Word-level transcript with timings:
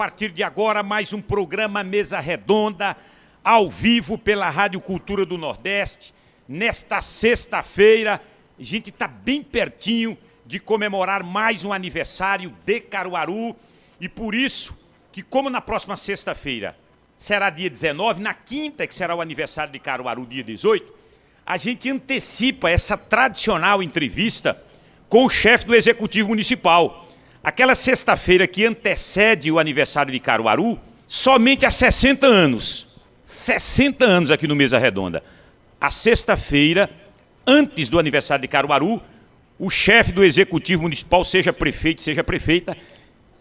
partir 0.00 0.30
de 0.30 0.42
agora, 0.42 0.82
mais 0.82 1.12
um 1.12 1.20
programa 1.20 1.84
Mesa 1.84 2.18
Redonda, 2.20 2.96
ao 3.44 3.68
vivo 3.68 4.16
pela 4.16 4.48
Rádio 4.48 4.80
Cultura 4.80 5.26
do 5.26 5.36
Nordeste. 5.36 6.14
Nesta 6.48 7.02
sexta-feira, 7.02 8.18
a 8.58 8.62
gente 8.62 8.88
está 8.88 9.06
bem 9.06 9.42
pertinho 9.42 10.16
de 10.46 10.58
comemorar 10.58 11.22
mais 11.22 11.66
um 11.66 11.70
aniversário 11.70 12.56
de 12.64 12.80
Caruaru. 12.80 13.54
E 14.00 14.08
por 14.08 14.34
isso, 14.34 14.74
que 15.12 15.22
como 15.22 15.50
na 15.50 15.60
próxima 15.60 15.98
sexta-feira 15.98 16.74
será 17.18 17.50
dia 17.50 17.68
19, 17.68 18.22
na 18.22 18.32
quinta, 18.32 18.86
que 18.86 18.94
será 18.94 19.14
o 19.14 19.20
aniversário 19.20 19.70
de 19.70 19.78
Caruaru, 19.78 20.24
dia 20.24 20.42
18, 20.42 20.94
a 21.44 21.58
gente 21.58 21.90
antecipa 21.90 22.70
essa 22.70 22.96
tradicional 22.96 23.82
entrevista 23.82 24.56
com 25.10 25.26
o 25.26 25.28
chefe 25.28 25.66
do 25.66 25.74
Executivo 25.74 26.30
Municipal 26.30 27.09
Aquela 27.42 27.74
sexta-feira 27.74 28.46
que 28.46 28.66
antecede 28.66 29.50
o 29.50 29.58
aniversário 29.58 30.12
de 30.12 30.20
Caruaru, 30.20 30.78
somente 31.06 31.64
há 31.64 31.70
60 31.70 32.26
anos, 32.26 33.02
60 33.24 34.04
anos 34.04 34.30
aqui 34.30 34.46
no 34.46 34.54
Mesa 34.54 34.78
Redonda, 34.78 35.22
a 35.80 35.90
sexta-feira, 35.90 36.90
antes 37.46 37.88
do 37.88 37.98
aniversário 37.98 38.42
de 38.42 38.48
Caruaru, 38.48 39.00
o 39.58 39.70
chefe 39.70 40.12
do 40.12 40.22
Executivo 40.22 40.82
Municipal, 40.82 41.24
seja 41.24 41.52
prefeito, 41.52 42.02
seja 42.02 42.22
prefeita, 42.22 42.76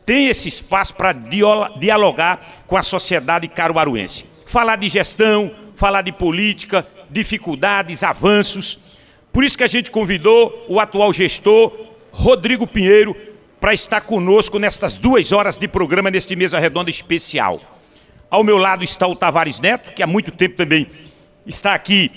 tem 0.06 0.28
esse 0.28 0.48
espaço 0.48 0.96
para 0.96 1.14
dialogar 1.14 2.64
com 2.66 2.76
a 2.76 2.84
sociedade 2.84 3.48
caruaruense. 3.48 4.26
Falar 4.46 4.78
de 4.78 4.90
gestão, 4.90 5.52
falar 5.76 6.02
de 6.02 6.12
política, 6.12 6.86
dificuldades, 7.12 8.02
avanços. 8.02 8.98
Por 9.32 9.44
isso 9.44 9.58
que 9.58 9.64
a 9.64 9.68
gente 9.68 9.92
convidou 9.92 10.66
o 10.68 10.80
atual 10.80 11.14
gestor, 11.14 11.72
Rodrigo 12.12 12.66
Pinheiro, 12.66 13.16
para 13.60 13.74
estar 13.74 14.02
conosco 14.02 14.58
nestas 14.58 14.96
duas 14.96 15.32
horas 15.32 15.58
de 15.58 15.68
programa, 15.68 16.10
neste 16.10 16.36
Mesa 16.36 16.60
Redonda 16.60 16.90
especial. 16.90 17.62
Ao 18.30 18.44
meu 18.44 18.58
lado 18.58 18.84
está 18.84 19.08
o 19.08 19.16
Tavares 19.16 19.60
Neto, 19.60 19.92
que 19.94 20.04
há 20.04 20.08
muito 20.08 20.32
tempo 20.32 20.56
também 20.56 20.88
está 21.46 21.74
aqui 21.74 22.12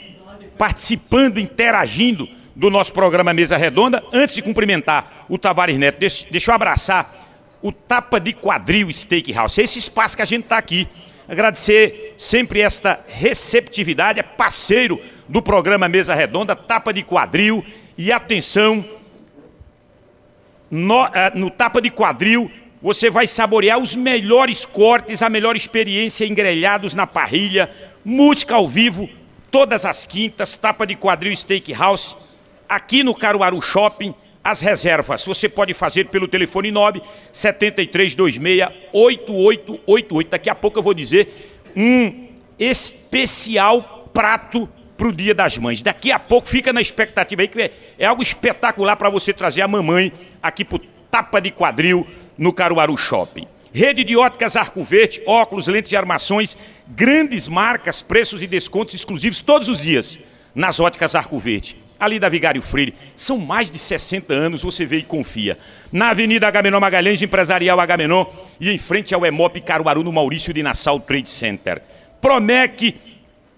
participando, 0.56 1.38
interagindo 1.38 2.28
do 2.54 2.70
nosso 2.70 2.92
programa 2.92 3.32
Mesa 3.32 3.56
Redonda. 3.56 4.02
Antes 4.12 4.34
de 4.34 4.42
cumprimentar 4.42 5.26
o 5.28 5.38
Tavares 5.38 5.78
Neto, 5.78 5.98
deixa, 5.98 6.26
deixa 6.30 6.50
eu 6.50 6.54
abraçar 6.54 7.06
o 7.62 7.72
Tapa 7.72 8.20
de 8.20 8.32
Quadril 8.32 8.92
Steakhouse. 8.92 9.60
Esse 9.60 9.78
espaço 9.78 10.16
que 10.16 10.22
a 10.22 10.26
gente 10.26 10.44
está 10.44 10.58
aqui. 10.58 10.86
Agradecer 11.28 12.14
sempre 12.18 12.60
esta 12.60 12.98
receptividade, 13.08 14.20
é 14.20 14.22
parceiro 14.22 15.00
do 15.28 15.40
programa 15.40 15.88
Mesa 15.88 16.14
Redonda, 16.14 16.54
Tapa 16.54 16.92
de 16.92 17.02
Quadril. 17.02 17.64
E 17.96 18.12
atenção, 18.12 18.84
no, 20.72 21.04
uh, 21.04 21.10
no 21.34 21.50
tapa 21.50 21.82
de 21.82 21.90
quadril, 21.90 22.50
você 22.80 23.10
vai 23.10 23.26
saborear 23.26 23.78
os 23.78 23.94
melhores 23.94 24.64
cortes, 24.64 25.22
a 25.22 25.28
melhor 25.28 25.54
experiência 25.54 26.24
em 26.24 26.32
grelhados 26.32 26.94
na 26.94 27.06
parrilha, 27.06 27.70
música 28.02 28.54
ao 28.54 28.66
vivo, 28.66 29.06
todas 29.50 29.84
as 29.84 30.06
quintas, 30.06 30.56
tapa 30.56 30.86
de 30.86 30.96
quadril 30.96 31.36
Steakhouse, 31.36 32.16
aqui 32.66 33.04
no 33.04 33.14
Caruaru 33.14 33.60
Shopping, 33.60 34.14
as 34.42 34.62
reservas 34.62 35.24
você 35.24 35.46
pode 35.46 35.74
fazer 35.74 36.08
pelo 36.08 36.26
telefone 36.26 36.72
9 36.72 37.02
7326 37.30 38.88
8888. 38.92 40.30
Daqui 40.30 40.50
a 40.50 40.54
pouco 40.54 40.78
eu 40.78 40.82
vou 40.82 40.94
dizer 40.94 41.28
um 41.76 42.28
especial 42.58 44.10
prato 44.12 44.68
para 45.02 45.08
o 45.08 45.12
Dia 45.12 45.34
das 45.34 45.58
Mães. 45.58 45.82
Daqui 45.82 46.12
a 46.12 46.18
pouco 46.20 46.46
fica 46.46 46.72
na 46.72 46.80
expectativa 46.80 47.42
aí 47.42 47.48
que 47.48 47.60
é, 47.60 47.72
é 47.98 48.06
algo 48.06 48.22
espetacular 48.22 48.94
para 48.94 49.10
você 49.10 49.32
trazer 49.32 49.60
a 49.60 49.66
mamãe 49.66 50.12
aqui 50.40 50.64
para 50.64 50.78
Tapa 51.10 51.40
de 51.40 51.50
Quadril 51.50 52.06
no 52.38 52.52
Caruaru 52.52 52.96
Shopping. 52.96 53.48
Rede 53.72 54.04
de 54.04 54.16
óticas 54.16 54.54
Arco 54.54 54.84
Verde, 54.84 55.20
óculos, 55.26 55.66
lentes 55.66 55.90
e 55.90 55.96
armações, 55.96 56.56
grandes 56.86 57.48
marcas, 57.48 58.00
preços 58.00 58.44
e 58.44 58.46
descontos 58.46 58.94
exclusivos 58.94 59.40
todos 59.40 59.68
os 59.68 59.80
dias 59.80 60.20
nas 60.54 60.78
óticas 60.78 61.16
Arco 61.16 61.36
Verde. 61.40 61.78
Ali 61.98 62.20
da 62.20 62.28
Vigário 62.28 62.62
Freire, 62.62 62.94
são 63.16 63.38
mais 63.38 63.68
de 63.68 63.80
60 63.80 64.32
anos, 64.32 64.62
você 64.62 64.86
vê 64.86 64.98
e 64.98 65.02
confia. 65.02 65.58
Na 65.90 66.10
Avenida 66.10 66.46
Agamenon 66.46 66.78
Magalhães, 66.78 67.20
Empresarial 67.20 67.80
Agamenon 67.80 68.24
e 68.60 68.70
em 68.70 68.78
frente 68.78 69.12
ao 69.12 69.26
EMOP 69.26 69.62
Caruaru, 69.62 70.04
no 70.04 70.12
Maurício 70.12 70.54
de 70.54 70.62
Nassau 70.62 71.00
Trade 71.00 71.28
Center. 71.28 71.82
Promec 72.20 72.94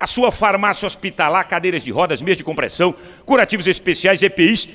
a 0.04 0.06
sua 0.06 0.30
farmácia 0.30 0.86
hospitalar, 0.86 1.48
cadeiras 1.48 1.82
de 1.82 1.90
rodas, 1.90 2.20
meias 2.20 2.36
de 2.36 2.44
compressão, 2.44 2.94
curativos 3.24 3.66
especiais, 3.66 4.22
EPIs, 4.22 4.68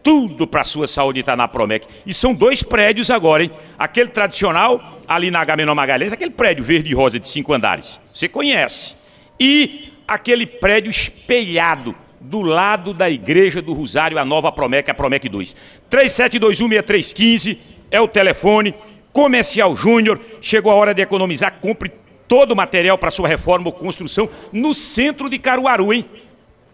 tudo 0.00 0.46
para 0.46 0.60
a 0.60 0.64
sua 0.64 0.86
saúde 0.86 1.18
está 1.18 1.34
na 1.34 1.48
Promec. 1.48 1.88
E 2.06 2.14
são 2.14 2.32
dois 2.32 2.62
prédios 2.62 3.10
agora, 3.10 3.42
hein? 3.42 3.50
Aquele 3.76 4.10
tradicional, 4.10 5.00
ali 5.08 5.28
na 5.28 5.40
Agamenon 5.40 5.74
Magalhães, 5.74 6.12
aquele 6.12 6.30
prédio 6.30 6.62
verde 6.62 6.92
e 6.92 6.94
rosa 6.94 7.18
de 7.18 7.28
cinco 7.28 7.52
andares. 7.52 7.98
Você 8.14 8.28
conhece. 8.28 8.94
E 9.40 9.92
aquele 10.06 10.46
prédio 10.46 10.88
espelhado 10.88 11.92
do 12.20 12.40
lado 12.42 12.94
da 12.94 13.10
Igreja 13.10 13.60
do 13.60 13.72
Rosário, 13.72 14.16
a 14.20 14.24
nova 14.24 14.52
Promec, 14.52 14.88
a 14.88 14.94
Promec 14.94 15.28
2. 15.28 15.56
37216315 15.90 17.58
é 17.90 18.00
o 18.00 18.06
telefone. 18.06 18.72
Comercial 19.12 19.74
Júnior, 19.74 20.20
chegou 20.40 20.70
a 20.70 20.76
hora 20.76 20.94
de 20.94 21.02
economizar, 21.02 21.58
compre 21.60 21.90
todo 22.28 22.52
o 22.52 22.56
material 22.56 22.98
para 22.98 23.10
sua 23.10 23.26
reforma 23.28 23.66
ou 23.66 23.72
construção 23.72 24.28
no 24.52 24.74
centro 24.74 25.30
de 25.30 25.38
Caruaru, 25.38 25.92
hein? 25.92 26.04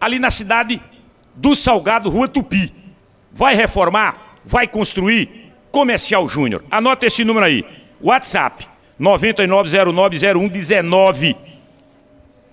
Ali 0.01 0.19
na 0.19 0.31
cidade 0.31 0.81
do 1.35 1.55
Salgado, 1.55 2.09
Rua 2.11 2.29
Tupi. 2.29 2.75
Vai 3.31 3.55
reformar? 3.55 4.39
Vai 4.45 4.67
construir? 4.67 5.53
Comercial 5.71 6.29
Júnior. 6.29 6.65
Anota 6.71 7.07
esse 7.07 7.25
número 7.25 7.47
aí. 7.47 7.65
WhatsApp 8.01 8.67
99090119. 9.01 11.37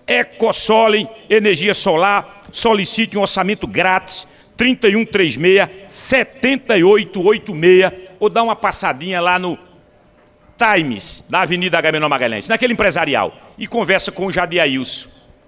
Ecosolem, 0.08 1.08
energia 1.30 1.76
solar, 1.76 2.44
solicite 2.52 3.18
um 3.18 3.22
orçamento 3.22 3.68
grátis 3.68 4.28
3136 4.58 5.70
7886 5.88 8.10
ou 8.20 8.30
dá 8.30 8.44
uma 8.44 8.56
passadinha 8.56 9.22
lá 9.22 9.38
no 9.38 9.69
Times, 10.60 11.24
na 11.30 11.42
Avenida 11.42 11.78
Agamenon 11.78 12.10
Magalhães, 12.10 12.50
naquele 12.50 12.74
empresarial, 12.74 13.34
e 13.58 13.66
conversa 13.66 14.12
com 14.12 14.26
o 14.26 14.32
Jadiailson. 14.32 15.08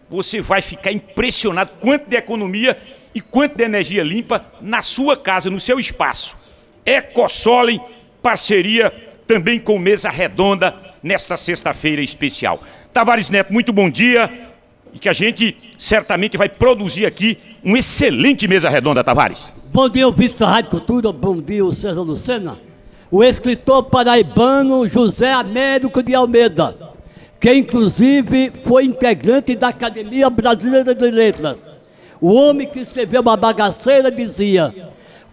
Você 0.10 0.40
vai 0.40 0.62
ficar 0.62 0.94
impressionado 0.94 1.72
quanto 1.82 2.10
de 2.10 2.16
economia 2.16 2.78
e 3.14 3.20
quanto 3.20 3.58
de 3.58 3.64
energia 3.64 4.04
limpa 4.04 4.46
na 4.62 4.82
sua 4.82 5.18
casa, 5.18 5.50
no 5.50 5.60
seu 5.60 5.80
espaço. 5.80 6.36
Ecosolem, 6.86 7.82
parceria 8.22 8.90
também 9.28 9.60
com 9.60 9.78
Mesa 9.78 10.10
Redonda, 10.10 10.74
nesta 11.04 11.36
sexta-feira 11.36 12.02
especial. 12.02 12.62
Tavares 12.94 13.30
Neto, 13.30 13.52
muito 13.52 13.74
bom 13.74 13.90
dia. 13.90 14.50
E 14.94 15.00
que 15.00 15.08
a 15.08 15.14
gente 15.14 15.58
certamente 15.78 16.36
vai 16.36 16.50
produzir 16.50 17.06
aqui 17.06 17.38
um 17.64 17.78
excelente 17.78 18.46
Mesa 18.48 18.70
Redonda, 18.70 19.04
Tavares. 19.04 19.52
Bom 19.74 19.88
dia, 19.88 20.08
o 20.08 20.12
da 20.12 20.48
Rádio 20.48 20.72
Cultura. 20.72 21.14
Bom 21.14 21.42
dia, 21.42 21.64
o 21.64 21.74
César 21.74 22.02
Lucena 22.02 22.71
o 23.12 23.22
escritor 23.22 23.84
paraibano 23.84 24.88
José 24.88 25.34
Américo 25.34 26.02
de 26.02 26.16
Almeida, 26.16 26.78
que 27.38 27.54
inclusive 27.54 28.52
foi 28.64 28.86
integrante 28.86 29.54
da 29.54 29.68
Academia 29.68 30.30
Brasileira 30.30 30.96
de 30.96 31.12
Letras. 31.12 31.58
O 32.22 32.32
homem 32.34 32.68
que 32.70 32.80
escreveu 32.80 33.22
uma 33.22 33.36
bagaceira 33.36 34.10
dizia: 34.10 34.74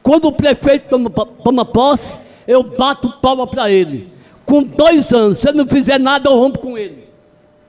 quando 0.02 0.24
o 0.24 0.32
prefeito 0.32 0.88
toma, 0.88 1.08
toma 1.08 1.64
posse, 1.64 2.18
eu 2.48 2.64
bato 2.64 3.10
palma 3.20 3.46
para 3.46 3.70
ele. 3.70 4.12
Com 4.44 4.62
dois 4.62 5.12
anos, 5.12 5.38
se 5.38 5.48
eu 5.48 5.52
não 5.52 5.66
fizer 5.66 6.00
nada, 6.00 6.28
eu 6.30 6.34
rompo 6.36 6.58
com 6.58 6.76
ele. 6.76 7.06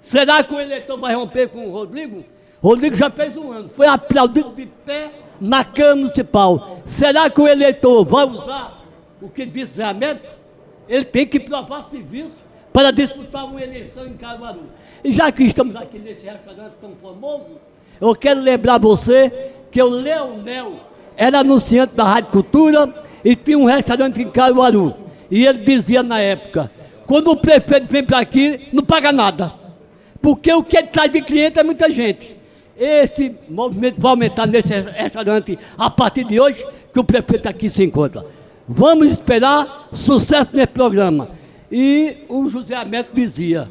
Será 0.01 0.41
que 0.41 0.55
o 0.55 0.59
eleitor 0.59 0.97
vai 0.97 1.13
romper 1.13 1.49
com 1.49 1.67
o 1.67 1.71
Rodrigo? 1.71 2.23
Rodrigo 2.63 2.95
já 2.95 3.11
fez 3.11 3.37
um 3.37 3.51
ano, 3.51 3.69
foi 3.75 3.85
aplaudido 3.85 4.53
de 4.55 4.65
pé 4.65 5.11
na 5.39 5.63
Câmara 5.63 5.97
Municipal. 5.97 6.81
Será 6.83 7.29
que 7.29 7.39
o 7.39 7.47
eleitor 7.47 8.03
vai 8.05 8.25
usar 8.25 8.78
o 9.21 9.29
que 9.29 9.45
diz 9.45 9.75
realmente, 9.75 10.21
ele 10.87 11.05
tem 11.05 11.25
que 11.25 11.39
provar 11.39 11.87
serviço 11.89 12.31
para 12.71 12.91
disputar 12.91 13.45
uma 13.45 13.61
eleição 13.61 14.07
em 14.07 14.13
Caruaru. 14.13 14.63
E 15.03 15.11
já 15.11 15.31
que 15.31 15.43
estamos 15.43 15.75
aqui 15.75 15.99
nesse 15.99 16.25
restaurante 16.25 16.73
tão 16.79 16.91
famoso, 17.01 17.59
eu 17.99 18.15
quero 18.15 18.41
lembrar 18.41 18.79
você 18.79 19.51
que 19.71 19.81
o 19.81 19.89
Leonel 19.89 20.79
era 21.15 21.39
anunciante 21.39 21.95
da 21.95 22.03
Rádio 22.03 22.31
Cultura 22.31 22.93
e 23.23 23.35
tinha 23.35 23.57
um 23.57 23.65
restaurante 23.65 24.21
em 24.21 24.29
Caruaru. 24.29 24.95
E 25.29 25.45
ele 25.45 25.59
dizia 25.59 26.01
na 26.01 26.19
época, 26.19 26.71
quando 27.05 27.31
o 27.31 27.35
prefeito 27.35 27.87
vem 27.87 28.03
para 28.03 28.19
aqui, 28.19 28.69
não 28.71 28.83
paga 28.83 29.11
nada. 29.11 29.53
Porque 30.21 30.51
o 30.53 30.63
que 30.63 30.77
ele 30.77 30.87
traz 30.87 31.11
de 31.11 31.21
cliente 31.21 31.59
é 31.59 31.63
muita 31.63 31.91
gente. 31.91 32.35
Esse 32.77 33.35
movimento 33.49 33.99
vai 33.99 34.11
aumentar 34.11 34.47
nesse 34.47 34.73
restaurante 34.73 35.59
a 35.77 35.89
partir 35.89 36.23
de 36.23 36.39
hoje, 36.39 36.65
que 36.93 36.99
o 36.99 37.03
prefeito 37.03 37.47
aqui 37.47 37.69
se 37.69 37.83
encontra. 37.83 38.25
Vamos 38.71 39.09
esperar 39.09 39.89
sucesso 39.91 40.51
nesse 40.53 40.67
programa. 40.67 41.31
E 41.71 42.17
o 42.29 42.47
José 42.47 42.75
Américo 42.75 43.15
dizia: 43.15 43.67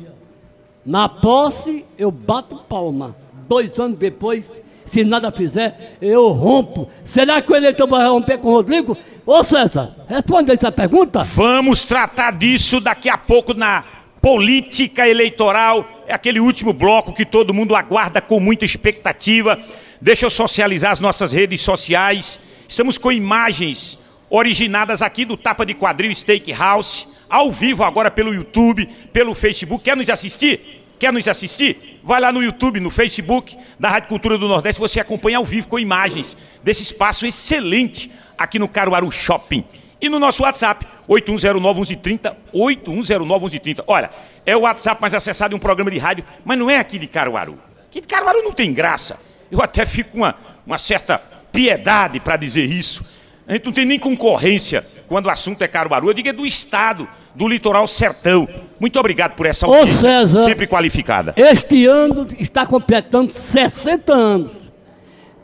na 0.84 1.08
posse 1.08 1.84
eu 1.96 2.10
bato 2.10 2.56
palma. 2.68 3.16
Dois 3.48 3.78
anos 3.78 3.96
depois, 3.96 4.50
se 4.84 5.04
nada 5.04 5.30
fizer, 5.30 5.96
eu 6.02 6.28
rompo. 6.30 6.90
Será 7.04 7.40
que 7.40 7.52
o 7.52 7.54
eleitor 7.54 7.86
vai 7.86 8.08
romper 8.08 8.38
com 8.38 8.48
o 8.48 8.54
Rodrigo? 8.54 8.98
Ô 9.24 9.44
César, 9.44 9.94
responda 10.08 10.52
essa 10.52 10.72
pergunta. 10.72 11.22
Vamos 11.22 11.84
tratar 11.84 12.32
disso 12.32 12.80
daqui 12.80 13.08
a 13.08 13.16
pouco 13.16 13.54
na 13.54 13.84
política 14.20 15.08
eleitoral, 15.08 15.86
é 16.08 16.12
aquele 16.12 16.40
último 16.40 16.72
bloco 16.72 17.12
que 17.12 17.24
todo 17.24 17.54
mundo 17.54 17.76
aguarda 17.76 18.20
com 18.20 18.40
muita 18.40 18.64
expectativa. 18.64 19.56
Deixa 20.00 20.26
eu 20.26 20.30
socializar 20.30 20.90
as 20.90 20.98
nossas 20.98 21.30
redes 21.30 21.60
sociais. 21.60 22.40
Estamos 22.68 22.98
com 22.98 23.12
imagens 23.12 23.96
originadas 24.30 25.02
aqui 25.02 25.24
do 25.24 25.36
Tapa 25.36 25.64
de 25.64 25.74
Quadril 25.74 26.14
Steakhouse, 26.14 27.06
ao 27.28 27.50
vivo 27.50 27.82
agora 27.82 28.10
pelo 28.10 28.34
YouTube, 28.34 28.86
pelo 29.12 29.34
Facebook. 29.34 29.84
Quer 29.84 29.96
nos 29.96 30.08
assistir? 30.08 30.84
Quer 30.98 31.12
nos 31.12 31.28
assistir? 31.28 32.00
Vai 32.02 32.20
lá 32.20 32.32
no 32.32 32.42
YouTube, 32.42 32.80
no 32.80 32.90
Facebook 32.90 33.56
da 33.78 33.88
Rádio 33.88 34.08
Cultura 34.08 34.36
do 34.36 34.48
Nordeste, 34.48 34.80
você 34.80 34.98
acompanha 34.98 35.38
ao 35.38 35.44
vivo 35.44 35.68
com 35.68 35.78
imagens 35.78 36.36
desse 36.62 36.82
espaço 36.82 37.24
excelente 37.24 38.10
aqui 38.36 38.58
no 38.58 38.68
Caruaru 38.68 39.10
Shopping. 39.10 39.64
E 40.00 40.08
no 40.08 40.18
nosso 40.18 40.42
WhatsApp, 40.42 40.86
8109-1130, 41.08 42.34
8109-1130. 42.54 43.84
Olha, 43.86 44.10
é 44.46 44.56
o 44.56 44.60
WhatsApp 44.60 45.00
mais 45.00 45.12
acessado 45.14 45.50
de 45.50 45.56
um 45.56 45.58
programa 45.58 45.90
de 45.90 45.98
rádio, 45.98 46.24
mas 46.44 46.58
não 46.58 46.70
é 46.70 46.78
aqui 46.78 46.98
de 46.98 47.06
Caruaru. 47.06 47.58
Aqui 47.84 48.00
de 48.00 48.06
Caruaru 48.06 48.42
não 48.42 48.52
tem 48.52 48.72
graça. 48.72 49.18
Eu 49.50 49.62
até 49.62 49.84
fico 49.86 50.10
com 50.10 50.18
uma, 50.18 50.34
uma 50.66 50.78
certa 50.78 51.18
piedade 51.50 52.20
para 52.20 52.36
dizer 52.36 52.64
isso. 52.64 53.02
A 53.48 53.54
gente 53.54 53.64
não 53.64 53.72
tem 53.72 53.86
nem 53.86 53.98
concorrência 53.98 54.84
quando 55.08 55.26
o 55.26 55.30
assunto 55.30 55.62
é 55.62 55.68
Caruaru. 55.68 56.10
Eu 56.10 56.14
digo 56.14 56.28
é 56.28 56.32
do 56.32 56.44
Estado, 56.44 57.08
do 57.34 57.48
litoral 57.48 57.88
sertão. 57.88 58.46
Muito 58.78 58.98
obrigado 59.00 59.34
por 59.34 59.46
essa 59.46 59.64
audiência, 59.64 59.94
Ô 59.94 60.00
César, 60.00 60.44
sempre 60.44 60.66
qualificada. 60.66 61.32
Este 61.34 61.86
ano 61.86 62.26
está 62.38 62.66
completando 62.66 63.32
60 63.32 64.12
anos. 64.12 64.52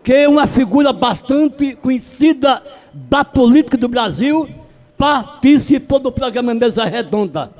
Que 0.03 0.13
é 0.13 0.29
uma 0.29 0.47
figura 0.47 0.93
bastante 0.93 1.75
conhecida 1.77 2.63
da 2.93 3.25
política 3.25 3.79
do 3.79 3.89
Brasil 3.89 4.49
participou 4.99 5.99
do 5.99 6.13
programa 6.13 6.55
Mesa 6.55 6.85
Redonda. 6.85 7.51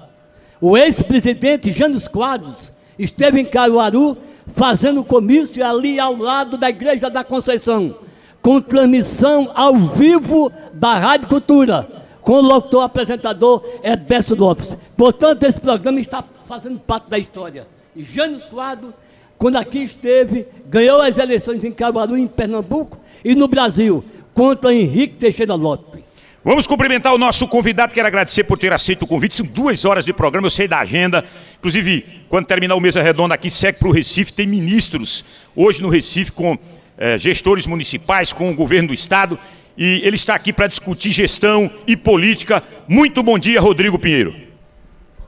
O 0.61 0.77
ex-presidente 0.77 1.73
Janos 1.73 2.07
Quadros 2.07 2.73
esteve 2.99 3.41
em 3.41 3.45
Caruaru 3.45 4.17
fazendo 4.55 5.03
comício 5.03 5.65
ali 5.65 5.99
ao 5.99 6.17
lado 6.17 6.57
da 6.57 6.69
Igreja 6.69 7.11
da 7.11 7.25
Conceição, 7.25 7.97
com 8.45 8.61
transmissão 8.61 9.51
ao 9.55 9.75
vivo 9.75 10.53
da 10.75 10.99
Rádio 10.99 11.29
Cultura, 11.29 11.89
com 12.21 12.35
o 12.35 12.43
locutor 12.43 12.83
apresentador 12.83 13.65
Edberto 13.83 14.35
Lopes. 14.35 14.77
Portanto, 14.95 15.45
esse 15.45 15.59
programa 15.59 15.99
está 15.99 16.23
fazendo 16.47 16.79
parte 16.79 17.09
da 17.09 17.17
história. 17.19 17.67
E 17.97 18.05
Janos 18.05 18.45
Quadros, 18.45 18.93
quando 19.39 19.57
aqui 19.57 19.79
esteve, 19.79 20.47
ganhou 20.67 21.01
as 21.01 21.17
eleições 21.17 21.65
em 21.65 21.73
Caruaru, 21.73 22.19
em 22.19 22.27
Pernambuco 22.27 22.99
e 23.25 23.35
no 23.35 23.49
Brasil 23.49 24.05
contra 24.35 24.75
Henrique 24.75 25.15
Teixeira 25.15 25.55
Lopes. 25.55 26.03
Vamos 26.45 26.67
cumprimentar 26.67 27.15
o 27.15 27.19
nosso 27.19 27.49
convidado, 27.49 27.95
quero 27.95 28.09
agradecer 28.09 28.45
por 28.45 28.59
ter 28.59 28.75
aceito 28.75 29.07
o 29.07 29.09
convite. 29.09 29.37
São 29.37 29.47
duas 29.47 29.87
horas 29.87 30.05
de 30.05 30.13
programa, 30.13 30.49
eu 30.49 30.51
sei 30.51 30.69
da 30.69 30.81
agenda. 30.81 31.25
Inclusive, 31.57 32.05
quando 32.29 32.45
terminar 32.45 32.75
o 32.75 32.81
Mesa 32.81 33.01
Redonda 33.01 33.35
aqui, 33.35 33.49
segue 33.49 33.79
para 33.79 33.89
o 33.89 33.91
Recife, 33.91 34.35
tem 34.35 34.47
ministros 34.47 35.25
hoje 35.57 35.81
no 35.81 35.89
Recife 35.89 36.31
com 36.31 36.59
eh, 36.97 37.19
gestores 37.19 37.67
municipais, 37.67 38.33
com 38.33 38.51
o 38.51 38.55
governo 38.55 38.89
do 38.89 38.95
estado. 38.95 39.39
E 39.77 40.01
ele 40.05 40.17
está 40.17 40.35
aqui 40.35 40.53
para 40.53 40.67
discutir 40.67 41.11
gestão 41.11 41.71
e 41.87 41.97
política. 41.97 42.63
Muito 42.87 43.23
bom 43.23 43.39
dia, 43.39 43.61
Rodrigo 43.61 43.99
Pinheiro. 43.99 44.35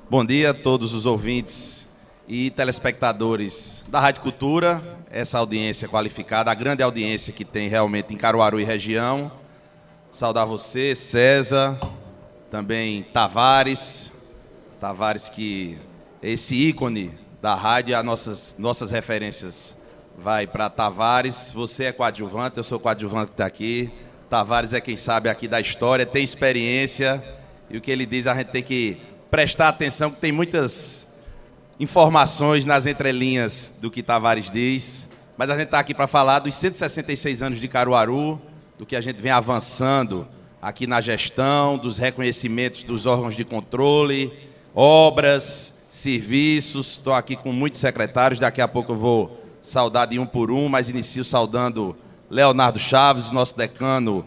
Bom 0.08 0.24
dia 0.24 0.50
a 0.50 0.54
todos 0.54 0.94
os 0.94 1.04
ouvintes 1.04 1.84
e 2.28 2.50
telespectadores 2.50 3.82
da 3.88 3.98
Rádio 3.98 4.22
Cultura, 4.22 4.82
essa 5.10 5.38
audiência 5.38 5.88
qualificada, 5.88 6.50
a 6.50 6.54
grande 6.54 6.82
audiência 6.82 7.32
que 7.32 7.44
tem 7.44 7.68
realmente 7.68 8.14
em 8.14 8.16
Caruaru 8.16 8.60
e 8.60 8.64
região. 8.64 9.32
Saudar 10.12 10.44
você, 10.44 10.94
César, 10.94 11.78
também 12.50 13.02
Tavares, 13.12 14.12
Tavares 14.80 15.28
que 15.28 15.76
esse 16.22 16.54
ícone 16.54 17.12
da 17.42 17.54
rádio, 17.54 17.96
as 17.96 18.04
nossas, 18.04 18.56
nossas 18.58 18.90
referências 18.90 19.76
vai 20.16 20.46
para 20.46 20.70
Tavares. 20.70 21.52
Você 21.54 21.84
é 21.84 21.92
coadjuvante, 21.92 22.56
eu 22.56 22.64
sou 22.64 22.80
coadjuvante 22.80 23.26
que 23.26 23.34
está 23.34 23.46
aqui. 23.46 23.90
Tavares 24.28 24.72
é 24.72 24.80
quem 24.80 24.96
sabe 24.96 25.28
aqui 25.28 25.46
da 25.46 25.60
história, 25.60 26.04
tem 26.04 26.24
experiência 26.24 27.22
e 27.70 27.76
o 27.76 27.80
que 27.80 27.90
ele 27.90 28.06
diz 28.06 28.26
a 28.26 28.34
gente 28.34 28.48
tem 28.48 28.62
que 28.62 29.00
prestar 29.30 29.68
atenção, 29.68 30.10
que 30.10 30.20
tem 30.20 30.32
muitas 30.32 31.06
informações 31.78 32.64
nas 32.64 32.86
entrelinhas 32.86 33.74
do 33.80 33.90
que 33.90 34.02
Tavares 34.02 34.50
diz, 34.50 35.08
mas 35.36 35.50
a 35.50 35.54
gente 35.54 35.66
está 35.66 35.78
aqui 35.78 35.94
para 35.94 36.06
falar 36.06 36.40
dos 36.40 36.54
166 36.54 37.42
anos 37.42 37.60
de 37.60 37.68
Caruaru, 37.68 38.40
do 38.78 38.86
que 38.86 38.96
a 38.96 39.00
gente 39.00 39.20
vem 39.20 39.30
avançando 39.30 40.26
aqui 40.60 40.86
na 40.86 41.00
gestão, 41.00 41.76
dos 41.76 41.98
reconhecimentos 41.98 42.82
dos 42.82 43.06
órgãos 43.06 43.36
de 43.36 43.44
controle, 43.44 44.32
obras, 44.74 45.86
serviços. 45.90 46.92
Estou 46.92 47.12
aqui 47.12 47.36
com 47.36 47.52
muitos 47.52 47.78
secretários, 47.78 48.40
daqui 48.40 48.60
a 48.60 48.66
pouco 48.66 48.92
eu 48.92 48.96
vou 48.96 49.45
saudar 49.66 50.06
de 50.06 50.16
um 50.16 50.24
por 50.24 50.48
um, 50.48 50.68
mas 50.68 50.88
inicio 50.88 51.24
saudando 51.24 51.96
Leonardo 52.30 52.78
Chaves, 52.78 53.32
nosso 53.32 53.56
decano 53.56 54.24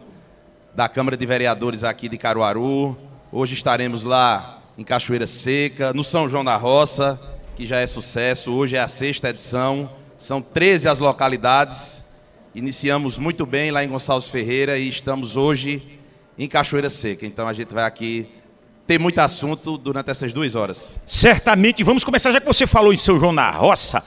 da 0.75 0.89
Câmara 0.89 1.15
de 1.15 1.25
Vereadores 1.25 1.85
aqui 1.85 2.09
de 2.09 2.17
Caruaru. 2.17 2.97
Hoje 3.31 3.53
estaremos 3.53 4.03
lá 4.03 4.61
em 4.77 4.83
Cachoeira 4.83 5.25
Seca, 5.25 5.93
no 5.93 6.03
São 6.03 6.27
João 6.27 6.43
da 6.43 6.57
Roça, 6.57 7.17
que 7.55 7.65
já 7.65 7.79
é 7.79 7.87
sucesso. 7.87 8.51
Hoje 8.51 8.75
é 8.75 8.81
a 8.81 8.87
sexta 8.89 9.29
edição, 9.29 9.89
são 10.17 10.41
13 10.41 10.89
as 10.89 10.99
localidades. 10.99 12.03
Iniciamos 12.53 13.17
muito 13.17 13.45
bem 13.45 13.71
lá 13.71 13.81
em 13.81 13.87
Gonçalves 13.87 14.27
Ferreira 14.27 14.77
e 14.77 14.89
estamos 14.89 15.37
hoje 15.37 15.99
em 16.37 16.49
Cachoeira 16.49 16.89
Seca. 16.89 17.25
Então 17.25 17.47
a 17.47 17.53
gente 17.53 17.73
vai 17.73 17.85
aqui 17.85 18.27
ter 18.85 18.99
muito 18.99 19.19
assunto 19.19 19.77
durante 19.77 20.11
essas 20.11 20.33
duas 20.33 20.53
horas. 20.53 20.97
Certamente, 21.07 21.81
vamos 21.81 22.03
começar, 22.03 22.29
já 22.29 22.41
que 22.41 22.45
você 22.45 22.67
falou 22.67 22.91
em 22.91 22.97
São 22.97 23.17
João 23.17 23.33
da 23.33 23.51
Roça 23.51 24.03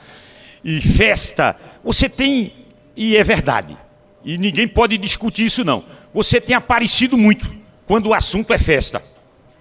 e 0.65 0.81
festa, 0.81 1.57
você 1.83 2.09
tem, 2.09 2.53
e 2.97 3.17
é 3.17 3.25
verdade, 3.25 3.77
e 4.25 4.39
ninguém 4.39 4.69
pode 4.69 4.97
discutir 4.99 5.47
isso 5.47 5.65
não, 5.65 5.85
você 6.13 6.41
tem 6.41 6.55
aparecido 6.55 7.17
muito 7.17 7.51
quando 7.87 8.09
o 8.09 8.15
assunto 8.15 8.53
é 8.53 8.59
festa. 8.59 9.03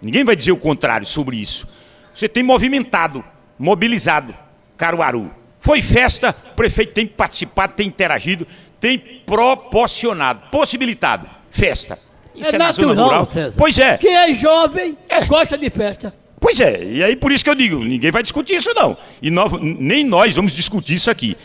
Ninguém 0.01 0.23
vai 0.23 0.35
dizer 0.35 0.51
o 0.51 0.57
contrário 0.57 1.05
sobre 1.05 1.37
isso. 1.37 1.67
Você 2.13 2.27
tem 2.27 2.43
movimentado 2.43 3.23
mobilizado, 3.61 4.33
Caruaru. 4.75 5.31
Foi 5.59 5.83
festa, 5.83 6.35
o 6.51 6.55
prefeito 6.55 6.93
tem 6.93 7.05
participado, 7.05 7.73
tem 7.73 7.87
interagido, 7.87 8.47
tem 8.79 8.97
proporcionado, 8.97 10.49
possibilitado 10.49 11.29
festa. 11.51 11.99
Isso 12.33 12.53
é, 12.53 12.55
é 12.55 12.57
natural, 12.57 13.05
rural. 13.05 13.25
César. 13.25 13.55
Pois 13.55 13.77
é. 13.77 13.97
Quem 13.99 14.15
é 14.15 14.33
jovem 14.33 14.97
é. 15.07 15.23
gosta 15.25 15.57
de 15.57 15.69
festa. 15.69 16.11
Pois 16.41 16.59
é, 16.59 16.83
e 16.83 17.03
aí 17.03 17.15
por 17.15 17.31
isso 17.31 17.43
que 17.43 17.49
eu 17.51 17.55
digo, 17.55 17.77
ninguém 17.81 18.09
vai 18.11 18.23
discutir 18.23 18.55
isso 18.55 18.73
não. 18.75 18.97
E 19.21 19.29
nós, 19.29 19.51
nem 19.61 20.03
nós 20.03 20.35
vamos 20.35 20.53
discutir 20.53 20.95
isso 20.95 21.09
aqui. 21.09 21.37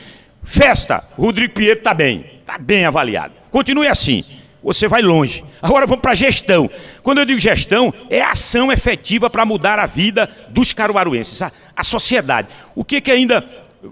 Festa, 0.42 1.04
Rodrigo 1.16 1.52
Pinheiro 1.52 1.78
está 1.78 1.92
bem, 1.92 2.24
está 2.40 2.56
bem 2.58 2.84
avaliado. 2.86 3.34
Continue 3.50 3.86
assim 3.86 4.24
você 4.66 4.88
vai 4.88 5.00
longe. 5.00 5.44
Agora 5.62 5.86
vamos 5.86 6.02
para 6.02 6.12
gestão. 6.12 6.68
Quando 7.00 7.18
eu 7.18 7.24
digo 7.24 7.38
gestão, 7.38 7.94
é 8.10 8.20
ação 8.20 8.72
efetiva 8.72 9.30
para 9.30 9.44
mudar 9.44 9.78
a 9.78 9.86
vida 9.86 10.28
dos 10.48 10.72
caruaruenses, 10.72 11.40
a, 11.40 11.52
a 11.76 11.84
sociedade. 11.84 12.48
O 12.74 12.84
que, 12.84 13.00
que 13.00 13.12
ainda 13.12 13.42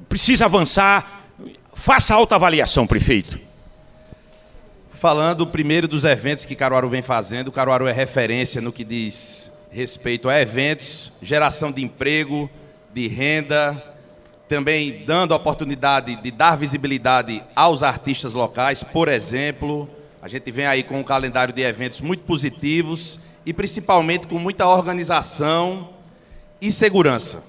precisa 0.08 0.46
avançar? 0.46 1.28
Faça 1.74 2.12
autoavaliação, 2.12 2.88
prefeito. 2.88 3.38
Falando 4.90 5.46
primeiro 5.46 5.86
dos 5.86 6.02
eventos 6.02 6.44
que 6.44 6.56
Caruaru 6.56 6.88
vem 6.88 7.02
fazendo, 7.02 7.52
Caruaru 7.52 7.86
é 7.86 7.92
referência 7.92 8.60
no 8.60 8.72
que 8.72 8.82
diz 8.82 9.52
respeito 9.74 10.28
a 10.28 10.40
eventos, 10.40 11.10
geração 11.20 11.72
de 11.72 11.82
emprego, 11.82 12.48
de 12.92 13.08
renda, 13.08 13.82
também 14.48 15.04
dando 15.04 15.34
a 15.34 15.36
oportunidade 15.36 16.14
de 16.14 16.30
dar 16.30 16.54
visibilidade 16.56 17.42
aos 17.56 17.82
artistas 17.82 18.34
locais, 18.34 18.84
por 18.84 19.08
exemplo, 19.08 19.90
a 20.22 20.28
gente 20.28 20.48
vem 20.52 20.64
aí 20.64 20.84
com 20.84 21.00
um 21.00 21.02
calendário 21.02 21.52
de 21.52 21.60
eventos 21.60 22.00
muito 22.00 22.22
positivos 22.22 23.18
e 23.44 23.52
principalmente 23.52 24.28
com 24.28 24.38
muita 24.38 24.64
organização 24.64 25.90
e 26.60 26.70
segurança. 26.70 27.42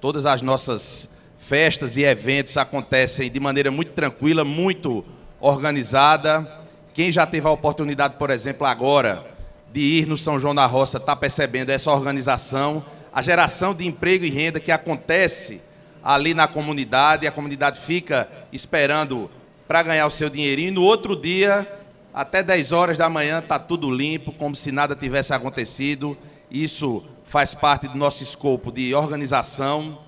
Todas 0.00 0.24
as 0.24 0.40
nossas 0.40 1.10
festas 1.38 1.98
e 1.98 2.04
eventos 2.04 2.56
acontecem 2.56 3.30
de 3.30 3.38
maneira 3.38 3.70
muito 3.70 3.92
tranquila, 3.92 4.46
muito 4.46 5.04
organizada. 5.38 6.50
Quem 6.94 7.12
já 7.12 7.26
teve 7.26 7.46
a 7.46 7.50
oportunidade, 7.50 8.14
por 8.14 8.30
exemplo, 8.30 8.66
agora 8.66 9.35
de 9.72 9.80
ir 9.80 10.06
no 10.06 10.16
São 10.16 10.38
João 10.38 10.54
da 10.54 10.66
Roça, 10.66 10.98
está 10.98 11.14
percebendo 11.14 11.70
essa 11.70 11.90
organização, 11.90 12.84
a 13.12 13.22
geração 13.22 13.74
de 13.74 13.86
emprego 13.86 14.24
e 14.24 14.30
renda 14.30 14.60
que 14.60 14.70
acontece 14.70 15.60
ali 16.02 16.34
na 16.34 16.46
comunidade, 16.46 17.26
a 17.26 17.32
comunidade 17.32 17.80
fica 17.80 18.28
esperando 18.52 19.30
para 19.66 19.82
ganhar 19.82 20.06
o 20.06 20.10
seu 20.10 20.30
dinheirinho, 20.30 20.68
e 20.68 20.72
no 20.72 20.82
outro 20.82 21.16
dia 21.16 21.66
até 22.14 22.42
10 22.42 22.72
horas 22.72 22.96
da 22.96 23.10
manhã 23.10 23.40
está 23.40 23.58
tudo 23.58 23.90
limpo, 23.90 24.32
como 24.32 24.56
se 24.56 24.72
nada 24.72 24.96
tivesse 24.96 25.34
acontecido. 25.34 26.16
Isso 26.50 27.04
faz 27.24 27.54
parte 27.54 27.86
do 27.88 27.98
nosso 27.98 28.22
escopo 28.22 28.72
de 28.72 28.94
organização, 28.94 29.98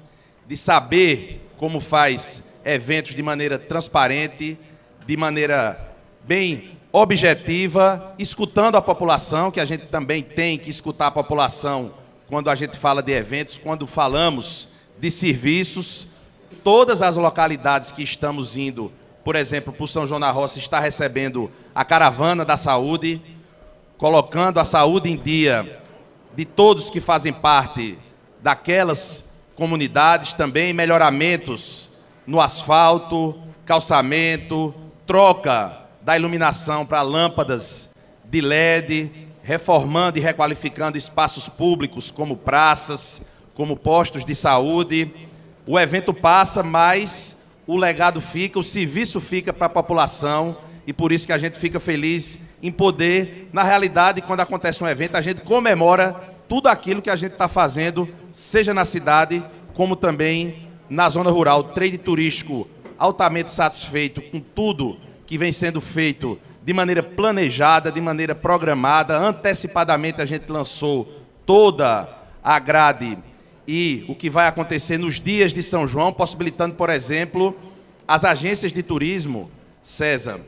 de 0.47 0.57
saber 0.57 1.47
como 1.59 1.81
faz 1.81 2.61
eventos 2.65 3.15
de 3.15 3.23
maneira 3.23 3.59
transparente, 3.59 4.59
de 5.05 5.17
maneira 5.19 5.79
bem 6.25 6.77
objetiva, 6.92 8.14
escutando 8.18 8.76
a 8.76 8.83
população, 8.83 9.50
que 9.50 9.61
a 9.61 9.64
gente 9.64 9.87
também 9.87 10.23
tem 10.23 10.59
que 10.59 10.71
escutar 10.71 11.09
a 11.09 11.11
população 11.11 11.92
quando 12.28 12.50
a 12.50 12.54
gente 12.54 12.78
fala 12.78 13.02
de 13.02 13.12
eventos, 13.12 13.59
quando 13.59 13.87
falamos 13.87 14.68
de 14.99 15.11
serviços, 15.11 16.07
todas 16.64 17.02
as 17.02 17.16
localidades 17.16 17.92
que 17.92 18.02
estamos 18.02 18.57
indo, 18.57 18.92
por 19.25 19.37
exemplo, 19.37 19.73
para 19.73 19.85
o 19.85 19.88
São 19.88 20.07
João 20.07 20.21
da 20.21 20.30
Roça, 20.30 20.59
está 20.59 20.80
recebendo 20.80 21.50
a 21.75 21.85
caravana 21.85 22.45
da 22.45 22.57
saúde, 22.57 23.21
colocando 23.97 24.59
a 24.59 24.64
saúde 24.64 25.11
em 25.11 25.16
dia 25.16 25.83
de 26.35 26.45
todos 26.45 26.90
que 26.90 27.00
fazem 27.00 27.33
parte 27.33 27.99
daquelas 28.40 29.42
comunidades, 29.54 30.33
também 30.33 30.73
melhoramentos 30.73 31.90
no 32.26 32.40
asfalto, 32.40 33.35
calçamento, 33.64 34.75
troca 35.07 35.88
da 36.09 36.17
iluminação 36.17 36.87
para 36.87 37.03
lâmpadas 37.03 37.91
de 38.25 38.41
LED, 38.41 39.12
reformando 39.43 40.17
e 40.17 40.23
requalificando 40.23 40.97
espaços 40.97 41.50
públicos 41.50 42.11
como 42.11 42.35
praças, 42.35 43.21
como 43.53 43.77
postos 43.77 44.25
de 44.25 44.35
saúde. 44.35 45.12
O 45.67 45.79
evento 45.79 46.15
passa, 46.15 46.62
mas 46.62 47.55
o 47.67 47.77
legado 47.77 48.23
fica, 48.23 48.59
o 48.59 48.62
serviço 48.62 49.21
fica 49.21 49.53
para 49.53 49.67
a 49.67 49.69
população 49.69 50.57
e 50.87 50.95
por 50.95 51.12
isso 51.12 51.27
que 51.27 51.33
a 51.35 51.37
gente 51.37 51.59
fica 51.59 51.79
feliz 51.79 52.38
em 52.62 52.73
poder, 52.73 53.50
na 53.53 53.62
realidade, 53.62 54.23
quando 54.23 54.41
acontece 54.41 54.83
um 54.83 54.88
evento, 54.88 55.15
a 55.15 55.21
gente 55.21 55.43
comemora 55.43 56.15
tudo 56.49 56.69
aquilo 56.69 57.03
que 57.03 57.11
a 57.11 57.17
gente 57.17 57.33
está 57.33 57.49
fazendo, 57.49 58.09
seja 58.33 58.73
na 58.73 58.87
cidade, 58.87 59.45
como 59.75 59.95
também 59.95 60.71
na 60.88 61.07
zona 61.11 61.29
rural. 61.29 61.65
Trade 61.65 61.99
turístico 61.99 62.67
altamente 62.99 63.50
satisfeito 63.50 64.23
com 64.23 64.41
tudo 64.41 65.07
que 65.28 65.37
vem 65.37 65.52
sendo 65.52 65.78
feito 65.78 66.40
de 66.64 66.73
maneira 66.73 67.02
planejada, 67.02 67.92
de 67.92 68.00
maneira 68.00 68.35
programada. 68.35 69.18
Antecipadamente 69.18 70.23
a 70.23 70.25
gente 70.25 70.50
lançou 70.50 71.23
toda 71.44 72.08
a 72.42 72.58
grade 72.58 73.18
e 73.66 74.06
o 74.08 74.14
que 74.14 74.30
vai 74.30 74.49
acontecer 74.49 74.97
nos 74.97 75.20
dias 75.20 75.52
de 75.52 75.62
São 75.62 75.87
João, 75.87 76.14
possibilitando, 76.14 76.76
por 76.76 76.88
exemplo, 76.88 77.54
as 78.08 78.25
agências 78.25 78.73
de 78.73 78.82
turismo, 78.82 79.50
César, 79.82 80.40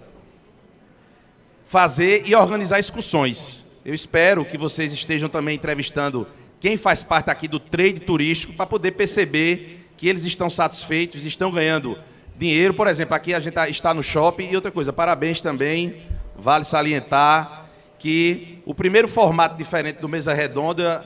fazer 1.66 2.26
e 2.26 2.34
organizar 2.34 2.78
excursões. 2.78 3.62
Eu 3.84 3.92
espero 3.92 4.46
que 4.46 4.56
vocês 4.56 4.94
estejam 4.94 5.28
também 5.28 5.56
entrevistando 5.56 6.26
quem 6.58 6.78
faz 6.78 7.04
parte 7.04 7.30
aqui 7.30 7.46
do 7.46 7.60
trade 7.60 8.00
turístico 8.00 8.54
para 8.54 8.64
poder 8.64 8.92
perceber 8.92 9.90
que 9.98 10.08
eles 10.08 10.24
estão 10.24 10.48
satisfeitos, 10.48 11.26
estão 11.26 11.50
ganhando 11.50 11.98
dinheiro. 12.40 12.72
Por 12.72 12.88
exemplo, 12.88 13.14
aqui 13.14 13.34
a 13.34 13.38
gente 13.38 13.52
tá, 13.52 13.68
está 13.68 13.92
no 13.92 14.02
shopping 14.02 14.48
e 14.50 14.56
outra 14.56 14.72
coisa, 14.72 14.92
parabéns 14.92 15.40
também 15.40 16.02
Vale 16.36 16.64
salientar 16.64 17.66
que 17.98 18.62
o 18.64 18.74
primeiro 18.74 19.06
formato 19.06 19.58
diferente 19.58 20.00
do 20.00 20.08
Mesa 20.08 20.32
Redonda 20.32 21.04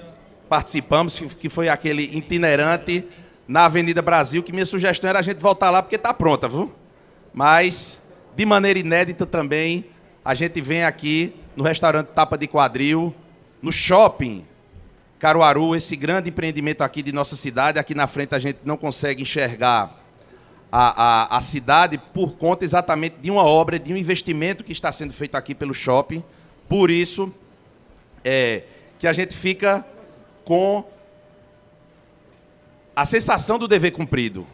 participamos, 0.48 1.18
que 1.18 1.48
foi 1.48 1.68
aquele 1.68 2.04
itinerante 2.04 3.04
na 3.48 3.64
Avenida 3.64 4.00
Brasil, 4.00 4.44
que 4.44 4.52
minha 4.52 4.64
sugestão 4.64 5.10
era 5.10 5.18
a 5.18 5.22
gente 5.22 5.40
voltar 5.40 5.70
lá 5.70 5.82
porque 5.82 5.96
está 5.96 6.14
pronta, 6.14 6.48
viu? 6.48 6.72
Mas, 7.32 8.00
de 8.36 8.46
maneira 8.46 8.78
inédita 8.78 9.26
também, 9.26 9.86
a 10.24 10.34
gente 10.34 10.60
vem 10.60 10.84
aqui 10.84 11.34
no 11.56 11.64
restaurante 11.64 12.08
Tapa 12.08 12.38
de 12.38 12.46
Quadril, 12.46 13.12
no 13.60 13.72
shopping 13.72 14.46
Caruaru, 15.18 15.74
esse 15.74 15.96
grande 15.96 16.30
empreendimento 16.30 16.82
aqui 16.82 17.02
de 17.02 17.10
nossa 17.10 17.34
cidade. 17.34 17.76
Aqui 17.76 17.92
na 17.92 18.06
frente 18.06 18.36
a 18.36 18.38
gente 18.38 18.60
não 18.64 18.76
consegue 18.76 19.22
enxergar 19.22 20.03
a, 20.76 21.36
a, 21.36 21.36
a 21.36 21.40
cidade 21.40 21.98
por 22.12 22.36
conta 22.36 22.64
exatamente 22.64 23.14
de 23.22 23.30
uma 23.30 23.44
obra, 23.44 23.78
de 23.78 23.94
um 23.94 23.96
investimento 23.96 24.64
que 24.64 24.72
está 24.72 24.90
sendo 24.90 25.14
feito 25.14 25.36
aqui 25.36 25.54
pelo 25.54 25.72
shopping. 25.72 26.20
Por 26.68 26.90
isso, 26.90 27.32
é, 28.24 28.64
que 28.98 29.06
a 29.06 29.12
gente 29.12 29.36
fica 29.36 29.86
com 30.44 30.84
a 32.96 33.06
sensação 33.06 33.56
do 33.56 33.68
dever 33.68 33.92
cumprido. 33.92 34.44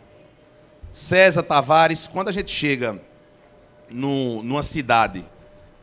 César 0.92 1.42
Tavares, 1.42 2.06
quando 2.06 2.28
a 2.28 2.32
gente 2.32 2.50
chega 2.50 3.00
no, 3.88 4.42
numa 4.42 4.62
cidade, 4.62 5.24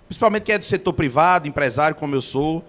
principalmente 0.08 0.44
que 0.44 0.51
é 0.51 0.60
do 0.60 0.63
setor 0.63 0.94
privado, 0.94 1.48
empresário 1.48 1.96
como 1.96 2.13
eu 2.13 2.22
sou, 2.22 2.63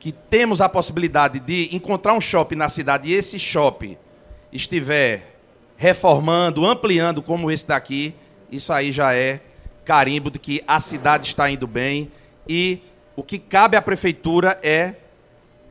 que 0.00 0.12
temos 0.12 0.62
a 0.62 0.68
possibilidade 0.68 1.40
de 1.40 1.76
encontrar 1.76 2.14
um 2.14 2.22
shopping 2.22 2.56
na 2.56 2.70
cidade 2.70 3.10
e 3.10 3.12
esse 3.12 3.38
shopping 3.38 3.98
estiver 4.50 5.37
reformando, 5.78 6.66
ampliando 6.66 7.22
como 7.22 7.50
esse 7.50 7.66
daqui, 7.66 8.12
isso 8.50 8.72
aí 8.72 8.90
já 8.90 9.14
é 9.14 9.40
carimbo 9.84 10.28
de 10.28 10.38
que 10.38 10.62
a 10.66 10.80
cidade 10.80 11.28
está 11.28 11.48
indo 11.48 11.66
bem 11.66 12.10
e 12.48 12.82
o 13.14 13.22
que 13.22 13.38
cabe 13.38 13.76
à 13.76 13.80
prefeitura 13.80 14.58
é 14.62 14.96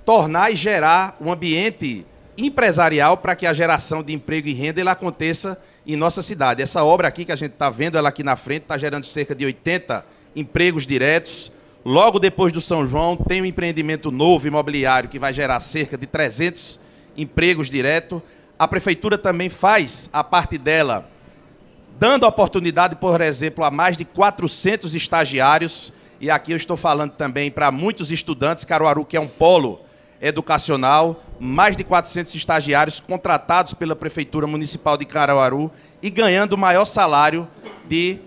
tornar 0.06 0.50
e 0.50 0.56
gerar 0.56 1.18
um 1.20 1.30
ambiente 1.30 2.06
empresarial 2.38 3.18
para 3.18 3.36
que 3.36 3.46
a 3.46 3.54
geração 3.54 4.02
de 4.02 4.14
emprego 4.14 4.48
e 4.48 4.54
renda 4.54 4.80
ela 4.80 4.94
aconteça 4.94 5.62
em 5.86 5.98
nossa 5.98 6.22
cidade. 6.22 6.62
Essa 6.62 6.84
obra 6.86 7.10
aqui 7.10 7.26
que 7.26 7.32
a 7.32 7.36
gente 7.36 7.54
está 7.54 7.70
vendo, 7.70 7.98
ela 7.98 8.10
aqui 8.10 8.24
na 8.24 8.38
frente, 8.38 8.64
está 8.64 8.78
gerando 8.78 9.06
cerca 9.06 9.36
de 9.36 9.44
80 9.44 10.06
empregos 10.36 10.88
diretos. 10.88 11.52
Logo 11.84 12.18
depois 12.18 12.54
do 12.54 12.62
São 12.62 12.88
João, 12.88 13.18
tem 13.18 13.42
um 13.42 13.46
empreendimento 13.46 14.10
novo 14.10 14.48
imobiliário 14.48 15.10
que 15.10 15.20
vai 15.20 15.34
gerar 15.34 15.60
cerca 15.60 15.98
de 15.98 16.06
300 16.06 16.80
empregos 17.18 17.70
diretos 17.70 18.22
a 18.60 18.68
prefeitura 18.68 19.18
também 19.18 19.50
faz 19.50 20.10
a 20.12 20.24
parte 20.24 20.58
dela, 20.58 21.10
dando 22.00 22.26
oportunidade, 22.26 22.96
por 22.96 23.22
exemplo, 23.22 23.64
a 23.64 23.72
mais 23.72 23.96
de 23.96 24.06
400 24.06 24.96
estagiários, 24.96 25.94
e 26.20 26.32
aqui 26.32 26.52
eu 26.52 26.58
estou 26.58 26.76
falando 26.76 27.12
também 27.12 27.52
para 27.52 27.72
muitos 27.72 28.12
estudantes, 28.12 28.66
Caruaru, 28.66 29.06
que 29.06 29.16
é 29.16 29.20
um 29.20 29.28
polo 29.28 29.82
educacional, 30.20 31.24
mais 31.40 31.78
de 31.78 31.84
400 31.84 32.34
estagiários 32.34 33.00
contratados 33.00 33.74
pela 33.74 33.96
Prefeitura 33.96 34.48
Municipal 34.48 34.98
de 34.98 35.06
Caruaru 35.06 35.72
e 36.02 36.10
ganhando 36.10 36.54
o 36.54 36.58
maior 36.58 36.86
salário 36.86 37.48
de 37.88 38.20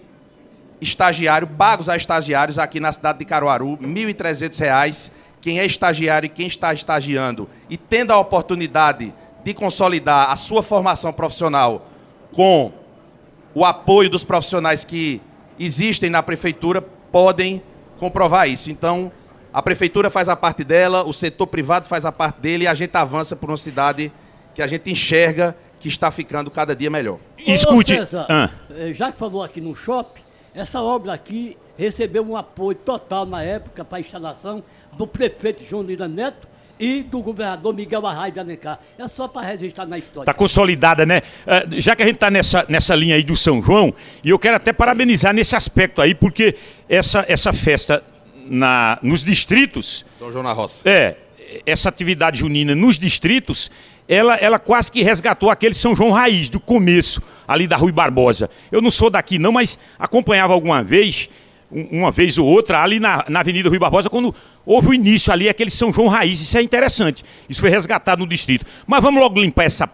estagiário, 0.80 1.48
pagos 1.48 1.88
a 1.88 1.96
estagiários 1.96 2.58
aqui 2.58 2.78
na 2.78 2.92
cidade 2.92 3.18
de 3.18 3.24
Caruaru, 3.24 3.74
R$ 3.74 3.86
1.300. 3.86 5.10
Quem 5.40 5.58
é 5.58 5.66
estagiário 5.66 6.26
e 6.26 6.28
quem 6.28 6.46
está 6.46 6.72
estagiando. 6.72 7.48
E 7.68 7.76
tendo 7.76 8.12
a 8.12 8.18
oportunidade 8.18 9.12
de 9.52 9.54
consolidar 9.54 10.30
a 10.30 10.36
sua 10.36 10.62
formação 10.62 11.12
profissional 11.12 11.86
com 12.32 12.72
o 13.54 13.64
apoio 13.64 14.08
dos 14.08 14.22
profissionais 14.22 14.84
que 14.84 15.20
existem 15.58 16.08
na 16.08 16.22
prefeitura, 16.22 16.80
podem 16.80 17.62
comprovar 17.98 18.48
isso. 18.48 18.70
Então, 18.70 19.10
a 19.52 19.60
prefeitura 19.60 20.08
faz 20.08 20.28
a 20.28 20.36
parte 20.36 20.62
dela, 20.62 21.04
o 21.04 21.12
setor 21.12 21.46
privado 21.48 21.88
faz 21.88 22.04
a 22.04 22.12
parte 22.12 22.40
dele 22.40 22.64
e 22.64 22.66
a 22.68 22.74
gente 22.74 22.94
avança 22.96 23.34
por 23.34 23.50
uma 23.50 23.56
cidade 23.56 24.12
que 24.54 24.62
a 24.62 24.66
gente 24.66 24.90
enxerga 24.90 25.56
que 25.80 25.88
está 25.88 26.10
ficando 26.10 26.50
cada 26.50 26.76
dia 26.76 26.90
melhor. 26.90 27.18
Escute, 27.38 27.96
César, 27.96 28.26
ah. 28.28 28.50
Eh, 28.70 28.92
já 28.92 29.10
que 29.10 29.18
falou 29.18 29.42
aqui 29.42 29.60
no 29.60 29.74
shopping, 29.74 30.20
essa 30.54 30.80
obra 30.80 31.12
aqui 31.12 31.56
recebeu 31.76 32.22
um 32.22 32.36
apoio 32.36 32.76
total 32.76 33.26
na 33.26 33.42
época 33.42 33.84
para 33.84 33.98
a 33.98 34.00
instalação 34.00 34.62
do 34.92 35.06
prefeito 35.06 35.64
João 35.64 35.82
Lira 35.82 36.06
Neto 36.06 36.46
e 36.80 37.02
do 37.02 37.20
governador 37.22 37.74
Miguel 37.74 38.06
Arraes 38.06 38.32
de 38.32 38.40
Alencar. 38.40 38.80
É 38.98 39.06
só 39.06 39.28
para 39.28 39.46
registrar 39.46 39.84
na 39.84 39.98
história. 39.98 40.24
Está 40.24 40.34
consolidada, 40.34 41.04
né? 41.04 41.20
Uh, 41.46 41.78
já 41.78 41.94
que 41.94 42.02
a 42.02 42.06
gente 42.06 42.14
está 42.14 42.30
nessa, 42.30 42.64
nessa 42.68 42.94
linha 42.94 43.14
aí 43.14 43.22
do 43.22 43.36
São 43.36 43.60
João, 43.60 43.94
e 44.24 44.30
eu 44.30 44.38
quero 44.38 44.56
até 44.56 44.72
parabenizar 44.72 45.34
nesse 45.34 45.54
aspecto 45.54 46.00
aí, 46.00 46.14
porque 46.14 46.56
essa, 46.88 47.24
essa 47.28 47.52
festa 47.52 48.02
na, 48.46 48.98
nos 49.02 49.22
distritos. 49.22 50.06
São 50.18 50.32
João 50.32 50.42
na 50.42 50.52
Roça. 50.52 50.88
É, 50.88 51.16
essa 51.66 51.90
atividade 51.90 52.38
junina 52.38 52.74
nos 52.74 52.98
distritos, 52.98 53.70
ela, 54.08 54.36
ela 54.36 54.58
quase 54.58 54.90
que 54.90 55.02
resgatou 55.02 55.50
aquele 55.50 55.74
São 55.74 55.94
João 55.94 56.10
Raiz 56.10 56.48
do 56.48 56.58
começo, 56.58 57.22
ali 57.46 57.66
da 57.66 57.76
Rui 57.76 57.92
Barbosa. 57.92 58.48
Eu 58.72 58.80
não 58.80 58.90
sou 58.90 59.10
daqui 59.10 59.38
não, 59.38 59.52
mas 59.52 59.78
acompanhava 59.98 60.54
alguma 60.54 60.82
vez 60.82 61.28
uma 61.70 62.10
vez 62.10 62.36
ou 62.36 62.46
outra 62.46 62.82
ali 62.82 62.98
na, 62.98 63.24
na 63.28 63.40
Avenida 63.40 63.68
Rui 63.68 63.78
Barbosa, 63.78 64.10
quando 64.10 64.34
houve 64.66 64.88
o 64.88 64.94
início 64.94 65.32
ali, 65.32 65.48
aquele 65.48 65.70
São 65.70 65.92
João 65.92 66.08
Raiz. 66.08 66.40
Isso 66.40 66.58
é 66.58 66.62
interessante. 66.62 67.24
Isso 67.48 67.60
foi 67.60 67.70
resgatado 67.70 68.20
no 68.20 68.28
distrito. 68.28 68.66
Mas 68.86 69.00
vamos 69.02 69.20
logo 69.20 69.40
limpar 69.40 69.64
essa 69.64 69.88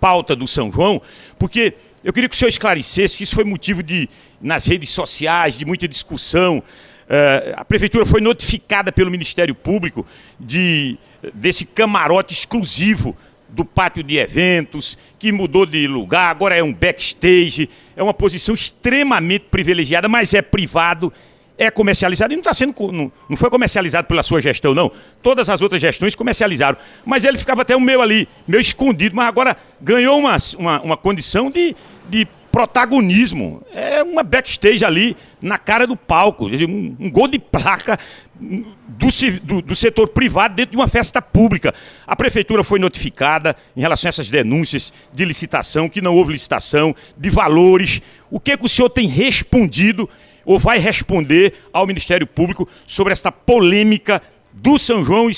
pauta 0.00 0.36
do 0.36 0.46
São 0.46 0.70
João, 0.70 1.02
porque 1.38 1.74
eu 2.04 2.12
queria 2.12 2.28
que 2.28 2.34
o 2.34 2.38
senhor 2.38 2.48
esclarecesse, 2.48 3.22
isso 3.22 3.34
foi 3.34 3.44
motivo 3.44 3.82
de, 3.82 4.08
nas 4.40 4.66
redes 4.66 4.90
sociais, 4.90 5.58
de 5.58 5.64
muita 5.64 5.88
discussão. 5.88 6.58
Uh, 6.58 7.54
a 7.56 7.64
prefeitura 7.64 8.06
foi 8.06 8.20
notificada 8.20 8.92
pelo 8.92 9.10
Ministério 9.10 9.54
Público 9.54 10.06
de, 10.38 10.96
desse 11.34 11.64
camarote 11.64 12.32
exclusivo 12.32 13.16
do 13.48 13.64
pátio 13.64 14.02
de 14.02 14.18
eventos, 14.18 14.98
que 15.18 15.32
mudou 15.32 15.64
de 15.64 15.86
lugar, 15.86 16.30
agora 16.30 16.56
é 16.56 16.62
um 16.62 16.72
backstage, 16.72 17.68
é 17.96 18.02
uma 18.02 18.14
posição 18.14 18.54
extremamente 18.54 19.46
privilegiada, 19.50 20.08
mas 20.08 20.34
é 20.34 20.42
privado, 20.42 21.12
é 21.56 21.70
comercializado 21.70 22.32
e 22.32 22.36
não 22.36 22.40
está 22.40 22.54
sendo 22.54 22.74
não, 22.92 23.10
não, 23.28 23.36
foi 23.36 23.50
comercializado 23.50 24.06
pela 24.06 24.22
sua 24.22 24.40
gestão 24.40 24.74
não. 24.74 24.92
Todas 25.22 25.48
as 25.48 25.60
outras 25.60 25.80
gestões 25.80 26.14
comercializaram, 26.14 26.78
mas 27.04 27.24
ele 27.24 27.36
ficava 27.36 27.62
até 27.62 27.74
o 27.74 27.80
meu 27.80 28.00
ali, 28.00 28.28
meio 28.46 28.60
escondido, 28.60 29.16
mas 29.16 29.26
agora 29.26 29.56
ganhou 29.80 30.18
uma, 30.18 30.36
uma, 30.56 30.80
uma 30.82 30.96
condição 30.96 31.50
de, 31.50 31.74
de 32.08 32.28
protagonismo. 32.58 33.62
É 33.72 34.02
uma 34.02 34.24
backstage 34.24 34.84
ali 34.84 35.16
na 35.40 35.58
cara 35.58 35.86
do 35.86 35.96
palco. 35.96 36.48
Um, 36.48 37.08
gol 37.08 37.28
de 37.28 37.38
placa 37.38 37.96
do, 38.34 39.06
do, 39.44 39.62
do, 39.62 39.76
setor 39.76 40.08
privado 40.08 40.56
dentro 40.56 40.72
de 40.72 40.76
uma 40.76 40.88
festa 40.88 41.22
pública. 41.22 41.72
A 42.04 42.16
prefeitura 42.16 42.64
foi 42.64 42.80
notificada 42.80 43.54
em 43.76 43.80
relação 43.80 44.08
a 44.08 44.10
essas 44.10 44.28
denúncias 44.28 44.92
de 45.14 45.24
licitação, 45.24 45.88
que 45.88 46.00
não 46.00 46.16
houve 46.16 46.32
licitação, 46.32 46.96
de 47.16 47.30
valores. 47.30 48.02
O 48.28 48.40
que, 48.40 48.56
que 48.56 48.66
o 48.66 48.68
senhor 48.68 48.88
tem 48.88 49.06
respondido 49.06 50.10
ou 50.44 50.58
vai 50.58 50.78
responder 50.78 51.54
ao 51.72 51.86
Ministério 51.86 52.26
Público 52.26 52.68
sobre 52.84 53.12
essa 53.12 53.30
polêmica 53.30 54.20
do 54.52 54.76
São 54.78 55.04
João 55.04 55.30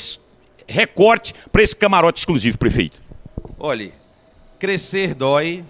recorte 0.66 1.34
para 1.52 1.62
esse 1.62 1.76
camarote 1.76 2.20
exclusivo, 2.20 2.56
prefeito? 2.56 2.98
Olhe, 3.58 3.92
crescer 4.58 5.14
dói 5.14 5.62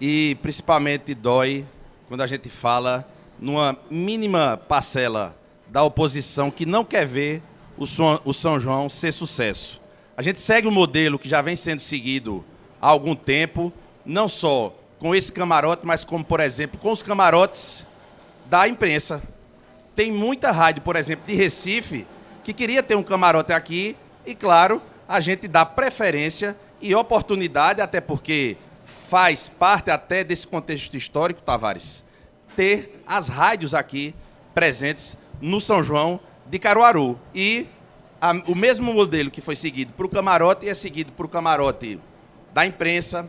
e 0.00 0.36
principalmente 0.40 1.14
dói 1.14 1.66
quando 2.08 2.22
a 2.22 2.26
gente 2.26 2.48
fala 2.48 3.06
numa 3.38 3.76
mínima 3.90 4.56
parcela 4.56 5.36
da 5.68 5.82
oposição 5.82 6.50
que 6.50 6.64
não 6.64 6.84
quer 6.84 7.06
ver 7.06 7.42
o 7.76 8.32
São 8.32 8.58
João 8.58 8.88
ser 8.88 9.12
sucesso. 9.12 9.80
A 10.16 10.22
gente 10.22 10.40
segue 10.40 10.66
um 10.66 10.72
modelo 10.72 11.18
que 11.18 11.28
já 11.28 11.40
vem 11.40 11.56
sendo 11.56 11.80
seguido 11.80 12.44
há 12.80 12.88
algum 12.88 13.14
tempo, 13.14 13.72
não 14.04 14.28
só 14.28 14.74
com 14.98 15.14
esse 15.14 15.32
camarote, 15.32 15.86
mas 15.86 16.04
como, 16.04 16.24
por 16.24 16.40
exemplo, 16.40 16.78
com 16.78 16.90
os 16.90 17.02
camarotes 17.02 17.86
da 18.46 18.68
imprensa. 18.68 19.22
Tem 19.96 20.12
muita 20.12 20.50
rádio, 20.50 20.82
por 20.82 20.96
exemplo, 20.96 21.24
de 21.26 21.34
Recife, 21.34 22.06
que 22.44 22.52
queria 22.52 22.82
ter 22.82 22.96
um 22.96 23.02
camarote 23.02 23.52
aqui 23.52 23.96
e, 24.26 24.34
claro, 24.34 24.82
a 25.08 25.20
gente 25.20 25.48
dá 25.48 25.64
preferência 25.64 26.56
e 26.82 26.94
oportunidade, 26.94 27.80
até 27.80 28.00
porque 28.00 28.56
faz 29.10 29.48
parte 29.48 29.90
até 29.90 30.22
desse 30.22 30.46
contexto 30.46 30.96
histórico, 30.96 31.42
Tavares, 31.42 32.04
ter 32.54 33.02
as 33.04 33.26
rádios 33.26 33.74
aqui 33.74 34.14
presentes 34.54 35.16
no 35.40 35.60
São 35.60 35.82
João 35.82 36.20
de 36.46 36.60
Caruaru. 36.60 37.18
E 37.34 37.66
a, 38.20 38.30
o 38.46 38.54
mesmo 38.54 38.94
modelo 38.94 39.28
que 39.28 39.40
foi 39.40 39.56
seguido 39.56 39.92
para 39.94 40.06
o 40.06 40.08
camarote 40.08 40.68
é 40.68 40.74
seguido 40.74 41.10
para 41.10 41.26
o 41.26 41.28
camarote 41.28 41.98
da 42.54 42.64
imprensa. 42.64 43.28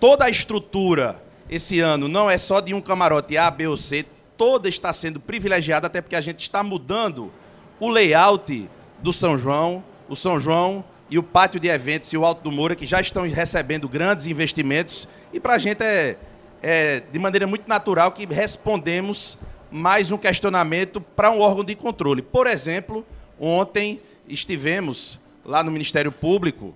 Toda 0.00 0.24
a 0.24 0.30
estrutura 0.30 1.22
esse 1.48 1.78
ano 1.78 2.08
não 2.08 2.28
é 2.28 2.36
só 2.36 2.58
de 2.58 2.74
um 2.74 2.80
camarote 2.80 3.38
A, 3.38 3.48
B 3.48 3.68
ou 3.68 3.76
C, 3.76 4.04
toda 4.36 4.68
está 4.68 4.92
sendo 4.92 5.20
privilegiada, 5.20 5.86
até 5.86 6.00
porque 6.02 6.16
a 6.16 6.20
gente 6.20 6.40
está 6.40 6.64
mudando 6.64 7.32
o 7.78 7.88
layout 7.88 8.68
do 8.98 9.12
São 9.12 9.38
João. 9.38 9.84
O 10.08 10.16
São 10.16 10.40
João 10.40 10.84
e 11.10 11.18
o 11.18 11.22
pátio 11.22 11.58
de 11.58 11.68
eventos 11.68 12.12
e 12.12 12.16
o 12.16 12.24
Alto 12.24 12.42
do 12.42 12.52
Moura, 12.52 12.76
que 12.76 12.86
já 12.86 13.00
estão 13.00 13.28
recebendo 13.28 13.88
grandes 13.88 14.26
investimentos. 14.26 15.08
E 15.32 15.40
para 15.40 15.54
a 15.54 15.58
gente 15.58 15.82
é, 15.82 16.16
é 16.62 17.02
de 17.12 17.18
maneira 17.18 17.46
muito 17.46 17.68
natural 17.68 18.12
que 18.12 18.24
respondemos 18.26 19.36
mais 19.70 20.10
um 20.10 20.16
questionamento 20.16 21.00
para 21.00 21.30
um 21.30 21.40
órgão 21.40 21.64
de 21.64 21.74
controle. 21.74 22.22
Por 22.22 22.46
exemplo, 22.46 23.04
ontem 23.38 24.00
estivemos 24.28 25.18
lá 25.44 25.62
no 25.64 25.70
Ministério 25.72 26.12
Público, 26.12 26.74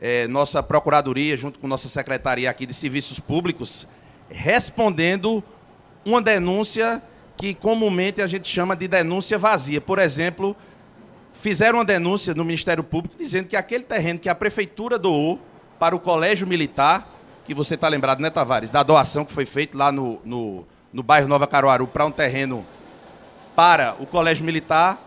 é, 0.00 0.28
nossa 0.28 0.62
Procuradoria, 0.62 1.36
junto 1.36 1.58
com 1.58 1.66
nossa 1.66 1.88
Secretaria 1.88 2.48
aqui 2.48 2.66
de 2.66 2.74
Serviços 2.74 3.18
Públicos, 3.18 3.86
respondendo 4.28 5.42
uma 6.04 6.22
denúncia 6.22 7.02
que 7.36 7.54
comumente 7.54 8.22
a 8.22 8.26
gente 8.26 8.46
chama 8.46 8.76
de 8.76 8.86
denúncia 8.86 9.38
vazia. 9.38 9.80
Por 9.80 9.98
exemplo, 9.98 10.56
fizeram 11.42 11.80
uma 11.80 11.84
denúncia 11.84 12.32
no 12.34 12.44
Ministério 12.44 12.84
Público 12.84 13.16
dizendo 13.18 13.48
que 13.48 13.56
aquele 13.56 13.82
terreno 13.82 14.20
que 14.20 14.28
a 14.28 14.34
prefeitura 14.34 14.96
doou 14.96 15.40
para 15.76 15.94
o 15.94 15.98
Colégio 15.98 16.46
Militar, 16.46 17.04
que 17.44 17.52
você 17.52 17.74
está 17.74 17.88
lembrado, 17.88 18.20
né, 18.20 18.30
Tavares, 18.30 18.70
da 18.70 18.84
doação 18.84 19.24
que 19.24 19.32
foi 19.32 19.44
feita 19.44 19.76
lá 19.76 19.90
no, 19.90 20.20
no, 20.24 20.64
no 20.92 21.02
bairro 21.02 21.26
Nova 21.26 21.48
Caruaru 21.48 21.88
para 21.88 22.06
um 22.06 22.12
terreno 22.12 22.64
para 23.56 23.96
o 23.98 24.06
Colégio 24.06 24.44
Militar, 24.44 25.02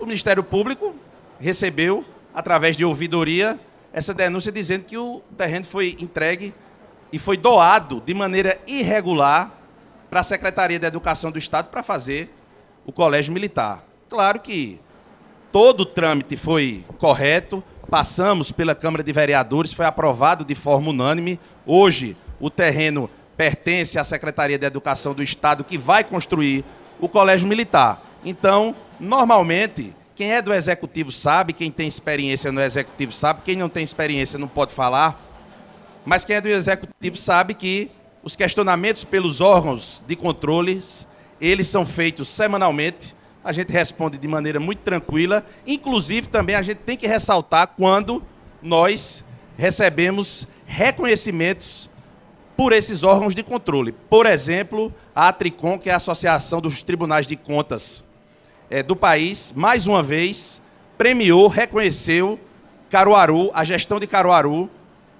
o 0.00 0.04
Ministério 0.04 0.42
Público 0.42 0.96
recebeu, 1.38 2.04
através 2.34 2.76
de 2.76 2.84
ouvidoria, 2.84 3.58
essa 3.92 4.12
denúncia 4.12 4.50
dizendo 4.50 4.84
que 4.84 4.98
o 4.98 5.22
terreno 5.36 5.64
foi 5.64 5.96
entregue 6.00 6.52
e 7.12 7.20
foi 7.20 7.36
doado 7.36 8.02
de 8.04 8.12
maneira 8.14 8.60
irregular 8.66 9.52
para 10.10 10.20
a 10.20 10.24
Secretaria 10.24 10.80
de 10.80 10.86
Educação 10.86 11.30
do 11.30 11.38
Estado 11.38 11.68
para 11.68 11.84
fazer 11.84 12.34
o 12.84 12.90
colégio 12.90 13.32
militar. 13.32 13.84
Claro 14.08 14.40
que 14.40 14.80
todo 15.52 15.80
o 15.80 15.86
trâmite 15.86 16.36
foi 16.36 16.84
correto, 16.98 17.62
passamos 17.90 18.52
pela 18.52 18.74
Câmara 18.74 19.02
de 19.02 19.12
Vereadores, 19.12 19.72
foi 19.72 19.86
aprovado 19.86 20.44
de 20.44 20.54
forma 20.54 20.90
unânime. 20.90 21.40
Hoje, 21.66 22.16
o 22.40 22.50
terreno 22.50 23.10
pertence 23.36 23.98
à 23.98 24.04
Secretaria 24.04 24.58
de 24.58 24.66
Educação 24.66 25.14
do 25.14 25.22
Estado, 25.22 25.64
que 25.64 25.78
vai 25.78 26.04
construir 26.04 26.64
o 27.00 27.08
colégio 27.08 27.48
militar. 27.48 28.02
Então, 28.24 28.74
normalmente, 28.98 29.94
quem 30.14 30.32
é 30.32 30.42
do 30.42 30.52
executivo 30.52 31.12
sabe, 31.12 31.52
quem 31.52 31.70
tem 31.70 31.86
experiência 31.86 32.50
no 32.50 32.60
executivo 32.60 33.12
sabe, 33.12 33.42
quem 33.44 33.56
não 33.56 33.68
tem 33.68 33.84
experiência 33.84 34.38
não 34.38 34.48
pode 34.48 34.72
falar, 34.72 35.24
mas 36.04 36.24
quem 36.24 36.36
é 36.36 36.40
do 36.40 36.48
executivo 36.48 37.16
sabe 37.16 37.54
que 37.54 37.90
os 38.22 38.34
questionamentos 38.34 39.04
pelos 39.04 39.40
órgãos 39.40 40.02
de 40.06 40.16
controles, 40.16 41.06
eles 41.40 41.68
são 41.68 41.86
feitos 41.86 42.28
semanalmente. 42.28 43.14
A 43.44 43.52
gente 43.52 43.72
responde 43.72 44.18
de 44.18 44.28
maneira 44.28 44.58
muito 44.60 44.80
tranquila. 44.80 45.44
Inclusive, 45.66 46.28
também 46.28 46.56
a 46.56 46.62
gente 46.62 46.78
tem 46.78 46.96
que 46.96 47.06
ressaltar 47.06 47.68
quando 47.76 48.22
nós 48.62 49.24
recebemos 49.56 50.46
reconhecimentos 50.66 51.90
por 52.56 52.72
esses 52.72 53.02
órgãos 53.02 53.34
de 53.34 53.42
controle. 53.42 53.92
Por 53.92 54.26
exemplo, 54.26 54.92
a 55.14 55.32
Tricom, 55.32 55.78
que 55.78 55.88
é 55.88 55.92
a 55.92 55.96
Associação 55.96 56.60
dos 56.60 56.82
Tribunais 56.82 57.26
de 57.26 57.36
Contas 57.36 58.04
é, 58.68 58.82
do 58.82 58.96
país, 58.96 59.52
mais 59.54 59.86
uma 59.86 60.02
vez 60.02 60.60
premiou, 60.98 61.46
reconheceu 61.46 62.38
Caruaru, 62.90 63.50
a 63.54 63.64
gestão 63.64 64.00
de 64.00 64.06
Caruaru, 64.06 64.68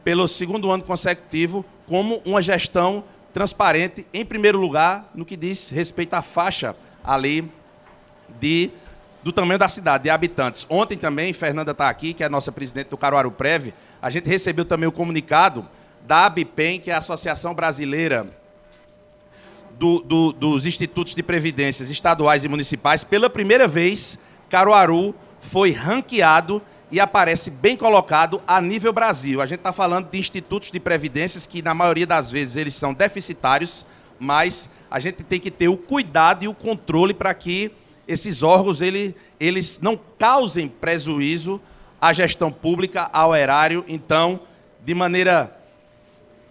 pelo 0.03 0.27
segundo 0.27 0.71
ano 0.71 0.83
consecutivo, 0.83 1.65
como 1.87 2.21
uma 2.25 2.43
gestão 2.43 3.05
transparente, 3.33 4.07
em 4.13 4.25
primeiro 4.25 4.59
lugar, 4.59 5.11
no 5.15 5.25
que 5.25 5.37
diz 5.37 5.71
respeito 5.71 6.15
à 6.15 6.23
faixa 6.23 6.75
ali 7.05 7.51
de, 8.41 8.71
do 9.23 9.33
tamanho 9.33 9.59
da 9.59 9.69
cidade, 9.69 10.05
de 10.05 10.11
habitantes. 10.11 10.67
Ontem 10.69 10.97
também, 10.97 11.33
Fernanda 11.33 11.73
está 11.73 11.89
aqui, 11.89 12.15
que 12.15 12.23
é 12.23 12.27
a 12.27 12.31
nossa 12.31 12.53
presidente 12.53 12.89
do 12.89 12.97
Caruaru 12.97 13.31
Prev, 13.31 13.73
a 14.01 14.11
gente 14.11 14.29
recebeu 14.29 14.65
também 14.65 14.89
o 14.89 14.93
comunicado 14.93 15.67
da 16.07 16.27
ABPEM, 16.27 16.81
que 16.81 16.91
é 16.91 16.95
a 16.95 16.99
Associação 16.99 17.55
Brasileira 17.55 18.27
do, 19.79 20.01
do, 20.01 20.33
dos 20.33 20.67
Institutos 20.67 21.15
de 21.15 21.23
Previdências 21.23 21.91
Estaduais 21.91 22.45
e 22.45 22.49
Municipais. 22.49 23.05
Pela 23.05 23.31
primeira 23.31 23.69
vez, 23.69 24.19
Caruaru 24.49 25.15
foi 25.39 25.73
ranqueado 25.73 26.63
e 26.91 26.99
aparece 26.99 27.51
bem 27.51 27.77
colocado 27.77 28.41
a 28.47 28.61
nível 28.61 28.93
Brasil. 28.93 29.41
A 29.41 29.47
gente 29.47 29.59
está 29.59 29.73
falando 29.73 30.11
de 30.11 30.19
institutos 30.19 30.71
de 30.71 30.81
previdências 30.81 31.47
que, 31.47 31.63
na 31.63 31.75
maioria 31.75 32.07
das 32.07 32.31
vezes, 32.31 32.57
eles 32.57 32.75
são 32.75 32.95
deficitários, 32.95 33.85
mas 34.19 34.71
a 34.91 34.99
gente 34.99 35.23
tem 35.23 35.39
que 35.39 35.51
ter 35.51 35.69
o 35.69 35.77
cuidado 35.77 36.45
e 36.45 36.49
o 36.49 36.55
controle 36.55 37.13
para 37.13 37.33
que 37.35 37.71
esses 38.09 38.43
órgãos 38.43 38.81
ele, 38.81 39.15
eles 39.39 39.79
não 39.81 40.01
causem 40.19 40.67
prejuízo 40.67 41.61
à 42.01 42.11
gestão 42.13 42.51
pública, 42.51 43.11
ao 43.13 43.37
erário. 43.37 43.85
Então, 43.87 44.41
de 44.83 44.95
maneira 44.95 45.55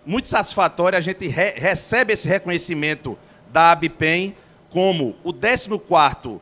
muito 0.06 0.28
satisfatória, 0.28 1.00
a 1.00 1.02
gente 1.02 1.28
re 1.28 1.54
recebe 1.56 2.14
esse 2.14 2.28
reconhecimento 2.28 3.18
da 3.52 3.72
ABPEM 3.72 4.36
como 4.70 5.16
o 5.24 5.34
14º 5.34 6.40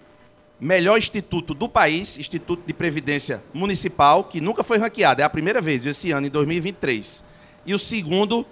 melhor 0.60 0.98
instituto 0.98 1.54
do 1.54 1.70
país, 1.70 2.18
Instituto 2.18 2.64
de 2.66 2.74
Previdência 2.74 3.42
Municipal, 3.54 4.26
que 4.26 4.42
nunca 4.42 4.64
foi 4.64 4.78
ranqueado, 4.78 5.22
é 5.22 5.24
a 5.24 5.30
primeira 5.30 5.62
vez 5.62 5.86
esse 5.86 6.12
ano, 6.12 6.28
em 6.28 6.30
2023. 6.30 7.24
E 7.66 7.74
o 7.74 7.80
segundo 7.80 8.46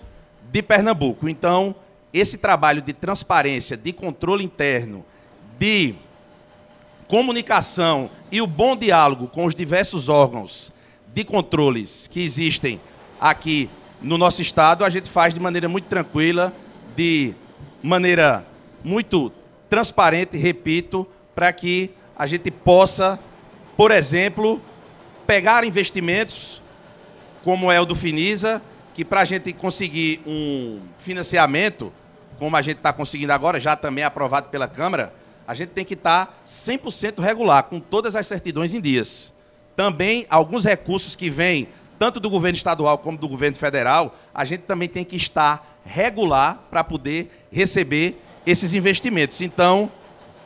de 0.51 0.61
Pernambuco. 0.61 1.27
Então, 1.27 1.75
esse 2.13 2.37
trabalho 2.37 2.81
de 2.81 2.93
transparência, 2.93 3.75
de 3.75 3.91
controle 3.91 4.43
interno, 4.43 5.03
de 5.57 5.95
comunicação 7.13 8.09
e 8.31 8.41
o 8.41 8.47
bom 8.47 8.75
diálogo 8.75 9.27
com 9.27 9.45
os 9.45 9.53
diversos 9.53 10.09
órgãos 10.09 10.73
de 11.13 11.23
controles 11.23 12.07
que 12.07 12.23
existem 12.23 12.81
aqui 13.21 13.69
no 14.01 14.17
nosso 14.17 14.41
estado, 14.41 14.83
a 14.83 14.89
gente 14.89 15.11
faz 15.11 15.35
de 15.35 15.39
maneira 15.39 15.69
muito 15.69 15.85
tranquila, 15.85 16.51
de 16.95 17.35
maneira 17.83 18.43
muito 18.83 19.31
transparente, 19.69 20.37
repito, 20.37 21.07
para 21.35 21.53
que 21.53 21.91
a 22.17 22.25
gente 22.25 22.49
possa, 22.49 23.19
por 23.77 23.91
exemplo, 23.91 24.59
pegar 25.27 25.63
investimentos, 25.63 26.63
como 27.43 27.71
é 27.71 27.79
o 27.79 27.85
do 27.85 27.93
Finisa, 27.93 28.59
que 28.95 29.05
para 29.05 29.21
a 29.21 29.25
gente 29.25 29.53
conseguir 29.53 30.19
um 30.25 30.79
financiamento, 30.97 31.93
como 32.39 32.57
a 32.57 32.61
gente 32.63 32.77
está 32.77 32.91
conseguindo 32.91 33.33
agora, 33.33 33.59
já 33.59 33.75
também 33.75 34.03
aprovado 34.03 34.49
pela 34.49 34.67
Câmara, 34.67 35.13
a 35.47 35.53
gente 35.55 35.69
tem 35.69 35.85
que 35.85 35.93
estar 35.93 36.27
tá 36.27 36.33
100% 36.45 37.19
regular, 37.21 37.63
com 37.63 37.79
todas 37.79 38.15
as 38.15 38.27
certidões 38.27 38.73
em 38.73 38.81
dias. 38.81 39.33
Também 39.75 40.25
alguns 40.29 40.63
recursos 40.63 41.15
que 41.15 41.29
vêm, 41.29 41.67
tanto 41.99 42.19
do 42.19 42.29
governo 42.29 42.57
estadual 42.57 42.97
como 42.97 43.17
do 43.17 43.27
governo 43.27 43.57
federal, 43.57 44.17
a 44.33 44.45
gente 44.45 44.61
também 44.61 44.87
tem 44.87 45.03
que 45.03 45.15
estar 45.15 45.79
regular 45.85 46.63
para 46.69 46.83
poder 46.83 47.45
receber 47.51 48.21
esses 48.45 48.73
investimentos. 48.73 49.41
Então, 49.41 49.91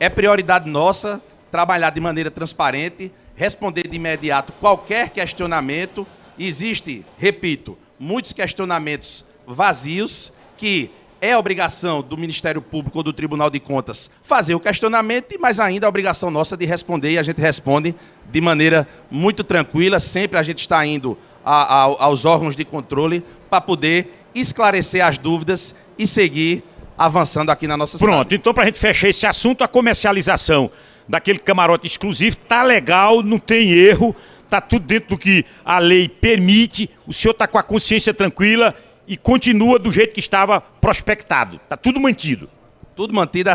é 0.00 0.08
prioridade 0.08 0.68
nossa 0.68 1.22
trabalhar 1.50 1.90
de 1.90 2.00
maneira 2.00 2.30
transparente, 2.30 3.12
responder 3.34 3.88
de 3.88 3.96
imediato 3.96 4.52
qualquer 4.54 5.10
questionamento. 5.10 6.06
Existe, 6.38 7.04
repito, 7.16 7.76
muitos 7.98 8.32
questionamentos 8.32 9.24
vazios 9.46 10.32
que 10.56 10.90
é 11.20 11.36
obrigação 11.36 12.02
do 12.02 12.16
Ministério 12.16 12.62
Público 12.62 12.98
ou 12.98 13.02
do 13.02 13.12
Tribunal 13.12 13.50
de 13.50 13.58
Contas 13.58 14.10
fazer 14.22 14.54
o 14.54 14.60
questionamento, 14.60 15.34
mas 15.40 15.58
ainda 15.58 15.86
é 15.86 15.88
obrigação 15.88 16.30
nossa 16.30 16.56
de 16.56 16.64
responder 16.64 17.12
e 17.12 17.18
a 17.18 17.22
gente 17.22 17.40
responde 17.40 17.94
de 18.30 18.40
maneira 18.40 18.86
muito 19.10 19.42
tranquila. 19.42 19.98
Sempre 19.98 20.38
a 20.38 20.42
gente 20.42 20.60
está 20.60 20.84
indo 20.86 21.18
a, 21.44 21.62
a, 21.62 21.82
aos 22.04 22.24
órgãos 22.24 22.54
de 22.54 22.64
controle 22.64 23.24
para 23.50 23.60
poder 23.60 24.26
esclarecer 24.34 25.04
as 25.04 25.18
dúvidas 25.18 25.74
e 25.98 26.06
seguir 26.06 26.62
avançando 26.96 27.50
aqui 27.50 27.66
na 27.66 27.76
nossa. 27.76 27.98
Pronto, 27.98 28.34
então 28.34 28.54
para 28.54 28.64
a 28.64 28.66
gente 28.66 28.78
fechar 28.78 29.08
esse 29.08 29.26
assunto, 29.26 29.62
a 29.62 29.68
comercialização 29.68 30.70
daquele 31.08 31.38
camarote 31.38 31.86
exclusivo 31.86 32.36
tá 32.36 32.62
legal, 32.62 33.22
não 33.22 33.38
tem 33.38 33.70
erro, 33.72 34.14
tá 34.48 34.60
tudo 34.60 34.86
dentro 34.86 35.10
do 35.10 35.18
que 35.18 35.44
a 35.64 35.78
lei 35.78 36.08
permite, 36.08 36.90
o 37.06 37.12
senhor 37.12 37.32
está 37.32 37.46
com 37.46 37.58
a 37.58 37.62
consciência 37.62 38.12
tranquila 38.12 38.74
e 39.08 39.16
continua 39.16 39.78
do 39.78 39.90
jeito 39.90 40.12
que 40.12 40.20
estava 40.20 40.60
prospectado. 40.60 41.58
Tá 41.66 41.76
tudo 41.76 41.98
mantido. 41.98 42.48
Tudo 42.94 43.14
mantido, 43.14 43.48
a, 43.48 43.54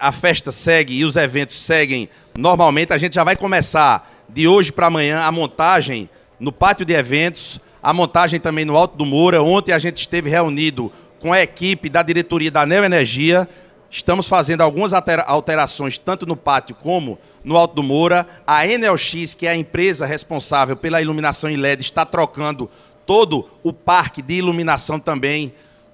a 0.00 0.12
festa 0.12 0.52
segue 0.52 0.94
e 0.94 1.04
os 1.04 1.16
eventos 1.16 1.56
seguem 1.56 2.08
normalmente. 2.36 2.92
A 2.92 2.98
gente 2.98 3.14
já 3.14 3.24
vai 3.24 3.34
começar 3.34 4.12
de 4.28 4.46
hoje 4.46 4.70
para 4.70 4.88
amanhã 4.88 5.20
a 5.20 5.32
montagem 5.32 6.08
no 6.38 6.52
pátio 6.52 6.84
de 6.84 6.92
eventos, 6.92 7.58
a 7.82 7.92
montagem 7.92 8.38
também 8.38 8.64
no 8.64 8.76
Alto 8.76 8.96
do 8.96 9.06
Moura. 9.06 9.42
Ontem 9.42 9.72
a 9.72 9.78
gente 9.78 9.96
esteve 9.96 10.28
reunido 10.28 10.92
com 11.18 11.32
a 11.32 11.40
equipe 11.40 11.88
da 11.88 12.02
diretoria 12.02 12.50
da 12.50 12.66
Neoenergia. 12.66 13.48
Estamos 13.90 14.28
fazendo 14.28 14.60
algumas 14.60 14.92
alterações, 14.92 15.96
tanto 15.98 16.26
no 16.26 16.36
pátio 16.36 16.74
como 16.74 17.18
no 17.42 17.56
Alto 17.56 17.74
do 17.74 17.82
Moura. 17.82 18.26
A 18.46 18.66
NLX, 18.66 19.34
que 19.34 19.46
é 19.46 19.50
a 19.50 19.56
empresa 19.56 20.04
responsável 20.04 20.76
pela 20.76 21.00
iluminação 21.00 21.48
em 21.48 21.56
LED, 21.56 21.80
está 21.80 22.04
trocando 22.04 22.70
todo 23.06 23.48
o 23.62 23.72
parque 23.72 24.22
de 24.22 24.34
iluminação 24.34 24.98
também. 24.98 25.52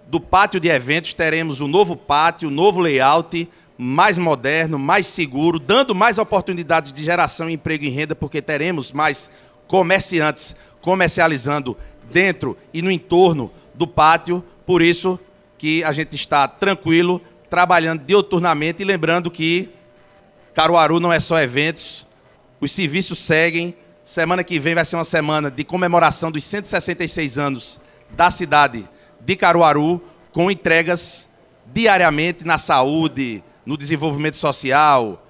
Do 0.08 0.20
pátio 0.20 0.60
de 0.60 0.68
eventos, 0.68 1.14
teremos 1.14 1.60
um 1.60 1.66
novo 1.66 1.96
pátio, 1.96 2.48
um 2.48 2.52
novo 2.52 2.80
layout, 2.80 3.48
mais 3.76 4.18
moderno, 4.18 4.78
mais 4.78 5.06
seguro, 5.06 5.58
dando 5.58 5.94
mais 5.94 6.18
oportunidades 6.18 6.92
de 6.92 7.04
geração, 7.04 7.50
emprego 7.50 7.84
e 7.84 7.88
renda, 7.88 8.14
porque 8.14 8.40
teremos 8.40 8.92
mais 8.92 9.30
comerciantes 9.66 10.54
comercializando 10.80 11.76
dentro 12.10 12.56
e 12.72 12.80
no 12.80 12.90
entorno 12.90 13.50
do 13.74 13.86
pátio. 13.86 14.42
Por 14.64 14.80
isso 14.80 15.18
que 15.58 15.82
a 15.84 15.92
gente 15.92 16.14
está 16.14 16.46
tranquilo, 16.46 17.20
trabalhando 17.50 18.02
dioturnamente 18.04 18.82
e 18.82 18.86
lembrando 18.86 19.30
que 19.30 19.68
Caruaru 20.54 21.00
não 21.00 21.12
é 21.12 21.20
só 21.20 21.40
eventos, 21.40 22.06
os 22.60 22.72
serviços 22.72 23.18
seguem. 23.18 23.74
Semana 24.06 24.44
que 24.44 24.60
vem 24.60 24.72
vai 24.72 24.84
ser 24.84 24.94
uma 24.94 25.04
semana 25.04 25.50
de 25.50 25.64
comemoração 25.64 26.30
dos 26.30 26.44
166 26.44 27.38
anos 27.38 27.80
da 28.10 28.30
cidade 28.30 28.88
de 29.20 29.34
Caruaru, 29.34 30.00
com 30.30 30.48
entregas 30.48 31.28
diariamente 31.74 32.46
na 32.46 32.56
saúde, 32.56 33.42
no 33.66 33.76
desenvolvimento 33.76 34.36
social, 34.36 35.26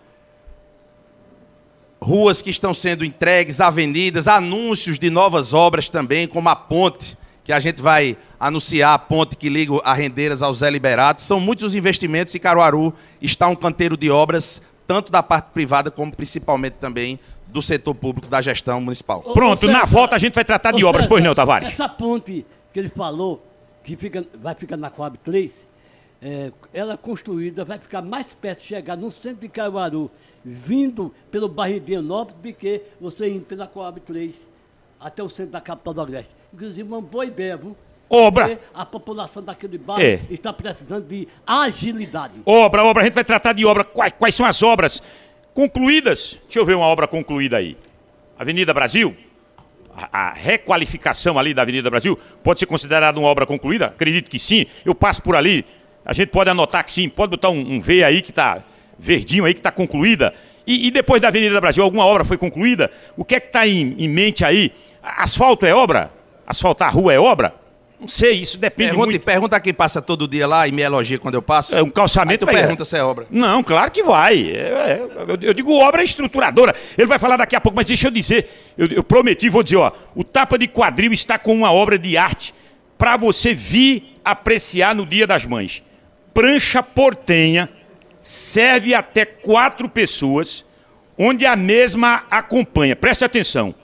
ruas 1.99 2.43
que 2.43 2.51
estão 2.51 2.75
sendo 2.75 3.03
entregues, 3.03 3.63
avenidas, 3.63 4.29
anúncios 4.29 4.99
de 4.99 5.09
novas 5.09 5.55
obras 5.55 5.89
também, 5.89 6.29
como 6.29 6.51
a 6.51 6.55
ponte 6.55 7.17
que 7.43 7.55
a 7.55 7.61
gente 7.61 7.81
vai 7.81 8.15
anunciar 8.39 8.93
a 8.93 8.99
ponte 8.99 9.37
que 9.37 9.49
liga 9.49 9.73
a 9.85 9.95
Rendeiras 9.95 10.43
ao 10.43 10.53
Zé 10.53 10.69
Liberato. 10.69 11.23
São 11.23 11.41
muitos 11.41 11.65
os 11.65 11.75
investimentos 11.75 12.35
e 12.35 12.39
Caruaru 12.39 12.93
está 13.23 13.49
um 13.49 13.57
canteiro 13.57 13.97
de 13.97 14.11
obras, 14.11 14.61
tanto 14.87 15.11
da 15.11 15.23
parte 15.23 15.47
privada 15.47 15.91
como 15.91 16.15
principalmente 16.15 16.75
também 16.75 17.19
do 17.57 17.63
setor 17.63 17.95
público 17.95 18.29
da 18.29 18.43
gestão 18.43 18.83
municipal. 18.83 19.23
Pronto, 19.23 19.61
César, 19.61 19.73
na 19.73 19.85
volta 19.87 20.15
a 20.15 20.19
gente 20.19 20.35
vai 20.35 20.45
tratar 20.45 20.73
de 20.73 20.85
obras, 20.85 21.05
César, 21.05 21.09
pois 21.09 21.25
não, 21.25 21.35
Tavares? 21.35 21.69
Essa 21.69 21.89
ponte 21.89 22.45
que 22.71 22.79
ele 22.79 22.91
falou, 22.91 23.47
que 23.83 23.97
fica, 23.97 24.27
vai 24.35 24.55
ficar 24.55 24.77
na 24.77 24.91
Coab 24.91 25.17
3, 25.25 25.67
é, 26.21 26.53
ela 26.75 26.93
é 26.93 26.97
construída, 26.99 27.65
vai 27.65 27.79
ficar 27.79 28.03
mais 28.03 28.35
perto 28.35 28.59
de 28.59 28.67
chegar 28.67 28.95
no 28.95 29.11
centro 29.11 29.41
de 29.41 29.49
Caruaru, 29.49 30.11
vindo 30.45 31.15
pelo 31.31 31.49
bairro 31.49 31.81
de 31.81 31.95
Enópolis, 31.95 32.43
do 32.43 32.53
que 32.53 32.83
você 33.01 33.31
indo 33.31 33.47
pela 33.47 33.67
Coab 33.67 34.01
3 34.01 34.37
até 35.01 35.23
o 35.23 35.31
centro 35.31 35.53
da 35.53 35.61
capital 35.61 35.95
do 35.95 36.01
Agreste. 36.03 36.37
Inclusive, 36.53 36.87
uma 36.87 37.01
boa 37.01 37.25
ideia, 37.25 37.57
viu? 37.57 37.75
Obra. 38.09 38.61
A 38.73 38.85
população 38.85 39.43
daquele 39.43 39.79
bairro 39.79 40.03
é. 40.03 40.21
está 40.31 40.53
precisando 40.53 41.07
de 41.09 41.27
agilidade. 41.47 42.35
Obra, 42.45 42.85
obra. 42.85 43.03
A 43.03 43.05
gente 43.07 43.15
vai 43.15 43.25
tratar 43.25 43.53
de 43.53 43.65
obra. 43.65 43.83
Quais, 43.83 44.13
quais 44.17 44.35
são 44.35 44.47
as 44.47 44.63
obras 44.63 45.03
concluídas? 45.57 46.39
Deixa 46.45 46.59
eu 46.59 46.67
ver 46.67 46.77
uma 46.77 46.85
obra 46.85 47.09
concluída 47.09 47.57
aí. 47.57 47.79
Avenida 48.39 48.75
Brasil. 48.75 49.17
A, 50.13 50.31
requalificação 50.35 51.39
ali 51.39 51.55
da 51.55 51.63
Avenida 51.63 51.89
Brasil 51.89 52.19
pode 52.45 52.61
ser 52.61 52.67
considerada 52.67 53.19
uma 53.19 53.27
obra 53.27 53.47
concluída? 53.47 53.87
Acredito 53.87 54.31
que 54.31 54.39
sim. 54.39 54.67
Eu 54.85 54.95
passo 54.95 55.23
por 55.23 55.35
ali. 55.35 55.65
A 56.05 56.13
gente 56.13 56.29
pode 56.29 56.51
anotar 56.51 56.85
que 56.85 56.93
sim. 56.93 57.09
Pode 57.09 57.31
botar 57.31 57.49
um, 57.49 57.59
um 57.59 57.81
V 57.81 58.05
aí 58.05 58.21
que 58.21 58.31
está 58.31 58.63
verdinho 58.99 59.47
aí 59.47 59.55
que 59.55 59.61
está 59.61 59.71
concluída. 59.71 60.35
E, 60.67 60.89
e, 60.89 60.91
depois 60.91 61.23
da 61.23 61.29
Avenida 61.29 61.59
Brasil, 61.59 61.83
alguma 61.83 62.05
obra 62.05 62.27
foi 62.27 62.37
concluída? 62.37 62.91
O 63.17 63.25
que 63.25 63.37
é 63.37 63.41
que 63.41 63.47
está 63.47 63.67
em, 63.67 63.95
em 63.99 64.09
mente 64.09 64.45
aí? 64.45 64.73
Asfalto 65.03 65.65
é 65.65 65.75
obra? 65.75 66.11
Asfaltar 66.47 66.89
a 66.89 66.91
rua 66.91 67.15
é 67.15 67.19
obra? 67.19 67.55
Não 67.99 68.07
sei, 68.07 68.35
isso 68.35 68.59
depende 68.59 68.91
pergunta, 68.91 69.11
muito. 69.11 69.25
Pergunta 69.25 69.61
quem 69.61 69.73
passa 69.73 70.03
todo 70.03 70.29
dia 70.29 70.47
lá 70.47 70.69
e 70.69 70.73
me 70.73 70.83
elogia 70.83 71.19
quando 71.19 71.35
eu 71.35 71.43
passo. 71.43 71.75
É 71.75 71.83
um 71.83 71.89
calçamento. 71.89 72.47
Aí 72.47 72.55
tu 72.55 72.59
pergunta 72.59 72.85
se 72.85 72.97
é 72.97 73.03
obra. 73.03 73.27
Não, 73.31 73.63
claro 73.63 73.91
que 73.91 74.03
vai. 74.03 74.51
É, 74.51 74.59
é, 74.59 75.09
eu, 75.29 75.39
eu, 75.41 75.55
digo 75.55 75.73
obra 75.73 76.03
estruturadora. 76.05 76.75
Ele 76.97 77.07
vai 77.07 77.19
falar 77.19 77.39
daqui 77.39 77.57
a 77.57 77.61
pouco, 77.61 77.75
mas 77.75 77.87
deixa 77.87 78.09
eu 78.09 78.11
dizer. 78.11 78.49
Eu, 78.77 78.87
eu 78.89 79.03
prometi, 79.03 79.49
vou 79.49 79.63
dizer, 79.63 79.77
ó. 79.77 79.91
O 80.15 80.23
Tapa 80.23 80.59
de 80.59 80.69
Quadril 80.69 81.13
está 81.13 81.39
com 81.39 81.55
uma 81.55 81.73
obra 81.73 81.99
de 81.99 82.19
arte 82.19 82.55
para 82.99 83.17
você 83.17 83.55
vir 83.55 84.15
apreciar 84.23 84.95
no 84.95 85.07
Dia 85.07 85.27
das 85.27 85.47
Mães. 85.47 85.83
Prancha 86.35 86.83
portenha 86.83 87.69
serve 88.21 88.95
até 88.95 89.25
quatro 89.25 89.89
pessoas, 89.89 90.67
onde 91.17 91.47
a 91.47 91.57
mesma 91.57 92.25
acompanha. 92.31 92.95
Preste 92.95 93.25
atenção. 93.25 93.75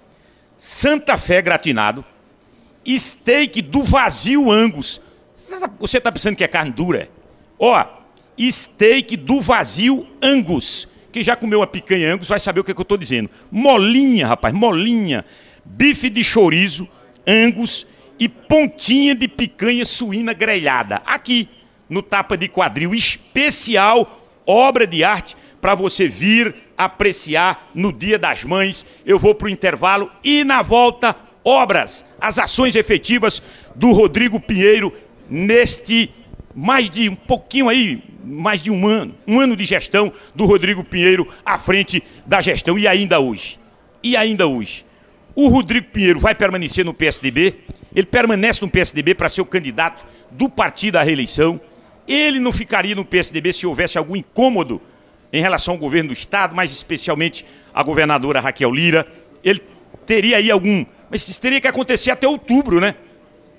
Santa 0.55 1.17
Fé 1.17 1.41
gratinado 1.41 2.05
steak 2.87 3.63
do 3.63 3.83
vazio 3.83 4.51
Angus. 4.51 5.01
Você 5.79 5.99
está 5.99 6.13
pensando 6.13 6.37
que 6.37 6.45
é 6.45 6.49
carne 6.49 6.73
dura? 6.73 7.09
Ó, 7.59 7.85
steak 8.51 9.17
do 9.17 9.41
vazio 9.41 10.07
Angus. 10.23 10.89
Quem 11.13 11.23
já 11.23 11.37
comeu 11.37 11.61
uma 11.61 11.67
picanha 11.67 12.15
Angus 12.15 12.29
vai 12.29 12.41
saber 12.41 12.61
o 12.61 12.65
que, 12.65 12.71
é 12.71 12.75
que 12.75 12.81
eu 12.81 12.85
estou 12.85 12.97
dizendo. 12.97 13.31
Molinha, 13.51 14.27
rapaz, 14.27 14.55
molinha. 14.55 15.25
Bife 15.65 16.09
de 16.09 16.25
chorizo 16.25 16.89
Angus 17.27 17.87
e 18.19 18.29
pontinha 18.29 19.15
de 19.15 19.29
picanha 19.29 19.85
suína 19.85 20.33
grelhada. 20.33 21.03
Aqui, 21.05 21.49
no 21.89 22.03
Tapa 22.03 22.37
de 22.37 22.49
Quadril, 22.49 22.95
especial, 22.95 24.21
obra 24.47 24.87
de 24.87 25.05
arte, 25.05 25.37
para 25.61 25.75
você 25.75 26.09
vir 26.09 26.55
apreciar 26.77 27.71
no 27.75 27.93
Dia 27.93 28.19
das 28.19 28.43
Mães. 28.45 28.85
Eu 29.05 29.19
vou 29.19 29.35
para 29.35 29.47
o 29.47 29.51
intervalo 29.51 30.11
e 30.25 30.45
na 30.45 30.63
volta 30.63 31.15
obras, 31.45 32.05
as 32.21 32.39
ações 32.39 32.77
efetivas 32.77 33.43
do 33.75 33.93
Rodrigo 33.93 34.41
Pinheiro 34.41 34.93
neste 35.29 36.11
mais 36.55 36.91
de 36.91 37.09
um 37.09 37.15
pouquinho 37.15 37.69
aí, 37.69 38.03
mais 38.25 38.63
de 38.63 38.71
um 38.71 38.87
ano, 38.87 39.15
um 39.27 39.41
ano 39.41 39.57
de 39.57 39.65
gestão 39.65 40.13
do 40.35 40.45
Rodrigo 40.45 40.85
Pinheiro 40.85 41.27
à 41.45 41.59
frente 41.59 42.03
da 42.27 42.41
gestão 42.41 42.79
e 42.79 42.87
ainda 42.87 43.19
hoje. 43.21 43.59
E 44.03 44.17
ainda 44.17 44.47
hoje. 44.47 44.85
O 45.35 45.49
Rodrigo 45.49 45.87
Pinheiro 45.89 46.21
vai 46.21 46.35
permanecer 46.35 46.85
no 46.85 46.93
PSDB, 46.93 47.57
ele 47.95 48.07
permanece 48.07 48.61
no 48.61 48.71
PSDB 48.71 49.15
para 49.15 49.29
ser 49.29 49.41
o 49.41 49.47
candidato 49.47 50.05
do 50.31 50.49
partido 50.49 50.97
à 50.97 51.03
reeleição. 51.03 51.61
Ele 52.07 52.39
não 52.39 52.53
ficaria 52.53 52.95
no 52.95 53.05
PSDB 53.05 53.53
se 53.53 53.67
houvesse 53.67 53.97
algum 53.97 54.17
incômodo 54.17 54.81
em 55.33 55.41
relação 55.41 55.75
ao 55.75 55.81
governo 55.81 56.09
do 56.09 56.13
Estado, 56.13 56.55
mais 56.55 56.71
especialmente 56.71 57.47
a 57.73 57.83
governadora 57.83 58.41
Raquel 58.41 58.71
Lira. 58.71 59.07
Ele 59.43 59.63
teria 60.05 60.37
aí 60.37 60.51
algum 60.51 60.85
mas 61.13 61.29
isso 61.29 61.43
teria 61.43 61.61
que 61.61 61.69
acontecer 61.69 62.11
até 62.11 62.27
outubro, 62.27 62.81
né? 62.81 62.95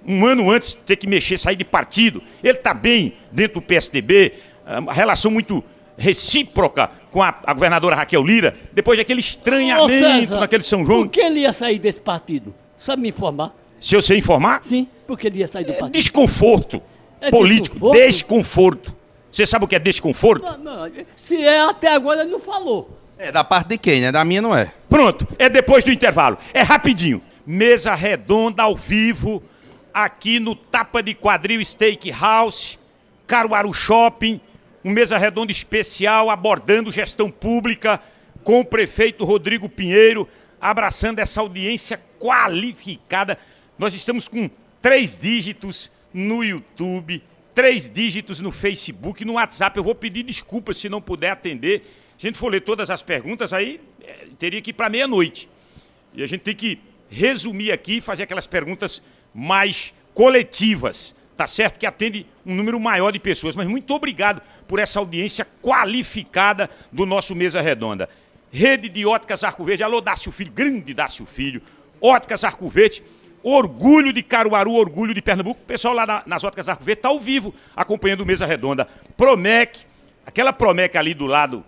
Um 0.03 0.25
ano 0.25 0.49
antes 0.49 0.73
ter 0.73 0.95
que 0.95 1.05
mexer, 1.05 1.37
sair 1.37 1.55
de 1.55 1.63
partido. 1.63 2.23
Ele 2.43 2.57
está 2.57 2.73
bem 2.73 3.13
dentro 3.31 3.53
do 3.53 3.61
PSDB, 3.61 4.33
a 4.65 4.91
relação 4.91 5.29
muito 5.29 5.63
recíproca 5.95 6.89
com 7.11 7.21
a, 7.21 7.31
a 7.45 7.53
governadora 7.53 7.95
Raquel 7.95 8.23
Lira, 8.23 8.55
depois 8.73 8.97
daquele 8.97 9.19
estranhamento 9.19 9.91
César, 9.91 10.39
naquele 10.39 10.63
São 10.63 10.83
João. 10.83 11.03
Por 11.03 11.11
que 11.11 11.21
ele 11.21 11.41
ia 11.41 11.53
sair 11.53 11.77
desse 11.77 12.01
partido? 12.01 12.55
Sabe 12.75 13.03
me 13.03 13.09
informar? 13.09 13.55
Se 13.79 13.95
eu 13.95 14.01
sei 14.01 14.17
informar? 14.17 14.63
Sim, 14.63 14.87
porque 15.05 15.27
ele 15.27 15.37
ia 15.37 15.47
sair 15.47 15.63
do 15.63 15.73
é 15.73 15.75
partido. 15.75 15.93
Desconforto 15.93 16.81
é 17.21 17.29
político, 17.29 17.75
desconforto? 17.75 18.07
desconforto. 18.07 18.95
Você 19.31 19.45
sabe 19.45 19.65
o 19.65 19.67
que 19.67 19.75
é 19.75 19.79
desconforto? 19.79 20.43
Não, 20.43 20.57
não, 20.57 20.91
se 21.15 21.37
é 21.43 21.61
até 21.61 21.93
agora 21.93 22.21
ele 22.21 22.31
não 22.31 22.39
falou. 22.39 22.99
É 23.15 23.31
da 23.31 23.43
parte 23.43 23.67
de 23.67 23.77
quem, 23.77 24.01
né? 24.01 24.11
Da 24.11 24.25
minha 24.25 24.41
não 24.41 24.55
é. 24.55 24.73
Pronto, 24.89 25.27
é 25.37 25.47
depois 25.47 25.83
do 25.83 25.91
intervalo. 25.91 26.35
É 26.51 26.63
rapidinho 26.63 27.21
mesa 27.45 27.93
redonda 27.95 28.63
ao 28.63 28.75
vivo, 28.75 29.43
aqui 29.93 30.39
no 30.39 30.55
Tapa 30.55 31.03
de 31.03 31.13
Quadril 31.13 31.63
Steakhouse, 31.63 32.79
Caruaru 33.27 33.73
Shopping, 33.73 34.39
um 34.83 34.91
mesa 34.91 35.17
redonda 35.17 35.51
especial 35.51 36.29
abordando 36.29 36.91
gestão 36.91 37.29
pública 37.29 38.01
com 38.43 38.59
o 38.59 38.65
prefeito 38.65 39.23
Rodrigo 39.23 39.69
Pinheiro, 39.69 40.27
abraçando 40.59 41.19
essa 41.19 41.41
audiência 41.41 41.99
qualificada. 42.19 43.37
Nós 43.77 43.93
estamos 43.93 44.27
com 44.27 44.49
três 44.81 45.17
dígitos 45.17 45.89
no 46.13 46.43
YouTube, 46.43 47.23
três 47.53 47.89
dígitos 47.89 48.39
no 48.39 48.51
Facebook, 48.51 49.23
no 49.23 49.33
WhatsApp. 49.33 49.77
Eu 49.77 49.83
vou 49.83 49.95
pedir 49.95 50.23
desculpas 50.23 50.77
se 50.77 50.89
não 50.89 51.01
puder 51.01 51.31
atender. 51.31 51.83
A 52.17 52.21
gente 52.21 52.37
for 52.37 52.49
ler 52.49 52.61
todas 52.61 52.89
as 52.89 53.01
perguntas, 53.01 53.53
aí 53.53 53.79
é, 54.01 54.27
teria 54.37 54.61
que 54.61 54.71
ir 54.71 54.73
para 54.73 54.89
meia-noite. 54.89 55.49
E 56.13 56.21
a 56.21 56.27
gente 56.27 56.41
tem 56.41 56.55
que 56.55 56.79
resumir 57.13 57.71
aqui 57.71 57.97
e 57.97 58.01
fazer 58.01 58.23
aquelas 58.23 58.47
perguntas 58.47 59.01
mais 59.33 59.93
coletivas, 60.13 61.15
tá 61.37 61.47
certo? 61.47 61.77
Que 61.77 61.85
atende 61.85 62.25
um 62.45 62.55
número 62.55 62.79
maior 62.79 63.11
de 63.11 63.19
pessoas. 63.19 63.55
Mas 63.55 63.67
muito 63.67 63.93
obrigado 63.93 64.41
por 64.67 64.79
essa 64.79 64.99
audiência 64.99 65.47
qualificada 65.61 66.69
do 66.91 67.05
nosso 67.05 67.35
Mesa 67.35 67.61
Redonda. 67.61 68.09
Rede 68.51 68.89
de 68.89 69.05
Óticas 69.05 69.43
Arco 69.43 69.63
Verde, 69.63 69.83
alô 69.83 70.01
Dácio 70.01 70.31
Filho, 70.31 70.51
grande 70.51 70.93
Dácio 70.93 71.25
Filho. 71.25 71.61
Óticas 72.01 72.43
Arco 72.43 72.67
Verde, 72.67 73.03
orgulho 73.41 74.11
de 74.11 74.21
Caruaru, 74.21 74.73
orgulho 74.73 75.13
de 75.13 75.21
Pernambuco. 75.21 75.61
O 75.61 75.65
pessoal 75.65 75.93
lá 75.93 76.05
na, 76.05 76.23
nas 76.25 76.43
Óticas 76.43 76.67
Arco 76.67 76.83
Verde 76.83 76.99
está 76.99 77.09
ao 77.09 77.19
vivo 77.19 77.53
acompanhando 77.75 78.21
o 78.21 78.25
Mesa 78.25 78.45
Redonda. 78.45 78.87
Promec, 79.15 79.81
aquela 80.25 80.51
Promec 80.51 80.97
ali 80.97 81.13
do 81.13 81.25
lado. 81.25 81.63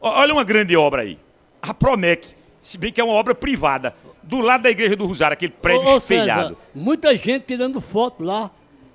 Olha 0.00 0.32
uma 0.32 0.44
grande 0.44 0.76
obra 0.76 1.02
aí. 1.02 1.18
A 1.60 1.72
Promec, 1.72 2.34
se 2.60 2.76
bem 2.78 2.92
que 2.92 3.00
é 3.00 3.04
uma 3.04 3.14
obra 3.14 3.34
privada 3.34 3.94
do 4.22 4.40
lado 4.40 4.62
da 4.62 4.70
Igreja 4.70 4.96
do 4.96 5.06
Rosário, 5.06 5.34
aquele 5.34 5.52
prédio 5.52 5.88
ô, 5.88 5.94
ô, 5.94 5.98
espelhado. 5.98 6.48
César, 6.50 6.56
muita 6.74 7.16
gente 7.16 7.44
tirando 7.46 7.80
foto 7.80 8.24
lá 8.24 8.50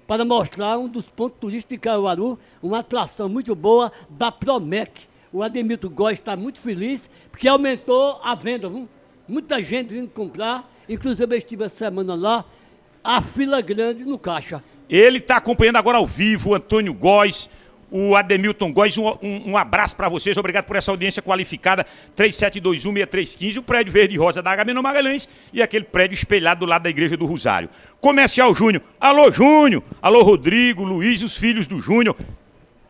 para 0.08 0.24
mostrar 0.24 0.78
um 0.78 0.88
dos 0.88 1.06
pontos 1.06 1.40
turísticos 1.40 1.76
de 1.76 1.78
Caruaru, 1.78 2.40
uma 2.64 2.80
atração 2.80 3.28
muito 3.28 3.54
boa 3.56 3.92
da 4.10 4.32
Promec. 4.32 5.02
O 5.34 5.44
Ademito 5.44 5.90
Góes 5.90 6.18
está 6.18 6.38
muito 6.38 6.60
feliz 6.62 7.10
porque 7.30 7.48
aumentou 7.48 8.20
a 8.24 8.34
venda. 8.34 8.70
Viu? 8.70 8.88
Muita 9.28 9.62
gente 9.62 9.94
vindo 9.94 10.10
comprar, 10.10 10.72
inclusive 10.88 11.36
eu 11.36 11.38
estive 11.38 11.66
essa 11.66 11.76
semana 11.76 12.16
lá, 12.16 12.46
a 13.04 13.22
fila 13.22 13.60
grande 13.60 14.06
no 14.06 14.18
caixa. 14.18 14.64
Ele 14.90 15.18
está 15.18 15.36
acompanhando 15.38 15.76
agora 15.76 15.98
ao 15.98 16.08
vivo 16.08 16.52
o 16.52 16.56
Antônio 16.56 16.94
Góes, 16.94 17.50
o 17.90 18.16
Ademilton 18.16 18.72
Góes, 18.72 18.98
um, 18.98 19.08
um, 19.22 19.52
um 19.52 19.58
abraço 19.58 19.96
para 19.96 20.10
vocês, 20.10 20.36
obrigado 20.38 20.66
por 20.66 20.76
essa 20.76 20.92
audiência 20.92 21.22
qualificada, 21.22 21.86
3721-6315, 22.16 23.58
o 23.58 23.64
prédio 23.64 23.94
verde 23.94 24.16
e 24.16 24.18
rosa 24.18 24.42
da 24.42 24.52
Agamenon 24.52 24.82
Magalhães 24.82 25.28
e 25.54 25.62
aquele 25.62 25.86
prédio 25.86 26.14
espelhado 26.14 26.62
do 26.62 26.70
lado 26.70 26.84
da 26.84 26.90
Igreja 26.90 27.16
do 27.16 27.26
Rosário. 27.26 27.70
Comercial 28.02 28.54
Júnior, 28.54 28.84
alô 29.00 29.32
Júnior, 29.32 29.84
alô 30.02 30.22
Rodrigo, 30.24 30.84
Luiz, 30.84 31.22
os 31.22 31.38
filhos 31.38 31.68
do 31.68 31.80
Júnior. 31.80 32.16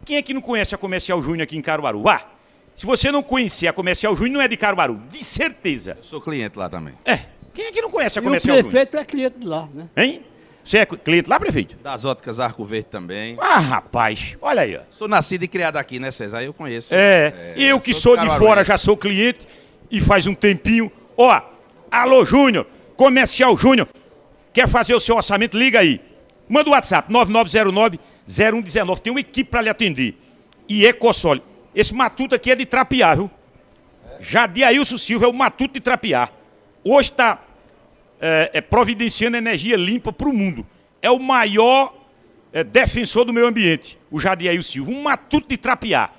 Quem 0.03 0.17
é 0.17 0.21
que 0.21 0.33
não 0.33 0.41
conhece 0.41 0.73
a 0.73 0.77
Comercial 0.77 1.21
Júnior 1.21 1.43
aqui 1.43 1.57
em 1.57 1.61
Caruaru? 1.61 2.01
Vá! 2.01 2.25
Se 2.73 2.85
você 2.85 3.11
não 3.11 3.23
conhecer 3.23 3.67
a 3.67 3.73
Comercial 3.73 4.15
Júnior, 4.15 4.33
não 4.35 4.41
é 4.41 4.47
de 4.47 4.55
Caruaru, 4.55 5.01
de 5.11 5.23
certeza. 5.23 5.95
Eu 5.97 6.03
sou 6.03 6.21
cliente 6.21 6.57
lá 6.57 6.69
também. 6.69 6.93
É, 7.03 7.19
quem 7.53 7.65
é 7.65 7.71
que 7.71 7.81
não 7.81 7.89
conhece 7.89 8.19
a 8.19 8.21
Comercial 8.21 8.55
Júnior? 8.55 8.67
o 8.67 8.71
prefeito 8.71 8.91
Júnior? 8.91 9.03
é 9.03 9.05
cliente 9.05 9.47
lá, 9.47 9.67
né? 9.73 9.89
Hein? 9.97 10.21
Você 10.67 10.79
é 10.79 10.85
cliente 10.85 11.29
lá, 11.29 11.39
prefeito? 11.39 11.77
Das 11.77 12.03
óticas 12.03 12.41
Arco 12.41 12.65
Verde 12.65 12.89
também. 12.91 13.37
Ah, 13.39 13.57
rapaz, 13.57 14.35
olha 14.41 14.63
aí. 14.63 14.75
Ó. 14.75 14.81
Sou 14.91 15.07
nascido 15.07 15.43
e 15.43 15.47
criado 15.47 15.77
aqui, 15.77 15.97
né, 15.97 16.11
César? 16.11 16.43
Eu 16.43 16.53
conheço. 16.53 16.93
É, 16.93 17.53
é 17.55 17.63
eu 17.63 17.79
que 17.79 17.93
sou, 17.93 18.17
de 18.17 18.27
fora 18.37 18.65
já 18.65 18.77
sou 18.77 18.97
cliente 18.97 19.47
e 19.89 20.01
faz 20.01 20.27
um 20.27 20.35
tempinho. 20.35 20.91
Ó, 21.15 21.41
alô 21.89 22.25
Júnior, 22.25 22.67
Comercial 22.97 23.57
Júnior, 23.57 23.87
quer 24.51 24.67
fazer 24.67 24.93
o 24.93 24.99
seu 24.99 25.15
orçamento? 25.15 25.57
Liga 25.57 25.79
aí. 25.79 26.01
Manda 26.49 26.69
o 26.69 26.73
WhatsApp, 26.73 27.09
9909-0119. 27.13 28.99
Tem 28.99 29.11
uma 29.11 29.21
equipe 29.21 29.49
para 29.49 29.61
lhe 29.61 29.69
atender. 29.69 30.17
E 30.67 30.85
Ecosol. 30.85 31.39
Esse 31.73 31.93
matuto 31.95 32.35
aqui 32.35 32.51
é 32.51 32.55
de 32.57 32.65
trapear, 32.65 33.15
viu? 33.15 33.31
Já 34.19 34.45
de 34.45 34.65
Ailson 34.65 34.97
Silva 34.97 35.27
é 35.27 35.29
o 35.29 35.33
matuto 35.33 35.75
de 35.75 35.79
trapear. 35.79 36.29
Hoje 36.83 37.11
está 37.11 37.46
é, 38.19 38.51
é, 38.53 38.61
providenciando 38.61 39.37
energia 39.37 39.75
limpa 39.75 40.11
para 40.11 40.27
o 40.27 40.33
mundo. 40.33 40.65
É 41.01 41.09
o 41.09 41.19
maior 41.19 41.93
é, 42.51 42.63
defensor 42.63 43.25
do 43.25 43.33
meio 43.33 43.47
ambiente, 43.47 43.97
o 44.09 44.19
Jadiel 44.19 44.61
Silva. 44.63 44.91
Um 44.91 45.03
matuto 45.03 45.47
de 45.47 45.57
trapear. 45.57 46.13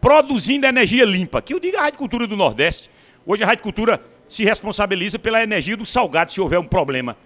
Produzindo 0.00 0.66
energia 0.66 1.04
limpa. 1.04 1.42
Que 1.42 1.54
eu 1.54 1.60
digo 1.60 1.76
a 1.76 1.82
Rádio 1.82 1.98
Cultura 1.98 2.26
do 2.26 2.36
Nordeste. 2.36 2.90
Hoje 3.26 3.42
a 3.42 3.46
Rádio 3.46 3.62
Cultura 3.62 4.00
se 4.28 4.44
responsabiliza 4.44 5.18
pela 5.18 5.42
energia 5.42 5.76
do 5.76 5.86
salgado 5.86 6.32
se 6.32 6.40
houver 6.40 6.58
um 6.58 6.66
problema. 6.66 7.16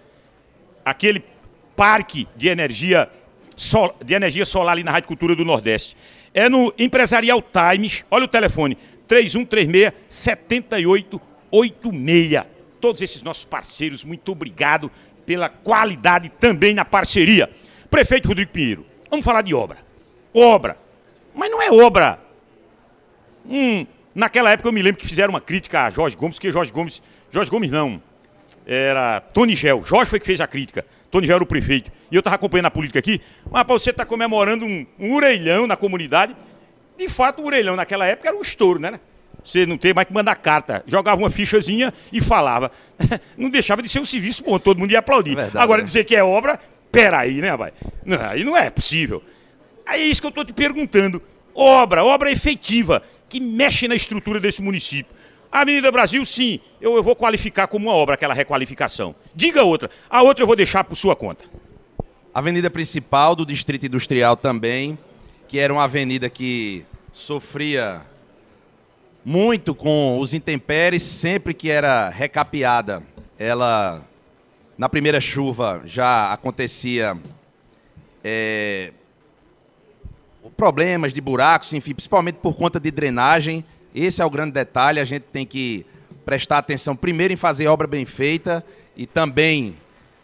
Aquele 0.85 1.23
parque 1.75 2.27
de 2.35 2.47
energia, 2.47 3.09
sol, 3.55 3.95
de 4.03 4.13
energia 4.13 4.45
solar 4.45 4.73
ali 4.73 4.83
na 4.83 4.91
Rádio 4.91 5.07
Cultura 5.07 5.35
do 5.35 5.45
Nordeste. 5.45 5.95
É 6.33 6.49
no 6.49 6.73
Empresarial 6.79 7.41
Times, 7.41 8.03
olha 8.09 8.25
o 8.25 8.27
telefone, 8.27 8.77
3136 9.07 9.93
7886 10.07 12.52
todos 12.83 13.01
esses 13.01 13.23
nossos 13.23 13.45
parceiros, 13.45 14.03
muito 14.03 14.29
obrigado 14.33 14.91
pela 15.25 15.47
qualidade 15.47 16.27
também 16.27 16.73
na 16.73 16.83
parceria. 16.83 17.49
Prefeito 17.89 18.27
Rodrigo 18.27 18.51
Pinheiro, 18.51 18.85
vamos 19.09 19.23
falar 19.23 19.41
de 19.41 19.55
obra. 19.55 19.77
Obra. 20.33 20.77
Mas 21.33 21.49
não 21.49 21.61
é 21.61 21.71
obra. 21.71 22.19
Hum, 23.45 23.87
naquela 24.13 24.51
época 24.51 24.67
eu 24.67 24.73
me 24.73 24.81
lembro 24.81 24.99
que 24.99 25.07
fizeram 25.07 25.29
uma 25.29 25.39
crítica 25.39 25.85
a 25.85 25.89
Jorge 25.89 26.17
Gomes, 26.17 26.37
que 26.37 26.51
Jorge 26.51 26.73
Gomes. 26.73 27.01
Jorge 27.31 27.49
Gomes 27.49 27.71
não. 27.71 28.03
Era 28.65 29.21
Tony 29.21 29.55
Gel. 29.55 29.81
Jorge 29.85 30.09
foi 30.09 30.19
que 30.19 30.25
fez 30.25 30.41
a 30.41 30.47
crítica. 30.47 30.85
Tony 31.09 31.25
Gel 31.25 31.37
era 31.37 31.43
o 31.43 31.47
prefeito. 31.47 31.89
E 32.11 32.15
eu 32.15 32.19
estava 32.19 32.35
acompanhando 32.35 32.65
a 32.65 32.71
política 32.71 32.99
aqui. 32.99 33.21
Mas 33.49 33.65
você 33.65 33.91
estar 33.91 34.03
tá 34.03 34.09
comemorando 34.09 34.65
um, 34.65 34.85
um 34.99 35.13
orelhão 35.13 35.65
na 35.67 35.77
comunidade. 35.77 36.35
De 36.97 37.07
fato, 37.07 37.41
o 37.41 37.45
orelhão 37.45 37.77
naquela 37.77 38.05
época 38.05 38.27
era 38.27 38.37
um 38.37 38.41
estouro, 38.41 38.77
né? 38.77 38.99
Você 39.43 39.65
não 39.65 39.77
tem 39.77 39.93
mais 39.93 40.07
que 40.07 40.13
mandar 40.13 40.35
carta. 40.35 40.83
Jogava 40.87 41.21
uma 41.21 41.29
fichazinha 41.29 41.93
e 42.11 42.21
falava. 42.21 42.71
Não 43.37 43.49
deixava 43.49 43.81
de 43.81 43.89
ser 43.89 43.99
um 43.99 44.05
serviço 44.05 44.43
bom, 44.43 44.57
todo 44.57 44.79
mundo 44.79 44.91
ia 44.91 44.99
aplaudir. 44.99 45.35
Verdade, 45.35 45.57
Agora, 45.57 45.81
né? 45.81 45.85
dizer 45.85 46.05
que 46.05 46.15
é 46.15 46.23
obra, 46.23 46.57
peraí, 46.91 47.41
né, 47.41 47.49
rapaz? 47.49 47.73
Não, 48.05 48.21
aí 48.21 48.43
não 48.43 48.55
é 48.55 48.69
possível. 48.69 49.21
Aí 49.85 50.01
é 50.01 50.05
isso 50.05 50.21
que 50.21 50.27
eu 50.27 50.29
estou 50.29 50.45
te 50.45 50.53
perguntando. 50.53 51.21
Obra, 51.53 52.03
obra 52.05 52.31
efetiva, 52.31 53.03
que 53.27 53.39
mexe 53.41 53.87
na 53.87 53.95
estrutura 53.95 54.39
desse 54.39 54.61
município. 54.61 55.13
A 55.51 55.61
Avenida 55.61 55.91
Brasil, 55.91 56.23
sim, 56.23 56.59
eu, 56.79 56.95
eu 56.95 57.03
vou 57.03 57.15
qualificar 57.15 57.67
como 57.67 57.87
uma 57.87 57.95
obra 57.95 58.15
aquela 58.15 58.33
requalificação. 58.33 59.13
Diga 59.35 59.63
outra. 59.63 59.89
A 60.09 60.21
outra 60.23 60.43
eu 60.43 60.47
vou 60.47 60.55
deixar 60.55 60.83
por 60.83 60.95
sua 60.95 61.15
conta. 61.15 61.43
Avenida 62.33 62.69
principal 62.69 63.35
do 63.35 63.45
Distrito 63.45 63.85
Industrial 63.85 64.35
também, 64.35 64.97
que 65.47 65.59
era 65.59 65.71
uma 65.71 65.83
avenida 65.83 66.29
que 66.29 66.83
sofria 67.11 68.01
muito 69.25 69.73
com 69.73 70.19
os 70.19 70.33
intempéries, 70.33 71.01
sempre 71.01 71.53
que 71.53 71.69
era 71.69 72.09
recapeada, 72.09 73.01
ela, 73.39 74.01
na 74.77 74.89
primeira 74.89 75.21
chuva, 75.21 75.81
já 75.85 76.31
acontecia 76.33 77.15
é, 78.23 78.91
problemas 80.57 81.13
de 81.13 81.21
buracos, 81.21 81.73
enfim, 81.73 81.93
principalmente 81.93 82.35
por 82.35 82.55
conta 82.55 82.79
de 82.79 82.91
drenagem. 82.91 83.63
Esse 83.95 84.21
é 84.21 84.25
o 84.25 84.29
grande 84.29 84.51
detalhe, 84.51 84.99
a 84.99 85.05
gente 85.05 85.23
tem 85.23 85.45
que 85.45 85.85
prestar 86.25 86.57
atenção 86.57 86.95
primeiro 86.95 87.33
em 87.33 87.37
fazer 87.37 87.67
obra 87.67 87.87
bem 87.87 88.05
feita 88.05 88.65
e 88.95 89.05
também 89.05 89.77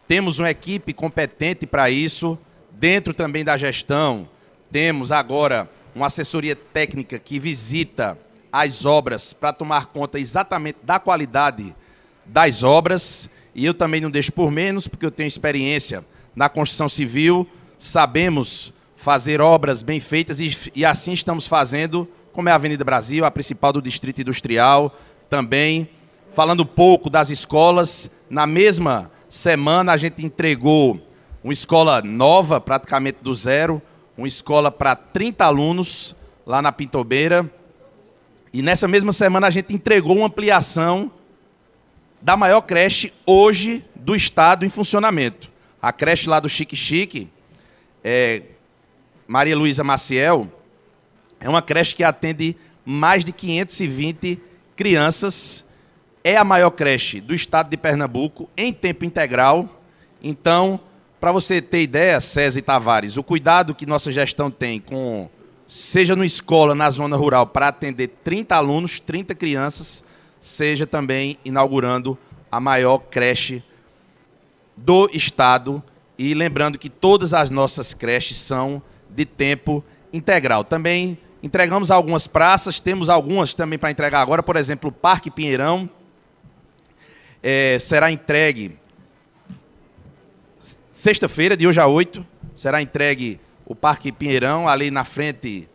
temos 0.07 0.39
uma 0.39 0.49
equipe 0.49 0.93
competente 0.93 1.65
para 1.65 1.89
isso. 1.89 2.37
Dentro 2.71 3.13
também 3.13 3.43
da 3.43 3.57
gestão, 3.57 4.27
temos 4.71 5.11
agora 5.11 5.69
uma 5.93 6.07
assessoria 6.07 6.55
técnica 6.55 7.19
que 7.19 7.39
visita 7.39 8.17
as 8.51 8.85
obras 8.85 9.33
para 9.33 9.53
tomar 9.53 9.87
conta 9.87 10.19
exatamente 10.19 10.79
da 10.83 10.99
qualidade 10.99 11.75
das 12.25 12.63
obras. 12.63 13.29
E 13.53 13.65
eu 13.65 13.73
também 13.73 14.01
não 14.01 14.11
deixo 14.11 14.31
por 14.31 14.51
menos, 14.51 14.87
porque 14.87 15.05
eu 15.05 15.11
tenho 15.11 15.27
experiência 15.27 16.05
na 16.35 16.47
construção 16.47 16.87
civil, 16.87 17.47
sabemos 17.77 18.73
fazer 18.95 19.41
obras 19.41 19.81
bem 19.81 19.99
feitas 19.99 20.39
e, 20.39 20.55
e 20.75 20.85
assim 20.85 21.13
estamos 21.13 21.47
fazendo, 21.47 22.07
como 22.31 22.49
é 22.49 22.51
a 22.51 22.55
Avenida 22.55 22.83
Brasil, 22.83 23.25
a 23.25 23.31
principal 23.31 23.73
do 23.73 23.81
Distrito 23.81 24.21
Industrial, 24.21 24.95
também. 25.29 25.89
Falando 26.33 26.65
pouco 26.65 27.09
das 27.09 27.29
escolas, 27.29 28.09
na 28.29 28.45
mesma 28.45 29.11
semana 29.27 29.93
a 29.93 29.97
gente 29.97 30.23
entregou 30.23 30.99
uma 31.43 31.53
escola 31.53 32.01
nova, 32.01 32.61
praticamente 32.61 33.19
do 33.21 33.33
zero, 33.33 33.81
uma 34.17 34.27
escola 34.27 34.71
para 34.71 34.95
30 34.95 35.45
alunos 35.45 36.15
lá 36.45 36.61
na 36.61 36.71
Pintobeira 36.71 37.49
e 38.51 38.61
nessa 38.61 38.87
mesma 38.87 39.13
semana 39.13 39.47
a 39.47 39.49
gente 39.49 39.73
entregou 39.73 40.17
uma 40.17 40.27
ampliação 40.27 41.11
da 42.21 42.35
maior 42.35 42.61
creche 42.61 43.13
hoje 43.25 43.85
do 43.95 44.15
estado 44.15 44.65
em 44.65 44.69
funcionamento. 44.69 45.49
A 45.81 45.91
creche 45.91 46.29
lá 46.29 46.39
do 46.39 46.49
Chique 46.49 46.75
Chique, 46.75 47.29
é, 48.03 48.43
Maria 49.27 49.55
Luísa 49.55 49.83
Maciel, 49.83 50.51
é 51.39 51.47
uma 51.47 51.61
creche 51.61 51.95
que 51.95 52.03
atende 52.03 52.55
mais 52.83 53.23
de 53.23 53.31
520 53.31 54.41
crianças. 54.75 55.65
É 56.23 56.35
a 56.35 56.43
maior 56.43 56.71
creche 56.71 57.21
do 57.21 57.33
estado 57.33 57.69
de 57.69 57.77
Pernambuco 57.77 58.49
em 58.57 58.73
tempo 58.73 59.05
integral. 59.05 59.81
Então, 60.21 60.79
Para 61.19 61.33
você 61.33 61.61
ter 61.61 61.81
ideia, 61.81 62.21
César 62.21 62.59
e 62.59 62.61
Tavares, 62.61 63.17
o 63.17 63.23
cuidado 63.23 63.75
que 63.75 63.85
nossa 63.85 64.09
gestão 64.09 64.49
tem 64.49 64.79
com, 64.79 65.29
seja 65.69 66.15
no 66.15 66.25
escola, 66.25 66.73
na 66.73 66.89
zona 66.89 67.15
rural, 67.15 67.45
para 67.45 67.67
atender 67.67 68.07
30 68.23 68.55
alunos, 68.55 68.99
30 68.99 69.35
crianças, 69.35 70.03
seja 70.39 70.87
também 70.87 71.37
inaugurando 71.45 72.17
a 72.51 72.59
maior 72.59 72.97
creche 72.97 73.63
do 74.75 75.07
estado. 75.13 75.81
E 76.17 76.33
lembrando 76.33 76.79
que 76.79 76.89
todas 76.89 77.35
as 77.35 77.51
nossas 77.51 77.93
creches 77.93 78.37
são 78.37 78.81
de 79.09 79.25
tempo 79.25 79.83
integral. 80.11 80.63
Também 80.63 81.19
entregamos 81.41 81.91
algumas 81.91 82.25
praças, 82.25 82.79
temos 82.79 83.07
algumas 83.07 83.53
também 83.53 83.77
para 83.77 83.91
entregar 83.91 84.21
agora, 84.21 84.41
por 84.41 84.55
exemplo, 84.55 84.89
o 84.89 84.91
Parque 84.91 85.29
Pinheirão 85.29 85.87
é, 87.41 87.77
será 87.79 88.11
entregue 88.11 88.77
sexta-feira, 90.91 91.55
de 91.55 91.65
hoje 91.65 91.79
a 91.79 91.87
8, 91.87 92.25
será 92.53 92.81
entregue 92.81 93.39
o 93.69 93.75
Parque 93.75 94.11
Pinheirão, 94.11 94.67
ali 94.67 94.89
na 94.89 95.03
frente 95.03 95.69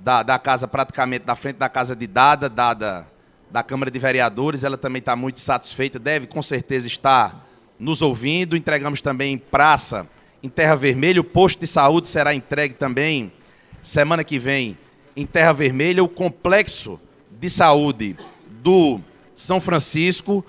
da, 0.00 0.22
da 0.22 0.38
casa, 0.38 0.66
praticamente 0.66 1.26
na 1.26 1.36
frente 1.36 1.56
da 1.56 1.68
casa 1.68 1.94
de 1.94 2.06
Dada, 2.06 2.48
Dada 2.48 3.06
da 3.50 3.62
Câmara 3.62 3.90
de 3.90 3.98
Vereadores, 3.98 4.64
ela 4.64 4.78
também 4.78 5.00
está 5.00 5.14
muito 5.14 5.38
satisfeita, 5.38 5.98
deve 5.98 6.26
com 6.26 6.42
certeza 6.42 6.86
estar 6.86 7.46
nos 7.78 8.00
ouvindo. 8.00 8.56
Entregamos 8.56 9.02
também 9.02 9.34
em 9.34 9.38
praça, 9.38 10.08
em 10.42 10.48
Terra 10.48 10.74
Vermelha, 10.74 11.20
o 11.20 11.24
posto 11.24 11.60
de 11.60 11.66
saúde 11.66 12.08
será 12.08 12.34
entregue 12.34 12.74
também 12.74 13.30
semana 13.82 14.24
que 14.24 14.38
vem 14.38 14.78
em 15.14 15.26
Terra 15.26 15.52
Vermelha, 15.52 16.02
o 16.02 16.08
complexo 16.08 16.98
de 17.30 17.50
saúde 17.50 18.16
do 18.62 18.98
São 19.34 19.60
Francisco. 19.60 20.42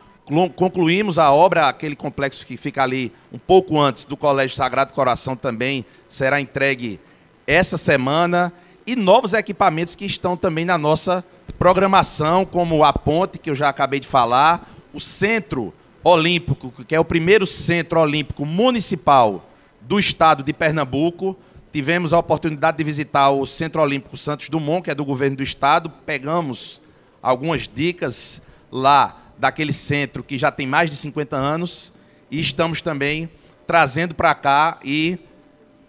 Concluímos 0.55 1.19
a 1.19 1.31
obra, 1.31 1.67
aquele 1.67 1.95
complexo 1.95 2.45
que 2.45 2.55
fica 2.55 2.81
ali 2.81 3.11
um 3.31 3.37
pouco 3.37 3.79
antes 3.79 4.05
do 4.05 4.15
Colégio 4.15 4.55
Sagrado 4.55 4.93
Coração 4.93 5.35
também 5.35 5.85
será 6.15 6.39
entregue 6.39 6.99
essa 7.45 7.77
semana. 7.77 8.51
E 8.87 8.95
novos 8.95 9.33
equipamentos 9.33 9.95
que 9.95 10.05
estão 10.05 10.37
também 10.37 10.63
na 10.63 10.77
nossa 10.77 11.23
programação, 11.59 12.45
como 12.45 12.83
a 12.83 12.93
ponte, 12.93 13.37
que 13.37 13.49
eu 13.49 13.55
já 13.55 13.69
acabei 13.69 13.99
de 13.99 14.07
falar, 14.07 14.69
o 14.93 14.99
Centro 14.99 15.73
Olímpico, 16.03 16.71
que 16.85 16.95
é 16.95 16.99
o 16.99 17.05
primeiro 17.05 17.45
centro 17.45 17.99
olímpico 17.99 18.45
municipal 18.45 19.49
do 19.81 19.99
estado 19.99 20.43
de 20.43 20.53
Pernambuco. 20.53 21.35
Tivemos 21.73 22.13
a 22.13 22.19
oportunidade 22.19 22.77
de 22.77 22.83
visitar 22.83 23.31
o 23.31 23.45
Centro 23.45 23.81
Olímpico 23.81 24.15
Santos 24.15 24.47
Dumont, 24.47 24.83
que 24.83 24.91
é 24.91 24.95
do 24.95 25.03
governo 25.03 25.37
do 25.37 25.43
estado. 25.43 25.89
Pegamos 26.05 26.79
algumas 27.21 27.67
dicas 27.67 28.41
lá 28.71 29.19
daquele 29.37 29.73
centro 29.73 30.23
que 30.23 30.37
já 30.37 30.51
tem 30.51 30.67
mais 30.67 30.89
de 30.89 30.95
50 30.95 31.35
anos 31.35 31.91
e 32.31 32.39
estamos 32.39 32.81
também 32.81 33.29
trazendo 33.67 34.13
para 34.13 34.33
cá 34.35 34.79
e 34.83 35.17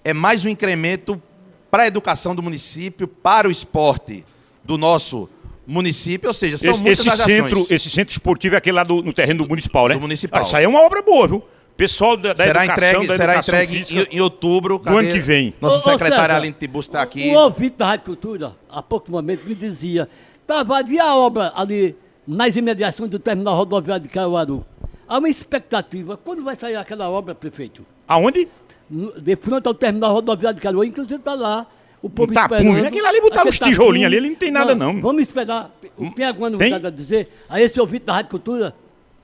é 0.06 0.14
mais 0.14 0.44
um 0.44 0.48
incremento 0.48 1.20
para 1.68 1.82
a 1.82 1.86
educação 1.88 2.32
do 2.32 2.40
município, 2.40 3.08
para 3.08 3.48
o 3.48 3.50
esporte 3.50 4.24
do 4.62 4.78
nosso 4.78 5.28
município, 5.66 6.28
ou 6.28 6.32
seja, 6.32 6.56
são 6.56 6.70
esse, 6.70 6.80
muitas 6.80 7.06
esse 7.06 7.24
centro, 7.24 7.66
esse 7.68 7.90
centro 7.90 8.12
esportivo 8.12 8.54
é 8.54 8.58
aquele 8.58 8.76
lá 8.76 8.84
do, 8.84 9.02
no 9.02 9.12
terreno 9.12 9.42
do 9.42 9.48
municipal, 9.48 9.88
né? 9.88 9.94
Do 9.94 10.00
municipal. 10.00 10.38
Ah, 10.38 10.42
isso 10.44 10.56
aí 10.56 10.62
é 10.62 10.68
uma 10.68 10.80
obra 10.80 11.02
boa, 11.02 11.26
viu? 11.26 11.42
Pessoal 11.76 12.16
da, 12.16 12.32
da 12.32 12.44
será 12.44 12.64
educação, 12.64 12.88
entregue, 12.88 13.06
da 13.08 13.16
será 13.16 13.32
educação 13.32 13.54
entregue 13.56 13.78
física, 13.78 14.08
em, 14.12 14.16
em 14.16 14.20
outubro. 14.20 14.78
do 14.78 14.96
ano 14.96 15.10
que 15.10 15.18
vem. 15.18 15.52
Nossa 15.60 15.74
Ô, 15.74 15.78
ô, 15.78 15.82
secretária 15.98 16.26
César, 16.26 16.36
Aline 16.36 16.56
Tibus 16.56 16.86
está 16.86 17.02
aqui. 17.02 17.28
O 17.28 17.38
ouvinte 17.40 17.76
da 17.78 17.86
Rádio 17.86 18.04
Cultura, 18.06 18.56
há 18.70 18.80
pouco 18.80 19.10
momento, 19.10 19.44
me 19.44 19.56
dizia, 19.56 20.08
Tavares, 20.46 20.92
e 20.92 21.00
a 21.00 21.16
obra 21.16 21.52
ali 21.56 21.96
nas 22.24 22.54
imediações 22.54 23.10
do 23.10 23.18
terminal 23.18 23.56
rodoviário 23.56 24.04
de 24.04 24.08
Caruaru? 24.08 24.64
Há 25.08 25.18
uma 25.18 25.28
expectativa. 25.28 26.16
Quando 26.16 26.44
vai 26.44 26.54
sair 26.54 26.76
aquela 26.76 27.10
obra, 27.10 27.34
prefeito? 27.34 27.84
Aonde? 28.06 28.48
No- 28.88 29.20
De 29.20 29.36
frente 29.36 29.66
ao 29.66 29.74
terminal 29.74 30.12
rodoviário 30.12 30.54
de 30.56 30.62
Caruaru, 30.62 30.86
inclusive 30.88 31.16
está 31.16 31.34
lá. 31.34 31.66
O 32.02 32.08
povo 32.10 32.30
Um 32.30 32.34
tapume. 32.34 32.60
esperando. 32.60 32.86
Aquele 32.86 33.06
ali 33.06 33.20
botaram 33.20 33.40
Aquele 33.48 33.50
uns 33.50 33.58
tijolinhos 33.58 34.02
tapume. 34.02 34.04
ali, 34.04 34.16
ele 34.16 34.28
não 34.30 34.36
tem 34.36 34.50
nada, 34.50 34.74
não. 34.74 35.00
Vamos 35.00 35.22
esperar. 35.22 35.70
Tem 36.14 36.26
alguma 36.26 36.50
Tem? 36.50 36.58
novidade 36.70 36.86
a 36.86 36.90
dizer 36.90 37.28
a 37.48 37.60
esse 37.60 37.80
ouvinte 37.80 38.04
da 38.04 38.12
Rádio 38.14 38.30
Cultura? 38.30 38.74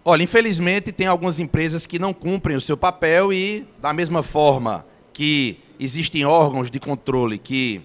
Olha, 0.05 0.23
infelizmente 0.25 0.91
tem 0.91 1.07
algumas 1.07 1.39
empresas 1.39 1.87
que 1.87 1.99
não 1.99 2.13
cumprem 2.13 2.57
o 2.57 2.61
seu 2.61 2.77
papel 2.77 3.33
e, 3.33 3.65
da 3.81 3.93
mesma 3.93 4.21
forma 4.23 4.85
que 5.13 5.59
existem 5.79 6.25
órgãos 6.25 6.71
de 6.73 6.81
controle 6.81 7.39
que 7.39 7.81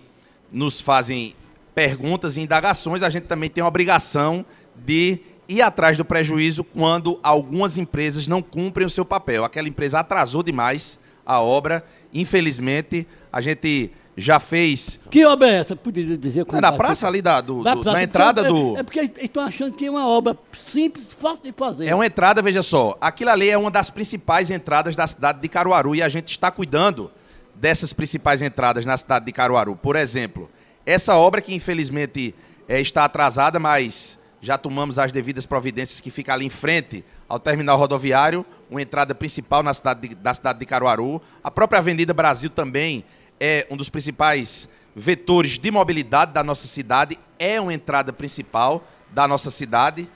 nos 0.52 0.82
fazem 0.82 1.36
perguntas 1.76 2.38
e 2.38 2.42
indagações, 2.42 3.04
a 3.04 3.10
gente 3.10 3.26
também 3.26 3.50
tem 3.52 3.64
a 3.64 3.68
obrigação 3.68 4.44
de 4.76 5.20
ir 5.48 5.62
atrás 5.62 5.96
do 5.96 6.04
prejuízo 6.04 6.64
quando 6.64 7.20
algumas 7.22 7.78
empresas 7.78 8.28
não 8.28 8.42
cumprem 8.42 8.88
o 8.88 8.90
seu 8.90 9.06
papel. 9.06 9.44
Aquela 9.44 9.68
empresa 9.68 10.00
atrasou 10.00 10.42
demais 10.42 10.98
a 11.28 11.42
obra, 11.42 11.84
infelizmente, 12.14 13.06
a 13.32 13.42
gente 13.42 13.92
já 14.20 14.40
fez 14.40 15.00
Que 15.12 15.24
obra 15.26 15.48
é 15.48 15.54
essa? 15.60 15.76
Poderia 15.76 16.18
dizer 16.18 16.44
com 16.46 16.60
na 16.60 16.72
praça 16.72 17.06
ali 17.08 17.22
da, 17.22 17.40
do, 17.40 17.62
Da 17.64 17.76
do- 17.76 17.82
praça, 17.84 17.98
na 17.98 18.04
entrada 18.04 18.44
porque- 18.46 18.54
do 18.62 18.76
É, 18.76 18.80
é 18.80 18.84
porque 18.84 19.12
estão 19.22 19.44
achando 19.46 19.74
que 19.76 19.86
é 19.86 19.92
uma 19.92 20.08
obra 20.08 20.36
simples, 20.58 21.06
fácil 21.20 21.44
de 21.44 21.52
fazer. 21.52 21.86
É 21.88 21.94
uma 21.94 22.06
entrada, 22.06 22.42
veja 22.42 22.64
só, 22.64 22.98
aquilo 23.00 23.30
ali 23.30 23.50
é 23.50 23.58
uma 23.58 23.70
das 23.70 23.90
principais 23.92 24.50
entradas 24.50 24.96
da 24.96 25.06
cidade 25.06 25.40
de 25.40 25.48
Caruaru 25.48 25.94
e 25.96 26.02
a 26.02 26.10
gente 26.10 26.30
está 26.30 26.50
cuidando 26.50 27.12
dessas 27.54 27.94
principais 27.94 28.42
entradas 28.42 28.86
na 28.86 28.98
cidade 28.98 29.26
de 29.26 29.32
Caruaru. 29.32 29.76
Por 29.76 29.96
exemplo, 29.96 30.50
essa 30.86 31.16
obra 31.16 31.40
que 31.42 31.54
infelizmente 31.54 32.34
eh, 32.68 32.82
está 32.82 33.06
atrasada, 33.06 33.60
mas 33.60 34.18
já 34.42 34.58
tomamos 34.58 35.00
as 35.00 35.12
devidas 35.12 35.46
providências 35.46 36.00
que 36.00 36.12
fica 36.12 36.34
ali 36.34 36.46
em 36.46 36.50
frente 36.50 37.04
ao 37.28 37.40
terminal 37.40 37.78
rodoviário, 37.78 38.46
uma 38.70 38.82
entrada 38.82 39.16
principal 39.16 39.64
na 39.64 39.74
cidade 39.74 40.10
de- 40.10 40.16
da 40.16 40.34
cidade 40.34 40.60
de 40.60 40.66
Caruaru. 40.66 41.22
A 41.44 41.50
própria 41.50 41.80
Avenida 41.80 42.14
Brasil 42.14 42.50
também 42.50 43.04
é 43.40 43.66
um 43.70 43.78
dos 43.78 43.90
principais 43.90 44.70
vetores 44.96 45.58
de 45.58 45.72
mobilidade 45.72 46.34
da 46.34 46.44
nossa 46.44 46.68
cidade, 46.68 47.20
é 47.40 47.60
uma 47.60 47.74
entrada 47.74 48.12
principal 48.14 48.88
da 49.12 49.28
nossa 49.28 49.52
cidade. 49.52 50.10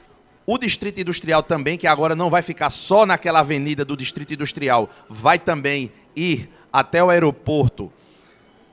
O 0.46 0.58
Distrito 0.58 1.00
Industrial 1.00 1.44
também, 1.44 1.78
que 1.78 1.88
agora 1.88 2.16
não 2.16 2.30
vai 2.30 2.42
ficar 2.42 2.70
só 2.70 3.06
naquela 3.06 3.40
avenida 3.40 3.86
do 3.86 3.96
Distrito 3.96 4.34
Industrial, 4.34 4.90
vai 5.08 5.38
também 5.38 5.92
ir 6.16 6.50
até 6.74 7.04
o 7.04 7.10
aeroporto. 7.10 7.92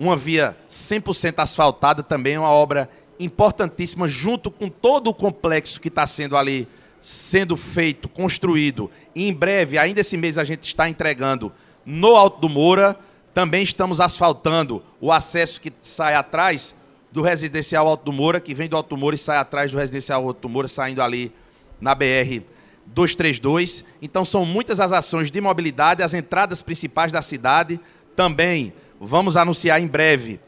Uma 0.00 0.16
via 0.16 0.56
100% 0.68 1.40
asfaltada 1.40 2.02
também 2.02 2.34
é 2.34 2.40
uma 2.40 2.50
obra 2.50 2.88
importantíssima, 3.18 4.06
junto 4.06 4.50
com 4.50 4.68
todo 4.68 5.08
o 5.08 5.14
complexo 5.14 5.80
que 5.80 5.88
está 5.88 6.06
sendo 6.06 6.36
ali, 6.36 6.68
sendo 7.00 7.56
feito, 7.56 8.08
construído. 8.08 8.90
E 9.14 9.28
em 9.28 9.32
breve, 9.32 9.78
ainda 9.78 10.00
esse 10.00 10.16
mês, 10.16 10.38
a 10.38 10.44
gente 10.44 10.64
está 10.64 10.88
entregando 10.88 11.52
no 11.84 12.16
Alto 12.16 12.40
do 12.40 12.48
Moura. 12.48 12.98
Também 13.32 13.62
estamos 13.62 14.00
asfaltando 14.00 14.82
o 15.00 15.12
acesso 15.12 15.60
que 15.60 15.72
sai 15.80 16.14
atrás 16.14 16.74
do 17.10 17.22
residencial 17.22 17.86
Alto 17.88 18.04
do 18.04 18.12
Moura, 18.12 18.40
que 18.40 18.54
vem 18.54 18.68
do 18.68 18.76
Alto 18.76 18.90
do 18.90 18.96
Moura 18.96 19.14
e 19.14 19.18
sai 19.18 19.38
atrás 19.38 19.70
do 19.70 19.78
residencial 19.78 20.24
Alto 20.26 20.40
do 20.42 20.48
Moura, 20.48 20.68
saindo 20.68 21.00
ali 21.00 21.32
na 21.80 21.94
BR 21.94 22.42
232. 22.86 23.84
Então 24.02 24.24
são 24.24 24.44
muitas 24.44 24.80
as 24.80 24.92
ações 24.92 25.30
de 25.30 25.40
mobilidade, 25.40 26.02
as 26.02 26.14
entradas 26.14 26.62
principais 26.62 27.12
da 27.12 27.22
cidade. 27.22 27.80
Também 28.14 28.72
vamos 29.00 29.36
anunciar 29.36 29.80
em 29.80 29.86
breve 29.86 30.40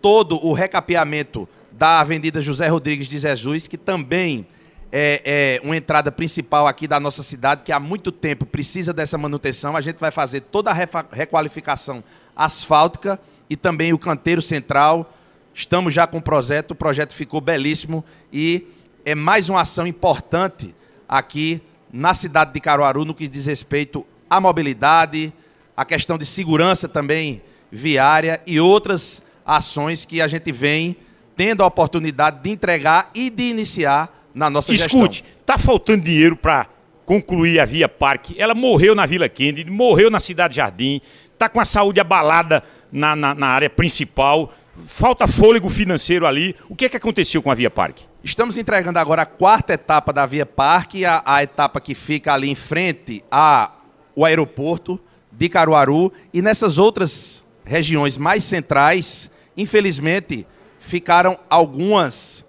todo 0.00 0.44
o 0.44 0.52
recapeamento 0.52 1.48
da 1.76 2.00
Avenida 2.00 2.40
José 2.40 2.68
Rodrigues 2.68 3.08
de 3.08 3.18
Jesus, 3.18 3.66
que 3.66 3.76
também 3.76 4.46
é, 4.92 5.60
é 5.62 5.66
uma 5.66 5.76
entrada 5.76 6.12
principal 6.12 6.68
aqui 6.68 6.86
da 6.86 7.00
nossa 7.00 7.22
cidade, 7.22 7.62
que 7.64 7.72
há 7.72 7.80
muito 7.80 8.12
tempo 8.12 8.46
precisa 8.46 8.92
dessa 8.92 9.18
manutenção. 9.18 9.76
A 9.76 9.80
gente 9.80 9.98
vai 9.98 10.12
fazer 10.12 10.40
toda 10.40 10.70
a 10.70 10.74
requalificação 11.10 12.02
asfáltica 12.36 13.20
e 13.50 13.56
também 13.56 13.92
o 13.92 13.98
canteiro 13.98 14.40
central. 14.40 15.12
Estamos 15.52 15.92
já 15.92 16.06
com 16.06 16.18
o 16.18 16.22
projeto, 16.22 16.70
o 16.70 16.74
projeto 16.76 17.12
ficou 17.12 17.40
belíssimo 17.40 18.04
e 18.32 18.66
é 19.04 19.14
mais 19.14 19.48
uma 19.48 19.60
ação 19.62 19.86
importante 19.86 20.74
aqui 21.08 21.60
na 21.92 22.14
cidade 22.14 22.52
de 22.52 22.60
Caruaru 22.60 23.04
no 23.04 23.14
que 23.14 23.28
diz 23.28 23.46
respeito 23.46 24.06
à 24.30 24.40
mobilidade, 24.40 25.32
à 25.76 25.84
questão 25.84 26.16
de 26.16 26.24
segurança 26.24 26.88
também 26.88 27.42
viária 27.70 28.40
e 28.46 28.60
outras 28.60 29.22
ações 29.44 30.04
que 30.04 30.20
a 30.20 30.28
gente 30.28 30.52
vem 30.52 30.96
tendo 31.36 31.62
a 31.62 31.66
oportunidade 31.66 32.42
de 32.42 32.50
entregar 32.50 33.10
e 33.14 33.30
de 33.30 33.44
iniciar 33.44 34.10
na 34.34 34.50
nossa 34.50 34.72
Escute, 34.72 35.22
gestão. 35.22 35.42
tá 35.46 35.58
faltando 35.58 36.02
dinheiro 36.04 36.36
para 36.36 36.66
concluir 37.04 37.60
a 37.60 37.64
Via 37.64 37.88
Parque. 37.88 38.34
Ela 38.38 38.54
morreu 38.54 38.94
na 38.94 39.06
Vila 39.06 39.28
Kennedy, 39.28 39.70
morreu 39.70 40.10
na 40.10 40.20
Cidade 40.20 40.56
Jardim, 40.56 41.00
tá 41.38 41.48
com 41.48 41.60
a 41.60 41.64
saúde 41.64 42.00
abalada 42.00 42.62
na, 42.90 43.14
na, 43.14 43.34
na 43.34 43.46
área 43.46 43.70
principal. 43.70 44.52
Falta 44.86 45.28
fôlego 45.28 45.70
financeiro 45.70 46.26
ali. 46.26 46.56
O 46.68 46.74
que 46.74 46.86
é 46.86 46.88
que 46.88 46.96
aconteceu 46.96 47.40
com 47.42 47.50
a 47.50 47.54
Via 47.54 47.70
Parque? 47.70 48.04
Estamos 48.24 48.58
entregando 48.58 48.98
agora 48.98 49.22
a 49.22 49.26
quarta 49.26 49.74
etapa 49.74 50.12
da 50.12 50.26
Via 50.26 50.46
Parque, 50.46 51.04
a, 51.04 51.22
a 51.24 51.42
etapa 51.42 51.80
que 51.80 51.94
fica 51.94 52.32
ali 52.32 52.50
em 52.50 52.54
frente 52.54 53.22
ao 53.30 54.24
aeroporto 54.24 54.98
de 55.30 55.48
Caruaru. 55.48 56.12
E 56.32 56.42
nessas 56.42 56.78
outras 56.78 57.44
regiões 57.64 58.16
mais 58.16 58.42
centrais, 58.42 59.30
infelizmente, 59.56 60.46
ficaram 60.84 61.38
algumas 61.48 62.44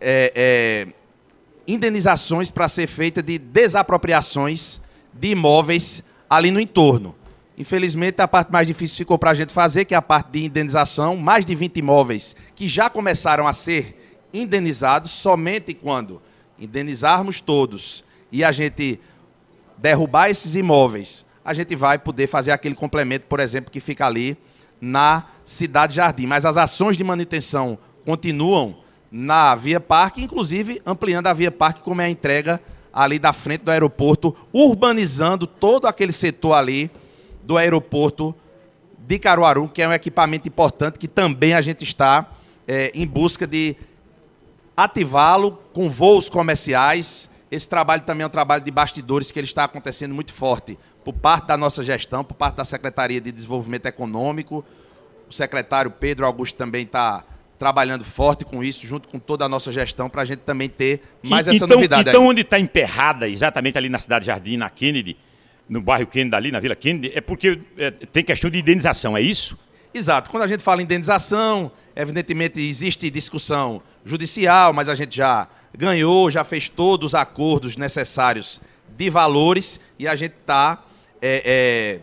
é, 0.00 0.32
é, 0.34 0.92
indenizações 1.66 2.50
para 2.50 2.68
ser 2.68 2.86
feita 2.86 3.20
de 3.20 3.38
desapropriações 3.38 4.80
de 5.12 5.32
imóveis 5.32 6.02
ali 6.30 6.50
no 6.50 6.60
entorno. 6.60 7.14
Infelizmente, 7.58 8.22
a 8.22 8.28
parte 8.28 8.52
mais 8.52 8.66
difícil 8.68 8.96
ficou 8.96 9.18
para 9.18 9.32
a 9.32 9.34
gente 9.34 9.52
fazer, 9.52 9.84
que 9.84 9.94
é 9.94 9.96
a 9.96 10.02
parte 10.02 10.30
de 10.30 10.44
indenização. 10.44 11.16
Mais 11.16 11.44
de 11.44 11.54
20 11.54 11.76
imóveis 11.76 12.36
que 12.54 12.68
já 12.68 12.88
começaram 12.88 13.46
a 13.46 13.52
ser 13.52 14.16
indenizados 14.32 15.10
somente 15.10 15.74
quando 15.74 16.22
indenizarmos 16.58 17.40
todos 17.40 18.04
e 18.30 18.44
a 18.44 18.52
gente 18.52 18.98
derrubar 19.76 20.30
esses 20.30 20.54
imóveis, 20.54 21.26
a 21.44 21.52
gente 21.52 21.74
vai 21.74 21.98
poder 21.98 22.28
fazer 22.28 22.52
aquele 22.52 22.76
complemento, 22.76 23.26
por 23.28 23.40
exemplo, 23.40 23.72
que 23.72 23.80
fica 23.80 24.06
ali 24.06 24.38
na 24.82 25.26
Cidade 25.44 25.94
Jardim. 25.94 26.26
Mas 26.26 26.44
as 26.44 26.56
ações 26.56 26.96
de 26.96 27.04
manutenção 27.04 27.78
continuam 28.04 28.76
na 29.12 29.54
Via 29.54 29.78
Parque, 29.78 30.20
inclusive 30.20 30.82
ampliando 30.84 31.28
a 31.28 31.32
Via 31.32 31.52
Parque, 31.52 31.82
como 31.82 32.00
é 32.00 32.06
a 32.06 32.10
entrega 32.10 32.60
ali 32.92 33.18
da 33.18 33.32
frente 33.32 33.62
do 33.62 33.70
aeroporto, 33.70 34.34
urbanizando 34.52 35.46
todo 35.46 35.86
aquele 35.86 36.10
setor 36.10 36.54
ali 36.54 36.90
do 37.44 37.56
aeroporto 37.56 38.34
de 38.98 39.18
Caruaru, 39.18 39.68
que 39.68 39.82
é 39.82 39.88
um 39.88 39.92
equipamento 39.92 40.48
importante 40.48 40.98
que 40.98 41.08
também 41.08 41.54
a 41.54 41.62
gente 41.62 41.84
está 41.84 42.30
é, 42.66 42.90
em 42.94 43.06
busca 43.06 43.46
de 43.46 43.76
ativá-lo 44.76 45.58
com 45.72 45.88
voos 45.88 46.28
comerciais. 46.28 47.30
Esse 47.50 47.68
trabalho 47.68 48.02
também 48.02 48.24
é 48.24 48.26
um 48.26 48.30
trabalho 48.30 48.64
de 48.64 48.70
bastidores 48.70 49.30
que 49.30 49.38
ele 49.38 49.46
está 49.46 49.64
acontecendo 49.64 50.14
muito 50.14 50.32
forte 50.32 50.78
por 51.04 51.12
parte 51.12 51.46
da 51.46 51.56
nossa 51.56 51.82
gestão, 51.82 52.22
por 52.22 52.34
parte 52.34 52.56
da 52.56 52.64
Secretaria 52.64 53.20
de 53.20 53.32
Desenvolvimento 53.32 53.86
Econômico. 53.86 54.64
O 55.28 55.32
secretário 55.32 55.90
Pedro 55.90 56.26
Augusto 56.26 56.56
também 56.56 56.84
está 56.84 57.24
trabalhando 57.58 58.04
forte 58.04 58.44
com 58.44 58.62
isso, 58.62 58.86
junto 58.86 59.08
com 59.08 59.18
toda 59.18 59.44
a 59.44 59.48
nossa 59.48 59.72
gestão, 59.72 60.10
para 60.10 60.22
a 60.22 60.24
gente 60.24 60.40
também 60.40 60.68
ter 60.68 61.00
mais 61.22 61.46
e, 61.46 61.50
essa 61.50 61.64
então, 61.64 61.76
novidade. 61.76 62.10
Então, 62.10 62.22
aí. 62.22 62.28
onde 62.28 62.40
está 62.40 62.58
emperrada, 62.58 63.28
exatamente 63.28 63.78
ali 63.78 63.88
na 63.88 64.00
cidade 64.00 64.26
Jardim, 64.26 64.56
na 64.56 64.68
Kennedy, 64.68 65.16
no 65.68 65.80
bairro 65.80 66.06
Kennedy, 66.06 66.34
ali 66.34 66.50
na 66.50 66.58
Vila 66.58 66.74
Kennedy, 66.74 67.12
é 67.14 67.20
porque 67.20 67.60
é, 67.78 67.90
tem 67.90 68.24
questão 68.24 68.50
de 68.50 68.58
indenização, 68.58 69.16
é 69.16 69.20
isso? 69.20 69.56
Exato. 69.94 70.28
Quando 70.28 70.42
a 70.42 70.48
gente 70.48 70.62
fala 70.62 70.80
em 70.80 70.84
indenização, 70.84 71.70
evidentemente 71.94 72.60
existe 72.60 73.08
discussão 73.10 73.80
judicial, 74.04 74.72
mas 74.72 74.88
a 74.88 74.94
gente 74.94 75.16
já 75.16 75.46
ganhou, 75.76 76.30
já 76.30 76.44
fez 76.44 76.68
todos 76.68 77.08
os 77.08 77.14
acordos 77.14 77.76
necessários 77.76 78.60
de 78.96 79.08
valores 79.08 79.80
e 79.98 80.08
a 80.08 80.16
gente 80.16 80.34
está, 80.40 80.82
é, 81.22 81.42
é, 81.44 82.00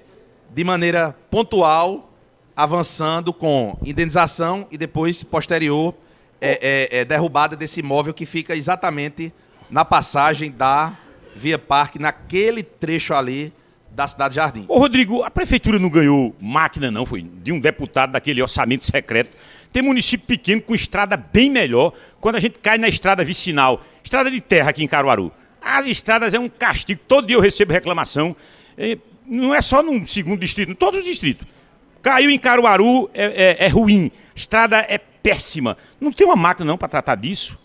de 0.53 0.63
maneira 0.63 1.13
pontual, 1.29 2.09
avançando 2.55 3.33
com 3.33 3.77
indenização 3.85 4.65
e 4.71 4.77
depois, 4.77 5.21
posterior, 5.23 5.93
é, 6.39 6.87
é, 6.91 6.99
é, 6.99 7.05
derrubada 7.05 7.55
desse 7.55 7.81
imóvel 7.81 8.13
que 8.13 8.25
fica 8.25 8.55
exatamente 8.55 9.33
na 9.69 9.83
passagem 9.83 10.51
da 10.51 10.97
Via 11.35 11.59
Parque, 11.59 11.99
naquele 11.99 12.63
trecho 12.63 13.13
ali 13.13 13.53
da 13.91 14.07
cidade 14.07 14.33
de 14.33 14.35
Jardim. 14.35 14.65
Ô 14.67 14.79
Rodrigo, 14.79 15.21
a 15.23 15.29
prefeitura 15.29 15.77
não 15.77 15.89
ganhou 15.89 16.33
máquina 16.39 16.89
não, 16.89 17.05
foi 17.05 17.21
de 17.21 17.51
um 17.51 17.59
deputado 17.59 18.11
daquele 18.11 18.41
orçamento 18.41 18.85
secreto. 18.85 19.35
Tem 19.71 19.83
município 19.83 20.25
pequeno 20.25 20.61
com 20.61 20.73
estrada 20.73 21.15
bem 21.15 21.49
melhor. 21.49 21.93
Quando 22.19 22.35
a 22.35 22.39
gente 22.39 22.57
cai 22.59 22.77
na 22.77 22.87
estrada 22.87 23.23
vicinal, 23.23 23.83
estrada 24.03 24.31
de 24.31 24.41
terra 24.41 24.69
aqui 24.69 24.83
em 24.83 24.87
Caruaru, 24.87 25.31
as 25.61 25.85
estradas 25.85 26.33
é 26.33 26.39
um 26.39 26.49
castigo. 26.49 27.01
Todo 27.07 27.27
dia 27.27 27.35
eu 27.35 27.41
recebo 27.41 27.73
reclamação. 27.73 28.35
Não 29.29 29.53
é 29.53 29.61
só 29.61 29.83
no 29.83 30.05
segundo 30.07 30.39
distrito, 30.39 30.71
em 30.71 30.75
todos 30.75 31.01
os 31.01 31.05
distritos. 31.05 31.47
Caiu 32.01 32.31
em 32.31 32.39
Caruaru, 32.39 33.09
é, 33.13 33.57
é, 33.61 33.65
é 33.65 33.67
ruim. 33.67 34.11
Estrada 34.35 34.77
é 34.89 34.97
péssima. 34.97 35.77
Não 36.01 36.11
tem 36.11 36.25
uma 36.25 36.35
máquina 36.35 36.65
não 36.65 36.77
para 36.77 36.87
tratar 36.87 37.15
disso? 37.15 37.57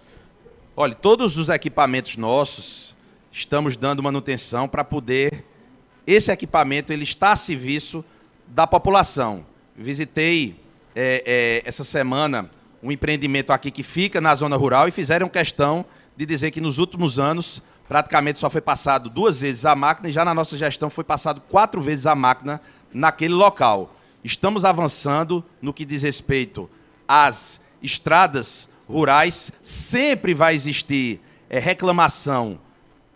Olha, 0.77 0.95
todos 0.95 1.39
os 1.39 1.49
equipamentos 1.49 2.17
nossos 2.17 2.95
estamos 3.33 3.77
dando 3.77 4.03
manutenção 4.03 4.69
para 4.69 4.85
poder 4.85 5.45
esse 6.07 6.31
equipamento 6.31 6.93
ele 6.93 7.05
está 7.05 7.33
a 7.33 7.37
serviço 7.37 8.05
da 8.47 8.67
população. 8.67 9.47
Visitei 9.77 10.57
é, 10.95 11.23
é, 11.65 11.69
essa 11.69 11.83
semana 11.83 12.51
um 12.83 12.93
empreendimento 12.93 13.53
aqui 13.53 13.71
que 13.71 13.83
fica 13.83 14.21
na 14.21 14.35
zona 14.35 14.57
rural 14.57 14.87
e 14.87 14.91
fizeram 14.91 15.29
questão 15.29 15.85
de 16.17 16.27
dizer 16.27 16.51
que 16.51 16.61
nos 16.61 16.79
últimos 16.79 17.19
anos 17.19 17.63
praticamente 17.89 18.39
só 18.39 18.49
foi 18.49 18.61
passado 18.61 19.11
duas 19.11 19.41
vezes 19.41 19.65
a 19.65 19.75
máquina 19.75 20.09
e 20.09 20.13
já 20.13 20.25
na 20.25 20.35
nossa 20.35 20.57
gestão 20.57 20.89
foi 20.89 21.05
passado 21.05 21.41
quatro 21.51 21.81
vezes 21.81 22.07
a 22.07 22.15
máquina 22.15 22.61
naquele 22.93 23.35
local. 23.35 23.95
Estamos 24.23 24.65
avançando 24.65 25.45
no 25.61 25.73
que 25.73 25.85
diz 25.85 26.03
respeito 26.03 26.71
às 27.07 27.61
estradas 27.83 28.69
rurais. 28.89 29.53
Sempre 29.63 30.33
vai 30.33 30.55
existir 30.55 31.21
é, 31.51 31.59
reclamação 31.59 32.59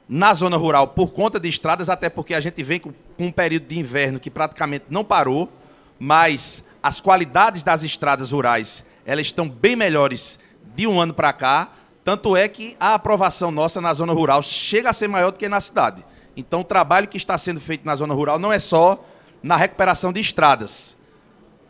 na 0.09 0.35
zona 0.35 0.57
rural 0.57 0.89
por 0.89 1.13
conta 1.13 1.39
de 1.39 1.49
estradas, 1.49 1.89
até 1.89 2.09
porque 2.09 2.35
a 2.35 2.41
gente 2.41 2.63
vem 2.63 2.79
com, 2.79 2.93
com 3.17 3.27
um 3.27 3.33
período 3.33 3.67
de 3.67 3.79
inverno 3.79 4.21
que 4.21 4.31
praticamente 4.31 4.87
não 4.91 5.05
parou, 5.05 5.51
mas 5.99 6.65
as 6.83 7.01
qualidades 7.01 7.63
das 7.63 7.83
estradas 7.83 8.33
rurais 8.33 8.85
elas 9.05 9.27
estão 9.27 9.49
bem 9.49 9.75
melhores 9.75 10.39
de 10.77 10.87
um 10.87 11.01
ano 11.01 11.15
para 11.15 11.33
cá. 11.33 11.73
Tanto 12.09 12.35
é 12.35 12.49
que 12.49 12.75
a 12.81 12.95
aprovação 12.95 13.51
nossa 13.51 13.83
na 13.83 13.93
zona 13.93 14.15
rural 14.15 14.43
chega 14.43 14.89
a 14.89 14.95
ser 14.95 15.09
maior 15.09 15.31
do 15.31 15.39
que 15.39 15.47
na 15.47 15.61
cidade. 15.61 16.03
Então, 16.35 16.63
o 16.63 16.65
trabalho 16.65 17.07
que 17.07 17.19
está 17.19 17.37
sendo 17.37 17.61
feito 17.61 17.85
na 17.85 17.95
zona 17.95 18.15
rural 18.15 18.39
não 18.39 18.51
é 18.51 18.59
só 18.59 19.05
na 19.43 19.57
recuperação 19.57 20.11
de 20.11 20.19
estradas, 20.19 20.97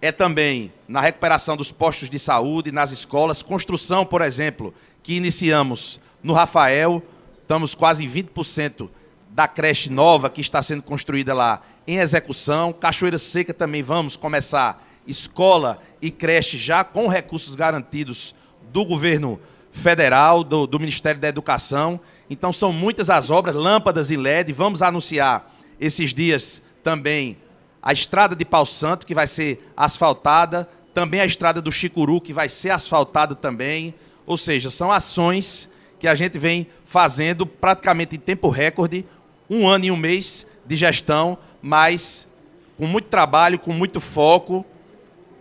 é 0.00 0.12
também 0.12 0.72
na 0.86 1.00
recuperação 1.00 1.56
dos 1.56 1.72
postos 1.72 2.08
de 2.08 2.20
saúde, 2.20 2.70
nas 2.70 2.92
escolas, 2.92 3.42
construção, 3.42 4.06
por 4.06 4.22
exemplo, 4.22 4.72
que 5.02 5.16
iniciamos 5.16 5.98
no 6.22 6.34
Rafael, 6.34 7.02
estamos 7.42 7.74
quase 7.74 8.04
em 8.04 8.08
20% 8.08 8.88
da 9.30 9.48
creche 9.48 9.90
nova 9.90 10.30
que 10.30 10.40
está 10.40 10.62
sendo 10.62 10.84
construída 10.84 11.34
lá 11.34 11.62
em 11.84 11.96
execução. 11.96 12.72
Cachoeira 12.72 13.18
Seca 13.18 13.52
também 13.52 13.82
vamos 13.82 14.16
começar 14.16 14.86
escola 15.04 15.82
e 16.00 16.12
creche 16.12 16.56
já 16.58 16.84
com 16.84 17.08
recursos 17.08 17.56
garantidos 17.56 18.36
do 18.70 18.84
governo 18.84 19.40
federal, 19.78 20.44
do, 20.44 20.66
do 20.66 20.78
Ministério 20.78 21.20
da 21.20 21.28
Educação. 21.28 22.00
Então 22.28 22.52
são 22.52 22.72
muitas 22.72 23.08
as 23.08 23.30
obras, 23.30 23.54
lâmpadas 23.54 24.10
e 24.10 24.16
LED. 24.16 24.52
Vamos 24.52 24.82
anunciar 24.82 25.54
esses 25.80 26.12
dias 26.12 26.60
também 26.82 27.38
a 27.82 27.92
estrada 27.92 28.34
de 28.34 28.44
Pau 28.44 28.66
Santo, 28.66 29.06
que 29.06 29.14
vai 29.14 29.26
ser 29.26 29.70
asfaltada, 29.76 30.68
também 30.92 31.20
a 31.20 31.26
estrada 31.26 31.62
do 31.62 31.70
Chicuru, 31.70 32.20
que 32.20 32.32
vai 32.32 32.48
ser 32.48 32.70
asfaltada 32.70 33.34
também. 33.34 33.94
Ou 34.26 34.36
seja, 34.36 34.68
são 34.68 34.90
ações 34.92 35.70
que 35.98 36.06
a 36.06 36.14
gente 36.14 36.38
vem 36.38 36.66
fazendo 36.84 37.46
praticamente 37.46 38.16
em 38.16 38.18
tempo 38.18 38.48
recorde, 38.48 39.06
um 39.48 39.66
ano 39.66 39.86
e 39.86 39.90
um 39.90 39.96
mês 39.96 40.46
de 40.66 40.76
gestão, 40.76 41.38
mas 41.62 42.28
com 42.76 42.86
muito 42.86 43.06
trabalho, 43.06 43.58
com 43.58 43.72
muito 43.72 44.00
foco, 44.00 44.64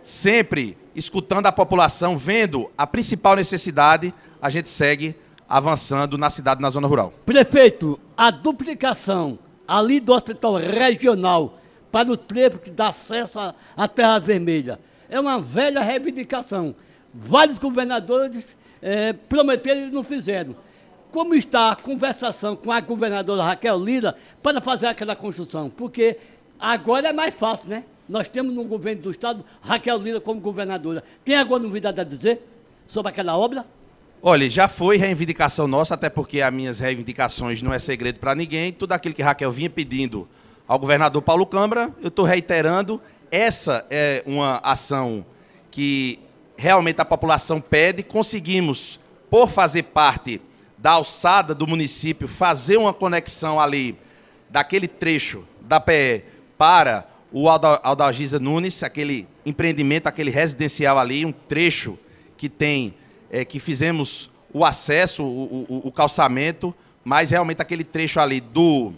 sempre 0.02 0.76
escutando 0.94 1.46
a 1.46 1.52
população, 1.52 2.16
vendo 2.16 2.70
a 2.76 2.86
principal 2.86 3.36
necessidade, 3.36 4.12
a 4.40 4.50
gente 4.50 4.68
segue 4.68 5.14
avançando 5.48 6.18
na 6.18 6.30
cidade, 6.30 6.60
na 6.60 6.70
zona 6.70 6.86
rural. 6.86 7.12
Prefeito, 7.24 7.98
a 8.16 8.30
duplicação 8.30 9.38
ali 9.66 10.00
do 10.00 10.12
hospital 10.12 10.56
regional 10.56 11.58
para 11.90 12.10
o 12.10 12.16
trevo 12.16 12.58
que 12.58 12.70
dá 12.70 12.88
acesso 12.88 13.38
à 13.76 13.88
Terra 13.88 14.18
Vermelha. 14.18 14.78
É 15.08 15.18
uma 15.18 15.40
velha 15.40 15.80
reivindicação. 15.80 16.74
Vários 17.12 17.58
governadores 17.58 18.56
é, 18.82 19.12
prometeram 19.12 19.88
e 19.88 19.90
não 19.90 20.04
fizeram. 20.04 20.54
Como 21.10 21.34
está 21.34 21.70
a 21.70 21.76
conversação 21.76 22.54
com 22.54 22.70
a 22.70 22.80
governadora 22.80 23.42
Raquel 23.42 23.82
Lira 23.82 24.14
para 24.42 24.60
fazer 24.60 24.86
aquela 24.86 25.16
construção? 25.16 25.70
Porque 25.70 26.18
agora 26.60 27.08
é 27.08 27.12
mais 27.12 27.34
fácil, 27.34 27.70
né? 27.70 27.84
Nós 28.06 28.28
temos 28.28 28.54
no 28.54 28.64
governo 28.64 29.02
do 29.02 29.10
Estado 29.10 29.44
Raquel 29.62 29.96
Lira 29.98 30.20
como 30.20 30.40
governadora. 30.40 31.02
Tem 31.24 31.36
alguma 31.36 31.58
novidade 31.58 31.98
a 32.00 32.04
dizer 32.04 32.46
sobre 32.86 33.10
aquela 33.10 33.36
obra? 33.36 33.64
Olha, 34.20 34.50
já 34.50 34.66
foi 34.66 34.96
reivindicação 34.96 35.68
nossa, 35.68 35.94
até 35.94 36.10
porque 36.10 36.40
as 36.40 36.52
minhas 36.52 36.80
reivindicações 36.80 37.62
não 37.62 37.72
é 37.72 37.78
segredo 37.78 38.18
para 38.18 38.34
ninguém. 38.34 38.72
Tudo 38.72 38.92
aquilo 38.92 39.14
que 39.14 39.22
Raquel 39.22 39.52
vinha 39.52 39.70
pedindo 39.70 40.28
ao 40.66 40.76
governador 40.76 41.22
Paulo 41.22 41.46
Câmara. 41.46 41.94
Eu 42.02 42.08
estou 42.08 42.24
reiterando, 42.24 43.00
essa 43.30 43.86
é 43.88 44.24
uma 44.26 44.58
ação 44.58 45.24
que 45.70 46.18
realmente 46.56 47.00
a 47.00 47.04
população 47.04 47.60
pede. 47.60 48.02
Conseguimos, 48.02 48.98
por 49.30 49.48
fazer 49.48 49.84
parte 49.84 50.40
da 50.76 50.92
alçada 50.92 51.54
do 51.54 51.66
município, 51.66 52.26
fazer 52.26 52.76
uma 52.76 52.92
conexão 52.92 53.60
ali 53.60 53.96
daquele 54.50 54.88
trecho 54.88 55.44
da 55.60 55.78
PE 55.78 56.24
para 56.56 57.08
o 57.30 57.48
Aldalgisa 57.48 58.40
Nunes, 58.40 58.82
aquele 58.82 59.28
empreendimento, 59.46 60.08
aquele 60.08 60.30
residencial 60.30 60.98
ali, 60.98 61.24
um 61.24 61.30
trecho 61.32 61.96
que 62.36 62.48
tem, 62.48 62.94
é, 63.30 63.44
que 63.44 63.58
fizemos 63.58 64.30
o 64.52 64.64
acesso, 64.64 65.24
o, 65.24 65.66
o, 65.68 65.88
o 65.88 65.92
calçamento, 65.92 66.74
mas 67.04 67.30
realmente 67.30 67.62
aquele 67.62 67.84
trecho 67.84 68.20
ali 68.20 68.40
do 68.40 68.92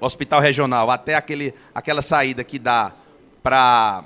hospital 0.00 0.40
regional 0.40 0.90
até 0.90 1.14
aquele, 1.14 1.54
aquela 1.74 2.02
saída 2.02 2.44
que 2.44 2.58
dá 2.58 2.92
para 3.42 4.04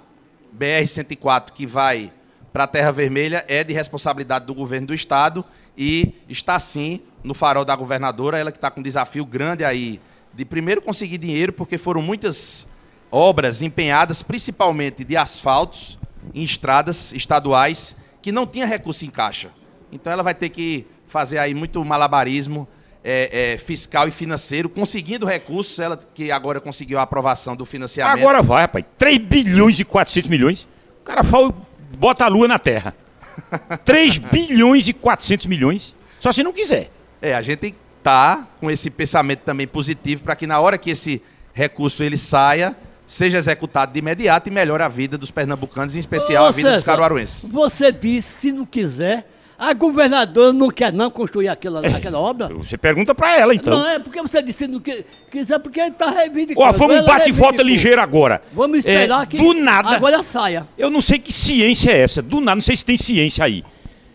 BR-104, 0.56 1.50
que 1.52 1.66
vai 1.66 2.12
para 2.52 2.64
a 2.64 2.66
Terra 2.66 2.90
Vermelha, 2.90 3.44
é 3.46 3.62
de 3.62 3.72
responsabilidade 3.72 4.46
do 4.46 4.54
governo 4.54 4.88
do 4.88 4.94
Estado 4.94 5.44
e 5.76 6.14
está 6.28 6.58
sim 6.58 7.00
no 7.22 7.34
farol 7.34 7.64
da 7.64 7.76
governadora, 7.76 8.38
ela 8.38 8.50
que 8.50 8.58
está 8.58 8.70
com 8.70 8.80
um 8.80 8.82
desafio 8.82 9.24
grande 9.24 9.64
aí 9.64 10.00
de 10.34 10.44
primeiro 10.44 10.80
conseguir 10.80 11.18
dinheiro, 11.18 11.52
porque 11.52 11.78
foram 11.78 12.00
muitas 12.00 12.66
obras 13.10 13.62
empenhadas 13.62 14.22
principalmente 14.22 15.04
de 15.04 15.16
asfaltos 15.16 15.98
em 16.34 16.42
estradas 16.42 17.12
estaduais 17.12 17.96
que 18.20 18.32
não 18.32 18.46
tinha 18.46 18.66
recurso 18.66 19.04
em 19.04 19.10
caixa. 19.10 19.50
Então 19.90 20.12
ela 20.12 20.22
vai 20.22 20.34
ter 20.34 20.48
que 20.48 20.86
fazer 21.06 21.38
aí 21.38 21.54
muito 21.54 21.82
malabarismo 21.84 22.68
é, 23.02 23.52
é, 23.54 23.58
fiscal 23.58 24.06
e 24.08 24.10
financeiro, 24.10 24.68
conseguindo 24.68 25.24
recursos, 25.24 25.78
ela 25.78 25.98
que 26.14 26.30
agora 26.30 26.60
conseguiu 26.60 26.98
a 26.98 27.02
aprovação 27.02 27.56
do 27.56 27.64
financiamento. 27.64 28.18
Agora 28.18 28.42
vai, 28.42 28.62
rapaz. 28.62 28.84
3 28.98 29.18
bilhões 29.18 29.80
e 29.80 29.84
400 29.84 30.28
milhões. 30.28 30.68
O 31.00 31.04
cara 31.04 31.24
fala, 31.24 31.54
bota 31.96 32.24
a 32.24 32.28
lua 32.28 32.46
na 32.46 32.58
terra. 32.58 32.94
3 33.84 34.18
bilhões 34.18 34.88
e 34.88 34.92
400 34.92 35.46
milhões. 35.46 35.96
Só 36.20 36.32
se 36.32 36.42
não 36.42 36.52
quiser. 36.52 36.90
É, 37.22 37.34
a 37.34 37.42
gente 37.42 37.74
tá 38.02 38.46
com 38.60 38.70
esse 38.70 38.90
pensamento 38.90 39.40
também 39.40 39.66
positivo 39.66 40.24
para 40.24 40.36
que 40.36 40.46
na 40.46 40.60
hora 40.60 40.76
que 40.76 40.90
esse 40.90 41.22
recurso 41.52 42.02
ele 42.02 42.16
saia, 42.16 42.76
seja 43.08 43.38
executado 43.38 43.90
de 43.92 43.98
imediato 43.98 44.48
e 44.48 44.52
melhore 44.52 44.82
a 44.82 44.88
vida 44.88 45.16
dos 45.16 45.30
pernambucanos, 45.30 45.96
em 45.96 45.98
especial 45.98 46.44
Ô, 46.44 46.48
a 46.48 46.50
vida 46.50 46.68
dos 46.70 46.80
César, 46.80 46.92
caruaruenses. 46.92 47.48
Você 47.48 47.90
disse, 47.90 48.40
se 48.40 48.52
não 48.52 48.66
quiser, 48.66 49.26
a 49.58 49.72
governadora 49.72 50.52
não 50.52 50.68
quer 50.70 50.92
não 50.92 51.10
construir 51.10 51.48
aquela, 51.48 51.80
aquela 51.96 52.18
obra? 52.18 52.48
Você 52.48 52.76
pergunta 52.76 53.14
pra 53.14 53.38
ela, 53.40 53.54
então. 53.54 53.76
Não, 53.78 53.88
é 53.88 53.98
porque 53.98 54.20
você 54.20 54.42
disse 54.42 54.68
não 54.68 54.78
que, 54.78 55.06
quiser, 55.30 55.58
porque 55.58 55.80
ele 55.80 55.88
está 55.88 56.10
reivindicando. 56.10 56.68
Ó, 56.68 56.70
vamos 56.72 56.96
um 56.96 56.98
Ela 56.98 57.06
bate 57.08 57.32
volta 57.32 57.56
reivindicou. 57.56 57.64
ligeiro 57.66 58.00
agora. 58.02 58.42
Vamos 58.52 58.78
esperar 58.80 59.22
É, 59.22 59.26
que 59.26 59.38
Do 59.38 59.54
nada. 59.54 59.88
agora 59.96 60.22
saia. 60.22 60.68
Eu 60.76 60.90
não 60.90 61.00
sei 61.00 61.18
que 61.18 61.32
ciência 61.32 61.90
é 61.90 61.98
essa. 62.00 62.20
Do 62.20 62.40
nada, 62.40 62.56
não 62.56 62.62
sei 62.62 62.76
se 62.76 62.84
tem 62.84 62.96
ciência 62.98 63.42
aí. 63.42 63.64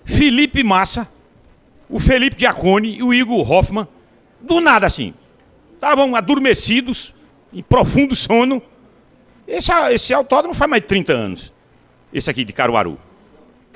Felipe 0.05 0.63
Massa, 0.63 1.07
o 1.89 1.99
Felipe 1.99 2.35
Giacone 2.39 2.95
e 2.97 3.01
o 3.03 3.11
Igor 3.13 3.49
Hoffman, 3.51 3.87
do 4.39 4.59
nada 4.61 4.85
assim. 4.85 5.13
Estavam 5.73 6.15
adormecidos, 6.15 7.13
em 7.51 7.63
profundo 7.63 8.15
sono. 8.15 8.61
Esse, 9.47 9.71
esse 9.91 10.13
autódromo 10.13 10.53
faz 10.53 10.69
mais 10.69 10.81
de 10.81 10.87
30 10.87 11.13
anos. 11.13 11.53
Esse 12.13 12.29
aqui 12.29 12.43
de 12.45 12.53
Caruaru. 12.53 12.97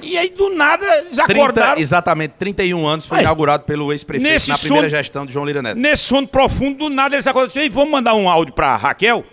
E 0.02 0.16
aí, 0.18 0.30
do 0.30 0.54
nada, 0.54 0.86
eles 1.00 1.18
30, 1.18 1.34
acordaram. 1.34 1.82
exatamente, 1.82 2.34
31 2.38 2.86
anos 2.86 3.06
foi 3.06 3.18
Aí, 3.18 3.24
inaugurado 3.24 3.64
pelo 3.64 3.92
ex-prefeito 3.92 4.48
na 4.48 4.58
primeira 4.58 4.88
sono- 4.88 4.90
gestão 4.98 5.26
de 5.26 5.34
João 5.34 5.44
Lira 5.46 5.62
Neto. 5.62 5.78
Nesse 5.80 6.04
sono 6.04 6.28
profundo, 6.28 6.78
do 6.78 6.90
nada 6.90 7.16
eles 7.16 7.26
acordaram 7.26 7.60
"Ei, 7.62 7.68
vamos 7.70 7.90
mandar 7.90 8.14
um 8.14 8.30
áudio 8.30 8.54
pra 8.54 8.76
Raquel? 8.76 9.26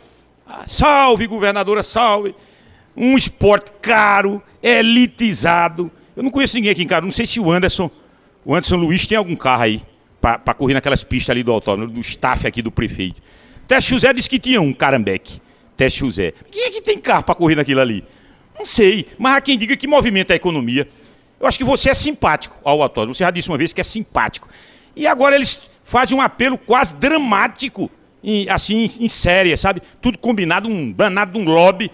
Ah, 0.46 0.64
salve, 0.66 1.26
governadora, 1.26 1.82
salve. 1.82 2.34
Um 2.96 3.14
esporte 3.14 3.70
caro, 3.82 4.42
elitizado. 4.62 5.90
Eu 6.16 6.22
não 6.22 6.30
conheço 6.30 6.56
ninguém 6.56 6.70
aqui 6.72 6.82
em 6.82 6.86
Caruaru, 6.86 7.06
não 7.06 7.12
sei 7.12 7.26
se 7.26 7.38
o 7.40 7.50
Anderson, 7.50 7.90
o 8.44 8.54
Anderson 8.54 8.76
Luiz 8.76 9.06
tem 9.06 9.18
algum 9.18 9.36
carro 9.36 9.62
aí 9.64 9.82
pra 10.20 10.54
correr 10.54 10.72
naquelas 10.72 11.04
pistas 11.04 11.30
ali 11.30 11.42
do 11.42 11.52
autódromo, 11.52 11.92
do 11.92 12.00
staff 12.00 12.46
aqui 12.46 12.62
do 12.62 12.70
prefeito. 12.70 13.20
Teste 13.66 13.90
José 13.90 14.12
disse 14.14 14.30
que 14.30 14.38
tinha 14.38 14.60
um 14.62 14.72
Carambeque. 14.72 15.42
Teste 15.76 16.00
José. 16.00 16.32
Quem 16.50 16.64
é 16.64 16.70
que 16.70 16.80
tem 16.80 16.98
carro 16.98 17.24
pra 17.24 17.34
correr 17.34 17.56
naquilo 17.56 17.80
ali? 17.80 18.04
Não 18.56 18.64
sei, 18.64 19.06
mas 19.18 19.34
há 19.36 19.40
quem 19.40 19.58
diga 19.58 19.76
que 19.76 19.86
movimenta 19.86 20.32
a 20.32 20.36
economia. 20.36 20.88
Eu 21.40 21.46
acho 21.46 21.58
que 21.58 21.64
você 21.64 21.90
é 21.90 21.94
simpático 21.94 22.56
ao 22.64 22.80
autódromo. 22.80 23.14
Você 23.14 23.24
já 23.24 23.30
disse 23.30 23.48
uma 23.48 23.58
vez 23.58 23.72
que 23.72 23.80
é 23.80 23.84
simpático. 23.84 24.48
E 24.94 25.06
agora 25.06 25.34
eles 25.34 25.60
fazem 25.82 26.16
um 26.16 26.20
apelo 26.20 26.56
quase 26.56 26.94
dramático, 26.94 27.90
em- 28.22 28.48
assim, 28.48 28.88
em 29.00 29.08
série, 29.08 29.54
sabe? 29.56 29.82
Tudo 30.00 30.16
combinado, 30.16 30.68
um 30.68 30.92
danado 30.92 31.32
de 31.32 31.38
um 31.38 31.44
lobby. 31.52 31.90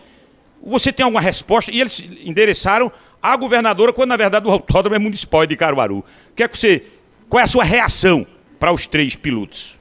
Você 0.62 0.92
tem 0.92 1.02
alguma 1.04 1.20
resposta? 1.20 1.72
E 1.72 1.80
eles 1.80 2.04
endereçaram 2.22 2.92
à 3.22 3.34
governadora, 3.36 3.92
quando 3.94 4.10
na 4.10 4.16
verdade 4.18 4.46
o 4.46 4.50
autódromo 4.50 4.94
é 4.94 4.98
municipal 4.98 5.46
de 5.46 5.56
Caruaru. 5.56 6.04
Que 6.36 6.42
é 6.42 6.48
que 6.48 6.58
você. 6.58 6.84
Qual 7.28 7.40
é 7.40 7.44
a 7.44 7.48
sua 7.48 7.64
reação 7.64 8.26
para 8.58 8.70
os 8.72 8.86
três 8.86 9.16
pilotos? 9.16 9.79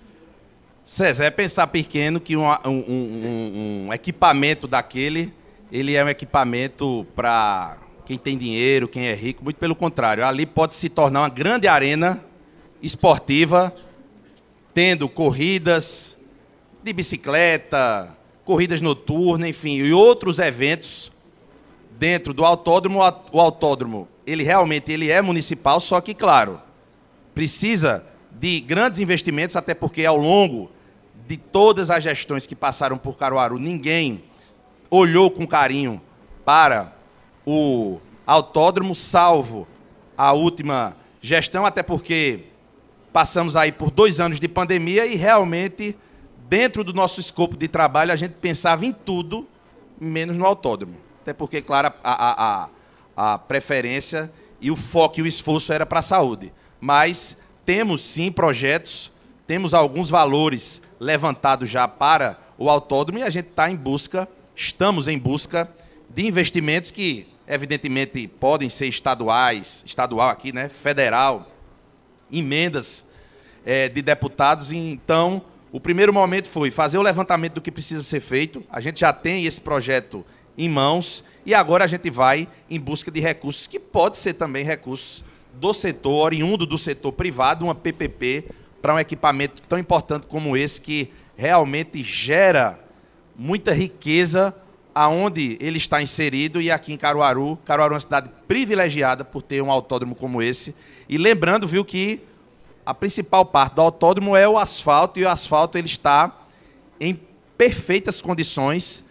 César, 0.92 1.26
é 1.26 1.30
pensar 1.30 1.68
pequeno 1.68 2.20
que 2.20 2.36
um, 2.36 2.50
um- 2.50 2.70
um- 2.90 3.86
um 3.90 3.94
equipamento 3.94 4.68
daquele, 4.68 5.32
ele 5.72 5.96
é 5.96 6.04
um 6.04 6.10
equipamento 6.10 7.06
para 7.16 7.78
quem 8.08 8.18
tem 8.18 8.36
dinheiro, 8.36 8.88
quem 8.88 9.06
é 9.06 9.14
rico, 9.14 9.44
muito 9.44 9.58
pelo 9.58 9.76
contrário. 9.76 10.26
Ali 10.26 10.48
pode 10.48 10.74
se 10.74 10.90
tornar 10.90 11.22
uma 11.22 11.30
grande 11.30 11.68
arena 11.68 12.26
esportiva, 12.82 13.72
tendo 14.74 15.08
corridas 15.08 16.18
de 16.84 16.92
bicicleta, 16.92 18.18
corridas 18.44 18.82
noturnas, 18.82 19.48
enfim, 19.48 19.76
e 19.76 19.94
outros 19.94 20.40
eventos 20.40 21.12
dentro 22.00 22.34
do 22.34 22.44
autódromo. 22.44 22.98
O 23.32 23.40
autódromo, 23.40 24.08
ele 24.26 24.42
realmente 24.42 24.92
ele 24.92 25.12
é 25.12 25.22
municipal, 25.22 25.80
só 25.80 26.02
que, 26.02 26.16
claro, 26.16 26.60
precisa 27.36 28.04
de 28.32 28.60
grandes 28.60 29.00
investimentos, 29.00 29.56
até 29.56 29.76
porque 29.76 30.04
ao 30.04 30.18
longo 30.18 30.72
de 31.30 31.38
todas 31.38 31.92
as 31.92 32.04
gestões 32.04 32.48
que 32.48 32.56
passaram 32.56 32.98
por 32.98 33.16
Caruaru, 33.16 33.60
ninguém 33.60 34.24
olhou 34.90 35.30
com 35.30 35.46
carinho 35.46 36.02
para 36.44 36.92
o 37.46 38.00
autódromo, 38.26 38.96
salvo 38.96 39.68
a 40.18 40.34
última 40.34 40.98
gestão, 41.22 41.68
até 41.68 41.84
porque 41.84 42.46
passamos 43.14 43.56
aí 43.56 43.72
por 43.72 43.92
dois 43.92 44.20
anos 44.20 44.40
de 44.40 44.48
pandemia 44.48 45.06
e 45.06 45.16
realmente, 45.16 45.96
dentro 46.50 46.84
do 46.84 46.94
nosso 46.94 47.20
escopo 47.20 47.56
de 47.56 47.68
trabalho, 47.68 48.12
a 48.12 48.16
gente 48.16 48.34
pensava 48.42 48.84
em 48.84 48.92
tudo, 48.92 49.48
menos 50.02 50.36
no 50.36 50.48
autódromo. 50.48 50.98
Até 51.22 51.32
porque, 51.32 51.62
claro, 51.62 51.94
a, 52.04 52.12
a, 52.12 52.70
a, 53.16 53.34
a 53.34 53.38
preferência 53.38 54.34
e 54.60 54.72
o 54.72 54.76
foco 54.76 55.20
e 55.20 55.22
o 55.22 55.28
esforço 55.28 55.72
era 55.72 55.86
para 55.86 56.00
a 56.00 56.02
saúde. 56.02 56.52
Mas 56.82 57.38
temos 57.68 58.02
sim 58.02 58.32
projetos, 58.32 59.12
temos 59.46 59.76
alguns 59.76 60.10
valores 60.10 60.82
levantados 61.00 61.70
já 61.70 61.88
para 61.88 62.38
o 62.58 62.70
autódromo 62.70 63.20
e 63.20 63.24
a 63.24 63.30
gente 63.30 63.50
está 63.50 63.72
em 63.72 63.76
busca, 63.76 64.28
estamos 64.56 65.08
em 65.08 65.18
busca 65.18 65.70
de 66.10 66.28
investimentos 66.28 66.92
que, 66.92 67.28
evidentemente, 67.48 68.28
podem 68.28 68.70
ser 68.70 68.88
estaduais, 68.88 69.84
estadual 69.86 70.30
aqui, 70.30 70.52
né, 70.52 70.68
federal, 70.68 71.50
emendas 72.32 73.06
eh, 73.66 73.88
de 73.88 74.02
deputados. 74.02 74.72
Então, 74.72 75.42
o 75.72 75.80
primeiro 75.80 76.12
momento 76.12 76.50
foi 76.50 76.72
fazer 76.72 76.98
o 76.98 77.02
levantamento 77.02 77.54
do 77.54 77.62
que 77.62 77.72
precisa 77.72 78.04
ser 78.04 78.20
feito. 78.20 78.64
A 78.70 78.82
gente 78.82 79.00
já 79.00 79.14
tem 79.14 79.46
esse 79.46 79.62
projeto 79.62 80.26
em 80.58 80.68
mãos 80.68 81.24
e 81.46 81.54
agora 81.54 81.86
a 81.86 81.88
gente 81.88 82.10
vai 82.10 82.48
em 82.70 82.80
busca 82.80 83.10
de 83.10 83.20
recursos, 83.20 83.68
que 83.68 83.80
pode 83.80 84.18
ser 84.18 84.34
também 84.34 84.66
recursos 84.66 85.24
do 85.54 85.74
setor, 85.74 86.26
oriundo 86.26 86.66
do 86.66 86.78
setor 86.78 87.12
privado, 87.14 87.66
uma 87.66 87.76
PPP, 87.76 88.46
para 88.82 88.94
um 88.94 89.00
equipamento 89.00 89.62
tão 89.68 89.78
importante 89.78 90.28
como 90.28 90.56
esse, 90.56 90.80
que 90.80 91.12
realmente 91.36 92.04
gera 92.04 92.80
muita 93.36 93.74
riqueza 93.74 94.56
aonde 94.94 95.58
ele 95.62 95.78
está 95.78 96.02
inserido 96.02 96.60
e 96.62 96.70
aqui 96.70 96.92
em 96.92 96.98
Caruaru. 96.98 97.58
Caruaru 97.64 97.94
é 97.94 97.96
uma 97.96 98.02
cidade 98.02 98.30
privilegiada 98.48 99.24
por 99.24 99.42
ter 99.42 99.62
um 99.62 99.72
autódromo 99.72 100.16
como 100.16 100.42
esse. 100.42 100.76
E 101.08 101.18
lembrando, 101.18 101.68
viu, 101.68 101.86
que 101.86 102.22
a 102.86 102.94
principal 102.94 103.46
parte 103.46 103.76
do 103.76 103.82
autódromo 103.82 104.36
é 104.36 104.48
o 104.48 104.58
asfalto 104.58 105.20
e 105.20 105.24
o 105.24 105.30
asfalto 105.30 105.78
ele 105.78 105.88
está 105.88 106.36
em 107.00 107.20
perfeitas 107.58 108.22
condições. 108.22 109.06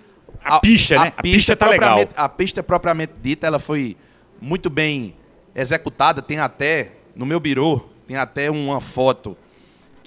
A 0.45 0.61
pista, 0.61 1.01
né? 1.01 1.12
A 1.16 1.23
pista 1.23 1.57
tá 1.57 1.69
legal. 1.69 2.01
A 2.16 2.29
pista 2.29 2.62
propriamente 2.62 3.14
dita, 3.23 3.47
ela 3.47 3.59
foi 3.59 3.97
muito 4.41 4.69
bem 4.69 5.16
executada. 5.55 6.21
Tem 6.21 6.39
até, 6.39 6.93
no 7.14 7.25
meu 7.25 7.41
birô, 7.41 7.81
tem 8.07 8.16
até 8.16 8.51
uma 8.51 8.81
foto 8.81 9.37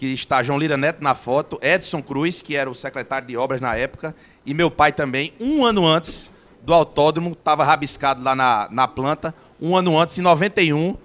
que 0.01 0.07
está 0.07 0.41
João 0.41 0.57
Lira 0.57 0.75
Neto 0.77 1.03
na 1.03 1.13
foto, 1.13 1.59
Edson 1.61 2.01
Cruz, 2.01 2.41
que 2.41 2.55
era 2.55 2.67
o 2.67 2.73
secretário 2.73 3.27
de 3.27 3.37
obras 3.37 3.61
na 3.61 3.75
época, 3.75 4.15
e 4.43 4.51
meu 4.51 4.71
pai 4.71 4.91
também, 4.91 5.31
um 5.39 5.63
ano 5.63 5.85
antes 5.85 6.31
do 6.63 6.73
autódromo, 6.73 7.33
estava 7.33 7.63
rabiscado 7.63 8.23
lá 8.23 8.35
na, 8.35 8.67
na 8.71 8.87
planta, 8.87 9.31
um 9.61 9.77
ano 9.77 9.99
antes, 9.99 10.17
em 10.17 10.23
91, 10.23 10.97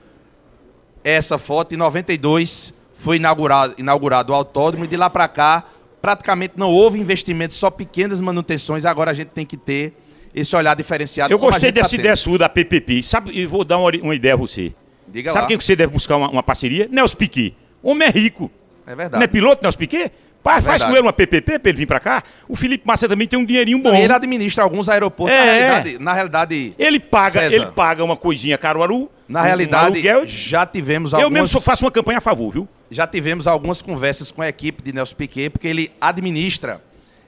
essa 1.05 1.37
foto, 1.37 1.75
em 1.75 1.77
92, 1.77 2.73
foi 2.95 3.17
inaugurado, 3.17 3.75
inaugurado 3.77 4.33
o 4.33 4.35
autódromo, 4.35 4.87
e 4.87 4.89
de 4.89 4.97
lá 4.97 5.11
para 5.11 5.29
cá, 5.29 5.65
praticamente 6.01 6.55
não 6.57 6.73
houve 6.73 6.99
investimento, 6.99 7.53
só 7.53 7.71
pequenas 7.71 8.19
manutenções, 8.19 8.87
agora 8.87 9.11
a 9.11 9.15
gente 9.15 9.29
tem 9.29 9.45
que 9.45 9.59
ter 9.59 9.93
esse 10.35 10.57
olhar 10.57 10.75
diferenciado. 10.75 11.35
Eu 11.35 11.39
gostei 11.39 11.71
tá 11.71 11.83
dessa 11.83 11.91
tendo. 11.91 12.01
ideia 12.01 12.17
sua 12.17 12.39
da 12.39 12.49
PPP. 12.49 13.03
Sabe, 13.03 13.31
e 13.39 13.45
vou 13.45 13.63
dar 13.63 13.77
uma, 13.77 13.91
uma 13.91 14.15
ideia 14.15 14.33
a 14.33 14.39
você. 14.39 14.73
Diga 15.07 15.33
Sabe 15.33 15.43
lá. 15.43 15.49
quem 15.49 15.59
que 15.59 15.65
você 15.67 15.77
deve 15.77 15.93
buscar 15.93 16.17
uma, 16.17 16.31
uma 16.31 16.43
parceria? 16.43 16.89
Nelson 16.91 17.17
Piquet. 17.19 17.55
Homem 17.83 18.09
é 18.09 18.11
rico. 18.11 18.51
É 18.87 18.95
verdade. 18.95 19.17
Não 19.17 19.23
é 19.23 19.27
piloto, 19.27 19.63
Nelson 19.63 19.79
Piquet? 19.79 20.13
Faz, 20.45 20.65
faz 20.65 20.65
verdade. 20.65 20.85
com 20.93 20.97
ele 20.97 21.03
uma 21.07 21.13
PPP 21.13 21.59
para 21.59 21.71
ele 21.71 21.79
vir 21.79 21.87
para 21.87 21.99
cá. 21.99 22.23
O 22.49 22.55
Felipe 22.55 22.87
Massa 22.87 23.09
também 23.09 23.27
tem 23.27 23.37
um 23.37 23.45
dinheirinho 23.45 23.81
bom. 23.81 23.93
E 23.93 24.01
ele 24.03 24.13
administra 24.13 24.63
alguns 24.63 24.89
aeroportos. 24.89 25.35
É. 25.37 25.45
Na 25.45 25.53
realidade, 25.53 25.99
na 25.99 26.13
realidade, 26.13 26.75
Ele 26.79 27.01
paga, 27.01 27.41
César, 27.41 27.57
ele 27.57 27.67
paga 27.67 28.05
uma 28.05 28.17
coisinha 28.17 28.57
Caruaru. 28.57 29.11
na 29.29 29.41
um- 29.41 29.45
realidade, 29.45 29.85
um 29.85 29.93
aluguel. 29.95 30.25
já 30.27 30.65
tivemos 30.65 31.13
Eu 31.13 31.19
algumas, 31.19 31.33
mesmo 31.43 31.49
só 31.49 31.61
faço 31.61 31.85
uma 31.85 31.91
campanha 31.91 32.19
a 32.19 32.21
favor, 32.21 32.53
viu? 32.53 32.69
já 32.89 33.05
tivemos 33.09 33.49
algumas 33.49 33.83
conversas 33.83 34.31
com 34.31 34.41
a 34.41 34.49
equipe 34.49 34.81
de 34.85 34.93
Nelson 34.93 35.17
Piquet, 35.17 35.51
porque 35.51 35.67
ele 35.67 35.91
administra 36.01 36.81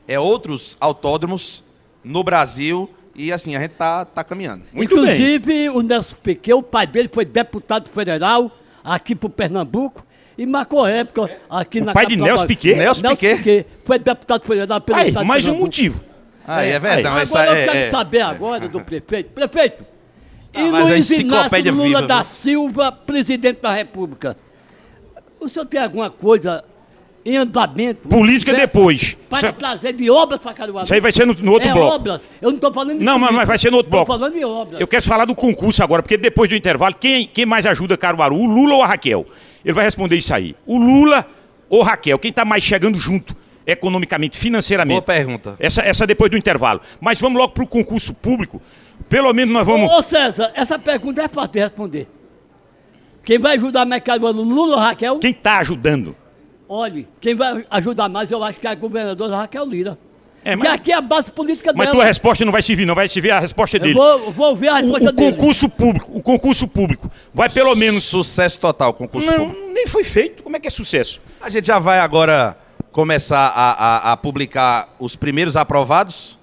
é, 0.06 0.16
outros 0.20 0.76
autódromos 0.80 1.64
no 2.04 2.22
Brasil 2.22 2.88
e 3.16 3.32
assim, 3.32 3.56
a 3.56 3.61
gente 3.61 3.72
tá, 3.72 4.04
tá 4.04 4.22
caminhando. 4.22 4.62
Muito 4.72 4.94
bem. 4.94 5.04
Inclusive, 5.04 5.70
o 5.70 5.82
Nelson 5.82 6.14
Piquet, 6.22 6.52
o 6.54 6.62
pai 6.62 6.86
dele 6.86 7.11
foi 7.12 7.24
deputado 7.24 7.90
federal 7.90 8.56
aqui 8.84 9.16
pro 9.16 9.28
Pernambuco 9.28 10.06
e 10.39 10.47
marcou 10.47 10.86
época 10.86 11.28
aqui 11.51 11.80
O 11.80 11.84
na 11.84 11.93
pai 11.93 12.07
de 12.07 12.11
capital 12.16 12.26
Nelson 12.28 12.43
da- 12.43 12.49
Piquet? 12.49 12.74
Nelson 12.76 13.09
Piquet? 13.16 13.66
Foi 13.84 13.99
deputado 13.99 14.47
federal 14.47 14.80
pelo 14.80 14.99
Aí, 14.99 15.09
estado 15.09 15.22
de 15.22 15.28
mais 15.28 15.49
um 15.49 15.55
motivo. 15.55 16.05
Ah, 16.47 16.62
é, 16.62 16.78
verdade. 16.78 17.07
Agora 17.07 17.22
Essa 17.22 17.45
eu 17.45 17.53
é- 17.53 17.64
quero 17.66 17.76
é- 17.78 17.91
saber 17.91 18.20
agora 18.22 18.68
do 18.68 18.80
prefeito. 18.80 19.30
Prefeito, 19.32 19.84
e 20.55 20.62
mas 20.70 20.86
a 20.86 20.91
Luiz 20.93 21.11
Inácio 21.11 21.72
Lula 21.72 21.86
viva, 21.86 22.03
da 22.03 22.22
viu? 22.22 22.32
Silva, 22.43 22.93
presidente 22.93 23.61
da 23.61 23.74
República. 23.74 24.36
O 25.41 25.49
senhor 25.49 25.66
tem 25.66 25.80
alguma 25.82 26.09
coisa 26.09 26.64
em 27.25 27.37
andamento? 27.37 28.09
Política 28.09 28.53
Né? 28.53 28.61
depois. 28.61 29.16
Para 29.29 29.49
Isso- 29.49 29.57
trazer 29.59 29.93
de 29.93 30.11
obras 30.11 30.41
para 30.41 30.53
Caruaru? 30.55 30.85
Isso 30.85 30.95
aí 30.95 31.01
vai 31.01 31.12
ser 31.12 31.27
no- 31.27 31.35
no 31.35 31.53
outro 31.53 31.69
é 31.69 31.73
bloco. 31.73 31.95
obras. 31.95 32.23
Eu 32.41 32.49
não 32.51 32.57
estou 32.57 32.73
falando 32.73 32.99
de 32.99 33.05
Não, 33.05 33.12
mas- 33.19 33.29
política. 33.29 33.37
mas 33.39 33.49
vai 33.49 33.59
ser 33.59 33.71
no 33.71 33.77
outro 33.77 33.91
Tô 33.91 33.97
bloco. 33.99 34.12
falando 34.12 34.35
de 34.35 34.45
obras. 34.45 34.81
Eu 34.81 34.87
quero 34.87 35.03
falar 35.03 35.25
do 35.27 35.35
concurso 35.35 35.83
agora, 35.83 36.03
porque 36.03 36.16
depois 36.16 36.49
do 36.49 36.57
intervalo, 36.57 36.95
quem, 36.99 37.27
quem 37.27 37.45
mais 37.45 37.66
ajuda 37.66 37.97
Caruaru, 37.97 38.37
o 38.37 38.47
Lula 38.47 38.77
ou 38.77 38.83
a 38.83 38.87
Raquel? 38.87 39.27
Ele 39.64 39.75
vai 39.75 39.85
responder 39.85 40.16
isso 40.16 40.33
aí. 40.33 40.55
O 40.66 40.79
Lula 40.79 41.27
ou 41.69 41.83
Raquel? 41.83 42.19
Quem 42.19 42.31
está 42.31 42.45
mais 42.45 42.62
chegando 42.64 42.99
junto, 42.99 43.37
economicamente, 43.66 44.39
financeiramente? 44.39 44.95
Boa 45.05 45.16
pergunta. 45.16 45.57
Essa, 45.59 45.83
essa 45.83 46.07
depois 46.07 46.31
do 46.31 46.37
intervalo. 46.39 46.81
Mas 47.01 47.21
vamos 47.21 47.39
logo 47.39 47.53
para 47.53 47.64
o 47.64 47.66
concurso 47.66 48.14
público. 48.14 48.62
Pelo 49.09 49.33
menos 49.35 49.53
nós 49.53 49.66
vamos. 49.66 49.91
Ô, 49.93 49.99
ô, 49.99 50.03
César, 50.03 50.51
essa 50.55 50.79
pergunta 50.79 51.23
é 51.23 51.29
fácil 51.29 51.53
de 51.53 51.59
responder. 51.61 52.09
Quem 53.25 53.39
vai 53.39 53.57
ajudar 53.57 53.85
mais 53.85 54.03
Caruaru, 54.03 54.41
Lula 54.43 54.77
ou 54.77 54.81
Raquel? 54.81 55.19
Quem 55.19 55.31
está 55.33 55.59
ajudando? 55.59 56.16
Olhe, 56.69 57.09
quem 57.21 57.35
vai 57.35 57.64
ajudar 57.71 58.09
mais, 58.09 58.31
eu 58.31 58.43
acho 58.45 58.61
que 58.61 58.66
é 58.66 58.71
a 58.71 58.75
governadora 58.75 59.37
Raquel 59.37 59.64
Lira. 59.64 59.99
É, 60.45 60.51
que 60.53 60.57
mas- 60.59 60.73
aqui 60.73 60.93
é 60.93 60.95
a 60.95 61.01
base 61.01 61.33
política 61.33 61.73
Mas 61.75 61.87
dela. 61.89 61.97
tua 61.97 62.05
resposta 62.05 62.45
não 62.45 62.53
vai 62.53 62.62
servir, 62.62 62.87
não 62.87 62.95
vai 62.95 63.09
servir 63.09 63.31
a 63.31 63.41
resposta 63.41 63.77
Eu 63.77 63.81
dele. 63.81 63.95
vou, 63.95 64.31
vou 64.33 64.49
ouvir 64.51 64.69
a 64.69 64.75
O, 64.75 64.77
resposta 64.77 65.09
o 65.09 65.12
dele. 65.12 65.33
concurso 65.33 65.69
público, 65.69 66.11
o 66.14 66.23
concurso 66.23 66.69
público 66.69 67.11
vai 67.35 67.49
pelo 67.51 67.75
menos. 67.75 68.05
Sucesso 68.05 68.61
total, 68.61 68.95
concurso 68.95 69.27
Não, 69.31 69.47
público. 69.51 69.73
nem 69.73 69.87
foi 69.87 70.05
feito. 70.05 70.43
Como 70.43 70.57
é 70.57 70.61
que 70.61 70.69
é 70.69 70.71
sucesso? 70.71 71.21
A 71.41 71.51
gente 71.51 71.66
já 71.66 71.79
vai 71.79 71.99
agora 71.99 72.57
começar 72.93 73.49
a, 73.55 73.73
a- 74.11 74.12
a 74.12 74.16
publicar 74.16 74.95
os 74.99 75.16
primeiros 75.16 75.57
aprovados? 75.57 76.38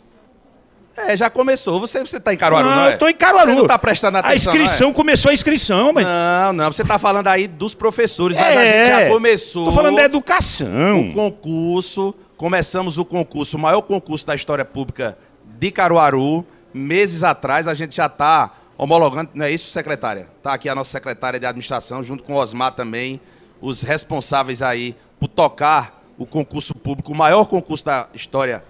É, 0.97 1.17
já 1.17 1.29
começou. 1.29 1.79
Você 1.79 1.99
está 1.99 2.19
tá 2.19 2.33
em 2.33 2.37
Caruaru, 2.37 2.69
não, 2.69 2.75
não, 2.75 2.85
é? 2.85 2.93
eu 2.93 2.97
tô 2.97 3.07
em 3.07 3.13
Caruaru. 3.13 3.49
Você 3.49 3.55
não 3.55 3.61
está 3.63 3.77
prestando 3.77 4.17
atenção, 4.17 4.53
A 4.53 4.55
inscrição 4.55 4.93
começou 4.93 5.29
a 5.29 5.33
inscrição, 5.33 5.91
mas. 5.91 6.05
não, 6.05 6.49
é? 6.49 6.53
não. 6.53 6.71
Você 6.71 6.83
está 6.83 6.97
falando 6.97 7.27
aí 7.27 7.47
dos 7.47 7.73
professores, 7.73 8.37
mas 8.37 8.55
é, 8.55 8.57
a 8.57 8.61
gente 8.63 9.03
já 9.03 9.09
começou 9.13 9.65
Tô 9.65 9.71
falando 9.73 9.95
da 9.97 10.03
educação. 10.03 11.09
o 11.09 11.13
concurso. 11.13 12.15
Começamos 12.37 12.97
o 12.97 13.05
concurso, 13.05 13.55
o 13.55 13.59
maior 13.59 13.81
concurso 13.81 14.27
da 14.27 14.35
história 14.35 14.65
pública 14.65 15.17
de 15.57 15.71
Caruaru. 15.71 16.45
Meses 16.73 17.23
atrás, 17.23 17.69
a 17.69 17.73
gente 17.73 17.95
já 17.95 18.07
está 18.07 18.51
homologando, 18.77 19.29
não 19.33 19.45
é 19.45 19.51
isso, 19.51 19.71
secretária? 19.71 20.27
Está 20.37 20.53
aqui 20.53 20.67
a 20.67 20.75
nossa 20.75 20.91
secretária 20.91 21.39
de 21.39 21.45
administração, 21.45 22.03
junto 22.03 22.23
com 22.23 22.33
o 22.33 22.35
Osmar 22.35 22.73
também, 22.73 23.21
os 23.61 23.81
responsáveis 23.81 24.61
aí 24.61 24.95
por 25.19 25.29
tocar 25.29 26.03
o 26.17 26.25
concurso 26.25 26.75
público, 26.75 27.11
o 27.11 27.15
maior 27.15 27.45
concurso 27.45 27.85
da 27.85 28.07
história 28.13 28.63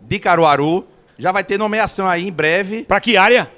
de 0.00 0.18
Caruaru. 0.18 0.86
Já 1.20 1.30
vai 1.30 1.44
ter 1.44 1.58
nomeação 1.58 2.08
aí 2.08 2.26
em 2.26 2.32
breve 2.32 2.82
Pra 2.84 2.98
que 3.00 3.16
área? 3.16 3.48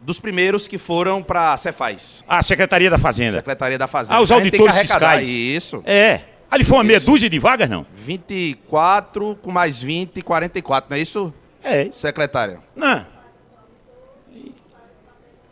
dos 0.00 0.20
primeiros 0.20 0.68
que 0.68 0.78
foram 0.78 1.22
para 1.22 1.52
a 1.52 1.56
Cefaz, 1.56 2.24
A 2.28 2.40
Secretaria 2.42 2.88
da 2.88 2.98
Fazenda. 2.98 3.38
Secretaria 3.38 3.76
da 3.76 3.88
Fazenda. 3.88 4.14
Ah, 4.16 4.20
os 4.22 4.30
A 4.30 4.34
gente 4.36 4.50
tem 4.52 4.60
que 4.60 4.62
auditores 4.68 4.78
arrecadar 4.92 5.18
fiscais. 5.18 5.28
Isso. 5.28 5.82
É. 5.84 6.20
Ali 6.50 6.62
foi 6.64 6.78
uma 6.78 6.84
meia 6.84 7.00
dúzia 7.00 7.28
de 7.28 7.38
vagas, 7.38 7.68
não? 7.68 7.84
24 7.94 9.36
com 9.42 9.50
mais 9.50 9.82
20, 9.82 10.22
44, 10.22 10.88
não 10.88 10.96
é 10.96 11.00
isso, 11.00 11.34
É. 11.62 11.90
secretária? 11.90 12.60
Não. 12.76 13.04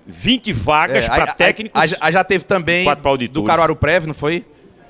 20 0.06 0.52
vagas 0.52 1.04
É, 1.04 1.08
para 1.08 1.24
aí- 1.32 1.36
técnicos. 1.36 1.80
aí- 1.82 1.96
aí 2.00 2.12
já 2.12 2.22
teve 2.22 2.44
também 2.44 2.84
quatro 2.84 3.02
pra 3.02 3.08
do 3.10 3.12
auditores. 3.14 3.46
Caruaru 3.48 3.74
Prev, 3.76 4.06
não 4.06 4.14
foi? 4.14 4.44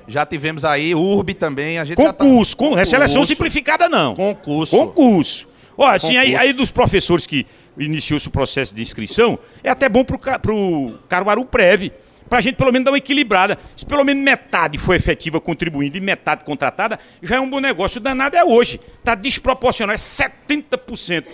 Já 0.07 0.24
tivemos 0.26 0.64
aí, 0.64 0.95
URB 0.95 1.34
também, 1.34 1.78
a 1.78 1.84
gente 1.84 1.97
já 2.01 2.12
tá- 2.12 2.12
concurso, 2.12 2.57
com, 2.57 2.78
é 2.78 2.84
seleção 2.84 3.24
simplificada, 3.24 3.89
não. 3.89 4.14
Concurso. 4.14 4.76
Concurso. 4.76 5.49
Ó, 5.77 5.87
assim, 5.87 6.16
aí, 6.16 6.35
aí 6.35 6.53
dos 6.53 6.70
professores 6.70 7.27
que 7.27 7.47
iniciou-se 7.79 8.27
o 8.29 8.31
processo 8.31 8.74
de 8.74 8.81
inscrição, 8.83 9.39
é 9.62 9.70
até 9.70 9.89
bom 9.89 10.05
ca- 10.05 10.39
pro 10.39 10.99
Caruaru 11.09 11.45
Prev, 11.45 11.91
pra 12.29 12.41
gente 12.41 12.57
pelo 12.57 12.72
menos 12.72 12.87
dar 12.87 12.91
uma 12.93 12.99
equilibrada. 12.99 13.59
Se 13.77 13.85
pelo 13.85 14.03
menos 14.05 14.22
metade 14.24 14.79
for 14.79 14.95
efetiva 14.95 15.41
contribuindo 15.41 15.97
e 15.97 16.01
metade 16.01 16.45
contratada, 16.45 16.99
já 17.22 17.37
é 17.37 17.41
um 17.41 17.49
bom 17.51 17.61
negócio. 17.61 17.99
O 18.01 18.03
danado 18.03 18.37
é 18.37 18.45
hoje. 18.45 18.81
Tá 19.05 19.14
desproporcional, 19.14 19.95
é 19.95 19.99
70%. 19.99 21.24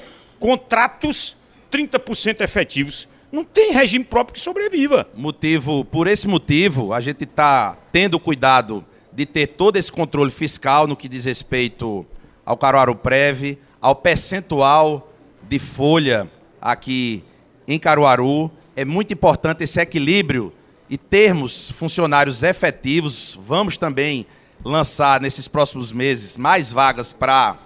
Contratos, 0.40 1.36
30% 1.70 2.40
efetivos. 2.40 3.08
Não 3.30 3.44
tem 3.44 3.72
regime 3.72 4.04
próprio 4.04 4.34
que 4.34 4.40
sobreviva. 4.40 5.06
Motivo, 5.14 5.84
por 5.84 6.06
esse 6.06 6.26
motivo, 6.28 6.92
a 6.92 7.00
gente 7.00 7.24
está 7.24 7.76
tendo 7.90 8.18
cuidado 8.20 8.84
de 9.12 9.24
ter 9.24 9.46
todo 9.46 9.76
esse 9.76 9.90
controle 9.90 10.30
fiscal 10.30 10.86
no 10.86 10.96
que 10.96 11.08
diz 11.08 11.24
respeito 11.24 12.04
ao 12.44 12.56
Caruaru 12.56 12.94
Prev, 12.96 13.56
ao 13.82 13.96
percentual 13.96 15.12
de 15.42 15.58
folha 15.58 16.30
aqui 16.60 17.24
em 17.66 17.78
Caruaru. 17.78 18.50
É 18.76 18.84
muito 18.84 19.12
importante 19.12 19.64
esse 19.64 19.80
equilíbrio 19.80 20.52
e 20.88 20.96
termos 20.96 21.70
funcionários 21.72 22.42
efetivos. 22.44 23.36
Vamos 23.44 23.76
também 23.76 24.24
lançar 24.64 25.20
nesses 25.20 25.48
próximos 25.48 25.90
meses 25.92 26.38
mais 26.38 26.70
vagas 26.70 27.12
para 27.12 27.58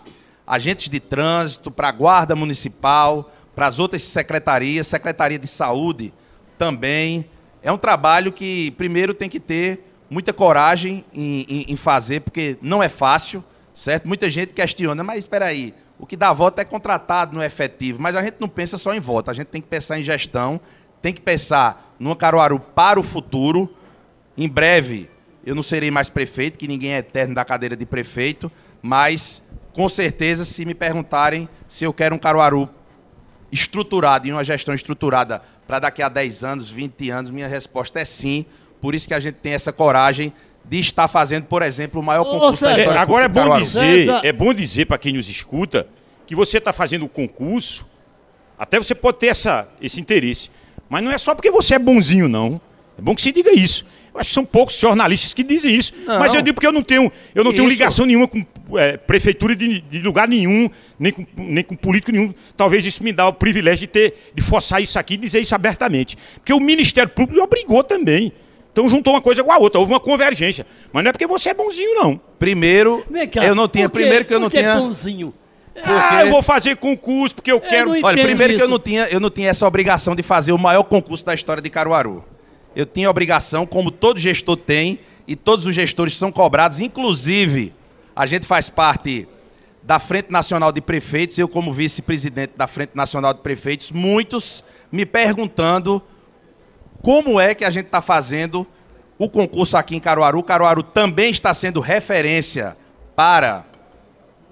agentes 0.47 0.89
de 0.89 0.99
trânsito, 0.99 1.71
para 1.71 1.89
a 1.89 1.93
guarda 1.93 2.35
municipal, 2.35 3.31
para 3.55 3.67
as 3.67 3.79
outras 3.79 4.03
secretarias, 4.03 4.87
secretaria 4.87 5.39
de 5.39 5.47
saúde 5.47 6.15
também. 6.57 7.27
É 7.63 7.71
um 7.71 7.77
trabalho 7.79 8.33
que 8.33 8.71
primeiro 8.73 9.13
tem 9.13 9.29
que 9.29 9.41
ter 9.41 9.85
muita 10.09 10.33
coragem 10.33 11.05
em, 11.13 11.45
em- 11.49 11.65
em 11.69 11.77
fazer, 11.77 12.21
porque 12.21 12.57
não 12.63 12.83
é 12.83 12.89
fácil, 12.89 13.45
certo? 13.75 14.07
Muita 14.09 14.31
gente 14.31 14.55
questiona, 14.55 15.03
mas 15.03 15.19
espera 15.21 15.47
aí, 15.47 15.75
o 15.99 16.07
que 16.07 16.17
dá 16.17 16.33
voto 16.33 16.61
é 16.61 16.65
contratado, 16.65 17.35
não 17.35 17.43
é 17.43 17.47
efetivo. 17.47 18.01
Mas 18.01 18.15
a 18.17 18.23
gente 18.23 18.37
não 18.39 18.49
pensa 18.49 18.77
só 18.77 18.95
em 18.95 19.01
voto, 19.01 19.31
a 19.31 19.35
gente 19.35 19.49
tem 19.49 19.61
que 19.61 19.69
pensar 19.69 19.99
em 19.99 20.03
gestão, 20.03 20.61
tem 21.01 21.13
que 21.13 21.21
pensar 21.21 21.95
no 21.99 22.15
Caruaru 22.15 22.61
para 22.61 23.01
o 23.01 23.03
futuro. 23.03 23.75
Em 24.37 24.49
breve, 24.49 25.09
eu 25.45 25.55
não 25.55 25.63
serei 25.63 25.91
mais 25.91 26.09
prefeito, 26.09 26.59
que 26.59 26.69
ninguém 26.69 26.93
é 26.93 26.99
eterno 26.99 27.35
da 27.35 27.45
cadeira 27.45 27.77
de 27.77 27.87
prefeito, 27.87 28.51
mas 28.83 29.43
com 29.73 29.89
certeza, 29.89 30.45
se 30.45 30.65
me 30.65 30.75
perguntarem 30.75 31.49
se 31.69 31.85
eu 31.85 31.93
quero 31.93 32.15
um 32.15 32.19
Caruaru 32.19 32.69
estruturado, 33.53 34.27
em 34.27 34.33
uma 34.33 34.45
gestão 34.45 34.75
estruturada 34.75 35.41
para 35.67 35.79
daqui 35.79 36.03
a 36.03 36.09
10 36.09 36.45
anos, 36.45 36.71
20 36.71 37.11
anos, 37.11 37.31
minha 37.31 37.49
resposta 37.49 38.01
é 38.01 38.05
sim. 38.05 38.45
Por 38.81 38.95
isso 38.95 39.09
que 39.09 39.15
a 39.15 39.21
gente 39.21 39.37
tem 39.37 39.53
essa 39.53 39.73
coragem 39.73 40.33
de 40.69 40.81
estar 40.81 41.09
fazendo, 41.09 41.45
por 41.45 41.63
exemplo, 41.63 42.01
o 42.01 42.05
maior 42.05 42.23
Ô, 42.23 42.25
concurso 42.25 42.63
da 42.63 42.71
César, 42.71 42.79
É, 42.79 42.81
história 42.81 43.01
agora 43.01 43.25
é 43.25 43.29
bom 43.29 43.57
dizer, 43.57 44.09
é 44.23 44.33
bom 44.33 44.53
dizer 44.53 44.87
para 44.87 44.99
quem 44.99 45.13
nos 45.13 45.29
escuta 45.29 45.87
que 46.27 46.35
você 46.35 46.59
está 46.59 46.73
fazendo 46.73 47.05
o 47.05 47.09
concurso, 47.09 47.87
até 48.59 48.79
você 48.79 48.95
pode 48.95 49.19
ter 49.19 49.29
essa, 49.29 49.69
esse 49.81 50.01
interesse, 50.01 50.51
mas 50.89 51.03
não 51.05 51.11
é 51.11 51.19
só 51.19 51.35
porque 51.35 51.51
você 51.51 51.75
é 51.75 51.79
bonzinho, 51.79 52.29
não. 52.29 52.61
É 52.99 53.03
bom 53.03 53.15
que 53.15 53.21
se 53.21 53.31
diga 53.31 53.53
isso. 53.53 53.85
Eu 54.13 54.21
acho 54.21 54.31
que 54.31 54.35
são 54.35 54.45
poucos 54.45 54.79
jornalistas 54.79 55.35
que 55.35 55.43
dizem 55.43 55.75
isso. 55.75 55.93
Não. 56.07 56.19
Mas 56.19 56.33
eu 56.33 56.41
digo 56.41 56.55
porque 56.55 56.67
eu 56.67 56.73
não 56.73 56.83
tenho, 56.83 57.13
eu 57.35 57.45
não 57.45 57.53
tenho 57.53 57.69
ligação 57.69 58.07
nenhuma 58.07 58.27
com 58.27 58.43
é, 58.79 58.97
prefeitura 58.97 59.55
de, 59.55 59.83
de 59.83 60.01
lugar 60.01 60.27
nenhum, 60.27 60.71
nem 60.99 61.13
com, 61.13 61.27
nem 61.37 61.63
com 61.63 61.77
político 61.77 62.11
nenhum. 62.11 62.33
Talvez 62.57 62.87
isso 62.87 63.05
me 63.05 63.13
dá 63.13 63.29
o 63.29 63.35
privilégio 63.35 63.81
de 63.81 63.89
ter, 63.89 64.33
de 64.35 64.43
forçar 64.43 64.81
isso 64.81 64.99
aqui 64.99 65.15
e 65.15 65.19
dizer 65.19 65.41
isso 65.41 65.55
abertamente. 65.55 66.17
Porque 66.37 66.55
o 66.55 66.59
Ministério 66.59 67.11
Público 67.11 67.35
me 67.35 67.43
obrigou 67.43 67.85
também. 67.85 68.33
Então 68.77 68.91
juntou 68.91 69.15
uma 69.15 69.23
coisa 69.23 69.43
com 69.43 69.51
a 69.51 69.57
outra, 69.57 69.81
houve 69.81 69.91
uma 69.91 69.99
convergência. 69.99 70.67
Mas 70.93 71.03
não 71.03 71.09
é 71.09 71.13
porque 71.13 71.27
você 71.27 71.49
é 71.49 71.55
bonzinho, 71.55 71.95
não. 71.95 72.21
Primeiro, 72.39 73.03
cá, 73.33 73.47
eu 73.47 73.55
não 73.55 73.67
tinha. 73.67 73.89
Primeiro 73.89 74.27
que 74.27 74.35
eu 74.35 74.39
não 74.39 74.51
Por 74.51 74.57
que 74.57 74.59
tinha. 74.59 74.77
bonzinho? 74.77 75.33
Ah, 75.83 76.27
eu 76.27 76.31
vou 76.31 76.43
fazer 76.43 76.77
concurso 76.77 77.37
porque 77.37 77.51
eu 77.51 77.59
quero. 77.59 77.93
Olha, 78.03 78.23
primeiro 78.23 78.53
que 78.53 78.61
eu 78.61 78.67
isso. 78.67 78.71
não, 78.71 78.79
tinha, 78.79 79.05
eu 79.05 79.19
não 79.19 79.31
tinha 79.31 79.49
essa 79.49 79.67
obrigação 79.67 80.15
de 80.15 80.23
fazer 80.23 80.53
o 80.53 80.59
maior 80.59 80.83
concurso 80.83 81.25
da 81.25 81.33
história 81.33 81.63
de 81.63 81.71
Caruaru. 81.71 82.23
Eu 82.75 82.85
tinha 82.85 83.09
obrigação, 83.09 83.65
como 83.65 83.91
todo 83.91 84.21
gestor 84.21 84.59
tem, 84.59 84.99
e 85.27 85.35
todos 85.35 85.65
os 85.65 85.75
gestores 85.75 86.15
são 86.15 86.31
cobrados, 86.31 86.79
inclusive 86.79 87.73
a 88.15 88.27
gente 88.27 88.47
faz 88.47 88.69
parte 88.69 89.27
da 89.83 89.99
Frente 89.99 90.31
Nacional 90.31 90.71
de 90.71 90.83
Prefeitos, 90.83 91.39
eu 91.39 91.49
como 91.49 91.73
vice-presidente 91.73 92.53
da 92.55 92.67
Frente 92.67 92.91
Nacional 92.95 93.33
de 93.33 93.41
Prefeitos, 93.41 93.91
muitos 93.91 94.63
me 94.93 95.07
perguntando 95.07 96.03
como 97.07 97.41
é 97.41 97.55
que 97.55 97.65
a 97.65 97.71
gente 97.71 97.87
está 97.87 98.03
fazendo 98.03 98.67
o 99.17 99.31
concurso 99.31 99.77
aqui 99.77 99.95
em 99.95 100.01
Caruaru. 100.01 100.43
Caruaru 100.43 100.83
também 100.83 101.31
está 101.31 101.55
sendo 101.55 101.79
referência 101.79 102.77
para 103.15 103.65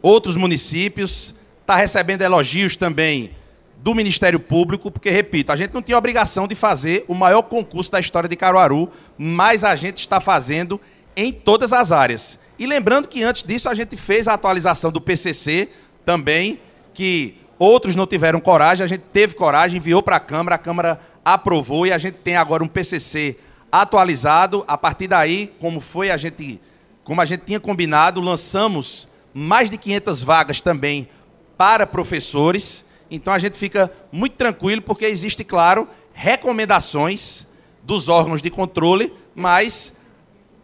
outros 0.00 0.36
municípios, 0.36 1.34
está 1.60 1.74
recebendo 1.74 2.22
elogios 2.22 2.76
também 2.76 3.32
do 3.78 3.92
Ministério 3.92 4.38
Público, 4.38 4.88
porque, 4.88 5.10
repito, 5.10 5.50
a 5.50 5.56
gente 5.56 5.74
não 5.74 5.82
tinha 5.82 5.98
obrigação 5.98 6.46
de 6.46 6.54
fazer 6.54 7.04
o 7.08 7.14
maior 7.14 7.42
concurso 7.42 7.90
da 7.90 7.98
história 7.98 8.28
de 8.28 8.36
Caruaru, 8.36 8.88
mas 9.18 9.64
a 9.64 9.74
gente 9.74 9.96
está 9.96 10.20
fazendo 10.20 10.80
em 11.16 11.32
todas 11.32 11.72
as 11.72 11.90
áreas. 11.90 12.38
E 12.56 12.68
lembrando 12.68 13.08
que 13.08 13.24
antes 13.24 13.42
disso 13.42 13.68
a 13.68 13.74
gente 13.74 13.96
fez 13.96 14.28
a 14.28 14.34
atualização 14.34 14.92
do 14.92 15.00
PCC 15.00 15.70
também, 16.04 16.60
que 16.94 17.36
outros 17.58 17.96
não 17.96 18.06
tiveram 18.06 18.38
coragem, 18.38 18.84
a 18.84 18.88
gente 18.88 19.02
teve 19.12 19.34
coragem, 19.34 19.78
enviou 19.78 20.04
para 20.04 20.16
a 20.16 20.20
Câmara, 20.20 20.54
a 20.54 20.58
Câmara 20.58 21.00
aprovou 21.24 21.86
e 21.86 21.92
a 21.92 21.98
gente 21.98 22.16
tem 22.16 22.36
agora 22.36 22.62
um 22.62 22.68
PCC 22.68 23.36
atualizado. 23.72 24.64
A 24.68 24.76
partir 24.76 25.08
daí, 25.08 25.52
como 25.58 25.80
foi 25.80 26.10
a 26.10 26.16
gente, 26.16 26.60
como 27.02 27.20
a 27.20 27.24
gente 27.24 27.44
tinha 27.44 27.58
combinado, 27.58 28.20
lançamos 28.20 29.08
mais 29.32 29.70
de 29.70 29.78
500 29.78 30.22
vagas 30.22 30.60
também 30.60 31.08
para 31.56 31.86
professores. 31.86 32.84
Então 33.10 33.32
a 33.32 33.38
gente 33.38 33.56
fica 33.56 33.90
muito 34.12 34.36
tranquilo 34.36 34.82
porque 34.82 35.04
existe, 35.06 35.44
claro, 35.44 35.88
recomendações 36.12 37.46
dos 37.82 38.08
órgãos 38.08 38.40
de 38.40 38.50
controle, 38.50 39.12
mas 39.34 39.92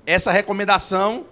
essa 0.06 0.32
recomendação 0.32 1.24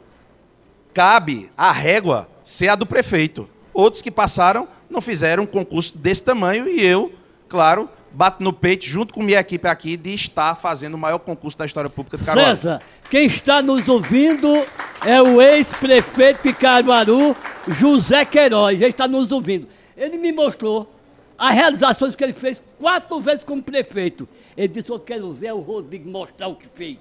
cabe 0.93 1.51
à 1.57 1.73
régua 1.73 2.29
ser 2.43 2.69
a 2.69 2.75
do 2.75 2.85
prefeito. 2.85 3.49
Outros 3.73 4.03
que 4.03 4.11
passaram 4.11 4.69
não 4.91 5.01
fizeram 5.01 5.45
um 5.45 5.47
concurso 5.47 5.97
desse 5.97 6.23
tamanho 6.23 6.69
e 6.69 6.85
eu, 6.85 7.13
claro, 7.49 7.89
bato 8.19 8.43
no 8.43 8.53
peito 8.53 8.85
junto 8.85 9.15
com 9.15 9.23
minha 9.23 9.39
equipe 9.39 9.69
aqui 9.69 9.97
de 9.97 10.13
estar 10.13 10.57
fazendo 10.57 10.95
o 10.95 10.99
maior 10.99 11.21
concurso 11.21 11.57
da 11.57 11.65
história 11.65 11.89
pública 11.89 12.19
de 12.19 12.25
Caruaru. 12.25 12.57
César, 12.57 12.83
quem 13.09 13.27
está 13.27 13.63
nos 13.63 13.89
ouvindo 13.89 14.67
é 15.07 15.23
o 15.23 15.41
ex-prefeito 15.41 16.43
de 16.43 16.53
Caruaru, 16.53 17.37
José 17.69 18.25
Queiroz. 18.25 18.75
Ele 18.75 18.91
está 18.91 19.07
nos 19.07 19.31
ouvindo. 19.31 19.69
Ele 19.97 20.19
me 20.19 20.33
mostrou 20.33 20.93
as 21.39 21.55
realizações 21.55 22.17
que 22.17 22.25
ele 22.25 22.33
fez 22.33 22.61
quatro 22.81 23.21
vezes 23.21 23.45
como 23.45 23.63
prefeito. 23.63 24.29
Ele 24.57 24.67
disse: 24.67 24.91
Eu 24.91 24.99
quero 24.99 25.33
ver 25.33 25.53
o 25.53 25.61
Rodrigo 25.61 26.11
mostrar 26.11 26.49
o 26.49 26.57
que 26.57 26.67
fez. 26.75 26.99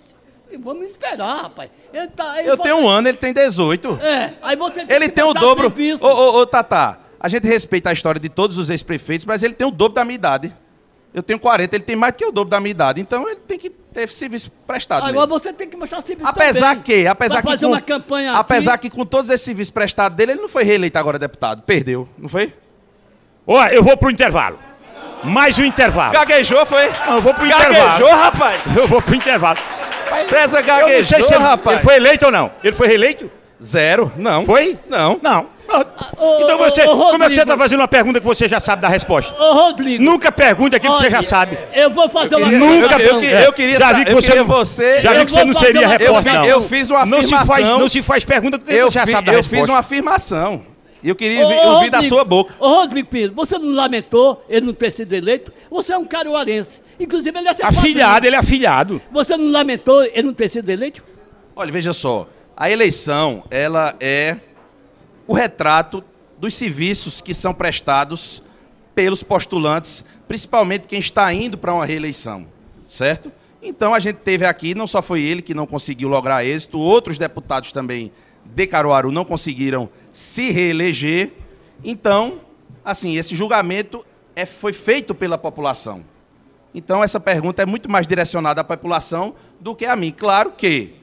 E 0.51 0.55
vamos 0.57 0.85
esperar, 0.85 1.41
rapaz. 1.41 1.71
Ele 1.91 2.07
tá, 2.09 2.39
ele 2.39 2.51
Eu 2.51 2.57
pode- 2.57 2.69
tenho 2.69 2.81
um 2.83 2.87
ano, 2.87 3.07
ele 3.07 3.17
tem 3.17 3.33
18. 3.33 3.97
É, 4.03 4.33
aí 4.43 4.55
você 4.55 4.85
Ele 4.87 5.09
que 5.09 5.15
tem 5.15 5.23
o 5.23 5.33
dobro. 5.33 5.63
serviço. 5.63 6.05
Ô, 6.05 6.07
ô, 6.07 6.41
ô, 6.41 6.45
Tatá, 6.45 6.99
a 7.19 7.27
gente 7.27 7.47
respeita 7.47 7.89
a 7.89 7.93
história 7.93 8.21
de 8.21 8.29
todos 8.29 8.59
os 8.59 8.69
ex-prefeitos, 8.69 9.25
mas 9.25 9.41
ele 9.41 9.55
tem 9.55 9.65
o 9.67 9.71
dobro 9.71 9.95
da 9.95 10.05
minha 10.05 10.13
idade. 10.15 10.53
Eu 11.13 11.23
tenho 11.23 11.39
40, 11.39 11.75
ele 11.75 11.83
tem 11.83 11.95
mais 11.95 12.13
do 12.13 12.17
que 12.17 12.25
o 12.25 12.31
dobro 12.31 12.51
da 12.51 12.59
minha 12.59 12.71
idade. 12.71 13.01
Então 13.01 13.27
ele 13.27 13.37
tem 13.37 13.57
que 13.57 13.69
ter 13.69 14.07
serviço 14.09 14.51
prestado. 14.67 14.99
Agora 15.05 15.25
mesmo. 15.25 15.39
você 15.39 15.51
tem 15.53 15.67
que 15.67 15.75
mostrar 15.75 16.01
serviço 16.05 16.27
Apesar 16.27 16.75
também. 16.75 16.83
que, 16.83 17.07
apesar 17.07 17.41
que 17.41 17.47
fazer 17.47 17.65
com, 17.65 17.71
uma 17.71 17.81
campanha 17.81 18.33
apesar 18.37 18.73
aqui, 18.73 18.89
que 18.89 18.95
com 18.95 19.05
todos 19.05 19.29
esses 19.29 19.43
serviços 19.43 19.71
prestados 19.71 20.15
dele, 20.15 20.33
ele 20.33 20.41
não 20.41 20.49
foi 20.49 20.63
reeleito 20.63 20.97
agora 20.97 21.17
deputado, 21.17 21.63
perdeu, 21.63 22.07
não 22.17 22.29
foi? 22.29 22.53
Ó, 23.45 23.65
eu 23.67 23.81
vou 23.81 23.97
pro 23.97 24.11
intervalo. 24.11 24.59
Mais 25.23 25.57
um 25.57 25.63
intervalo. 25.63 26.13
Gaguejou, 26.13 26.65
foi? 26.65 26.89
Não, 27.07 27.15
eu 27.15 27.21
vou 27.21 27.33
pro 27.33 27.47
Gaguejou, 27.47 27.71
intervalo. 27.71 28.21
rapaz. 28.23 28.61
Eu 28.75 28.87
vou 28.87 29.01
pro 29.01 29.15
intervalo. 29.15 29.57
César 30.29 30.59
Eu 30.59 30.65
não 30.65 30.77
sei 30.77 30.85
gaguejou, 30.85 31.21
se 31.27 31.33
ele, 31.33 31.43
rapaz. 31.43 31.77
ele 31.77 31.83
foi 31.83 31.95
eleito 31.95 32.25
ou 32.25 32.31
não. 32.31 32.51
Ele 32.63 32.75
foi 32.75 32.87
reeleito? 32.87 33.31
Zero, 33.61 34.11
não. 34.15 34.45
Foi? 34.45 34.77
Não. 34.87 35.19
Não. 35.21 35.47
Ô, 35.69 36.43
Então 36.43 36.57
você, 36.57 36.83
ô, 36.83 36.95
como 36.97 37.23
é 37.23 37.27
que 37.27 37.33
você 37.33 37.41
Rodrigo. 37.41 37.41
está 37.41 37.57
fazendo 37.57 37.79
uma 37.79 37.87
pergunta 37.87 38.19
que 38.19 38.25
você 38.25 38.47
já 38.47 38.59
sabe 38.59 38.81
da 38.81 38.87
resposta? 38.87 39.33
Ô, 39.41 39.53
Rodrigo. 39.53 40.03
Nunca 40.03 40.31
pergunte 40.31 40.75
aquilo 40.75 40.93
que 40.95 41.03
você 41.03 41.09
já 41.11 41.23
sabe. 41.23 41.57
Eu 41.73 41.89
vou 41.91 42.09
fazer 42.09 42.35
uma 42.35 42.45
queria- 42.49 42.59
Nunca 42.59 42.75
eu- 42.75 42.81
eu- 42.83 42.97
pergunte. 43.19 43.25
eu 43.45 43.53
queria 43.53 43.79
já 43.79 43.93
vi 43.93 44.05
que 44.05 44.11
eu 44.11 44.15
você, 44.15 44.27
queria 44.27 44.43
você- 44.43 45.01
já 45.01 45.13
vi 45.13 45.19
eu 45.19 45.25
que 45.25 45.31
você 45.31 45.45
não 45.45 45.53
seria 45.53 45.81
uma- 45.81 45.87
repórter, 45.97 46.33
eu 46.33 46.39
não. 46.39 46.45
eu 46.45 46.61
fiz 46.61 46.89
uma 46.89 47.05
não 47.05 47.21
se 47.21 47.29
faz, 47.29 47.49
afirmação. 47.49 47.79
não 47.79 47.87
se 47.87 48.01
faz 48.01 48.23
pergunta 48.23 48.59
que 48.59 48.73
Eu, 48.73 48.89
você 48.91 48.99
já 48.99 49.05
fi- 49.05 49.11
sabe 49.11 49.25
da 49.27 49.33
eu 49.33 49.37
resposta. 49.37 49.61
fiz 49.65 49.69
uma 49.73 49.79
afirmação. 49.79 50.61
E 51.03 51.09
eu 51.09 51.15
queria 51.15 51.45
Ô, 51.45 51.49
vi- 51.49 51.55
ô, 51.55 51.67
ouvir 51.73 51.89
da 51.91 51.97
Rodrigo, 51.97 52.15
sua 52.15 52.23
boca. 52.23 52.53
Ô, 52.59 52.67
Rodrigo 52.79 53.07
Pinheiro, 53.09 53.33
você 53.35 53.57
não 53.59 53.71
lamentou 53.73 54.43
ele 54.49 54.65
não 54.65 54.73
ter 54.73 54.91
sido 54.91 55.13
eleito? 55.13 55.53
Você 55.69 55.93
é 55.93 55.97
um 55.97 56.05
caruarense. 56.05 56.81
Inclusive, 56.99 57.37
ele 57.37 57.47
é 57.47 57.53
seu 57.53 57.65
Afilhado, 57.67 58.13
padrinho. 58.13 58.29
ele 58.29 58.35
é 58.35 58.39
afilhado. 58.39 59.01
Você 59.11 59.37
não 59.37 59.51
lamentou 59.51 60.03
ele 60.03 60.23
não 60.23 60.33
ter 60.33 60.49
sido 60.49 60.67
eleito? 60.69 61.03
Olha, 61.55 61.71
veja 61.71 61.93
só. 61.93 62.27
A 62.55 62.71
eleição, 62.71 63.43
ela 63.51 63.95
é 63.99 64.37
o 65.27 65.33
retrato 65.33 66.03
dos 66.39 66.53
serviços 66.53 67.21
que 67.21 67.33
são 67.33 67.53
prestados 67.53 68.41
pelos 68.95 69.21
postulantes, 69.21 70.03
principalmente 70.27 70.87
quem 70.87 70.99
está 70.99 71.31
indo 71.33 71.57
para 71.57 71.73
uma 71.73 71.85
reeleição, 71.85 72.47
certo? 72.87 73.31
Então 73.61 73.93
a 73.93 73.99
gente 73.99 74.17
teve 74.17 74.45
aqui, 74.45 74.73
não 74.73 74.87
só 74.87 75.01
foi 75.01 75.21
ele 75.21 75.41
que 75.41 75.53
não 75.53 75.67
conseguiu 75.67 76.07
lograr 76.09 76.45
êxito, 76.45 76.79
outros 76.79 77.17
deputados 77.17 77.71
também 77.71 78.11
de 78.45 78.65
Caruaru 78.65 79.11
não 79.11 79.25
conseguiram 79.25 79.89
se 80.11 80.51
reeleger. 80.51 81.33
Então, 81.83 82.41
assim, 82.83 83.17
esse 83.17 83.35
julgamento 83.35 84.05
é, 84.35 84.45
foi 84.45 84.73
feito 84.73 85.13
pela 85.13 85.37
população. 85.37 86.03
Então 86.73 87.03
essa 87.03 87.19
pergunta 87.19 87.61
é 87.61 87.65
muito 87.65 87.89
mais 87.89 88.07
direcionada 88.07 88.61
à 88.61 88.63
população 88.63 89.35
do 89.59 89.75
que 89.75 89.85
a 89.85 89.95
mim. 89.95 90.11
Claro 90.15 90.51
que 90.51 90.93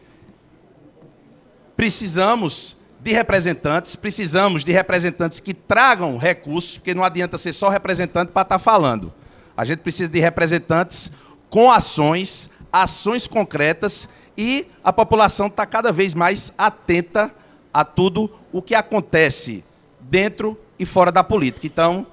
precisamos 1.77 2.77
de 3.05 3.13
representantes, 3.13 3.95
precisamos 3.95 4.65
de 4.65 4.73
representantes 4.73 5.39
que 5.39 5.53
tragam 5.53 6.17
recursos, 6.17 6.79
porque 6.79 6.95
não 6.95 7.05
adianta 7.05 7.37
ser 7.37 7.53
só 7.53 7.69
representante 7.69 8.33
para 8.33 8.41
estar 8.41 8.59
falando. 8.59 9.13
A 9.55 9.63
gente 9.67 9.81
precisa 9.81 10.11
de 10.11 10.19
representantes 10.19 11.13
com 11.51 11.71
ações, 11.71 12.49
ações 12.73 13.27
concretas 13.27 14.09
e 14.39 14.67
a 14.83 14.91
população 14.91 15.49
está 15.49 15.67
cada 15.67 15.93
vez 15.93 16.15
mais 16.15 16.51
atenta 16.57 17.31
a 17.75 17.85
tudo 17.85 18.31
o 18.51 18.63
que 18.63 18.75
acontece 18.75 19.63
dentro 20.01 20.59
e 20.79 20.87
fora 20.87 21.13
da 21.13 21.23
política. 21.23 21.67
Então, 21.67 22.07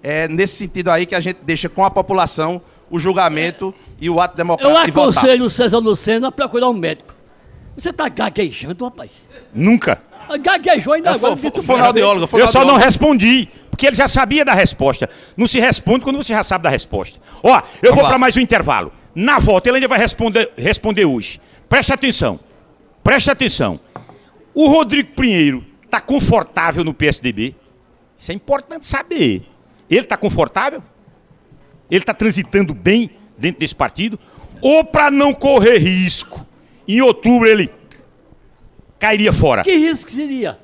é 0.00 0.28
nesse 0.28 0.54
sentido 0.54 0.92
aí 0.92 1.06
que 1.06 1.16
a 1.16 1.20
gente 1.20 1.38
deixa 1.42 1.68
com 1.68 1.84
a 1.84 1.90
população 1.90 2.62
o 2.88 3.00
julgamento 3.00 3.74
e 4.00 4.08
o 4.08 4.20
ato 4.20 4.34
Eu 4.34 4.36
democrático 4.36 4.86
de 4.86 4.92
votar. 4.92 5.24
aconselho 5.24 5.44
o 5.46 5.50
César 5.50 5.78
Lucena 5.78 6.28
a 6.28 6.32
procurar 6.32 6.68
um 6.68 6.72
médico. 6.72 7.16
Você 7.76 7.90
está 7.90 8.08
gaguejando, 8.08 8.84
rapaz. 8.84 9.28
Nunca. 9.52 10.00
Gaguejou 10.40 10.94
ainda 10.94 11.10
É, 11.10 11.14
agora. 11.14 11.36
fo- 11.36 11.42
disse 11.42 11.54
fo- 11.54 11.60
o 11.60 11.62
fonoaudiólogo, 11.62 12.24
Eu 12.24 12.28
só 12.28 12.36
não 12.36 12.46
fonoaudiólogo. 12.48 12.84
respondi, 12.84 13.48
porque 13.70 13.86
ele 13.86 13.96
já 13.96 14.08
sabia 14.08 14.44
da 14.44 14.54
resposta. 14.54 15.08
Não 15.36 15.46
se 15.46 15.58
responde 15.60 16.00
quando 16.04 16.16
você 16.16 16.32
já 16.34 16.42
sabe 16.44 16.64
da 16.64 16.70
resposta. 16.70 17.18
Ó, 17.42 17.60
eu 17.82 17.94
vou 17.94 18.02
lá. 18.02 18.08
para 18.10 18.18
mais 18.18 18.36
um 18.36 18.40
intervalo. 18.40 18.92
Na 19.14 19.38
volta, 19.38 19.68
ele 19.68 19.76
ainda 19.78 19.88
vai 19.88 19.98
responder, 19.98 20.50
responder 20.56 21.04
hoje. 21.04 21.40
Preste 21.68 21.92
atenção. 21.92 22.38
Preste 23.02 23.30
atenção. 23.30 23.78
O 24.54 24.68
Rodrigo 24.68 25.10
Pinheiro 25.14 25.64
está 25.84 26.00
confortável 26.00 26.82
no 26.84 26.92
PSDB? 26.94 27.54
Isso 28.16 28.32
é 28.32 28.34
importante 28.34 28.86
saber. 28.86 29.42
Ele 29.88 30.00
está 30.00 30.16
confortável? 30.16 30.82
Ele 31.90 32.00
está 32.02 32.12
transitando 32.12 32.74
bem 32.74 33.10
dentro 33.38 33.60
desse 33.60 33.74
partido? 33.74 34.18
Ou 34.60 34.84
para 34.84 35.10
não 35.10 35.32
correr 35.34 35.78
risco, 35.78 36.44
em 36.88 37.00
outubro 37.00 37.46
ele 37.46 37.70
cairia 38.98 39.32
fora? 39.32 39.62
Que 39.62 39.76
risco 39.76 40.10
seria? 40.10 40.58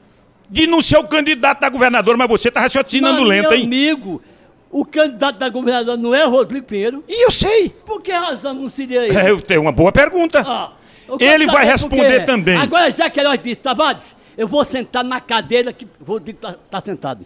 de 0.52 0.66
não 0.66 0.82
ser 0.82 0.98
o 0.98 1.04
candidato 1.04 1.60
da 1.60 1.70
governadora, 1.70 2.18
mas 2.18 2.28
você 2.28 2.50
tá 2.50 2.60
raciocinando 2.60 3.20
Mas, 3.20 3.28
lento, 3.28 3.48
meu 3.48 3.58
hein? 3.58 3.64
amigo, 3.64 4.22
o 4.70 4.84
candidato 4.84 5.38
da 5.38 5.48
governadora 5.48 5.96
não 5.96 6.14
é 6.14 6.24
Rodrigo 6.24 6.66
Pinheiro? 6.66 7.02
E 7.08 7.24
eu 7.24 7.30
sei. 7.30 7.70
Por 7.70 8.02
que 8.02 8.12
razão 8.12 8.52
não 8.52 8.68
seria 8.68 9.06
ele? 9.06 9.16
É, 9.16 9.30
eu 9.30 9.40
tenho 9.40 9.62
uma 9.62 9.72
boa 9.72 9.90
pergunta. 9.90 10.44
Ah, 10.46 10.72
Ele 11.18 11.46
vai 11.46 11.64
saber 11.64 11.72
responder 11.72 12.02
por 12.02 12.20
quê. 12.20 12.26
também. 12.26 12.56
Agora, 12.58 12.92
já 12.92 13.08
que 13.08 13.12
Queiroz 13.12 13.40
disse, 13.42 13.56
Tavares, 13.56 14.14
eu 14.36 14.46
vou 14.46 14.62
sentar 14.62 15.02
na 15.02 15.22
cadeira 15.22 15.72
que 15.72 15.86
o 15.86 16.04
Rodrigo 16.04 16.38
está 16.46 16.82
sentado. 16.84 17.24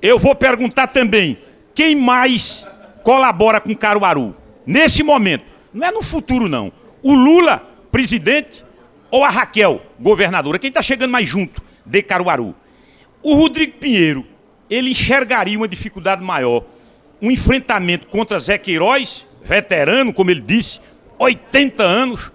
Eu 0.00 0.18
vou 0.18 0.34
perguntar 0.34 0.86
também 0.86 1.36
quem 1.74 1.94
mais 1.94 2.66
colabora 3.02 3.60
com 3.60 3.76
Caruaru 3.76 4.34
nesse 4.64 5.02
momento. 5.02 5.44
Não 5.72 5.86
é 5.86 5.90
no 5.90 6.02
futuro, 6.02 6.48
não. 6.48 6.72
O 7.02 7.12
Lula, 7.12 7.62
presidente, 7.92 8.64
ou 9.10 9.24
a 9.24 9.30
Raquel, 9.30 9.82
governadora. 9.98 10.58
Quem 10.58 10.68
está 10.68 10.82
chegando 10.82 11.10
mais 11.10 11.28
junto 11.28 11.62
de 11.84 12.02
Caruaru? 12.02 12.54
O 13.22 13.34
Rodrigo 13.34 13.78
Pinheiro, 13.78 14.26
ele 14.68 14.90
enxergaria 14.90 15.56
uma 15.56 15.68
dificuldade 15.68 16.22
maior. 16.22 16.64
Um 17.20 17.30
enfrentamento 17.30 18.06
contra 18.06 18.38
Zé 18.38 18.58
Queiroz, 18.58 19.26
veterano, 19.42 20.12
como 20.12 20.30
ele 20.30 20.40
disse, 20.40 20.80
80 21.18 21.82
anos, 21.82 22.32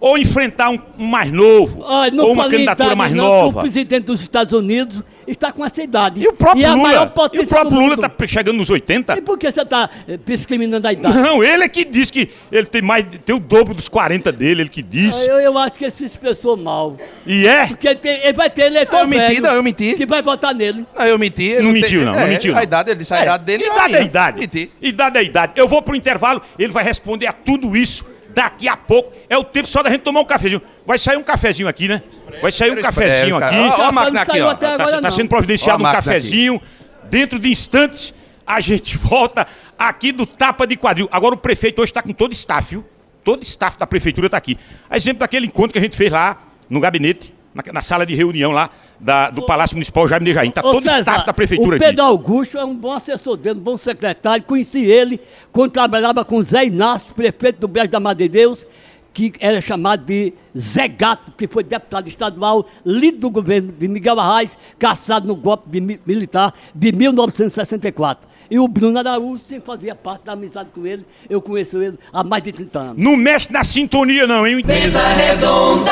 ou 0.00 0.18
enfrentar 0.18 0.70
um, 0.70 0.78
um 0.98 1.06
mais 1.06 1.30
novo, 1.30 1.82
ou 1.82 2.32
uma 2.32 2.48
candidatura 2.48 2.96
mais 2.96 3.12
não, 3.12 3.24
nova. 3.24 3.60
O 3.60 3.62
presidente 3.62 4.04
dos 4.04 4.20
Estados 4.20 4.52
Unidos 4.52 5.02
está 5.26 5.52
com 5.52 5.64
essa 5.64 5.82
idade. 5.82 6.20
E 6.22 6.28
o 6.28 6.32
próprio 6.32 6.64
é 6.64 6.68
a 6.68 6.76
maior 6.76 7.12
Lula, 7.16 7.30
e 7.32 7.38
o 7.40 7.46
próprio 7.46 7.78
Lula 7.78 7.94
está 7.94 8.26
chegando 8.26 8.56
nos 8.56 8.70
80. 8.70 9.16
E 9.18 9.20
por 9.22 9.38
que 9.38 9.50
você 9.50 9.62
está 9.62 9.88
discriminando 10.24 10.86
a 10.86 10.92
idade? 10.92 11.16
Não, 11.18 11.42
ele 11.42 11.64
é 11.64 11.68
que 11.68 11.84
diz 11.84 12.10
que 12.10 12.30
ele 12.50 12.66
tem 12.66 12.82
mais, 12.82 13.04
tem 13.24 13.34
o 13.34 13.38
dobro 13.38 13.74
dos 13.74 13.88
40 13.88 14.30
dele, 14.32 14.62
ele 14.62 14.68
que 14.68 14.82
diz. 14.82 15.20
Eu, 15.26 15.38
eu 15.40 15.58
acho 15.58 15.72
que 15.74 15.84
ele 15.84 15.92
se 15.92 16.04
expressou 16.04 16.56
mal. 16.56 16.96
E 17.26 17.46
é? 17.46 17.66
Porque 17.66 17.88
ele, 17.88 17.96
tem- 17.98 18.20
ele 18.22 18.32
vai 18.32 18.50
ter 18.50 18.62
eleitor 18.66 19.00
Eu 19.00 19.06
menti, 19.08 19.22
velho 19.26 19.42
não, 19.42 19.54
eu 19.54 19.62
menti. 19.62 19.94
que 19.94 20.06
vai 20.06 20.22
votar 20.22 20.54
nele. 20.54 20.86
Não, 20.96 21.06
eu 21.06 21.18
menti. 21.18 21.54
Não 21.60 21.72
tem- 21.72 21.82
mentiu, 21.82 22.04
não, 22.04 22.12
não 22.12 22.20
é, 22.20 22.26
mentiu. 22.26 22.52
A 22.52 22.56
não. 22.56 22.62
idade, 22.62 22.90
ele 22.90 22.98
disse 22.98 23.14
a 23.14 23.22
idade 23.22 23.44
dele. 23.44 23.64
não 23.66 23.74
Idade 23.76 23.94
é 23.96 24.02
idade. 24.02 24.40
Menti. 24.40 24.70
Idade 24.80 25.18
é 25.18 25.22
idade. 25.24 25.52
Eu 25.56 25.68
vou 25.68 25.82
pro 25.82 25.96
intervalo, 25.96 26.40
ele 26.58 26.72
vai 26.72 26.84
responder 26.84 27.26
a 27.26 27.32
tudo 27.32 27.76
isso 27.76 28.04
daqui 28.34 28.68
a 28.68 28.76
pouco. 28.76 29.12
É 29.28 29.36
o 29.38 29.44
tempo 29.44 29.68
só 29.68 29.82
da 29.82 29.90
gente 29.90 30.02
tomar 30.02 30.20
um 30.20 30.24
cafezinho. 30.24 30.60
Vai 30.86 30.98
sair 30.98 31.16
um 31.16 31.22
cafezinho 31.22 31.68
aqui, 31.68 31.88
né? 31.88 32.02
Vai 32.42 32.50
sair 32.52 32.72
um 32.72 32.82
cafezinho 32.82 33.40
É, 33.40 33.44
aqui. 33.44 33.56
Ó, 33.56 33.80
ó 33.80 33.82
a 33.84 33.92
máquina 33.92 34.14
não 34.14 34.22
aqui, 34.22 34.40
ó. 34.40 34.54
Tá- 34.54 35.00
Tá 35.00 35.10
sendo 35.10 35.28
providenciado 35.28 35.82
um 35.82 35.92
cafezinho. 35.92 36.60
Dentro 37.08 37.38
de 37.38 37.50
instantes, 37.50 38.12
a 38.46 38.60
gente 38.60 38.96
volta 38.98 39.46
aqui 39.78 40.12
do 40.12 40.26
Tapa 40.26 40.66
de 40.66 40.76
Quadril. 40.76 41.08
Agora 41.10 41.34
o 41.34 41.38
prefeito 41.38 41.80
hoje 41.80 41.90
está 41.90 42.02
com 42.02 42.12
todo 42.12 42.30
o 42.30 42.34
staff, 42.34 42.70
viu? 42.74 42.84
Todo 43.22 43.40
o 43.40 43.42
staff 43.44 43.78
da 43.78 43.86
prefeitura 43.86 44.26
está 44.26 44.36
aqui. 44.36 44.58
A 44.90 44.96
exemplo 44.96 45.20
daquele 45.20 45.46
encontro 45.46 45.72
que 45.72 45.78
a 45.78 45.82
gente 45.82 45.96
fez 45.96 46.10
lá 46.10 46.38
no 46.68 46.80
gabinete, 46.80 47.32
na, 47.54 47.62
na 47.72 47.82
sala 47.82 48.04
de 48.04 48.14
reunião 48.14 48.50
lá 48.50 48.70
da- 49.04 49.28
do 49.30 49.42
Palácio 49.42 49.76
Municipal 49.76 50.08
Jaime 50.08 50.24
de 50.26 50.32
Jaim. 50.32 50.48
Está 50.48 50.62
todo 50.62 50.78
o 50.78 50.82
César, 50.82 51.00
staff 51.00 51.26
da 51.26 51.32
prefeitura 51.34 51.72
o 51.72 51.74
aqui. 51.76 51.84
Pedro 51.84 52.04
Augusto 52.04 52.56
é 52.56 52.64
um 52.64 52.74
bom 52.74 52.92
assessor 52.92 53.36
dele, 53.36 53.58
um 53.60 53.62
bom 53.62 53.76
secretário. 53.76 54.42
Conheci 54.44 54.84
ele 54.84 55.20
quando 55.52 55.72
trabalhava 55.72 56.24
com 56.24 56.40
Zé 56.40 56.64
Inácio, 56.66 57.14
prefeito 57.14 57.60
do 57.60 57.68
Brejo 57.68 57.88
da 57.90 58.00
Madre 58.00 58.26
de 58.28 58.38
Deus, 58.38 58.66
que 59.12 59.32
era 59.38 59.60
chamado 59.60 60.04
de 60.06 60.32
Zé 60.58 60.88
Gato, 60.88 61.32
que 61.36 61.46
foi 61.46 61.62
deputado 61.62 62.08
estadual, 62.08 62.66
líder 62.84 63.18
do 63.18 63.30
governo 63.30 63.70
de 63.70 63.86
Miguel 63.86 64.18
Arraes, 64.18 64.58
caçado 64.78 65.28
no 65.28 65.36
golpe 65.36 65.68
de 65.70 65.80
militar 66.04 66.52
de 66.74 66.90
1964. 66.90 68.26
E 68.54 68.58
o 68.60 68.68
Bruno 68.68 68.96
Araújo 69.00 69.42
sempre 69.44 69.66
fazia 69.66 69.96
parte 69.96 70.26
da 70.26 70.34
amizade 70.34 70.70
com 70.72 70.86
ele. 70.86 71.04
Eu 71.28 71.42
conheço 71.42 71.82
ele 71.82 71.98
há 72.12 72.22
mais 72.22 72.40
de 72.40 72.52
30 72.52 72.78
anos. 72.78 73.02
Não 73.02 73.16
mexe 73.16 73.50
na 73.52 73.64
sintonia, 73.64 74.28
não, 74.28 74.46
hein? 74.46 74.62
Mesa 74.64 75.04
redonda. 75.08 75.90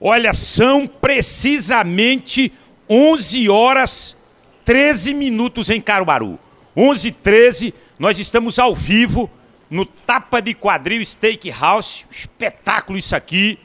Olha, 0.00 0.34
são 0.34 0.88
precisamente 0.88 2.52
11 2.90 3.48
horas 3.48 4.16
13 4.64 5.14
minutos 5.14 5.70
em 5.70 5.80
Caruaru. 5.80 6.36
11 6.76 7.10
h 7.10 7.18
13, 7.22 7.74
nós 7.96 8.18
estamos 8.18 8.58
ao 8.58 8.74
vivo 8.74 9.30
no 9.70 9.86
Tapa 9.86 10.42
de 10.42 10.52
Quadril 10.52 11.04
Steakhouse. 11.06 12.06
Espetáculo 12.10 12.98
isso 12.98 13.14
aqui. 13.14 13.56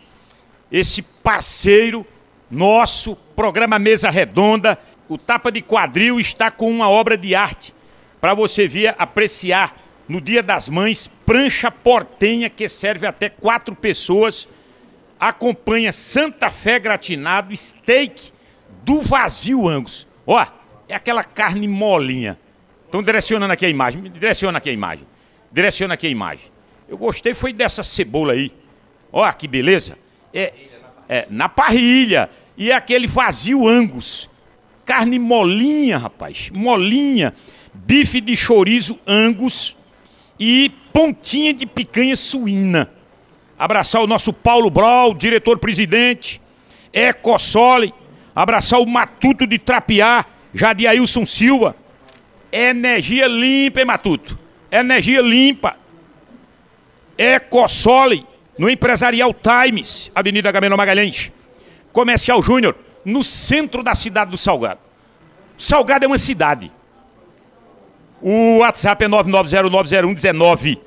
Esse 0.72 1.02
parceiro 1.02 2.06
nosso, 2.48 3.16
programa 3.36 3.80
Mesa 3.80 4.12
Redonda. 4.12 4.78
O 5.08 5.18
Tapa 5.18 5.52
de 5.52 5.64
Quadril 5.64 6.20
está 6.20 6.52
com 6.52 6.70
uma 6.70 6.88
obra 6.88 7.18
de 7.18 7.34
arte 7.34 7.79
para 8.20 8.34
você 8.34 8.68
vir 8.68 8.94
apreciar 8.98 9.76
no 10.08 10.20
Dia 10.20 10.42
das 10.42 10.68
Mães, 10.68 11.10
prancha 11.26 11.70
portenha 11.70 12.50
que 12.50 12.68
serve 12.68 13.06
até 13.06 13.30
quatro 13.30 13.76
pessoas. 13.76 14.48
Acompanha 15.20 15.94
Santa 15.94 16.50
Fé 16.50 16.80
gratinado, 16.80 17.56
steak 17.56 18.32
do 18.84 19.02
vazio 19.02 19.68
Angus. 19.68 20.08
Ó, 20.26 20.46
é 20.88 20.96
aquela 20.96 21.24
carne 21.24 21.68
molinha. 21.68 22.38
Estão 22.86 23.04
direcionando 23.04 23.54
aqui 23.54 23.66
a 23.66 23.70
imagem. 23.70 24.02
Direciona 24.12 24.58
aqui 24.58 24.70
a 24.70 24.74
imagem. 24.74 25.06
Direciona 25.52 25.94
aqui 25.94 26.08
a 26.08 26.10
imagem. 26.10 26.46
Eu 26.88 26.98
gostei 26.98 27.36
foi 27.36 27.54
dessa 27.54 27.84
cebola 27.84 28.34
aí. 28.34 28.52
Ó, 29.12 29.32
que 29.32 29.48
beleza. 29.48 29.98
É, 30.34 30.54
é 31.08 31.28
na 31.30 31.48
parrilha. 31.48 32.30
E 32.58 32.72
é 32.72 32.76
aquele 32.76 33.06
vazio 33.06 33.68
Angus. 33.68 34.28
Carne 34.86 35.20
molinha, 35.20 36.00
rapaz. 36.00 36.50
Molinha 36.50 37.34
bife 37.74 38.22
de 38.22 38.36
chorizo 38.36 39.00
angus 39.06 39.76
e 40.40 40.72
pontinha 40.94 41.54
de 41.54 41.66
picanha 41.66 42.16
suína. 42.16 42.90
Abraçar 43.58 44.02
o 44.02 44.08
nosso 44.08 44.32
Paulo 44.32 44.70
Brau, 44.70 45.14
diretor-presidente, 45.14 46.42
Ecosole, 46.94 47.94
abraçar 48.34 48.80
o 48.80 48.86
Matuto 48.86 49.46
de 49.46 49.58
Trapiá, 49.58 50.26
Jadiailson 50.54 51.26
Silva. 51.26 51.76
Energia 52.52 53.28
limpa, 53.28 53.82
hein, 53.82 53.86
Matuto? 53.86 54.40
Energia 54.72 55.22
limpa. 55.22 55.76
Ecosole, 57.18 58.26
no 58.58 58.70
Empresarial 58.70 59.34
Times, 59.34 60.10
Avenida 60.16 60.52
Gameno 60.52 60.78
Magalhães. 60.78 61.32
Comercial 61.92 62.42
Júnior, 62.42 62.76
no 63.04 63.24
centro 63.24 63.84
da 63.84 63.94
cidade 63.94 64.32
do 64.32 64.38
Salgado. 64.38 64.80
Salgado 65.58 66.06
é 66.06 66.08
uma 66.08 66.18
cidade. 66.18 66.72
O 68.22 68.58
WhatsApp 68.58 69.06
é 69.06 69.08
99090119. 69.08 70.80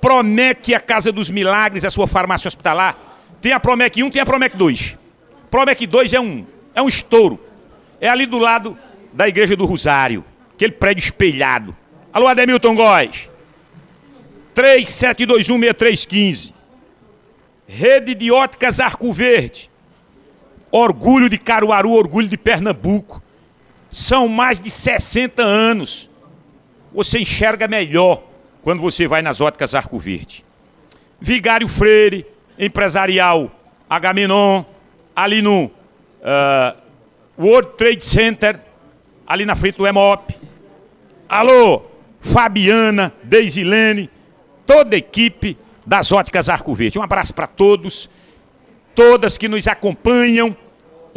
Promec, 0.00 0.74
a 0.74 0.80
Casa 0.80 1.10
dos 1.10 1.28
Milagres, 1.30 1.84
a 1.84 1.90
sua 1.90 2.06
farmácia 2.06 2.48
hospitalar. 2.48 2.96
Tem 3.40 3.52
a 3.52 3.60
Promec 3.60 4.02
1, 4.02 4.10
tem 4.10 4.20
a 4.20 4.26
Promec 4.26 4.56
2. 4.56 4.98
Promec 5.50 5.86
2 5.86 6.12
é 6.12 6.20
um, 6.20 6.46
é 6.74 6.82
um 6.82 6.88
estouro. 6.88 7.40
É 8.00 8.08
ali 8.08 8.26
do 8.26 8.38
lado 8.38 8.78
da 9.12 9.26
Igreja 9.26 9.56
do 9.56 9.64
Rosário. 9.64 10.24
Aquele 10.54 10.72
prédio 10.72 11.02
espelhado. 11.02 11.76
Alô, 12.12 12.26
Ademilton 12.26 12.74
Góes. 12.74 13.30
37216315. 14.54 16.52
Rede 17.66 18.14
de 18.14 18.30
óticas 18.30 18.80
Arco 18.80 19.12
Verde. 19.12 19.70
Orgulho 20.70 21.28
de 21.30 21.38
Caruaru, 21.38 21.92
orgulho 21.92 22.28
de 22.28 22.36
Pernambuco. 22.36 23.22
São 23.90 24.28
mais 24.28 24.60
de 24.60 24.70
60 24.70 25.42
anos 25.42 26.10
você 26.92 27.20
enxerga 27.20 27.68
melhor 27.68 28.22
quando 28.62 28.80
você 28.80 29.06
vai 29.06 29.22
nas 29.22 29.40
óticas 29.40 29.74
Arco 29.74 29.98
Verde. 29.98 30.44
Vigário 31.20 31.68
Freire, 31.68 32.26
empresarial 32.58 33.50
Agamenon, 33.88 34.64
ali 35.16 35.40
no 35.40 35.64
uh, 35.64 36.76
World 37.38 37.70
Trade 37.76 38.04
Center, 38.04 38.60
ali 39.26 39.44
na 39.44 39.56
frente 39.56 39.76
do 39.76 39.86
EMOP. 39.86 40.36
Alô, 41.28 41.82
Fabiana, 42.20 43.12
Deisilene, 43.22 44.10
toda 44.66 44.96
a 44.96 44.98
equipe 44.98 45.56
das 45.86 46.12
óticas 46.12 46.48
Arco 46.48 46.74
Verde. 46.74 46.98
Um 46.98 47.02
abraço 47.02 47.34
para 47.34 47.46
todos, 47.46 48.10
todas 48.94 49.38
que 49.38 49.48
nos 49.48 49.66
acompanham. 49.66 50.56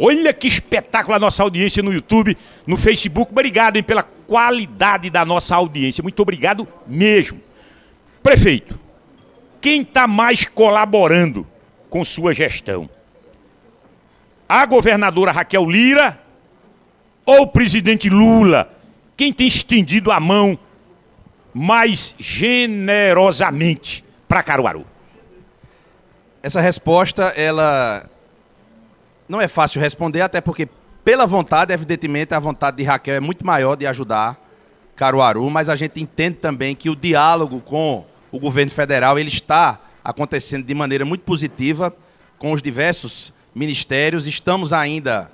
Olha 0.04 0.34
que 0.34 0.48
espetáculo 0.48 1.16
a 1.16 1.20
nossa 1.20 1.44
audiência 1.44 1.84
no 1.84 1.94
YouTube, 1.94 2.36
no 2.66 2.76
Facebook. 2.76 3.32
Obrigado 3.32 3.78
hein, 3.78 3.84
pela 3.84 4.02
qualidade 4.02 5.12
da 5.12 5.24
nossa 5.24 5.56
audiência. 5.56 6.02
Muito 6.02 6.20
obrigado 6.24 6.68
mesmo. 6.88 7.40
Prefeito, 8.24 8.80
quem 9.62 9.84
está 9.84 10.08
mais 10.08 10.46
colaborando 10.46 11.46
com 11.88 12.04
sua 12.04 12.34
gestão? 12.34 12.90
A 14.50 14.66
governadora 14.66 15.32
Raquel 15.32 15.70
Lira 15.70 16.20
ou 17.24 17.44
o 17.44 17.48
presidente 17.48 18.10
Lula? 18.10 18.76
Quem 19.16 19.32
tem 19.32 19.46
estendido 19.46 20.12
a 20.12 20.20
mão 20.20 20.58
mais 21.54 22.16
generosamente 22.18 24.04
para 24.28 24.42
Caruaru? 24.42 24.84
Essa 26.42 26.60
resposta, 26.60 27.26
ela 27.38 28.10
não 29.32 29.40
é 29.40 29.48
fácil 29.48 29.80
responder, 29.80 30.20
até 30.20 30.42
porque 30.42 30.68
pela 31.06 31.26
vontade, 31.26 31.74
evidentemente, 31.74 32.34
a 32.34 32.40
vontade 32.40 32.76
de 32.78 32.84
Raquel 32.84 33.16
é 33.16 33.20
muito 33.22 33.46
maior 33.46 33.78
de 33.78 33.88
ajudar 33.88 34.38
Caruaru, 34.94 35.50
mas 35.50 35.70
a 35.70 35.76
gente 35.78 36.02
entende 36.02 36.36
também 36.36 36.76
que 36.76 36.90
o 36.90 36.96
diálogo 36.96 37.62
com 37.62 38.06
o 38.30 38.38
governo 38.38 38.70
federal 38.70 39.18
ele 39.18 39.30
está 39.30 39.80
acontecendo 40.04 40.66
de 40.66 40.76
maneira 40.76 41.06
muito 41.06 41.22
positiva 41.22 41.96
com 42.38 42.52
os 42.52 42.62
diversos 42.62 43.34
ministérios. 43.56 44.28
Estamos 44.28 44.74
ainda 44.74 45.32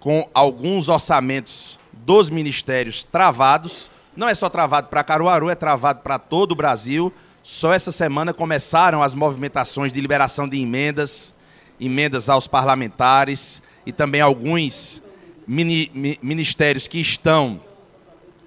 com 0.00 0.28
alguns 0.34 0.88
orçamentos 0.88 1.78
dos 1.92 2.30
ministérios 2.30 3.04
travados. 3.04 3.92
Não 4.16 4.28
é 4.28 4.34
só 4.34 4.48
travado 4.48 4.88
para 4.88 5.04
Caruaru, 5.04 5.48
é 5.48 5.54
travado 5.54 6.00
para 6.00 6.18
todo 6.18 6.50
o 6.50 6.56
Brasil. 6.56 7.12
Só 7.44 7.72
essa 7.72 7.92
semana 7.92 8.34
começaram 8.34 9.04
as 9.04 9.14
movimentações 9.14 9.92
de 9.92 10.00
liberação 10.00 10.48
de 10.48 10.60
emendas, 10.60 11.32
emendas 11.80 12.28
aos 12.28 12.46
parlamentares 12.46 13.62
e 13.86 13.92
também 13.92 14.20
alguns 14.20 15.00
mini, 15.46 15.90
mi, 15.94 16.18
ministérios 16.22 16.86
que 16.86 17.00
estão 17.00 17.60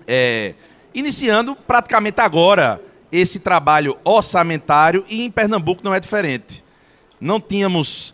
é, 0.08 0.54
iniciando 0.94 1.56
praticamente 1.56 2.22
agora 2.22 2.82
esse 3.12 3.40
trabalho 3.40 3.98
orçamentário 4.04 5.06
e 5.10 5.24
em 5.24 5.32
Pernambuco 5.32 5.84
não 5.84 5.94
é 5.94 6.00
diferente. 6.00 6.64
Não 7.20 7.40
tínhamos 7.40 8.14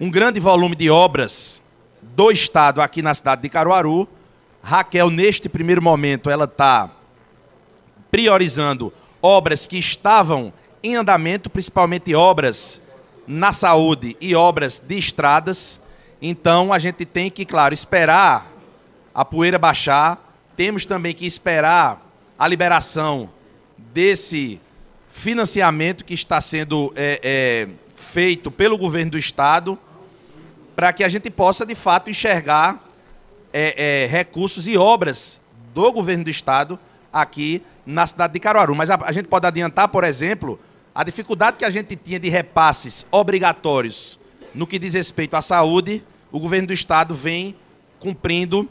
um 0.00 0.10
grande 0.10 0.40
volume 0.40 0.74
de 0.74 0.90
obras 0.90 1.60
do 2.02 2.30
Estado 2.30 2.80
aqui 2.80 3.02
na 3.02 3.14
cidade 3.14 3.42
de 3.42 3.48
Caruaru. 3.48 4.08
Raquel, 4.62 5.10
neste 5.10 5.48
primeiro 5.48 5.80
momento, 5.80 6.30
ela 6.30 6.44
está 6.44 6.90
priorizando 8.10 8.92
obras 9.22 9.66
que 9.66 9.78
estavam 9.78 10.52
em 10.82 10.96
andamento, 10.96 11.48
principalmente 11.48 12.14
obras 12.14 12.80
na 13.30 13.52
saúde 13.52 14.16
e 14.20 14.34
obras 14.34 14.80
de 14.80 14.98
estradas. 14.98 15.80
Então 16.20 16.72
a 16.72 16.80
gente 16.80 17.04
tem 17.04 17.30
que, 17.30 17.44
claro, 17.44 17.72
esperar 17.72 18.50
a 19.14 19.24
poeira 19.24 19.56
baixar. 19.56 20.18
Temos 20.56 20.84
também 20.84 21.14
que 21.14 21.24
esperar 21.24 22.04
a 22.36 22.48
liberação 22.48 23.30
desse 23.78 24.60
financiamento 25.12 26.04
que 26.04 26.12
está 26.12 26.40
sendo 26.40 26.92
é, 26.96 27.20
é, 27.22 27.68
feito 27.94 28.50
pelo 28.50 28.76
governo 28.76 29.12
do 29.12 29.18
estado, 29.18 29.78
para 30.74 30.92
que 30.92 31.04
a 31.04 31.08
gente 31.08 31.30
possa 31.30 31.64
de 31.64 31.76
fato 31.76 32.10
enxergar 32.10 32.84
é, 33.52 34.02
é, 34.02 34.06
recursos 34.06 34.66
e 34.66 34.76
obras 34.76 35.40
do 35.72 35.92
governo 35.92 36.24
do 36.24 36.30
estado 36.30 36.76
aqui 37.12 37.62
na 37.86 38.08
cidade 38.08 38.32
de 38.32 38.40
Caruaru. 38.40 38.74
Mas 38.74 38.90
a, 38.90 38.98
a 39.04 39.12
gente 39.12 39.28
pode 39.28 39.46
adiantar, 39.46 39.86
por 39.88 40.02
exemplo, 40.02 40.58
a 40.94 41.04
dificuldade 41.04 41.56
que 41.56 41.64
a 41.64 41.70
gente 41.70 41.94
tinha 41.96 42.18
de 42.18 42.28
repasses 42.28 43.06
obrigatórios 43.10 44.18
no 44.54 44.66
que 44.66 44.78
diz 44.78 44.94
respeito 44.94 45.34
à 45.34 45.42
saúde 45.42 46.02
o 46.32 46.38
governo 46.38 46.68
do 46.68 46.72
estado 46.72 47.14
vem 47.14 47.56
cumprindo 47.98 48.68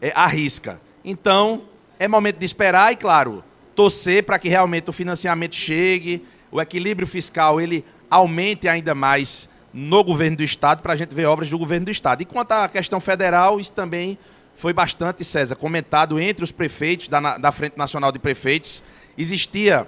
é, 0.00 0.12
a 0.14 0.26
risca. 0.26 0.80
Então, 1.04 1.62
é 1.98 2.06
momento 2.06 2.38
de 2.38 2.44
esperar 2.44 2.92
e, 2.92 2.96
claro, 2.96 3.44
torcer 3.74 4.22
para 4.22 4.38
que 4.38 4.48
realmente 4.48 4.88
o 4.88 4.92
financiamento 4.92 5.54
chegue, 5.54 6.24
o 6.50 6.60
equilíbrio 6.60 7.06
fiscal 7.06 7.60
ele 7.60 7.84
aumente 8.10 8.68
ainda 8.68 8.94
mais 8.94 9.48
no 9.72 10.04
governo 10.04 10.36
do 10.36 10.44
estado 10.44 10.82
para 10.82 10.92
a 10.92 10.96
gente 10.96 11.14
ver 11.14 11.26
obras 11.26 11.50
do 11.50 11.58
governo 11.58 11.86
do 11.86 11.90
estado. 11.90 12.22
E 12.22 12.24
quanto 12.24 12.52
à 12.52 12.68
questão 12.68 13.00
federal, 13.00 13.58
isso 13.58 13.72
também 13.72 14.16
foi 14.54 14.72
bastante, 14.72 15.24
César, 15.24 15.56
comentado 15.56 16.20
entre 16.20 16.44
os 16.44 16.52
prefeitos 16.52 17.08
da, 17.08 17.38
da 17.38 17.50
Frente 17.50 17.76
Nacional 17.76 18.12
de 18.12 18.20
Prefeitos. 18.20 18.84
Existia 19.18 19.86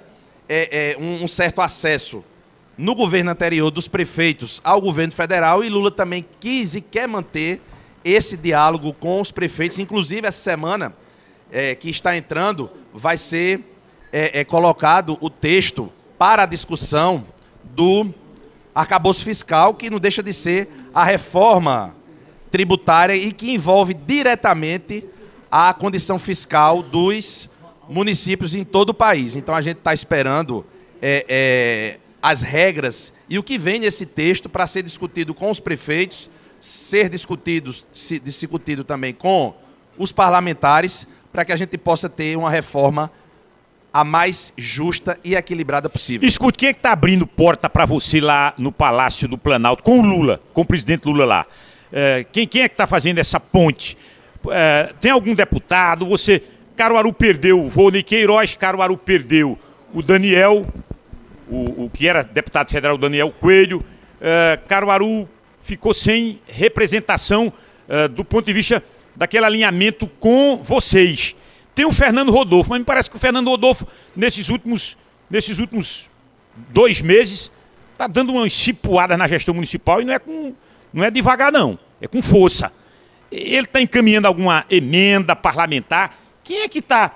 é, 0.48 0.94
é, 0.94 0.98
um, 0.98 1.24
um 1.24 1.28
certo 1.28 1.60
acesso 1.60 2.24
no 2.76 2.94
governo 2.94 3.30
anterior 3.30 3.70
dos 3.70 3.88
prefeitos 3.88 4.60
ao 4.62 4.80
governo 4.80 5.12
federal 5.12 5.64
e 5.64 5.68
Lula 5.68 5.90
também 5.90 6.24
quis 6.38 6.74
e 6.74 6.80
quer 6.80 7.08
manter 7.08 7.60
esse 8.04 8.36
diálogo 8.36 8.92
com 8.92 9.20
os 9.20 9.32
prefeitos. 9.32 9.78
Inclusive, 9.78 10.26
essa 10.26 10.42
semana 10.42 10.94
é, 11.50 11.74
que 11.74 11.88
está 11.88 12.16
entrando, 12.16 12.70
vai 12.92 13.16
ser 13.16 13.60
é, 14.12 14.40
é, 14.40 14.44
colocado 14.44 15.18
o 15.20 15.30
texto 15.30 15.92
para 16.18 16.44
a 16.44 16.46
discussão 16.46 17.24
do 17.64 18.12
arcabouço 18.74 19.24
fiscal, 19.24 19.74
que 19.74 19.90
não 19.90 19.98
deixa 19.98 20.22
de 20.22 20.32
ser 20.32 20.68
a 20.94 21.04
reforma 21.04 21.96
tributária 22.50 23.14
e 23.14 23.32
que 23.32 23.52
envolve 23.52 23.94
diretamente 23.94 25.04
a 25.50 25.72
condição 25.72 26.18
fiscal 26.18 26.82
dos 26.82 27.48
municípios 27.88 28.54
em 28.54 28.64
todo 28.64 28.90
o 28.90 28.94
país. 28.94 29.36
Então 29.36 29.54
a 29.54 29.60
gente 29.60 29.78
está 29.78 29.94
esperando 29.94 30.64
é, 31.00 31.24
é, 31.28 31.98
as 32.22 32.42
regras 32.42 33.12
e 33.28 33.38
o 33.38 33.42
que 33.42 33.58
vem 33.58 33.80
nesse 33.80 34.06
texto 34.06 34.48
para 34.48 34.66
ser 34.66 34.82
discutido 34.82 35.34
com 35.34 35.50
os 35.50 35.60
prefeitos, 35.60 36.28
ser 36.60 37.08
discutido, 37.08 37.74
se, 37.92 38.18
discutido 38.18 38.84
também 38.84 39.12
com 39.12 39.54
os 39.98 40.12
parlamentares, 40.12 41.06
para 41.32 41.44
que 41.44 41.52
a 41.52 41.56
gente 41.56 41.76
possa 41.78 42.08
ter 42.08 42.36
uma 42.36 42.50
reforma 42.50 43.10
a 43.92 44.04
mais 44.04 44.52
justa 44.58 45.18
e 45.24 45.34
equilibrada 45.34 45.88
possível. 45.88 46.28
Escute, 46.28 46.58
quem 46.58 46.68
é 46.68 46.72
que 46.72 46.78
está 46.78 46.92
abrindo 46.92 47.26
porta 47.26 47.68
para 47.70 47.86
você 47.86 48.20
lá 48.20 48.52
no 48.58 48.70
Palácio 48.70 49.26
do 49.26 49.38
Planalto, 49.38 49.82
com 49.82 50.00
o 50.00 50.02
Lula, 50.02 50.42
com 50.52 50.60
o 50.60 50.64
presidente 50.66 51.06
Lula 51.06 51.24
lá? 51.24 51.46
É, 51.90 52.26
quem, 52.30 52.46
quem, 52.46 52.62
é 52.62 52.68
que 52.68 52.74
está 52.74 52.86
fazendo 52.86 53.18
essa 53.18 53.40
ponte? 53.40 53.96
É, 54.50 54.92
tem 55.00 55.10
algum 55.10 55.34
deputado? 55.34 56.04
Você. 56.06 56.42
Caruaru 56.76 57.12
perdeu 57.12 57.62
o 57.62 57.68
Rony 57.68 58.02
Queiroz, 58.02 58.54
Caruaru 58.54 58.98
perdeu 58.98 59.58
o 59.94 60.02
Daniel, 60.02 60.66
o, 61.48 61.84
o 61.84 61.90
que 61.90 62.06
era 62.06 62.22
deputado 62.22 62.70
federal 62.70 62.98
Daniel 62.98 63.30
Coelho. 63.40 63.82
É, 64.20 64.58
Caruaru 64.68 65.28
ficou 65.62 65.94
sem 65.94 66.38
representação 66.46 67.52
é, 67.88 68.06
do 68.06 68.24
ponto 68.24 68.44
de 68.44 68.52
vista 68.52 68.82
daquele 69.16 69.46
alinhamento 69.46 70.06
com 70.20 70.60
vocês. 70.62 71.34
Tem 71.74 71.86
o 71.86 71.92
Fernando 71.92 72.30
Rodolfo, 72.30 72.70
mas 72.70 72.78
me 72.78 72.84
parece 72.84 73.10
que 73.10 73.16
o 73.16 73.18
Fernando 73.18 73.48
Rodolfo, 73.48 73.86
nesses 74.14 74.48
últimos, 74.50 74.96
nesses 75.30 75.58
últimos 75.58 76.08
dois 76.68 77.00
meses, 77.00 77.50
está 77.92 78.06
dando 78.06 78.32
uma 78.32 78.48
chipuada 78.48 79.16
na 79.16 79.26
gestão 79.26 79.54
municipal 79.54 80.02
e 80.02 80.04
não 80.04 80.12
é, 80.12 80.18
com, 80.18 80.54
não 80.92 81.04
é 81.04 81.10
devagar, 81.10 81.50
não. 81.50 81.78
É 82.00 82.06
com 82.06 82.20
força. 82.20 82.70
Ele 83.32 83.64
está 83.64 83.80
encaminhando 83.80 84.28
alguma 84.28 84.64
emenda 84.70 85.34
parlamentar. 85.34 86.25
Quem 86.46 86.60
é 86.60 86.68
que 86.68 86.78
está 86.78 87.12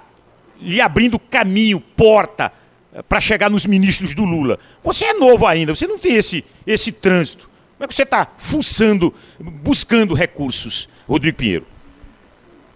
lhe 0.61 0.81
abrindo 0.81 1.17
caminho, 1.17 1.81
porta, 1.81 2.53
eh, 2.93 3.01
para 3.01 3.21
chegar 3.21 3.49
nos 3.49 3.65
ministros 3.65 4.13
do 4.13 4.25
Lula? 4.25 4.59
Você 4.83 5.05
é 5.05 5.15
novo 5.15 5.47
ainda, 5.47 5.73
você 5.73 5.87
não 5.87 6.01
tem 6.01 6.17
esse, 6.17 6.45
esse 6.67 6.91
trânsito. 6.91 7.49
Como 7.77 7.85
é 7.85 7.89
que 7.89 7.95
você 7.95 8.03
está 8.03 8.27
fuçando, 8.37 9.15
buscando 9.39 10.15
recursos, 10.15 10.89
Rodrigo 11.09 11.39
Pinheiro? 11.39 11.67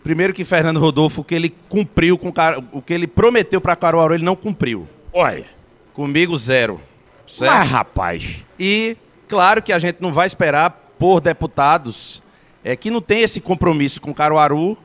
Primeiro 0.05 0.32
que 0.32 0.44
Fernando 0.44 0.78
Rodolfo, 0.78 1.22
o 1.22 1.24
que 1.24 1.34
ele 1.34 1.52
cumpriu 1.68 2.16
com 2.16 2.32
o 2.70 2.80
que 2.80 2.94
ele 2.94 3.09
prometeu 3.09 3.61
para 3.61 3.74
Caruaru, 3.74 4.14
ele 4.14 4.24
não 4.24 4.36
cumpriu. 4.36 4.88
Olha. 5.12 5.46
Comigo 5.92 6.36
zero. 6.36 6.80
Certo? 7.26 7.50
Ah, 7.50 7.62
rapaz. 7.62 8.44
E 8.61 8.96
claro 9.26 9.61
que 9.61 9.72
a 9.72 9.78
gente 9.80 9.96
não 10.00 10.12
vai 10.12 10.26
esperar 10.26 10.70
por 11.00 11.20
deputados 11.20 12.22
é, 12.62 12.76
que 12.76 12.92
não 12.92 13.00
tem 13.00 13.22
esse 13.22 13.40
compromisso 13.40 14.00
com 14.00 14.14
Caruaru, 14.14 14.78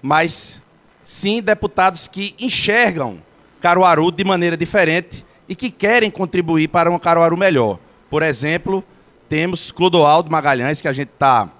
mas 0.00 0.62
sim 1.10 1.42
deputados 1.42 2.06
que 2.06 2.36
enxergam 2.38 3.20
Caruaru 3.60 4.12
de 4.12 4.22
maneira 4.22 4.56
diferente 4.56 5.26
e 5.48 5.56
que 5.56 5.68
querem 5.68 6.08
contribuir 6.08 6.68
para 6.68 6.88
um 6.88 7.00
Caruaru 7.00 7.36
melhor. 7.36 7.80
Por 8.08 8.22
exemplo, 8.22 8.84
temos 9.28 9.72
Clodoaldo 9.72 10.30
Magalhães, 10.30 10.80
que 10.80 10.86
a 10.86 10.92
gente 10.92 11.08
está 11.08 11.50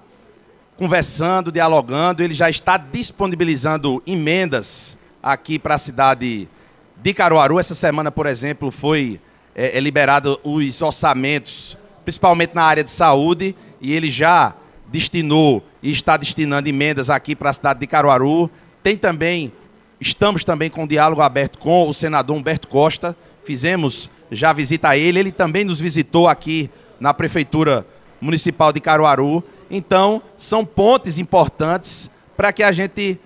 conversando, 0.77 1.51
dialogando, 1.51 2.23
ele 2.23 2.33
já 2.33 2.49
está 2.49 2.77
disponibilizando 2.77 4.01
emendas 4.07 4.97
aqui 5.21 5.59
para 5.59 5.75
a 5.75 5.77
cidade 5.77 6.47
de 6.95 7.13
Caruaru. 7.13 7.59
Essa 7.59 7.75
semana, 7.75 8.09
por 8.09 8.27
exemplo, 8.27 8.71
foi 8.71 9.19
é, 9.53 9.77
é, 9.77 9.81
liberado 9.81 10.39
os 10.45 10.81
orçamentos, 10.81 11.77
principalmente 12.05 12.55
na 12.55 12.63
área 12.63 12.85
de 12.85 12.91
saúde, 12.91 13.53
e 13.81 13.91
ele 13.91 14.09
já 14.09 14.55
destinou 14.87 15.61
e 15.83 15.91
está 15.91 16.15
destinando 16.15 16.69
emendas 16.69 17.09
aqui 17.09 17.35
para 17.35 17.49
a 17.49 17.53
cidade 17.53 17.81
de 17.81 17.87
Caruaru. 17.87 18.49
Tem 18.83 18.97
também, 18.97 19.51
estamos 19.99 20.43
também 20.43 20.69
com 20.69 20.83
um 20.83 20.87
diálogo 20.87 21.21
aberto 21.21 21.57
com 21.57 21.87
o 21.87 21.93
senador 21.93 22.35
Humberto 22.35 22.67
Costa. 22.67 23.15
Fizemos 23.43 24.09
já 24.31 24.53
visita 24.53 24.89
a 24.89 24.97
ele, 24.97 25.19
ele 25.19 25.31
também 25.31 25.65
nos 25.65 25.79
visitou 25.79 26.27
aqui 26.27 26.69
na 26.99 27.13
prefeitura 27.13 27.85
municipal 28.21 28.71
de 28.71 28.79
Caruaru 28.79 29.43
então, 29.71 30.21
são 30.35 30.65
pontes 30.65 31.17
importantes 31.17 32.11
para 32.35 32.51
que 32.51 32.61
a 32.61 32.73
gente 32.73 33.17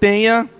tenha 0.00 0.50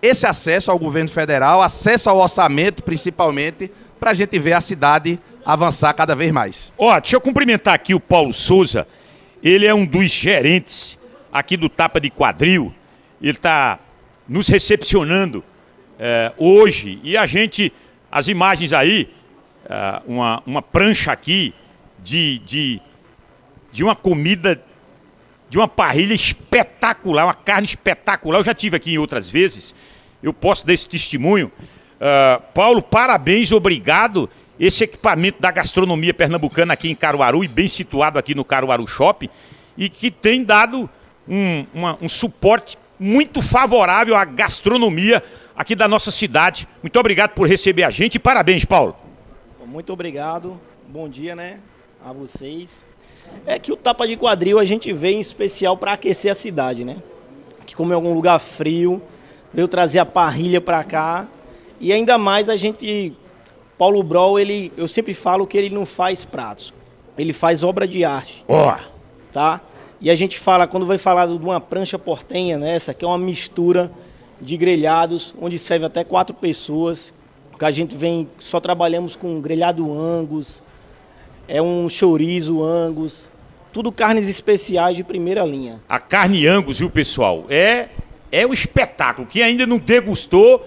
esse 0.00 0.24
acesso 0.24 0.70
ao 0.70 0.78
governo 0.78 1.10
federal, 1.10 1.60
acesso 1.60 2.08
ao 2.08 2.18
orçamento, 2.18 2.84
principalmente, 2.84 3.72
para 3.98 4.12
a 4.12 4.14
gente 4.14 4.38
ver 4.38 4.52
a 4.52 4.60
cidade 4.60 5.18
avançar 5.44 5.92
cada 5.94 6.14
vez 6.14 6.30
mais. 6.30 6.72
Ó, 6.78 6.94
oh, 6.94 7.00
deixa 7.00 7.16
eu 7.16 7.20
cumprimentar 7.20 7.74
aqui 7.74 7.92
o 7.92 7.98
Paulo 7.98 8.32
Souza. 8.32 8.86
Ele 9.42 9.66
é 9.66 9.74
um 9.74 9.84
dos 9.84 10.10
gerentes 10.12 10.96
aqui 11.32 11.56
do 11.56 11.68
Tapa 11.68 12.00
de 12.00 12.08
Quadril. 12.08 12.72
Ele 13.20 13.32
está 13.32 13.78
nos 14.28 14.48
recepcionando 14.48 15.44
é, 15.98 16.32
hoje. 16.36 17.00
E 17.02 17.16
a 17.16 17.26
gente, 17.26 17.72
as 18.10 18.28
imagens 18.28 18.72
aí, 18.72 19.10
é, 19.64 20.02
uma, 20.06 20.42
uma 20.46 20.62
prancha 20.62 21.12
aqui 21.12 21.54
de, 22.02 22.38
de, 22.40 22.80
de 23.72 23.84
uma 23.84 23.96
comida 23.96 24.62
de 25.48 25.56
uma 25.56 25.68
parrilha 25.68 26.14
espetacular, 26.14 27.24
uma 27.24 27.34
carne 27.34 27.64
espetacular. 27.64 28.38
Eu 28.38 28.44
já 28.44 28.54
tive 28.54 28.76
aqui 28.76 28.92
em 28.92 28.98
outras 28.98 29.30
vezes, 29.30 29.74
eu 30.22 30.32
posso 30.32 30.66
dar 30.66 30.74
esse 30.74 30.88
testemunho. 30.88 31.50
Uh, 31.96 32.42
Paulo, 32.54 32.82
parabéns, 32.82 33.50
obrigado. 33.50 34.28
Esse 34.58 34.84
equipamento 34.84 35.40
da 35.40 35.50
gastronomia 35.50 36.12
pernambucana 36.12 36.74
aqui 36.74 36.90
em 36.90 36.94
Caruaru 36.94 37.44
e 37.44 37.48
bem 37.48 37.68
situado 37.68 38.18
aqui 38.18 38.34
no 38.34 38.44
Caruaru 38.44 38.86
Shopping 38.86 39.28
e 39.76 39.88
que 39.88 40.10
tem 40.10 40.42
dado 40.42 40.90
um, 41.28 41.64
uma, 41.72 41.98
um 42.02 42.08
suporte 42.08 42.76
muito 42.98 43.40
favorável 43.40 44.16
à 44.16 44.24
gastronomia 44.24 45.22
aqui 45.56 45.74
da 45.74 45.86
nossa 45.86 46.10
cidade. 46.10 46.68
Muito 46.82 46.98
obrigado 46.98 47.30
por 47.30 47.48
receber 47.48 47.84
a 47.84 47.90
gente 47.90 48.16
e 48.16 48.18
parabéns, 48.18 48.64
Paulo. 48.64 48.96
Muito 49.66 49.92
obrigado. 49.92 50.58
Bom 50.88 51.08
dia, 51.08 51.36
né, 51.36 51.60
a 52.04 52.12
vocês. 52.12 52.84
É 53.46 53.58
que 53.58 53.70
o 53.70 53.76
tapa 53.76 54.06
de 54.06 54.16
quadril 54.16 54.58
a 54.58 54.64
gente 54.64 54.92
vê 54.92 55.10
em 55.10 55.20
especial 55.20 55.76
para 55.76 55.92
aquecer 55.92 56.32
a 56.32 56.34
cidade, 56.34 56.84
né? 56.84 56.96
Que 57.66 57.76
como 57.76 57.92
é 57.92 57.94
algum 57.94 58.14
lugar 58.14 58.38
frio, 58.38 59.02
veio 59.52 59.68
trazer 59.68 59.98
a 59.98 60.06
parrilha 60.06 60.60
para 60.60 60.82
cá. 60.82 61.28
E 61.78 61.92
ainda 61.92 62.16
mais 62.16 62.48
a 62.48 62.56
gente 62.56 63.14
Paulo 63.76 64.02
Brol, 64.02 64.40
ele 64.40 64.72
eu 64.76 64.88
sempre 64.88 65.12
falo 65.12 65.46
que 65.46 65.58
ele 65.58 65.70
não 65.70 65.84
faz 65.84 66.24
pratos. 66.24 66.72
Ele 67.16 67.32
faz 67.32 67.62
obra 67.62 67.86
de 67.86 68.04
arte. 68.04 68.44
Ó. 68.48 68.74
Oh. 68.74 68.98
Tá? 69.32 69.60
E 70.00 70.10
a 70.10 70.14
gente 70.14 70.38
fala 70.38 70.66
quando 70.66 70.86
vai 70.86 70.98
falar 70.98 71.26
de 71.26 71.32
uma 71.32 71.60
prancha 71.60 71.98
portenha 71.98 72.56
nessa, 72.56 72.94
que 72.94 73.04
é 73.04 73.08
uma 73.08 73.18
mistura 73.18 73.90
de 74.40 74.56
grelhados, 74.56 75.34
onde 75.40 75.58
serve 75.58 75.86
até 75.86 76.04
quatro 76.04 76.34
pessoas. 76.34 77.12
Que 77.58 77.64
a 77.64 77.70
gente 77.72 77.96
vem 77.96 78.28
só 78.38 78.60
trabalhamos 78.60 79.16
com 79.16 79.40
grelhado 79.40 79.92
angus, 79.92 80.62
é 81.48 81.60
um 81.60 81.88
chorizo 81.88 82.62
angus, 82.62 83.28
tudo 83.72 83.90
carnes 83.90 84.28
especiais 84.28 84.96
de 84.96 85.02
primeira 85.02 85.44
linha. 85.44 85.80
A 85.88 85.98
carne 85.98 86.46
angus, 86.46 86.78
viu, 86.78 86.88
pessoal? 86.88 87.46
É 87.48 87.88
é 88.30 88.46
um 88.46 88.52
espetáculo. 88.52 89.26
Quem 89.26 89.42
ainda 89.42 89.66
não 89.66 89.78
degustou, 89.78 90.66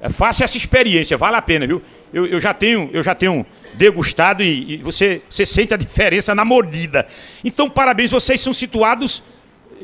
é, 0.00 0.08
faça 0.08 0.44
essa 0.44 0.56
experiência, 0.56 1.16
vale 1.16 1.36
a 1.36 1.42
pena, 1.42 1.66
viu? 1.66 1.82
Eu, 2.12 2.26
eu 2.26 2.40
já 2.40 2.52
tenho, 2.52 2.90
eu 2.92 3.02
já 3.02 3.14
tenho 3.14 3.46
degustado 3.74 4.42
e, 4.42 4.74
e, 4.74 4.76
você, 4.78 5.22
você 5.28 5.46
sente 5.46 5.74
a 5.74 5.76
diferença 5.76 6.34
na 6.34 6.44
mordida. 6.44 7.06
Então, 7.44 7.68
parabéns, 7.68 8.10
vocês 8.10 8.40
são 8.40 8.52
situados 8.52 9.22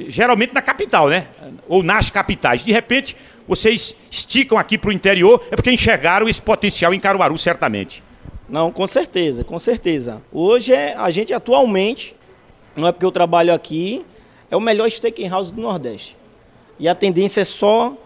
geralmente 0.07 0.55
na 0.55 0.62
capital, 0.62 1.09
né? 1.09 1.26
Ou 1.68 1.82
nas 1.82 2.11
capitais. 2.11 2.64
De 2.64 2.72
repente, 2.72 3.16
vocês 3.47 3.97
esticam 4.11 4.59
aqui 4.59 4.78
para 4.78 4.91
o 4.91 4.93
interior, 4.93 5.43
é 5.51 5.57
porque 5.57 5.70
enxergaram 5.70 6.28
esse 6.28 6.41
potencial 6.41 6.95
em 6.95 7.01
Caruaru, 7.01 7.36
certamente. 7.39 8.03
Não, 8.49 8.70
com 8.70 8.86
certeza, 8.86 9.43
com 9.43 9.59
certeza. 9.59 10.22
Hoje 10.32 10.72
é, 10.72 10.95
a 10.97 11.11
gente 11.11 11.32
atualmente, 11.34 12.14
não 12.76 12.86
é 12.86 12.93
porque 12.93 13.05
eu 13.05 13.11
trabalho 13.11 13.53
aqui, 13.53 14.05
é 14.51 14.57
o 14.57 14.61
melhor 14.61 14.91
steakhouse 14.91 15.53
do 15.53 15.61
Nordeste. 15.61 16.16
E 16.78 16.89
a 16.89 16.95
tendência 16.95 17.41
é 17.41 17.45
só 17.45 17.97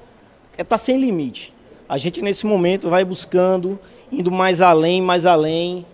é 0.56 0.64
tá 0.64 0.78
sem 0.78 0.98
limite. 0.98 1.52
A 1.88 1.98
gente 1.98 2.22
nesse 2.22 2.46
momento 2.46 2.88
vai 2.88 3.04
buscando, 3.04 3.78
indo 4.12 4.30
mais 4.30 4.60
além, 4.60 5.00
mais 5.00 5.24
além. 5.24 5.86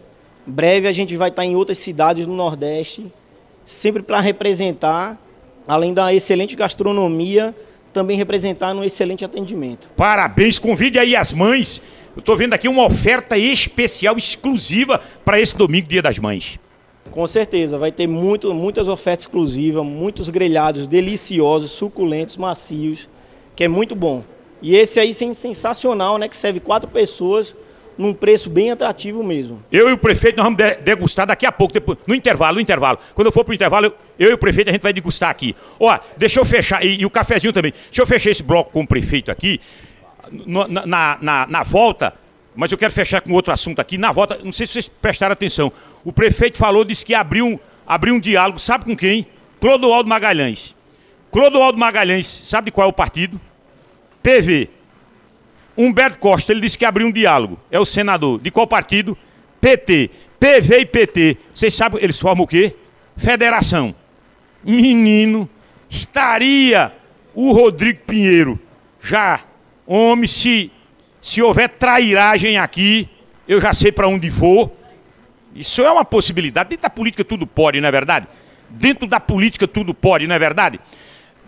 Em 0.46 0.50
breve 0.50 0.88
a 0.88 0.92
gente 0.92 1.16
vai 1.16 1.28
estar 1.28 1.42
tá 1.42 1.46
em 1.46 1.54
outras 1.54 1.78
cidades 1.78 2.26
do 2.26 2.32
Nordeste, 2.32 3.06
sempre 3.64 4.02
para 4.02 4.20
representar, 4.20 5.18
além 5.66 5.94
da 5.94 6.12
excelente 6.12 6.56
gastronomia, 6.56 7.54
também 7.92 8.16
representar 8.16 8.74
um 8.74 8.82
excelente 8.82 9.24
atendimento. 9.24 9.88
Parabéns, 9.96 10.58
convide 10.58 10.98
aí 10.98 11.16
as 11.16 11.32
mães 11.32 11.80
Eu 12.14 12.20
estou 12.20 12.36
vendo 12.36 12.52
aqui 12.52 12.66
uma 12.66 12.84
oferta 12.84 13.38
especial, 13.38 14.16
exclusiva 14.18 15.00
para 15.24 15.40
esse 15.40 15.56
domingo, 15.56 15.86
Dia 15.86 16.02
das 16.02 16.18
Mães. 16.18 16.58
Com 17.12 17.26
certeza, 17.26 17.78
vai 17.78 17.92
ter 17.92 18.06
muito, 18.06 18.52
muitas 18.52 18.88
ofertas 18.88 19.24
exclusivas, 19.24 19.84
muitos 19.84 20.28
grelhados 20.28 20.86
deliciosos, 20.86 21.70
suculentos, 21.70 22.36
macios, 22.36 23.08
que 23.54 23.64
é 23.64 23.68
muito 23.68 23.94
bom. 23.94 24.24
E 24.60 24.74
esse 24.74 24.98
aí 24.98 25.14
sensacional, 25.14 26.18
né? 26.18 26.28
Que 26.28 26.36
serve 26.36 26.58
quatro 26.58 26.90
pessoas 26.90 27.56
num 27.98 28.14
preço 28.14 28.48
bem 28.48 28.70
atrativo 28.70 29.24
mesmo. 29.24 29.62
Eu 29.70 29.88
e 29.88 29.92
o 29.92 29.98
prefeito 29.98 30.36
nós 30.36 30.44
vamos 30.44 30.58
degustar 30.84 31.26
daqui 31.26 31.44
a 31.44 31.50
pouco, 31.50 31.74
depois, 31.74 31.98
no 32.06 32.14
intervalo, 32.14 32.54
no 32.54 32.60
intervalo. 32.60 32.98
Quando 33.14 33.26
eu 33.26 33.32
for 33.32 33.44
pro 33.44 33.52
intervalo, 33.52 33.86
eu, 33.86 33.94
eu, 34.18 34.30
e 34.30 34.34
o 34.34 34.38
prefeito 34.38 34.68
a 34.68 34.72
gente 34.72 34.82
vai 34.82 34.92
degustar 34.92 35.28
aqui. 35.28 35.54
Ó, 35.80 35.98
deixa 36.16 36.38
eu 36.38 36.44
fechar, 36.44 36.84
e, 36.84 37.00
e, 37.00 37.04
o 37.04 37.10
cafezinho 37.10 37.52
também. 37.52 37.72
Deixa 37.72 38.00
eu 38.00 38.06
fechar 38.06 38.30
esse 38.30 38.42
bloco 38.42 38.70
com 38.70 38.82
o 38.82 38.86
prefeito 38.86 39.32
aqui. 39.32 39.60
No, 40.30 40.68
na, 40.68 41.18
na, 41.20 41.46
na, 41.48 41.62
volta, 41.62 42.14
mas 42.54 42.70
eu 42.70 42.78
quero 42.78 42.92
fechar 42.92 43.20
com 43.20 43.32
outro 43.32 43.52
assunto 43.52 43.80
aqui. 43.80 43.98
Na 43.98 44.12
volta, 44.12 44.38
não 44.44 44.52
sei 44.52 44.66
se 44.66 44.74
vocês 44.74 44.88
prestaram 44.88 45.32
atenção. 45.32 45.72
O 46.04 46.12
prefeito 46.12 46.56
falou, 46.56 46.84
disse 46.84 47.04
que 47.04 47.14
abriu 47.14 47.46
um, 47.46 47.58
abriu 47.86 48.14
um 48.14 48.20
diálogo, 48.20 48.58
sabe 48.60 48.84
com 48.84 48.96
quem? 48.96 49.26
Clodoaldo 49.60 50.08
Magalhães. 50.08 50.76
Clodoaldo 51.32 51.76
Magalhães, 51.76 52.26
sabe 52.26 52.70
qual 52.70 52.86
é 52.86 52.90
o 52.90 52.92
partido? 52.92 53.40
PV. 54.22 54.77
Humberto 55.78 56.18
Costa, 56.18 56.52
ele 56.52 56.60
disse 56.60 56.76
que 56.76 56.84
abriu 56.84 57.06
um 57.06 57.12
diálogo. 57.12 57.58
É 57.70 57.78
o 57.78 57.86
senador. 57.86 58.40
De 58.40 58.50
qual 58.50 58.66
partido? 58.66 59.16
PT. 59.60 60.10
PV 60.40 60.80
e 60.80 60.86
PT. 60.86 61.36
Vocês 61.54 61.72
sabem, 61.72 62.02
eles 62.02 62.18
formam 62.18 62.44
o 62.44 62.48
quê? 62.48 62.74
Federação. 63.16 63.94
Menino, 64.64 65.48
estaria 65.88 66.92
o 67.32 67.52
Rodrigo 67.52 68.00
Pinheiro 68.04 68.58
já, 69.00 69.40
homem, 69.86 70.26
se, 70.26 70.70
se 71.22 71.40
houver 71.40 71.68
trairagem 71.68 72.58
aqui, 72.58 73.08
eu 73.46 73.60
já 73.60 73.72
sei 73.72 73.92
para 73.92 74.08
onde 74.08 74.30
for. 74.30 74.72
Isso 75.54 75.82
é 75.82 75.90
uma 75.90 76.04
possibilidade. 76.04 76.70
Dentro 76.70 76.82
da 76.82 76.90
política 76.90 77.24
tudo 77.24 77.46
pode, 77.46 77.80
não 77.80 77.88
é 77.88 77.92
verdade? 77.92 78.26
Dentro 78.68 79.06
da 79.06 79.18
política 79.18 79.66
tudo 79.66 79.94
pode, 79.94 80.26
não 80.26 80.34
é 80.34 80.38
verdade? 80.38 80.78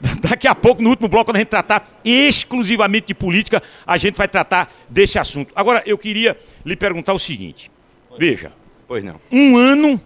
Daqui 0.20 0.48
a 0.48 0.54
pouco, 0.54 0.82
no 0.82 0.90
último 0.90 1.08
bloco, 1.08 1.26
quando 1.26 1.36
a 1.36 1.40
gente 1.40 1.48
tratar 1.48 2.00
exclusivamente 2.04 3.08
de 3.08 3.14
política, 3.14 3.62
a 3.86 3.96
gente 3.98 4.16
vai 4.16 4.28
tratar 4.28 4.72
desse 4.88 5.18
assunto. 5.18 5.52
Agora, 5.54 5.82
eu 5.84 5.98
queria 5.98 6.38
lhe 6.64 6.76
perguntar 6.76 7.12
o 7.12 7.18
seguinte. 7.18 7.70
Veja. 8.18 8.52
Pois 8.86 9.04
não. 9.04 9.20
Um 9.30 9.56
ano 9.56 10.00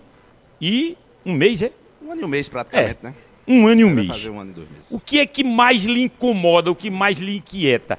e 0.60 0.96
um 1.24 1.32
mês, 1.32 1.62
é? 1.62 1.72
Um 2.02 2.12
ano 2.12 2.22
e 2.22 2.24
um 2.24 2.28
mês, 2.28 2.48
praticamente, 2.48 2.98
é. 3.02 3.06
né? 3.06 3.14
Um 3.46 3.66
ano 3.66 3.80
e 3.80 3.84
um 3.84 3.90
mês. 3.90 4.08
Fazer 4.08 4.30
um 4.30 4.40
ano 4.40 4.50
e 4.50 4.54
dois 4.54 4.68
meses. 4.70 4.90
O 4.90 5.00
que 5.00 5.20
é 5.20 5.26
que 5.26 5.44
mais 5.44 5.84
lhe 5.84 6.02
incomoda, 6.02 6.70
o 6.70 6.74
que 6.74 6.90
mais 6.90 7.18
lhe 7.18 7.36
inquieta? 7.36 7.98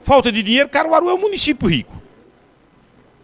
Falta 0.00 0.30
de 0.30 0.42
dinheiro, 0.42 0.68
Caruaru 0.68 1.08
é 1.08 1.14
um 1.14 1.18
município 1.18 1.68
rico. 1.68 2.00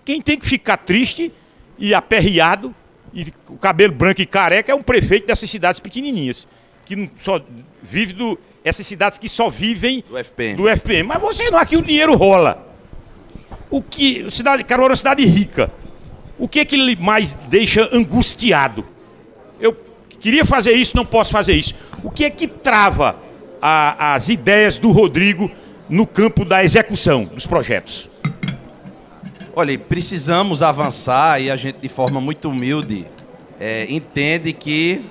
Quem 0.04 0.20
tem 0.20 0.38
que 0.38 0.46
ficar 0.46 0.78
triste 0.78 1.32
e 1.78 1.94
aperreado, 1.94 2.74
e 3.14 3.32
o 3.48 3.56
cabelo 3.56 3.92
branco 3.92 4.20
e 4.20 4.26
careca, 4.26 4.72
é 4.72 4.74
um 4.74 4.82
prefeito 4.82 5.26
dessas 5.26 5.48
cidades 5.48 5.80
pequenininhas 5.80 6.48
que 6.96 7.22
só 7.22 7.40
vive 7.82 8.12
do 8.12 8.38
essas 8.64 8.86
cidades 8.86 9.18
que 9.18 9.28
só 9.28 9.50
vivem 9.50 10.04
do 10.08 10.16
FPM. 10.16 10.56
Do 10.56 10.68
FPM. 10.68 11.08
Mas 11.08 11.20
você 11.20 11.50
não 11.50 11.58
aqui 11.58 11.76
o 11.76 11.82
dinheiro 11.82 12.14
rola. 12.14 12.68
O 13.70 13.82
que 13.82 14.30
cidade 14.30 14.62
Caruaru 14.62 14.90
é 14.90 14.94
uma 14.94 14.96
cidade 14.96 15.26
rica. 15.26 15.70
O 16.38 16.46
que 16.46 16.60
é 16.60 16.64
que 16.64 16.74
ele 16.74 16.96
mais 16.96 17.34
deixa 17.34 17.88
angustiado? 17.92 18.84
Eu 19.60 19.76
queria 20.20 20.44
fazer 20.44 20.72
isso, 20.72 20.96
não 20.96 21.04
posso 21.04 21.32
fazer 21.32 21.54
isso. 21.54 21.74
O 22.02 22.10
que 22.10 22.24
é 22.24 22.30
que 22.30 22.46
trava 22.46 23.16
a, 23.60 24.14
as 24.14 24.28
ideias 24.28 24.78
do 24.78 24.90
Rodrigo 24.90 25.50
no 25.88 26.06
campo 26.06 26.44
da 26.44 26.64
execução 26.64 27.24
dos 27.24 27.46
projetos? 27.46 28.08
Olha, 29.54 29.78
precisamos 29.78 30.62
avançar 30.62 31.40
e 31.40 31.50
a 31.50 31.56
gente, 31.56 31.76
de 31.76 31.88
forma 31.88 32.20
muito 32.20 32.48
humilde, 32.48 33.06
é, 33.60 33.86
entende 33.88 34.52
que 34.52 35.02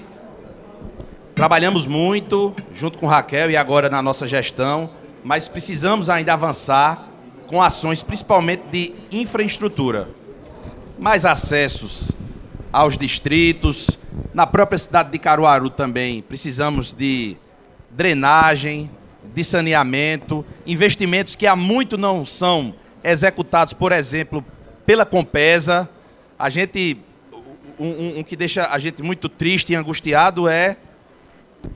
Trabalhamos 1.42 1.88
muito 1.88 2.56
junto 2.72 3.00
com 3.00 3.08
Raquel 3.08 3.50
e 3.50 3.58
agora 3.58 3.90
na 3.90 4.00
nossa 4.00 4.28
gestão, 4.28 4.92
mas 5.24 5.48
precisamos 5.48 6.08
ainda 6.08 6.34
avançar 6.34 7.10
com 7.48 7.60
ações 7.60 8.04
principalmente 8.04 8.62
de 8.72 8.94
infraestrutura. 9.12 10.08
Mais 11.00 11.26
acessos 11.26 12.12
aos 12.72 12.96
distritos, 12.96 13.90
na 14.36 14.46
própria 14.46 14.78
cidade 14.78 15.10
de 15.10 15.18
Caruaru 15.18 15.72
também 15.72 16.22
precisamos 16.22 16.94
de 16.94 17.36
drenagem, 17.90 18.92
de 19.34 19.44
saneamento, 19.44 20.46
investimentos 20.68 21.36
que 21.36 21.48
há 21.48 21.56
muito 21.56 21.98
não 21.98 22.24
são 22.24 22.76
executados, 23.04 23.74
por 23.74 23.92
exemplo, 23.92 24.46
pela 24.86 25.08
Compesa. 25.08 25.90
A 26.38 26.52
gente 26.52 27.00
um, 27.80 27.88
um, 27.88 28.20
um 28.20 28.24
que 28.24 28.36
deixa 28.36 28.70
a 28.72 28.78
gente 28.78 29.02
muito 29.02 29.28
triste 29.28 29.74
e 29.74 29.76
angustiado 29.76 30.48
é 30.48 30.78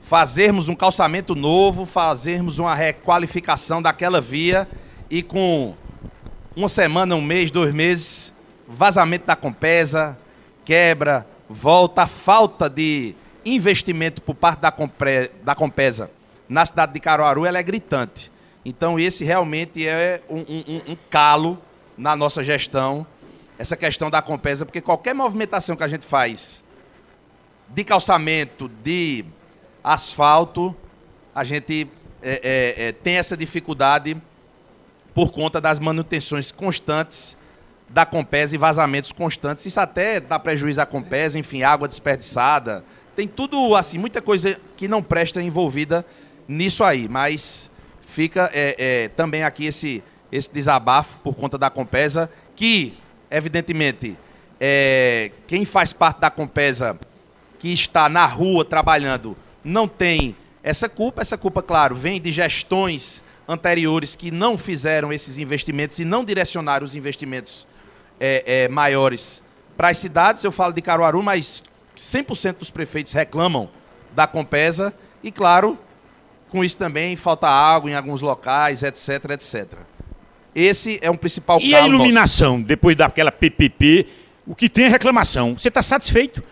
fazermos 0.00 0.68
um 0.68 0.74
calçamento 0.74 1.34
novo, 1.34 1.86
fazermos 1.86 2.58
uma 2.58 2.74
requalificação 2.74 3.82
daquela 3.82 4.20
via 4.20 4.68
e 5.10 5.22
com 5.22 5.74
uma 6.54 6.68
semana, 6.68 7.14
um 7.14 7.20
mês, 7.20 7.50
dois 7.50 7.72
meses, 7.72 8.32
vazamento 8.66 9.26
da 9.26 9.36
Compesa, 9.36 10.18
quebra, 10.64 11.26
volta, 11.48 12.06
falta 12.06 12.68
de 12.68 13.14
investimento 13.44 14.20
por 14.22 14.34
parte 14.34 14.60
da, 14.60 14.70
Compre, 14.70 15.30
da 15.42 15.54
Compesa 15.54 16.10
na 16.48 16.64
cidade 16.64 16.92
de 16.92 17.00
Caruaru, 17.00 17.44
ela 17.44 17.58
é 17.58 17.62
gritante. 17.62 18.30
Então 18.64 18.98
esse 18.98 19.24
realmente 19.24 19.86
é 19.86 20.20
um, 20.28 20.38
um, 20.38 20.92
um 20.92 20.96
calo 21.10 21.58
na 21.96 22.16
nossa 22.16 22.42
gestão, 22.42 23.06
essa 23.58 23.76
questão 23.76 24.10
da 24.10 24.20
Compesa, 24.20 24.64
porque 24.64 24.80
qualquer 24.80 25.14
movimentação 25.14 25.76
que 25.76 25.82
a 25.82 25.88
gente 25.88 26.04
faz 26.04 26.64
de 27.68 27.84
calçamento, 27.84 28.68
de 28.82 29.24
asfalto, 29.86 30.74
a 31.32 31.44
gente 31.44 31.88
é, 32.20 32.40
é, 32.42 32.88
é, 32.88 32.92
tem 32.92 33.14
essa 33.14 33.36
dificuldade 33.36 34.20
por 35.14 35.30
conta 35.30 35.60
das 35.60 35.78
manutenções 35.78 36.50
constantes 36.50 37.36
da 37.88 38.04
Compesa 38.04 38.56
e 38.56 38.58
vazamentos 38.58 39.12
constantes. 39.12 39.64
Isso 39.64 39.78
até 39.78 40.18
dá 40.18 40.40
prejuízo 40.40 40.80
à 40.80 40.86
Compesa, 40.86 41.38
enfim, 41.38 41.62
água 41.62 41.86
desperdiçada. 41.86 42.84
Tem 43.14 43.28
tudo, 43.28 43.76
assim, 43.76 43.96
muita 43.96 44.20
coisa 44.20 44.60
que 44.76 44.88
não 44.88 45.00
presta 45.00 45.40
envolvida 45.40 46.04
nisso 46.48 46.82
aí. 46.82 47.08
Mas 47.08 47.70
fica 48.00 48.50
é, 48.52 49.04
é, 49.04 49.08
também 49.10 49.44
aqui 49.44 49.66
esse, 49.66 50.02
esse 50.32 50.52
desabafo 50.52 51.16
por 51.18 51.36
conta 51.36 51.56
da 51.56 51.70
Compesa, 51.70 52.28
que, 52.56 52.98
evidentemente, 53.30 54.18
é, 54.58 55.30
quem 55.46 55.64
faz 55.64 55.92
parte 55.92 56.20
da 56.20 56.30
Compesa, 56.30 56.98
que 57.56 57.72
está 57.72 58.08
na 58.08 58.26
rua 58.26 58.64
trabalhando, 58.64 59.36
não 59.66 59.88
tem 59.88 60.36
essa 60.62 60.88
culpa. 60.88 61.20
Essa 61.20 61.36
culpa, 61.36 61.62
claro, 61.62 61.94
vem 61.94 62.20
de 62.20 62.30
gestões 62.30 63.22
anteriores 63.48 64.16
que 64.16 64.30
não 64.30 64.56
fizeram 64.56 65.12
esses 65.12 65.38
investimentos 65.38 65.98
e 65.98 66.04
não 66.04 66.24
direcionaram 66.24 66.86
os 66.86 66.94
investimentos 66.94 67.66
é, 68.18 68.64
é, 68.64 68.68
maiores 68.68 69.42
para 69.76 69.88
as 69.88 69.98
cidades. 69.98 70.44
Eu 70.44 70.52
falo 70.52 70.72
de 70.72 70.80
Caruaru, 70.80 71.22
mas 71.22 71.62
100% 71.96 72.58
dos 72.58 72.70
prefeitos 72.70 73.12
reclamam 73.12 73.68
da 74.14 74.26
Compesa 74.26 74.94
e, 75.22 75.30
claro, 75.30 75.78
com 76.48 76.64
isso 76.64 76.76
também 76.76 77.16
falta 77.16 77.48
água 77.48 77.90
em 77.90 77.94
alguns 77.94 78.22
locais, 78.22 78.82
etc, 78.82 79.30
etc. 79.30 79.78
Esse 80.54 80.98
é 81.02 81.10
um 81.10 81.16
principal 81.16 81.60
E 81.60 81.74
a 81.74 81.86
iluminação, 81.86 82.54
nosso. 82.54 82.64
depois 82.66 82.96
daquela 82.96 83.30
PPP, 83.30 84.06
o 84.46 84.54
que 84.54 84.68
tem 84.68 84.84
é 84.84 84.88
reclamação. 84.88 85.54
Você 85.54 85.68
está 85.68 85.82
satisfeito? 85.82 86.42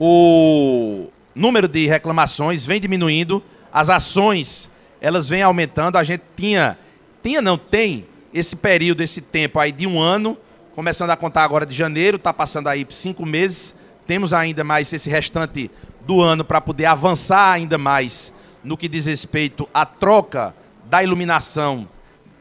O 0.00 1.08
número 1.34 1.68
de 1.68 1.86
reclamações 1.86 2.66
vem 2.66 2.80
diminuindo, 2.80 3.42
as 3.72 3.88
ações 3.88 4.70
elas 5.00 5.28
vêm 5.28 5.42
aumentando. 5.42 5.96
A 5.96 6.04
gente 6.04 6.22
tinha, 6.36 6.78
tinha 7.22 7.42
não 7.42 7.58
tem 7.58 8.06
esse 8.32 8.56
período, 8.56 9.02
esse 9.02 9.20
tempo 9.20 9.58
aí 9.58 9.72
de 9.72 9.86
um 9.86 10.00
ano, 10.00 10.36
começando 10.74 11.10
a 11.10 11.16
contar 11.16 11.44
agora 11.44 11.66
de 11.66 11.74
janeiro, 11.74 12.16
está 12.16 12.32
passando 12.32 12.68
aí 12.68 12.86
cinco 12.90 13.26
meses. 13.26 13.74
Temos 14.06 14.32
ainda 14.32 14.64
mais 14.64 14.92
esse 14.92 15.10
restante 15.10 15.70
do 16.06 16.20
ano 16.20 16.44
para 16.44 16.60
poder 16.60 16.86
avançar 16.86 17.52
ainda 17.52 17.78
mais 17.78 18.32
no 18.62 18.76
que 18.76 18.88
diz 18.88 19.06
respeito 19.06 19.68
à 19.72 19.84
troca 19.84 20.54
da 20.84 21.02
iluminação 21.02 21.88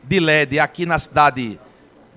de 0.03 0.19
LED 0.19 0.59
aqui 0.59 0.85
na 0.85 0.99
cidade 0.99 1.59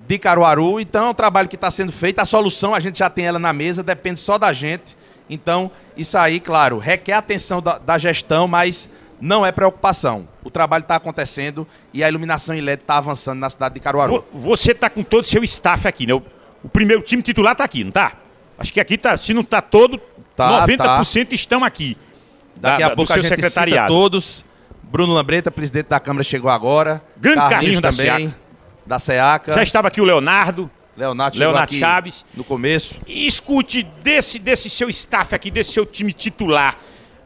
de 0.07 0.19
Caruaru. 0.19 0.79
Então, 0.79 1.07
é 1.07 1.09
um 1.09 1.13
trabalho 1.13 1.47
que 1.47 1.55
está 1.55 1.71
sendo 1.71 1.91
feito. 1.91 2.19
A 2.19 2.25
solução 2.25 2.75
a 2.75 2.79
gente 2.79 2.99
já 2.99 3.09
tem 3.09 3.25
ela 3.25 3.39
na 3.39 3.53
mesa, 3.53 3.83
depende 3.83 4.19
só 4.19 4.37
da 4.37 4.53
gente. 4.53 4.95
Então, 5.29 5.71
isso 5.97 6.17
aí, 6.17 6.39
claro, 6.39 6.77
requer 6.77 7.13
atenção 7.13 7.61
da, 7.61 7.77
da 7.77 7.97
gestão, 7.97 8.47
mas 8.47 8.89
não 9.19 9.45
é 9.45 9.51
preocupação. 9.51 10.27
O 10.43 10.49
trabalho 10.49 10.83
está 10.83 10.95
acontecendo 10.95 11.67
e 11.93 12.03
a 12.03 12.09
iluminação 12.09 12.55
em 12.55 12.61
LED 12.61 12.81
está 12.81 12.97
avançando 12.97 13.39
na 13.39 13.49
cidade 13.49 13.75
de 13.75 13.79
Caruaru. 13.79 14.23
Você 14.31 14.71
está 14.71 14.89
com 14.89 15.03
todo 15.03 15.23
o 15.23 15.27
seu 15.27 15.43
staff 15.43 15.87
aqui, 15.87 16.05
né? 16.05 16.13
O, 16.13 16.21
o 16.63 16.69
primeiro 16.69 17.01
time 17.01 17.21
titular 17.21 17.53
está 17.53 17.63
aqui, 17.63 17.83
não 17.83 17.89
está? 17.89 18.13
Acho 18.57 18.71
que 18.71 18.79
aqui 18.79 18.97
tá, 18.97 19.17
se 19.17 19.33
não 19.33 19.41
está 19.41 19.61
todo, 19.61 19.97
tá, 20.35 20.65
90% 20.67 21.27
tá. 21.27 21.35
estão 21.35 21.63
aqui. 21.63 21.97
Daqui 22.55 22.81
da, 22.81 22.87
a 22.87 22.95
pouco 22.95 23.11
a 23.11 23.17
gente 23.17 23.27
secretariado. 23.27 23.93
todos. 23.93 24.45
Bruno 24.83 25.13
Lambreta, 25.13 25.51
presidente 25.51 25.87
da 25.87 25.99
Câmara, 25.99 26.23
chegou 26.23 26.49
agora. 26.49 27.01
Grande 27.17 27.39
Carlinhos, 27.49 27.79
Carlinhos 27.79 27.97
também. 27.97 28.35
da 28.85 28.99
SEACA. 28.99 29.53
Já 29.53 29.63
estava 29.63 29.87
aqui 29.89 29.99
o 29.99 30.05
Leonardo. 30.05 30.69
Leonardo, 30.95 31.37
Leonardo 31.37 31.73
Chaves. 31.73 32.25
No 32.33 32.43
começo. 32.43 32.99
E 33.05 33.27
escute, 33.27 33.83
desse, 34.01 34.39
desse 34.39 34.69
seu 34.69 34.89
staff 34.89 35.35
aqui, 35.35 35.51
desse 35.51 35.73
seu 35.73 35.85
time 35.85 36.13
titular, 36.13 36.79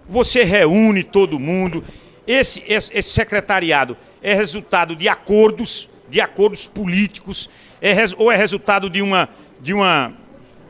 você 0.08 0.44
reúne 0.44 1.04
todo 1.04 1.40
mundo. 1.40 1.84
Esse, 2.26 2.64
esse, 2.68 2.92
esse 2.98 3.10
secretariado 3.12 3.96
é 4.22 4.34
resultado 4.34 4.96
de 4.96 5.08
acordos, 5.08 5.90
de 6.10 6.20
acordos 6.20 6.68
políticos, 6.68 7.50
é, 7.82 7.94
ou 8.18 8.32
é 8.32 8.36
resultado 8.36 8.90
de 8.90 9.02
uma, 9.02 9.30
de, 9.62 9.74
uma, 9.74 10.14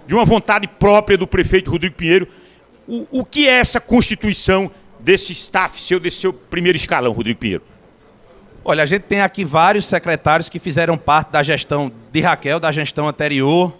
de 0.05 0.13
uma 0.13 0.26
vontade 0.26 0.67
própria 0.67 1.17
do 1.17 1.26
prefeito 1.26 1.71
Rodrigo 1.71 1.95
Pinheiro. 1.95 2.27
O, 2.88 3.19
o 3.19 3.26
que 3.26 3.47
é 3.47 3.53
essa 3.59 3.80
constituição 3.80 4.69
desse 4.99 5.31
staff 5.31 5.80
seu, 5.80 5.99
desse 5.99 6.17
seu 6.17 6.34
primeiro 6.34 6.76
escalão, 6.76 7.13
Rodrigo 7.13 7.39
Pinheiro? 7.39 7.63
Olha, 8.64 8.84
a 8.84 8.86
gente 8.86 9.03
tem 9.03 9.22
aqui 9.22 9.45
vários 9.45 9.86
secretários 9.86 10.49
que 10.49 10.60
fizeram 10.60 10.98
parte 10.98 11.31
da 11.31 11.41
gestão 11.41 11.91
de 12.11 12.19
Raquel, 12.19 12.60
da 12.60 12.72
gestão 12.72 13.07
anterior. 13.07 13.73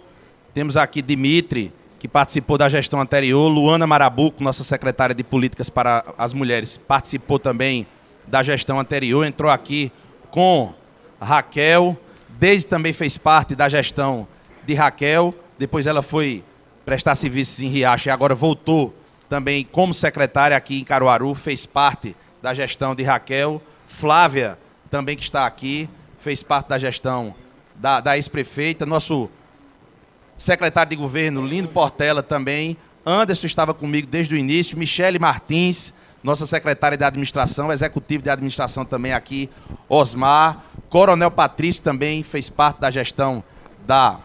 Temos 0.54 0.76
aqui 0.76 1.02
Dimitri, 1.02 1.72
que 1.98 2.08
participou 2.08 2.56
da 2.56 2.68
gestão 2.68 2.98
anterior. 2.98 3.46
Luana 3.48 3.86
Marabuco, 3.86 4.42
nossa 4.42 4.64
secretária 4.64 5.14
de 5.14 5.22
Políticas 5.22 5.68
para 5.68 6.02
as 6.16 6.32
Mulheres, 6.32 6.78
participou 6.78 7.38
também 7.38 7.86
da 8.26 8.42
gestão 8.42 8.80
anterior. 8.80 9.24
Entrou 9.24 9.50
aqui 9.50 9.92
com 10.30 10.72
Raquel. 11.20 11.96
Desde 12.28 12.66
também 12.66 12.94
fez 12.94 13.18
parte 13.18 13.54
da 13.54 13.68
gestão 13.68 14.26
de 14.66 14.72
Raquel. 14.72 15.34
Depois 15.58 15.86
ela 15.86 16.02
foi 16.02 16.42
prestar 16.86 17.14
serviços 17.16 17.60
em 17.60 17.68
Riacho 17.68 18.08
e 18.08 18.10
agora 18.10 18.34
voltou 18.34 18.94
também 19.28 19.62
como 19.62 19.92
secretária 19.92 20.56
aqui 20.56 20.80
em 20.80 20.84
Caruaru. 20.84 21.34
Fez 21.34 21.66
parte 21.66 22.16
da 22.40 22.54
gestão 22.54 22.94
de 22.94 23.02
Raquel. 23.02 23.60
Flávia 23.86 24.58
também 24.90 25.16
que 25.16 25.22
está 25.22 25.46
aqui, 25.46 25.88
fez 26.18 26.42
parte 26.42 26.68
da 26.68 26.78
gestão 26.78 27.34
da, 27.76 28.00
da 28.00 28.16
ex-prefeita, 28.16 28.84
nosso 28.84 29.30
secretário 30.36 30.90
de 30.90 30.96
governo, 30.96 31.46
Lindo 31.46 31.68
Portela 31.68 32.22
também, 32.22 32.76
Anderson 33.06 33.46
estava 33.46 33.72
comigo 33.72 34.06
desde 34.06 34.34
o 34.34 34.36
início, 34.36 34.76
Michele 34.76 35.18
Martins, 35.18 35.94
nossa 36.22 36.44
secretária 36.44 36.98
de 36.98 37.04
administração, 37.04 37.72
executivo 37.72 38.22
de 38.22 38.30
administração 38.30 38.84
também 38.84 39.12
aqui, 39.12 39.48
Osmar, 39.88 40.62
Coronel 40.90 41.30
Patrício 41.30 41.82
também 41.82 42.22
fez 42.22 42.50
parte 42.50 42.80
da 42.80 42.90
gestão 42.90 43.42
da 43.86 44.18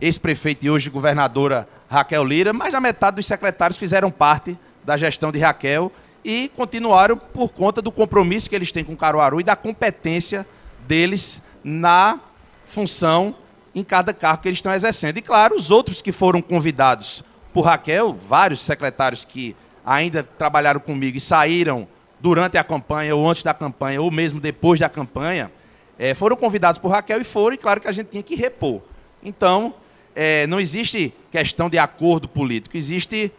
ex-prefeita 0.00 0.66
e 0.66 0.70
hoje 0.70 0.90
governadora 0.90 1.68
Raquel 1.88 2.24
Lira, 2.24 2.52
mas 2.52 2.74
a 2.74 2.80
metade 2.80 3.16
dos 3.16 3.26
secretários 3.26 3.78
fizeram 3.78 4.10
parte 4.10 4.58
da 4.84 4.96
gestão 4.96 5.32
de 5.32 5.38
Raquel 5.38 5.90
e 6.24 6.48
continuaram 6.48 7.16
por 7.16 7.50
conta 7.50 7.82
do 7.82 7.90
compromisso 7.90 8.48
que 8.48 8.56
eles 8.56 8.72
têm 8.72 8.84
com 8.84 8.96
Caruaru 8.96 9.40
e 9.40 9.44
da 9.44 9.56
competência 9.56 10.46
deles 10.86 11.42
na 11.64 12.20
função 12.64 13.34
em 13.74 13.82
cada 13.82 14.12
cargo 14.12 14.42
que 14.42 14.48
eles 14.48 14.58
estão 14.58 14.74
exercendo. 14.74 15.18
E 15.18 15.22
claro, 15.22 15.56
os 15.56 15.70
outros 15.70 16.02
que 16.02 16.12
foram 16.12 16.40
convidados 16.40 17.24
por 17.52 17.62
Raquel, 17.62 18.12
vários 18.12 18.60
secretários 18.60 19.24
que 19.24 19.56
ainda 19.84 20.22
trabalharam 20.22 20.80
comigo 20.80 21.16
e 21.16 21.20
saíram 21.20 21.88
durante 22.20 22.56
a 22.56 22.64
campanha 22.64 23.14
ou 23.16 23.28
antes 23.28 23.42
da 23.42 23.52
campanha 23.52 24.00
ou 24.00 24.10
mesmo 24.10 24.40
depois 24.40 24.78
da 24.78 24.88
campanha, 24.88 25.50
é, 25.98 26.14
foram 26.14 26.36
convidados 26.36 26.78
por 26.78 26.88
Raquel 26.88 27.20
e 27.20 27.24
foram, 27.24 27.54
e 27.54 27.58
claro 27.58 27.80
que 27.80 27.88
a 27.88 27.92
gente 27.92 28.08
tinha 28.08 28.22
que 28.22 28.34
repor. 28.34 28.80
Então, 29.22 29.74
é, 30.14 30.46
não 30.46 30.60
existe 30.60 31.12
questão 31.30 31.68
de 31.68 31.78
acordo 31.78 32.28
político, 32.28 32.76
existe 32.76 33.32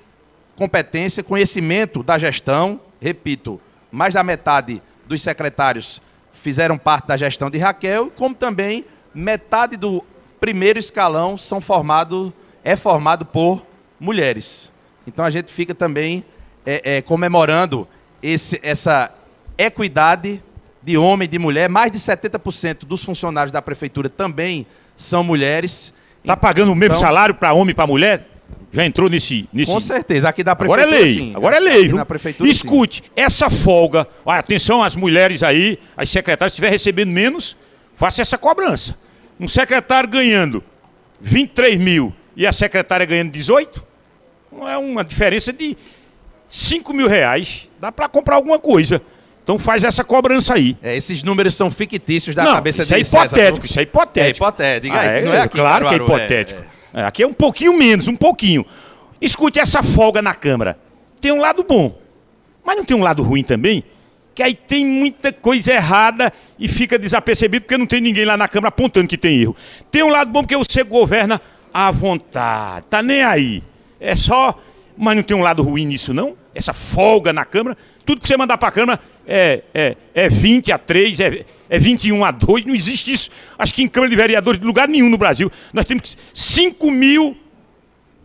competência, 0.55 1.23
conhecimento 1.23 2.03
da 2.03 2.17
gestão. 2.17 2.79
Repito, 3.01 3.59
mais 3.91 4.13
da 4.13 4.23
metade 4.23 4.81
dos 5.05 5.21
secretários 5.21 6.01
fizeram 6.31 6.77
parte 6.77 7.07
da 7.07 7.17
gestão 7.17 7.49
de 7.49 7.57
Raquel, 7.57 8.11
como 8.15 8.33
também 8.33 8.85
metade 9.13 9.77
do 9.77 10.03
primeiro 10.39 10.79
escalão 10.79 11.37
são 11.37 11.61
formado, 11.61 12.33
é 12.63 12.75
formado 12.75 13.25
por 13.25 13.65
mulheres. 13.99 14.71
Então 15.07 15.23
a 15.23 15.29
gente 15.29 15.51
fica 15.51 15.73
também 15.73 16.23
é, 16.65 16.97
é, 16.97 17.01
comemorando 17.01 17.87
esse, 18.21 18.59
essa 18.63 19.11
equidade 19.57 20.43
de 20.81 20.97
homem 20.97 21.25
e 21.25 21.29
de 21.29 21.39
mulher. 21.39 21.69
Mais 21.69 21.91
de 21.91 21.99
70% 21.99 22.85
dos 22.85 23.03
funcionários 23.03 23.51
da 23.51 23.61
prefeitura 23.61 24.09
também 24.09 24.65
são 24.97 25.23
mulheres. 25.23 25.93
Está 26.21 26.35
pagando 26.35 26.71
o 26.71 26.75
mesmo 26.75 26.95
então, 26.95 27.07
salário 27.07 27.35
para 27.35 27.53
homem 27.53 27.71
e 27.71 27.75
para 27.75 27.87
mulher? 27.87 28.27
Já 28.71 28.83
entrou 28.83 29.07
nesse, 29.07 29.47
nesse. 29.53 29.71
Com 29.71 29.79
certeza, 29.79 30.27
aqui 30.27 30.43
da 30.43 30.55
prefeitura. 30.55 30.87
Agora 30.87 30.99
é 30.99 31.03
lei. 31.03 31.13
Sim. 31.13 31.33
Agora 31.35 31.57
é 31.57 31.59
lei. 31.59 31.87
Na 31.89 32.05
prefeitura, 32.05 32.49
Escute, 32.49 33.03
sim. 33.03 33.09
essa 33.15 33.49
folga. 33.49 34.07
Olha, 34.25 34.39
atenção 34.39 34.81
às 34.81 34.95
mulheres 34.95 35.43
aí, 35.43 35.77
as 35.95 36.09
secretárias, 36.09 36.53
se 36.53 36.55
estiver 36.55 36.71
recebendo 36.71 37.09
menos, 37.09 37.55
faça 37.93 38.23
essa 38.23 38.35
cobrança. 38.35 38.97
Um 39.39 39.47
secretário 39.47 40.09
ganhando 40.09 40.63
23 41.21 41.79
mil 41.79 42.11
e 42.35 42.47
a 42.47 42.51
secretária 42.53 43.05
ganhando 43.05 43.31
18, 43.31 43.83
não 44.51 44.67
é 44.67 44.75
uma 44.75 45.03
diferença 45.03 45.53
de 45.53 45.77
5 46.49 46.93
mil 46.93 47.07
reais. 47.07 47.69
Dá 47.79 47.91
para 47.91 48.09
comprar 48.09 48.35
alguma 48.35 48.57
coisa. 48.57 49.01
Então 49.43 49.59
faz 49.59 49.83
essa 49.83 50.03
cobrança 50.03 50.55
aí. 50.55 50.77
É, 50.81 50.95
esses 50.95 51.21
números 51.21 51.53
são 51.53 51.69
fictícios 51.69 52.35
da 52.35 52.43
não, 52.43 52.53
cabeça 52.53 52.81
isso 52.81 52.93
é 52.93 52.99
hipotético, 52.99 53.65
isso 53.65 53.79
é 53.79 53.83
hipotético. 53.83 54.45
É 54.45 54.47
hipotético. 54.47 54.95
Ah, 54.95 55.03
é, 55.03 55.21
não 55.21 55.33
é 55.33 55.41
aqui, 55.41 55.57
claro 55.57 55.89
que 55.89 55.93
é 55.93 55.97
hipotético. 55.97 56.72
É, 56.93 57.03
aqui 57.03 57.23
é 57.23 57.27
um 57.27 57.33
pouquinho 57.33 57.77
menos, 57.77 58.07
um 58.07 58.15
pouquinho. 58.15 58.65
Escute 59.19 59.59
essa 59.59 59.81
folga 59.81 60.21
na 60.21 60.35
Câmara. 60.35 60.77
Tem 61.19 61.31
um 61.31 61.39
lado 61.39 61.63
bom, 61.63 61.97
mas 62.63 62.77
não 62.77 62.85
tem 62.85 62.95
um 62.95 63.01
lado 63.01 63.23
ruim 63.23 63.43
também? 63.43 63.83
Que 64.35 64.43
aí 64.43 64.53
tem 64.53 64.85
muita 64.85 65.31
coisa 65.31 65.73
errada 65.73 66.31
e 66.57 66.67
fica 66.67 66.97
desapercebido 66.97 67.65
porque 67.65 67.77
não 67.77 67.85
tem 67.85 68.01
ninguém 68.01 68.25
lá 68.25 68.35
na 68.35 68.47
Câmara 68.47 68.69
apontando 68.69 69.07
que 69.07 69.17
tem 69.17 69.41
erro. 69.41 69.55
Tem 69.91 70.03
um 70.03 70.09
lado 70.09 70.31
bom 70.31 70.41
porque 70.41 70.57
você 70.57 70.83
governa 70.83 71.41
à 71.73 71.91
vontade, 71.91 72.85
tá 72.89 73.01
nem 73.01 73.23
aí. 73.23 73.63
É 73.99 74.15
só. 74.15 74.59
Mas 74.95 75.15
não 75.15 75.23
tem 75.23 75.35
um 75.35 75.41
lado 75.41 75.63
ruim 75.63 75.85
nisso, 75.85 76.13
não? 76.13 76.37
Essa 76.53 76.73
folga 76.73 77.33
na 77.33 77.45
Câmara. 77.45 77.75
Tudo 78.05 78.21
que 78.21 78.27
você 78.27 78.37
mandar 78.37 78.57
para 78.57 78.69
a 78.69 78.71
Câmara 78.71 78.99
é, 79.25 79.63
é, 79.73 79.97
é 80.13 80.29
20 80.29 80.71
a 80.71 80.77
3, 80.77 81.19
é, 81.19 81.45
é 81.73 81.79
21 81.79 82.23
a 82.23 82.29
2, 82.29 82.65
não 82.65 82.75
existe 82.75 83.11
isso. 83.11 83.31
Acho 83.57 83.73
que 83.73 83.81
em 83.81 83.87
Câmara 83.87 84.11
de 84.11 84.15
Vereadores 84.15 84.61
de 84.61 84.67
lugar 84.67 84.87
nenhum 84.87 85.09
no 85.09 85.17
Brasil. 85.17 85.51
Nós 85.73 85.85
temos 85.85 86.15
5 86.31 86.91
mil, 86.91 87.35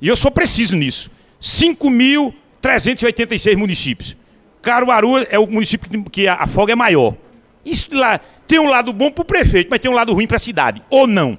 e 0.02 0.08
eu 0.08 0.18
sou 0.18 0.30
preciso 0.30 0.76
nisso, 0.76 1.10
5.386 1.40 3.56
municípios. 3.56 4.14
Caruaru 4.60 5.16
é 5.30 5.38
o 5.38 5.46
município 5.46 5.88
que 6.10 6.28
a, 6.28 6.34
a 6.34 6.46
folga 6.46 6.74
é 6.74 6.76
maior. 6.76 7.16
Isso 7.64 7.88
lá 7.92 8.20
tem 8.46 8.58
um 8.58 8.68
lado 8.68 8.92
bom 8.92 9.10
para 9.10 9.22
o 9.22 9.24
prefeito, 9.24 9.68
mas 9.70 9.80
tem 9.80 9.90
um 9.90 9.94
lado 9.94 10.12
ruim 10.12 10.26
para 10.26 10.36
a 10.36 10.40
cidade, 10.40 10.82
ou 10.90 11.06
não? 11.06 11.38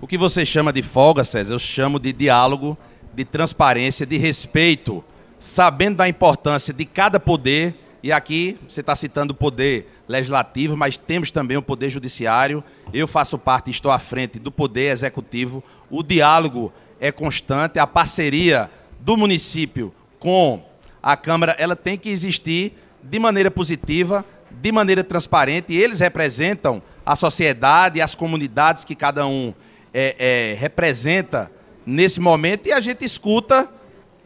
O 0.00 0.06
que 0.06 0.16
você 0.16 0.46
chama 0.46 0.72
de 0.72 0.82
folga, 0.82 1.24
César, 1.24 1.54
eu 1.54 1.58
chamo 1.58 1.98
de 1.98 2.12
diálogo, 2.12 2.78
de 3.12 3.24
transparência, 3.24 4.06
de 4.06 4.16
respeito, 4.16 5.02
sabendo 5.36 5.96
da 5.96 6.08
importância 6.08 6.72
de 6.72 6.84
cada 6.84 7.18
poder 7.18 7.74
e 8.02 8.10
aqui 8.10 8.58
você 8.66 8.80
está 8.80 8.96
citando 8.96 9.32
o 9.32 9.36
poder 9.36 9.88
legislativo, 10.08 10.76
mas 10.76 10.96
temos 10.96 11.30
também 11.30 11.56
o 11.56 11.62
poder 11.62 11.90
judiciário. 11.90 12.64
Eu 12.92 13.06
faço 13.06 13.38
parte, 13.38 13.70
estou 13.70 13.92
à 13.92 13.98
frente 13.98 14.38
do 14.38 14.50
poder 14.50 14.90
executivo. 14.90 15.62
O 15.90 16.02
diálogo 16.02 16.72
é 16.98 17.12
constante, 17.12 17.78
a 17.78 17.86
parceria 17.86 18.70
do 19.00 19.16
município 19.16 19.94
com 20.18 20.62
a 21.02 21.16
Câmara, 21.16 21.54
ela 21.58 21.76
tem 21.76 21.96
que 21.96 22.08
existir 22.08 22.74
de 23.02 23.18
maneira 23.18 23.50
positiva, 23.50 24.24
de 24.50 24.72
maneira 24.72 25.04
transparente. 25.04 25.72
E 25.72 25.78
eles 25.78 26.00
representam 26.00 26.82
a 27.04 27.14
sociedade, 27.16 28.00
as 28.00 28.14
comunidades 28.14 28.84
que 28.84 28.94
cada 28.94 29.26
um 29.26 29.54
é, 29.92 30.16
é, 30.18 30.54
representa 30.58 31.50
nesse 31.84 32.20
momento. 32.20 32.66
E 32.66 32.72
a 32.72 32.80
gente 32.80 33.04
escuta 33.04 33.70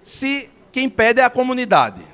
se 0.02 0.50
quem 0.70 0.88
pede 0.88 1.20
é 1.20 1.24
a 1.24 1.30
comunidade. 1.30 2.13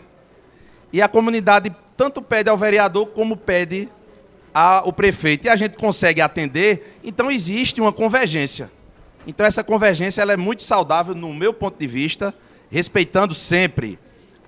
E 0.92 1.00
a 1.00 1.08
comunidade 1.08 1.74
tanto 1.96 2.20
pede 2.22 2.48
ao 2.48 2.56
vereador 2.56 3.06
como 3.08 3.36
pede 3.36 3.88
ao 4.52 4.92
prefeito. 4.92 5.46
E 5.46 5.48
a 5.48 5.56
gente 5.56 5.76
consegue 5.76 6.20
atender, 6.20 6.98
então 7.04 7.30
existe 7.30 7.80
uma 7.80 7.92
convergência. 7.92 8.70
Então 9.26 9.46
essa 9.46 9.62
convergência 9.62 10.22
ela 10.22 10.32
é 10.32 10.36
muito 10.36 10.62
saudável 10.62 11.14
no 11.14 11.32
meu 11.32 11.52
ponto 11.52 11.78
de 11.78 11.86
vista, 11.86 12.34
respeitando 12.70 13.34
sempre 13.34 13.98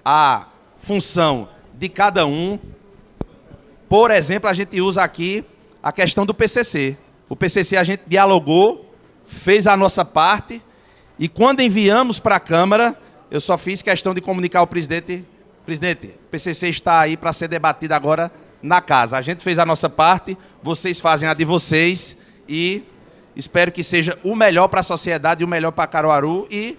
a 0.04 0.48
função 0.76 1.48
de 1.74 1.88
cada 1.88 2.26
um. 2.26 2.58
Por 3.88 4.10
exemplo, 4.10 4.48
a 4.48 4.52
gente 4.52 4.80
usa 4.80 5.02
aqui 5.02 5.44
a 5.82 5.92
questão 5.92 6.24
do 6.24 6.32
PCC. 6.32 6.96
O 7.28 7.36
PCC 7.36 7.76
a 7.76 7.84
gente 7.84 8.02
dialogou, 8.06 8.92
fez 9.24 9.66
a 9.66 9.76
nossa 9.76 10.04
parte 10.04 10.62
e 11.18 11.28
quando 11.28 11.60
enviamos 11.60 12.18
para 12.18 12.36
a 12.36 12.40
Câmara, 12.40 12.98
eu 13.30 13.40
só 13.40 13.56
fiz 13.56 13.82
questão 13.82 14.12
de 14.12 14.20
comunicar 14.20 14.60
ao 14.60 14.66
presidente 14.66 15.24
Presidente, 15.64 16.08
o 16.08 16.30
PCC 16.30 16.68
está 16.68 17.00
aí 17.00 17.16
para 17.16 17.32
ser 17.32 17.48
debatido 17.48 17.94
agora 17.94 18.30
na 18.62 18.80
casa. 18.80 19.16
A 19.16 19.22
gente 19.22 19.42
fez 19.42 19.58
a 19.58 19.66
nossa 19.66 19.88
parte, 19.88 20.36
vocês 20.62 21.00
fazem 21.00 21.28
a 21.28 21.34
de 21.34 21.44
vocês 21.44 22.16
e 22.48 22.84
espero 23.36 23.70
que 23.70 23.82
seja 23.82 24.18
o 24.22 24.34
melhor 24.34 24.68
para 24.68 24.80
a 24.80 24.82
sociedade 24.82 25.42
e 25.42 25.44
o 25.44 25.48
melhor 25.48 25.72
para 25.72 25.86
Caruaru. 25.86 26.46
E 26.50 26.76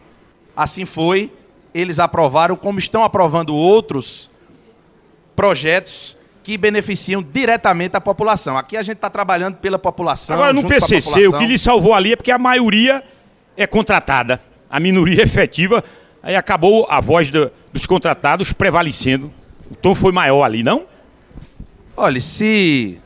assim 0.56 0.86
foi. 0.86 1.32
Eles 1.74 1.98
aprovaram, 1.98 2.56
como 2.56 2.78
estão 2.78 3.04
aprovando 3.04 3.56
outros 3.56 4.30
projetos 5.36 6.16
que 6.44 6.58
beneficiam 6.58 7.24
diretamente 7.24 7.96
a 7.96 8.02
população. 8.02 8.58
Aqui 8.58 8.76
a 8.76 8.84
gente 8.84 8.98
está 8.98 9.10
trabalhando 9.10 9.56
pela 9.56 9.80
população. 9.80 10.36
Agora, 10.36 10.54
no 10.54 10.68
PCC, 10.68 11.28
o 11.28 11.38
que 11.38 11.46
lhe 11.46 11.58
salvou 11.58 11.94
ali 11.94 12.12
é 12.12 12.16
porque 12.16 12.32
a 12.32 12.38
maioria 12.38 13.04
é 13.56 13.66
contratada. 13.66 14.42
A 14.70 14.80
minoria 14.80 15.22
é 15.22 15.24
efetiva. 15.24 15.84
Aí 16.24 16.36
acabou 16.36 16.88
a 16.90 17.02
voz 17.02 17.30
do- 17.30 17.52
dos 17.74 17.86
contratados 17.86 18.54
prevalecendo. 18.54 19.32
O 19.70 19.76
tom 19.76 19.94
foi 19.94 20.12
maior 20.14 20.42
ali, 20.44 20.64
não? 20.64 20.86
Olha, 21.96 22.20
se 22.22 22.98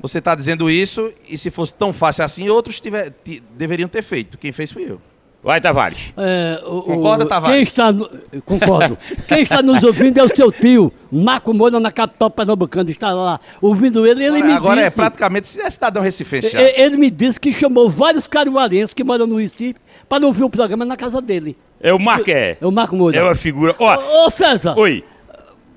você 0.00 0.18
está 0.18 0.34
dizendo 0.34 0.68
isso, 0.70 1.12
e 1.28 1.38
se 1.38 1.50
fosse 1.50 1.72
tão 1.72 1.92
fácil 1.92 2.24
assim, 2.24 2.48
outros 2.48 2.80
tiver- 2.80 3.12
ti- 3.24 3.42
deveriam 3.56 3.88
ter 3.88 4.02
feito. 4.02 4.36
Quem 4.36 4.52
fez 4.52 4.70
fui 4.72 4.84
eu. 4.88 5.00
Vai, 5.42 5.60
Tavares. 5.60 6.12
É, 6.16 6.60
o- 6.66 6.78
o- 6.78 6.82
Concorda, 6.82 7.24
Tavares? 7.24 7.54
Quem 7.56 7.62
está, 7.62 7.92
no- 7.92 8.10
concordo. 8.44 8.98
quem 9.28 9.42
está 9.42 9.62
nos 9.62 9.80
ouvindo 9.84 10.18
é 10.18 10.24
o 10.24 10.34
seu 10.36 10.50
tio, 10.50 10.92
Marco 11.10 11.54
Moura, 11.54 11.78
na 11.78 11.92
capital 11.92 12.28
pernambucana. 12.30 12.90
Está 12.90 13.12
lá 13.12 13.38
ouvindo 13.62 14.04
ele 14.04 14.22
e 14.22 14.26
ele 14.26 14.42
me 14.42 14.52
Agora 14.52 14.80
é 14.80 14.84
disse... 14.86 14.96
praticamente 14.96 15.60
é 15.60 15.70
cidadão 15.70 16.02
recifense 16.02 16.50
já. 16.50 16.60
e- 16.60 16.74
Ele 16.80 16.96
me 16.96 17.08
disse 17.10 17.38
que 17.38 17.52
chamou 17.52 17.88
vários 17.88 18.26
caruarenses 18.26 18.92
que 18.92 19.04
moram 19.04 19.24
no 19.26 19.36
Recife 19.36 19.76
para 20.08 20.26
ouvir 20.26 20.42
o 20.42 20.50
programa 20.50 20.84
na 20.84 20.96
casa 20.96 21.22
dele. 21.22 21.56
É 21.86 21.94
o 21.94 22.00
Marco, 22.00 22.28
é. 22.28 22.58
É 22.60 22.66
o 22.66 22.72
Marco 22.72 22.96
Moura. 22.96 23.16
É 23.16 23.22
uma 23.22 23.36
figura. 23.36 23.72
Ó, 23.78 23.94
Ô, 23.94 24.26
ô, 24.26 24.30
César, 24.30 24.76
oi. 24.76 25.04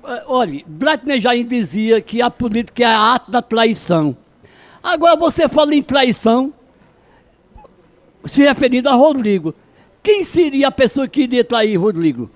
É, 0.04 0.22
Olha, 0.26 0.60
Bratner 0.66 1.20
Jair 1.20 1.44
dizia 1.44 2.00
que 2.00 2.20
a 2.20 2.28
política 2.28 2.82
é 2.82 2.86
a 2.86 2.98
arte 2.98 3.30
da 3.30 3.40
traição. 3.40 4.16
Agora 4.82 5.14
você 5.14 5.48
fala 5.48 5.72
em 5.72 5.80
traição, 5.80 6.52
se 8.24 8.42
referindo 8.42 8.88
a 8.88 8.94
Rodrigo. 8.94 9.54
Quem 10.02 10.24
seria 10.24 10.66
a 10.66 10.72
pessoa 10.72 11.06
que 11.06 11.22
iria 11.22 11.44
trair 11.44 11.76
Rodrigo? 11.76 12.28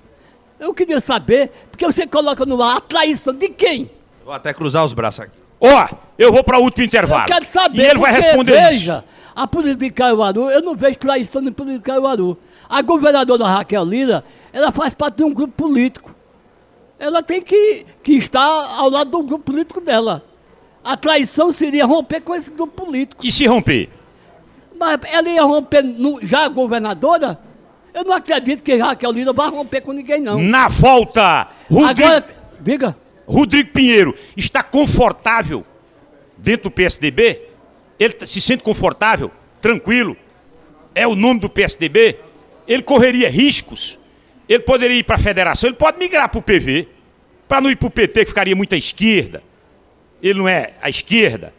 Eu 0.60 0.72
queria 0.72 1.00
saber, 1.00 1.50
porque 1.68 1.84
você 1.84 2.06
coloca 2.06 2.46
no 2.46 2.62
ar 2.62 2.76
a 2.76 2.80
traição 2.80 3.34
de 3.34 3.48
quem? 3.48 3.90
Vou 4.24 4.32
até 4.32 4.54
cruzar 4.54 4.84
os 4.84 4.92
braços 4.92 5.24
aqui. 5.24 5.38
Ó, 5.60 5.88
eu 6.16 6.30
vou 6.30 6.44
para 6.44 6.60
o 6.60 6.62
último 6.62 6.86
intervalo. 6.86 7.22
Eu 7.22 7.26
quero 7.26 7.44
saber. 7.44 7.82
E 7.82 7.86
ele 7.86 7.98
vai 7.98 8.12
responder 8.12 8.52
veja, 8.52 8.98
isso. 8.98 9.32
a 9.34 9.48
política 9.48 9.84
de 9.84 9.90
Caruaru, 9.90 10.48
eu 10.48 10.62
não 10.62 10.76
vejo 10.76 10.96
traição 10.96 11.42
na 11.42 11.50
política 11.50 11.78
de 11.78 11.84
Caruaru. 11.84 12.38
A 12.68 12.82
governadora 12.82 13.44
Raquel 13.46 13.84
Lira, 13.84 14.24
ela 14.52 14.72
faz 14.72 14.94
parte 14.94 15.16
de 15.18 15.24
um 15.24 15.32
grupo 15.32 15.52
político. 15.54 16.14
Ela 16.98 17.22
tem 17.22 17.42
que, 17.42 17.84
que 18.02 18.12
estar 18.14 18.40
ao 18.78 18.88
lado 18.88 19.10
do 19.10 19.22
grupo 19.22 19.44
político 19.52 19.80
dela. 19.80 20.24
A 20.82 20.96
traição 20.96 21.52
seria 21.52 21.84
romper 21.86 22.20
com 22.20 22.34
esse 22.34 22.50
grupo 22.50 22.84
político. 22.84 23.24
E 23.24 23.32
se 23.32 23.46
romper? 23.46 23.90
Mas 24.78 24.98
ela 25.10 25.28
ia 25.28 25.42
romper 25.42 25.82
no- 25.82 26.18
já 26.24 26.44
a 26.44 26.48
governadora? 26.48 27.38
Eu 27.92 28.04
não 28.04 28.12
acredito 28.14 28.62
que 28.62 28.76
Raquel 28.76 29.12
Lira 29.12 29.32
vai 29.32 29.48
romper 29.48 29.80
com 29.80 29.92
ninguém, 29.92 30.20
não. 30.20 30.38
Na 30.40 30.68
volta, 30.68 31.48
Rodrigo, 31.70 31.90
Agora, 32.08 32.26
diga. 32.60 32.96
Rodrigo 33.26 33.70
Pinheiro 33.72 34.14
está 34.36 34.62
confortável 34.62 35.64
dentro 36.36 36.64
do 36.64 36.70
PSDB? 36.70 37.42
Ele 37.98 38.12
t- 38.12 38.26
se 38.26 38.40
sente 38.40 38.62
confortável, 38.62 39.30
tranquilo? 39.60 40.16
É 40.94 41.06
o 41.06 41.14
nome 41.14 41.40
do 41.40 41.48
PSDB? 41.48 42.18
Ele 42.66 42.82
correria 42.82 43.28
riscos? 43.28 43.98
Ele 44.48 44.60
poderia 44.60 44.96
ir 44.98 45.04
para 45.04 45.16
a 45.16 45.18
federação? 45.18 45.68
Ele 45.68 45.76
pode 45.76 45.98
migrar 45.98 46.28
para 46.28 46.38
o 46.38 46.42
PV, 46.42 46.88
para 47.48 47.60
não 47.60 47.70
ir 47.70 47.76
para 47.76 47.86
o 47.86 47.90
PT, 47.90 48.20
que 48.20 48.26
ficaria 48.26 48.54
muito 48.56 48.74
à 48.74 48.78
esquerda. 48.78 49.42
Ele 50.22 50.38
não 50.38 50.48
é 50.48 50.72
à 50.82 50.88
esquerda. 50.88 51.52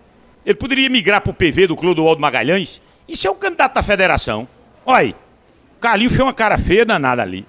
Ele 0.45 0.55
poderia 0.55 0.89
migrar 0.89 1.21
para 1.21 1.31
o 1.31 1.33
PV 1.33 1.67
do 1.67 1.75
Clodoaldo 1.75 2.21
Magalhães. 2.21 2.81
Isso 3.07 3.27
é 3.27 3.29
o 3.31 3.35
candidato 3.35 3.77
à 3.77 3.83
federação. 3.83 4.47
Olha 4.85 4.97
aí, 4.99 5.15
o 5.77 5.79
Carlinho 5.79 6.09
fez 6.09 6.21
uma 6.21 6.33
cara 6.33 6.57
feia 6.57 6.85
danada 6.85 7.21
ali. 7.21 7.45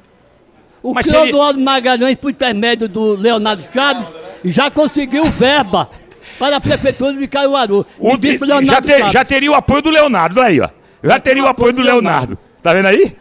O 0.83 0.95
Mas 0.95 1.07
Clodoaldo 1.07 1.61
Magalhães, 1.61 2.17
por 2.17 2.31
intermédio 2.31 2.89
do 2.89 3.15
Leonardo 3.15 3.63
Chaves, 3.73 4.13
já 4.45 4.71
conseguiu 4.71 5.25
verba 5.25 5.91
para 6.39 6.57
a 6.57 6.61
prefeitura 6.61 7.13
de 7.15 7.27
Caruaru. 7.27 7.85
O 7.99 8.17
de- 8.17 8.39
já, 8.67 8.81
ter- 8.83 9.11
já 9.11 9.25
teria 9.25 9.51
o 9.51 9.55
apoio 9.55 9.83
do 9.83 9.91
Leonardo, 9.91 10.41
aí, 10.41 10.61
ó. 10.61 10.69
Já 11.03 11.19
teria 11.19 11.43
o 11.43 11.47
apoio 11.49 11.73
do 11.73 11.83
Leonardo. 11.83 12.39
Tá 12.63 12.73
vendo 12.73 12.87
aí? 12.87 13.17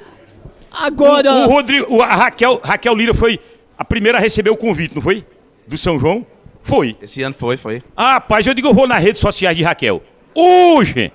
Agora, 0.78 1.32
O, 1.32 1.44
o 1.46 1.48
Rodrigo, 1.48 2.02
a 2.02 2.16
Raquel, 2.16 2.60
Raquel 2.64 2.96
Lira 2.96 3.14
foi 3.14 3.40
a 3.78 3.84
primeira 3.86 4.18
a 4.18 4.22
receber 4.22 4.50
o 4.50 4.58
convite, 4.58 4.96
não 4.96 5.02
foi? 5.02 5.26
Do 5.68 5.78
São 5.78 5.98
João? 6.00 6.26
Foi. 6.62 6.96
Esse 7.02 7.22
ano 7.22 7.36
foi, 7.36 7.58
foi. 7.58 7.84
Ah, 7.96 8.14
rapaz, 8.14 8.46
eu 8.46 8.54
digo, 8.54 8.68
eu 8.68 8.74
vou 8.74 8.88
nas 8.88 9.02
redes 9.02 9.22
sociais 9.22 9.56
de 9.56 9.64
Raquel. 9.64 10.02
Hoje, 10.34 11.12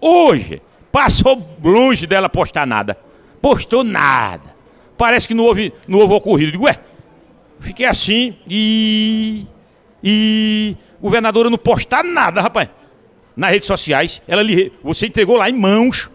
hoje, 0.00 0.62
passou 0.90 1.46
longe 1.62 2.06
dela 2.06 2.28
postar 2.28 2.66
nada. 2.66 2.96
Postou 3.40 3.84
nada. 3.84 4.54
Parece 4.96 5.26
que 5.28 5.34
não 5.34 5.44
houve, 5.44 5.72
não 5.86 5.98
houve 5.98 6.14
ocorrido. 6.14 6.48
Eu 6.48 6.52
digo, 6.52 6.64
ué, 6.64 6.76
fiquei 7.60 7.86
assim 7.86 8.36
e. 8.48 9.46
E. 10.02 10.76
Governadora 11.00 11.50
não 11.50 11.58
postar 11.58 12.04
nada, 12.04 12.40
rapaz. 12.40 12.68
Nas 13.36 13.50
redes 13.50 13.66
sociais. 13.66 14.22
Ela 14.28 14.42
lhe, 14.42 14.72
você 14.82 15.06
entregou 15.06 15.36
lá 15.36 15.50
em 15.50 15.54
mãos. 15.54 16.10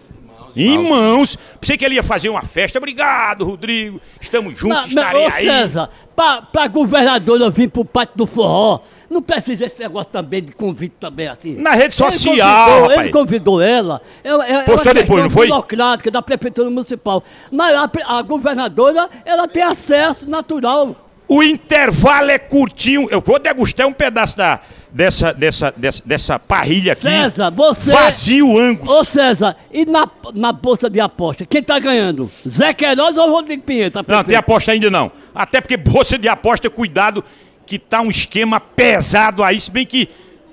Em 0.55 0.77
mãos. 0.89 1.37
Pensei 1.59 1.77
que 1.77 1.83
ele 1.85 1.95
ia 1.95 2.03
fazer 2.03 2.29
uma 2.29 2.41
festa. 2.43 2.77
Obrigado, 2.77 3.45
Rodrigo. 3.45 3.99
Estamos 4.21 4.57
juntos, 4.57 4.93
na, 4.93 5.01
estarei 5.01 5.25
ô 5.25 5.29
aí. 5.33 5.45
César, 5.45 5.89
pra, 6.15 6.41
pra 6.41 6.67
governadora 6.67 7.49
vir 7.49 7.69
pro 7.69 7.83
pátio 7.83 8.15
do 8.17 8.25
forró, 8.25 8.79
não 9.09 9.21
precisa 9.21 9.65
esse 9.65 9.79
negócio 9.79 10.09
também 10.11 10.43
de 10.43 10.51
convite 10.51 10.95
também, 10.99 11.27
assim. 11.27 11.55
Na 11.55 11.71
rede 11.71 11.85
Ele 11.85 11.91
social, 12.11 12.67
convidou- 12.67 12.81
rapaz. 12.89 12.99
Ele 13.01 13.09
convidou 13.09 13.61
ela. 13.61 14.01
É, 14.23 14.29
é, 14.29 14.51
é 14.53 14.63
Postou 14.63 14.93
depois, 14.93 15.23
não 15.23 15.29
foi? 15.29 15.47
burocrática 15.47 16.11
da 16.11 16.21
prefeitura 16.21 16.69
municipal. 16.69 17.23
Mas 17.51 17.73
a, 17.73 17.89
a 18.17 18.21
governadora, 18.21 19.09
ela 19.25 19.47
tem 19.47 19.63
acesso 19.63 20.29
natural. 20.29 20.95
O 21.29 21.43
intervalo 21.43 22.31
é 22.31 22.39
curtinho. 22.39 23.07
Eu 23.11 23.19
vou 23.21 23.37
degustar 23.37 23.85
um 23.87 23.93
pedaço 23.93 24.37
da, 24.37 24.61
dessa, 24.97 25.31
dessa, 25.31 25.71
dessa, 25.77 26.03
dessa 26.03 26.39
parrilha 26.39 26.93
aqui. 26.93 27.03
César, 27.03 27.51
você... 27.51 27.91
Vazio 27.91 28.57
Angus. 28.57 28.89
Ô 28.89 29.05
César, 29.05 29.55
e 29.71 29.85
na, 29.85 30.09
na 30.33 30.51
bolsa 30.51 30.89
de 30.89 30.99
aposta, 30.99 31.45
quem 31.45 31.61
tá 31.61 31.77
ganhando? 31.77 32.31
Zé 32.47 32.73
Queiroz 32.73 33.15
ou 33.15 33.29
Rodrigo 33.29 33.61
Pinheiro? 33.61 33.91
Tá 33.91 34.03
Não, 34.07 34.23
tem 34.23 34.35
aposta 34.35 34.71
ainda 34.71 34.89
não. 34.89 35.11
Até 35.35 35.61
porque 35.61 35.77
bolsa 35.77 36.17
de 36.17 36.27
aposta, 36.27 36.67
cuidado, 36.67 37.23
que 37.67 37.77
tá 37.77 38.01
um 38.01 38.09
esquema 38.09 38.59
pesado 38.59 39.43
aí. 39.43 39.59
Se 39.59 39.69
bem 39.69 39.85
que 39.85 40.09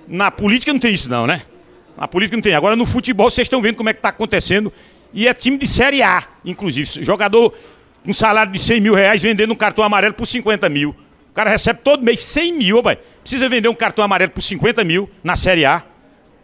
na 0.06 0.30
política 0.30 0.74
não 0.74 0.80
tem 0.80 0.92
isso 0.92 1.08
não, 1.08 1.26
né? 1.26 1.40
Na 1.96 2.06
política 2.06 2.36
não 2.36 2.42
tem. 2.42 2.54
Agora 2.54 2.76
no 2.76 2.84
futebol 2.84 3.30
vocês 3.30 3.46
estão 3.46 3.62
vendo 3.62 3.76
como 3.76 3.88
é 3.88 3.94
que 3.94 4.02
tá 4.02 4.10
acontecendo. 4.10 4.70
E 5.14 5.26
é 5.26 5.32
time 5.32 5.56
de 5.56 5.66
Série 5.66 6.02
A, 6.02 6.22
inclusive. 6.44 7.02
Jogador 7.02 7.54
com 8.04 8.12
salário 8.12 8.52
de 8.52 8.58
100 8.58 8.80
mil 8.80 8.94
reais 8.94 9.22
vendendo 9.22 9.54
um 9.54 9.56
cartão 9.56 9.82
amarelo 9.82 10.12
por 10.12 10.26
50 10.26 10.68
mil. 10.68 10.94
O 11.34 11.40
cara 11.42 11.50
recebe 11.50 11.80
todo 11.82 12.04
mês 12.04 12.20
100 12.20 12.52
mil, 12.52 12.80
pai. 12.80 12.96
Precisa 13.20 13.48
vender 13.48 13.68
um 13.68 13.74
cartão 13.74 14.04
amarelo 14.04 14.30
por 14.30 14.40
50 14.40 14.84
mil 14.84 15.10
na 15.24 15.36
Série 15.36 15.66
A. 15.66 15.82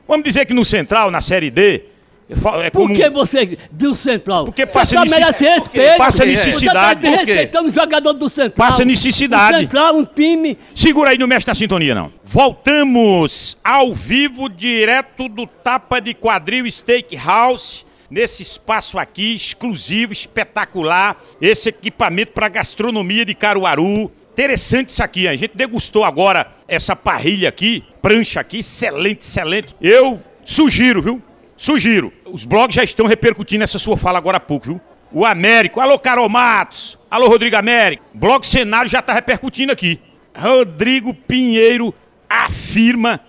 Vamos 0.08 0.24
dizer 0.24 0.44
que 0.46 0.52
no 0.52 0.64
Central, 0.64 1.12
na 1.12 1.22
Série 1.22 1.48
D, 1.48 1.84
é 2.28 2.70
Por 2.70 2.82
como... 2.82 2.96
que 2.96 3.08
você 3.08 3.56
do 3.70 3.94
Central? 3.94 4.46
Porque 4.46 4.66
passa 4.66 4.96
Você 4.96 5.04
necessidade. 5.04 5.40
merece 5.42 5.60
respeito. 5.60 5.96
Passa 5.96 6.16
Você 6.18 6.26
necessidade. 6.26 7.02
tá 7.02 7.08
Por 7.08 7.18
quê? 7.18 7.24
desrespeitando 7.24 7.68
o 7.68 7.72
jogador 7.72 8.12
do 8.14 8.28
Central. 8.28 8.68
Passa 8.68 8.84
necessidade. 8.84 9.58
O 9.58 9.60
Central, 9.60 9.96
um 9.96 10.04
time... 10.04 10.58
Segura 10.74 11.10
aí, 11.10 11.18
não 11.18 11.28
mexe 11.28 11.46
na 11.46 11.54
sintonia, 11.54 11.94
não. 11.94 12.12
Voltamos 12.24 13.56
ao 13.62 13.92
vivo, 13.92 14.48
direto 14.48 15.28
do 15.28 15.46
Tapa 15.46 16.00
de 16.00 16.14
Quadril 16.14 16.68
Steakhouse, 16.68 17.84
nesse 18.10 18.42
espaço 18.42 18.98
aqui, 18.98 19.36
exclusivo, 19.36 20.12
espetacular. 20.12 21.16
Esse 21.40 21.68
equipamento 21.68 22.32
para 22.32 22.48
gastronomia 22.48 23.24
de 23.24 23.36
Caruaru. 23.36 24.10
Interessante 24.32 24.90
isso 24.90 25.02
aqui, 25.02 25.28
a 25.28 25.36
gente 25.36 25.56
degustou 25.56 26.04
agora 26.04 26.46
essa 26.66 26.94
parrilha 26.94 27.48
aqui, 27.48 27.84
prancha 28.00 28.40
aqui, 28.40 28.58
excelente, 28.58 29.22
excelente. 29.22 29.76
Eu 29.80 30.22
sugiro, 30.44 31.02
viu? 31.02 31.22
Sugiro. 31.56 32.12
Os 32.24 32.44
blogs 32.44 32.74
já 32.74 32.82
estão 32.82 33.06
repercutindo 33.06 33.64
essa 33.64 33.78
sua 33.78 33.96
fala 33.96 34.18
agora 34.18 34.38
há 34.38 34.40
pouco, 34.40 34.66
viu? 34.66 34.80
O 35.12 35.26
Américo, 35.26 35.80
alô 35.80 35.98
Carol 35.98 36.28
Matos, 36.28 36.96
alô 37.10 37.28
Rodrigo 37.28 37.56
Américo. 37.56 38.04
Blog 38.14 38.46
Cenário 38.46 38.90
já 38.90 39.00
está 39.00 39.12
repercutindo 39.12 39.72
aqui. 39.72 40.00
Rodrigo 40.34 41.12
Pinheiro 41.12 41.92
afirma 42.28 43.20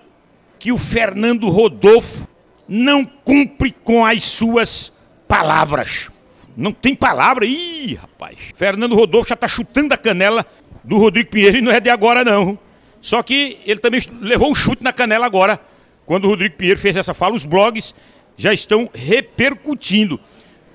que 0.59 0.71
o 0.71 0.77
Fernando 0.77 1.49
Rodolfo 1.49 2.27
não 2.67 3.03
cumpre 3.03 3.71
com 3.83 4.05
as 4.05 4.23
suas 4.23 4.93
palavras. 5.27 6.11
Não 6.55 6.71
tem 6.71 6.93
palavra? 6.93 7.45
Ih, 7.45 7.95
rapaz. 7.95 8.37
Fernando 8.53 8.95
Rodolfo 8.95 9.29
já 9.29 9.35
tá 9.35 9.47
chutando 9.47 9.93
a 9.93 9.97
canela 9.97 10.45
do 10.83 10.97
Rodrigo 10.97 11.29
Pinheiro 11.29 11.57
e 11.57 11.61
não 11.61 11.71
é 11.71 11.79
de 11.79 11.89
agora, 11.89 12.23
não. 12.23 12.57
Só 13.01 13.21
que 13.23 13.57
ele 13.65 13.79
também 13.79 14.01
levou 14.19 14.51
um 14.51 14.55
chute 14.55 14.83
na 14.83 14.93
canela 14.93 15.25
agora. 15.25 15.59
Quando 16.05 16.25
o 16.25 16.29
Rodrigo 16.29 16.55
Pinheiro 16.55 16.79
fez 16.79 16.95
essa 16.95 17.13
fala, 17.13 17.35
os 17.35 17.45
blogs 17.45 17.95
já 18.37 18.53
estão 18.53 18.89
repercutindo. 18.93 20.19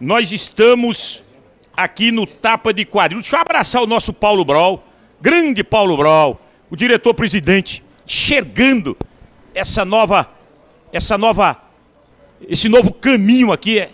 Nós 0.00 0.32
estamos 0.32 1.22
aqui 1.76 2.10
no 2.10 2.26
Tapa 2.26 2.72
de 2.72 2.84
Quadril. 2.84 3.20
Deixa 3.20 3.36
eu 3.36 3.40
abraçar 3.40 3.82
o 3.82 3.86
nosso 3.86 4.12
Paulo 4.12 4.44
Brol, 4.44 4.84
grande 5.20 5.62
Paulo 5.62 5.96
Brol, 5.96 6.40
o 6.70 6.76
diretor-presidente, 6.76 7.82
enxergando 8.06 8.96
essa 9.54 9.84
nova, 9.84 10.30
essa 10.92 11.16
nova, 11.18 11.60
esse 12.48 12.68
novo 12.68 12.92
caminho 12.92 13.52
aqui, 13.52 13.78
é- 13.78 13.90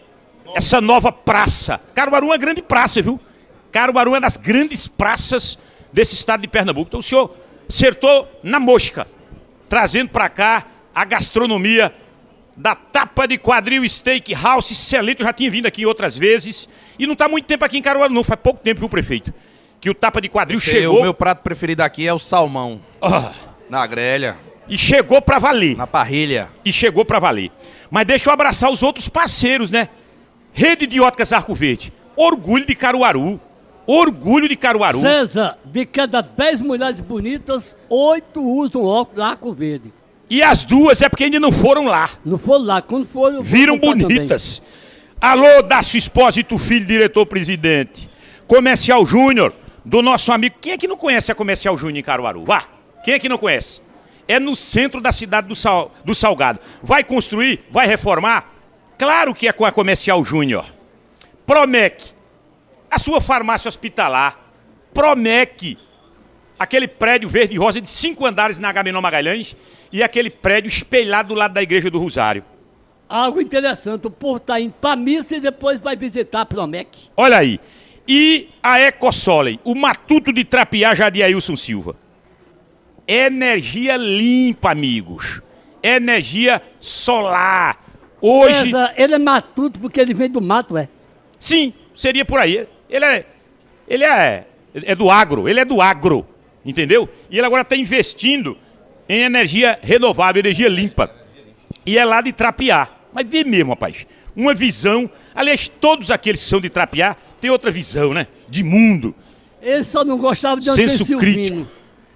essa 0.55 0.81
nova 0.81 1.11
praça. 1.11 1.81
Caruaru 1.95 2.27
é 2.27 2.31
uma 2.31 2.37
grande 2.37 2.63
praça, 2.63 3.01
viu? 3.01 3.21
Caruaru 3.71 4.15
é 4.15 4.21
das 4.21 4.37
grandes 4.37 4.87
praças 4.87 5.59
desse 5.93 6.15
estado 6.15 6.41
de 6.41 6.49
Pernambuco. 6.49 6.89
Então 6.89 7.01
o 7.01 7.03
senhor 7.03 7.37
acertou 7.69 8.29
na 8.43 8.59
mosca. 8.61 9.07
trazendo 9.69 10.11
para 10.11 10.29
cá 10.29 10.67
a 10.95 11.05
gastronomia 11.05 11.93
da 12.55 12.75
Tapa 12.75 13.27
de 13.27 13.39
Quadril 13.39 13.89
Steakhouse, 13.89 14.73
excelente, 14.75 15.21
eu 15.21 15.27
já 15.27 15.33
tinha 15.33 15.51
vindo 15.51 15.67
aqui 15.67 15.87
outras 15.87 16.17
vezes, 16.17 16.69
e 16.99 17.07
não 17.07 17.15
está 17.15 17.27
muito 17.27 17.47
tempo 17.47 17.65
aqui 17.65 17.79
em 17.79 17.83
Caruaru, 17.83 18.13
não, 18.13 18.23
faz 18.23 18.39
pouco 18.43 18.61
tempo, 18.61 18.81
viu, 18.81 18.89
prefeito? 18.91 19.33
Que 19.81 19.89
o 19.89 19.95
Tapa 19.95 20.21
de 20.21 20.29
Quadril 20.29 20.61
Sei, 20.61 20.75
chegou... 20.75 20.99
O 20.99 21.03
meu 21.03 21.15
prato 21.15 21.43
preferido 21.43 21.83
aqui 21.83 22.07
é 22.07 22.13
o 22.13 22.19
salmão. 22.19 22.83
Ah, 23.01 23.33
Na 23.71 23.87
grelha, 23.87 24.37
e 24.69 24.77
chegou 24.77 25.23
para 25.23 25.39
valer. 25.39 25.75
na 25.77 25.87
parrilha. 25.87 26.51
e 26.63 26.71
chegou 26.71 27.05
para 27.07 27.19
valer. 27.19 27.51
Mas 27.91 28.05
deixa 28.05 28.29
eu 28.29 28.33
abraçar 28.35 28.71
os 28.71 28.83
outros 28.83 29.09
parceiros, 29.09 29.71
né? 29.71 29.89
Rede 30.53 30.87
de 30.87 31.01
Óticas 31.01 31.33
Arco 31.33 31.55
Verde. 31.55 31.91
Orgulho 32.15 32.67
de 32.67 32.75
Caruaru. 32.75 33.41
Orgulho 33.87 34.49
de 34.49 34.57
Caruaru. 34.57 35.01
César, 35.01 35.59
de 35.65 35.85
cada 35.85 36.21
10 36.21 36.61
mulheres 36.61 37.01
bonitas, 37.01 37.77
8 37.89 38.41
usam 38.41 38.85
óculos 38.85 39.21
arco 39.21 39.53
verde. 39.53 39.93
E 40.31 40.43
as 40.43 40.63
duas 40.65 41.03
é 41.03 41.09
porque 41.09 41.25
ainda 41.25 41.39
não 41.41 41.53
foram 41.53 41.85
lá. 41.85 42.09
Não 42.25 42.39
foram 42.39 42.65
lá, 42.65 42.81
quando 42.81 43.07
foram. 43.07 43.43
Viram 43.43 43.77
bonitas. 43.79 44.63
Alô, 45.21 45.63
Dácio 45.63 45.99
Espósito 45.99 46.57
Filho, 46.59 46.87
diretor-presidente. 46.87 48.09
Comercial 48.47 49.05
Júnior, 49.07 49.53
do 49.85 50.01
nosso 50.03 50.33
amigo. 50.33 50.57
Quem 50.61 50.73
é 50.73 50.79
que 50.79 50.89
não 50.89 50.97
conhece 50.97 51.31
a 51.31 51.35
Comercial 51.35 51.77
Júnior 51.77 51.99
em 51.99 52.03
Caruaru? 52.03 52.45
Vá. 52.45 52.65
Quem 53.05 53.15
é 53.15 53.19
que 53.19 53.29
não 53.29 53.37
conhece? 53.39 53.81
É 54.29 54.39
no 54.41 54.55
centro 54.57 55.01
da 55.01 55.13
cidade 55.13 55.49
do, 55.49 55.55
Sal- 55.55 55.93
do 56.05 56.15
Salgado. 56.15 56.61
Vai 56.83 57.03
construir? 57.05 57.65
Vai 57.71 57.87
reformar? 57.87 58.51
Claro 58.97 59.35
que 59.35 59.49
é 59.49 59.53
com 59.53 59.65
a 59.67 59.73
Comercial 59.73 60.25
Júnior. 60.25 60.65
Promec, 61.45 62.12
a 62.93 62.99
sua 62.99 63.23
farmácia 63.23 63.71
hospitalar. 63.71 64.39
Promec, 64.93 65.79
aquele 66.59 66.87
prédio 66.87 67.27
verde 67.27 67.55
e 67.55 67.59
rosa 67.59 67.81
de 67.81 67.89
cinco 67.89 68.27
andares 68.27 68.59
na 68.59 68.69
Agamenon 68.69 69.01
Magalhães 69.01 69.57
e 69.91 70.03
aquele 70.03 70.29
prédio 70.29 70.69
espelhado 70.69 71.31
do 71.31 71.35
lado 71.35 71.55
da 71.55 71.63
Igreja 71.63 71.91
do 71.91 71.99
Rosário. 71.99 72.45
Algo 73.09 73.41
interessante, 73.41 74.07
o 74.07 74.11
povo 74.11 74.37
está 74.37 74.61
indo 74.61 74.75
para 74.79 74.95
missa 74.95 75.37
e 75.37 75.41
depois 75.41 75.79
vai 75.79 75.97
visitar 75.97 76.43
a 76.43 76.47
Promec. 76.47 76.91
Olha 77.17 77.39
aí. 77.39 77.59
E 78.07 78.51
a 78.63 78.79
Ecosolem, 78.81 79.59
o 79.65 79.75
matuto 79.75 80.31
de 80.31 80.45
trapear 80.45 80.95
já 80.95 81.09
de 81.09 81.23
Ailson 81.23 81.57
Silva. 81.57 81.97
Energia 83.09 83.97
limpa, 83.97 84.71
amigos. 84.71 85.41
Energia 85.83 86.61
solar. 86.79 87.83
Hoje, 88.21 88.65
César, 88.65 88.93
ele 88.97 89.15
é 89.15 89.19
matuto 89.19 89.81
porque 89.81 89.99
ele 89.99 90.15
vem 90.15 90.31
do 90.31 90.41
mato, 90.41 90.77
é? 90.77 90.89
sim, 91.41 91.73
seria 91.95 92.25
por 92.25 92.39
aí. 92.39 92.67
Ele 92.93 93.05
é, 93.07 93.27
ele 93.89 94.05
é, 94.05 94.47
é 94.75 94.95
do 94.95 95.11
agro, 95.11 95.49
ele 95.49 95.59
é 95.59 95.65
do 95.65 95.81
agro, 95.81 96.27
entendeu? 96.63 97.09
E 97.31 97.39
ele 97.39 97.47
agora 97.47 97.63
está 97.63 97.75
investindo 97.75 98.57
em 99.09 99.23
energia 99.23 99.79
renovável, 99.83 100.41
energia 100.41 100.69
limpa. 100.69 101.11
E 101.87 101.97
é 101.97 102.05
lá 102.05 102.21
de 102.21 102.33
trapear. 102.33 103.01
Mas 103.13 103.27
vê 103.27 103.45
mesmo, 103.45 103.71
rapaz. 103.71 104.07
Uma 104.37 104.55
visão. 104.55 105.11
Aliás, 105.35 105.69
todos 105.69 106.11
aqueles 106.11 106.43
que 106.43 106.49
são 106.49 106.61
de 106.61 106.69
trapear 106.69 107.17
têm 107.41 107.51
outra 107.51 107.71
visão, 107.71 108.13
né? 108.13 108.27
De 108.47 108.63
mundo. 108.63 109.15
Ele 109.61 109.85
só 109.85 110.05
não 110.05 110.19
gostava 110.19 110.61
de 110.61 110.71
Senso 110.71 111.07
crítico. 111.17 111.67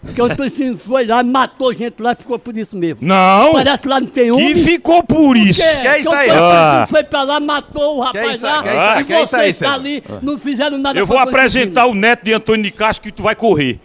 Porque 0.07 0.23
o 0.23 0.29
Silvino 0.51 0.79
foi 0.79 1.05
lá, 1.07 1.23
matou 1.23 1.73
gente 1.75 2.01
lá 2.01 2.13
e 2.13 2.17
ficou 2.17 2.39
por 2.39 2.57
isso 2.57 2.77
mesmo. 2.77 3.01
Não! 3.03 3.53
Parece 3.53 3.83
que 3.83 3.89
lá 3.89 4.01
não 4.01 4.07
tem 4.07 4.25
Que 4.25 4.31
homem. 4.31 4.57
ficou 4.57 5.03
por 5.03 5.37
isso. 5.37 5.61
Que, 5.63 5.81
Que 5.81 5.89
é 5.89 5.99
isso 6.01 6.15
aí? 6.15 6.31
Ah. 6.31 6.87
Foi 6.89 7.05
pra 7.05 7.23
lá, 7.23 7.39
matou 7.41 7.99
o 7.99 8.01
rapaz 8.01 8.37
isso 8.37 8.47
aí? 8.47 8.53
lá. 8.53 8.63
Que 8.63 8.69
é 8.69 8.73
isso 8.75 8.83
aí? 8.87 9.01
E 9.01 9.05
Que 9.05 9.13
é 9.13 9.23
isso 9.23 9.37
aí, 9.37 9.55
tá 9.71 9.75
ali, 9.75 10.03
não 10.23 10.39
fizeram 10.39 10.79
nada 10.79 10.99
Eu 10.99 11.07
vou 11.07 11.19
apresentar 11.19 11.87
o 11.87 11.95
neto 11.95 12.25
de 12.25 12.33
Antônio 12.33 12.63
de 12.63 12.71
Castro 12.71 13.03
que 13.03 13.13
tu 13.13 13.23
vai 13.23 13.35
correr. 13.35 13.81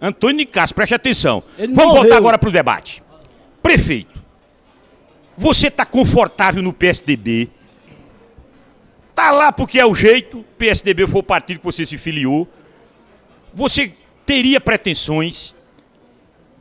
Antônio 0.00 0.38
de 0.38 0.46
Castro, 0.46 0.74
preste 0.76 0.94
atenção. 0.94 1.42
Ele 1.58 1.72
Vamos 1.72 1.92
morreu. 1.92 2.02
voltar 2.02 2.16
agora 2.16 2.38
pro 2.38 2.50
debate. 2.50 3.02
Prefeito, 3.62 4.20
você 5.36 5.70
tá 5.70 5.86
confortável 5.86 6.62
no 6.62 6.72
PSDB? 6.72 7.48
Tá 9.14 9.30
lá 9.30 9.52
porque 9.52 9.78
é 9.78 9.86
o 9.86 9.94
jeito, 9.94 10.44
PSDB 10.58 11.06
foi 11.06 11.20
o 11.20 11.22
partido 11.22 11.58
que 11.58 11.64
você 11.64 11.84
se 11.86 11.98
filiou. 11.98 12.48
Você 13.54 13.92
teria 14.24 14.60
pretensões? 14.60 15.54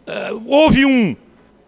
Ah, 0.06 0.30
houve 0.46 0.86
um. 0.86 1.16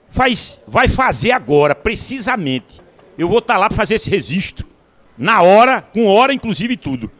Faz, 0.09 0.59
vai 0.67 0.87
fazer 0.87 1.31
agora, 1.31 1.73
precisamente. 1.73 2.81
Eu 3.17 3.27
vou 3.27 3.39
estar 3.39 3.57
lá 3.57 3.67
para 3.67 3.77
fazer 3.77 3.95
esse 3.95 4.09
registro. 4.09 4.67
Na 5.17 5.41
hora, 5.41 5.81
com 5.81 6.05
hora, 6.05 6.33
inclusive 6.33 6.77
tudo. 6.77 7.11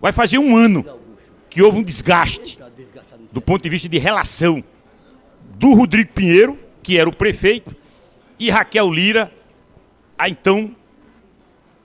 Vai 0.00 0.12
fazer 0.12 0.38
um 0.38 0.56
ano 0.56 0.84
que 1.50 1.62
houve 1.62 1.78
um 1.78 1.82
desgaste 1.82 2.58
do 3.32 3.40
ponto 3.40 3.62
de 3.62 3.68
vista 3.68 3.88
de 3.88 3.98
relação 3.98 4.62
do 5.56 5.74
Rodrigo 5.74 6.12
Pinheiro, 6.12 6.58
que 6.82 6.98
era 6.98 7.08
o 7.08 7.14
prefeito, 7.14 7.74
e 8.38 8.50
Raquel 8.50 8.90
Lira, 8.90 9.32
a 10.16 10.28
então 10.28 10.74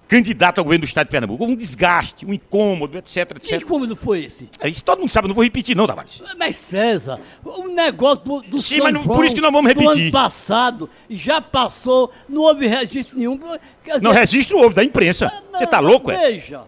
candidata 0.07 0.61
ao 0.61 0.65
governo 0.65 0.85
do 0.85 0.87
estado 0.87 1.07
de 1.07 1.11
Pernambuco. 1.11 1.43
Um 1.45 1.55
desgaste, 1.55 2.25
um 2.25 2.33
incômodo, 2.33 2.97
etc, 2.97 3.39
Que 3.39 3.53
etc. 3.55 3.67
cômodo 3.67 3.95
foi 3.95 4.25
esse? 4.25 4.49
Isso 4.65 4.83
todo 4.83 4.99
mundo 4.99 5.09
sabe, 5.09 5.27
não 5.27 5.35
vou 5.35 5.43
repetir 5.43 5.75
não, 5.75 5.87
Tavares. 5.87 6.21
Mas 6.37 6.55
César, 6.55 7.19
o 7.43 7.67
negócio 7.67 8.17
do, 8.23 8.41
do 8.41 8.59
Sim, 8.59 8.75
São 8.77 8.83
mas 8.85 8.93
não- 8.93 9.03
por 9.03 9.25
isso 9.25 9.33
que 9.35 9.41
nós 9.41 9.51
vamos 9.51 9.67
repetir. 9.69 10.03
ano 10.03 10.11
passado 10.11 10.89
já 11.09 11.41
passou, 11.41 12.11
não 12.29 12.41
houve 12.43 12.67
registro 12.67 13.17
nenhum. 13.17 13.37
Quer 13.83 14.01
Não, 14.01 14.11
dizer, 14.11 14.19
registro 14.21 14.57
houve 14.59 14.75
da 14.75 14.83
imprensa. 14.83 15.31
não, 15.51 15.59
Você 15.59 15.67
tá 15.67 15.79
louco, 15.79 16.11
é? 16.11 16.17
Veja. 16.31 16.61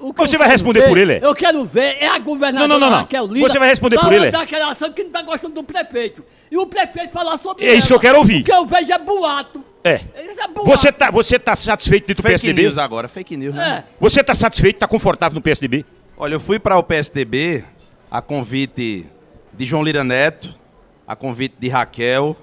o 0.00 0.12
que 0.12 0.20
Você 0.20 0.36
vai 0.36 0.48
responder 0.48 0.80
ver- 0.80 0.88
por 0.88 0.98
ele, 0.98 1.12
é? 1.14 1.20
Eu 1.22 1.34
quero 1.34 1.64
ver, 1.64 1.96
é 2.00 2.08
a 2.08 2.18
governadora 2.18 2.66
Não, 2.68 2.78
não, 2.78 2.90
não. 2.90 2.98
Raquel 2.98 3.26
Lira 3.26 3.48
Você 3.48 3.58
vai 3.58 3.68
responder 3.68 3.98
por 4.00 4.12
ele, 4.12 4.26
é? 4.26 4.30
daquela 4.32 4.72
ação 4.72 4.92
que 4.92 5.02
não 5.02 5.08
está 5.10 5.22
gostando 5.22 5.54
do 5.54 5.62
prefeito. 5.62 6.24
E 6.50 6.56
o 6.56 6.66
prefeito 6.66 7.12
falar 7.12 7.38
sobre 7.38 7.64
É 7.66 7.74
isso 7.74 7.86
que 7.86 7.94
eu 7.94 8.00
quero 8.00 8.18
ouvir. 8.18 8.40
O 8.40 8.44
que 8.44 8.52
eu 8.52 8.66
vejo 8.66 8.92
é 8.92 8.98
boato. 8.98 9.62
É. 9.86 10.00
É. 10.14 10.26
Você 10.64 10.90
tá, 10.90 11.10
você 11.12 11.38
tá 11.38 11.54
satisfeito 11.54 12.08
do 12.08 12.22
Fake 12.22 12.28
PSDB? 12.28 12.62
news 12.62 12.76
agora, 12.76 13.08
fake 13.08 13.36
news, 13.36 13.54
né? 13.54 13.84
É. 13.86 13.92
Você 14.00 14.24
tá 14.24 14.34
satisfeito, 14.34 14.78
tá 14.78 14.88
confortável 14.88 15.36
no 15.36 15.40
PSDB? 15.40 15.84
Olha, 16.16 16.34
eu 16.34 16.40
fui 16.40 16.58
para 16.58 16.76
o 16.76 16.82
PSDB 16.82 17.64
a 18.10 18.20
convite 18.20 19.06
de 19.52 19.64
João 19.64 19.84
Lira 19.84 20.02
Neto, 20.02 20.58
a 21.06 21.14
convite 21.14 21.54
de 21.58 21.68
Raquel, 21.68 22.36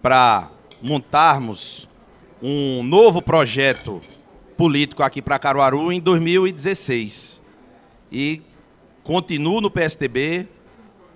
para 0.00 0.50
montarmos 0.80 1.86
um 2.40 2.82
novo 2.82 3.20
projeto 3.20 4.00
político 4.56 5.02
aqui 5.02 5.20
para 5.20 5.38
Caruaru 5.38 5.92
em 5.92 6.00
2016. 6.00 7.42
E 8.10 8.40
continuo 9.02 9.60
no 9.60 9.70
PSDB, 9.70 10.48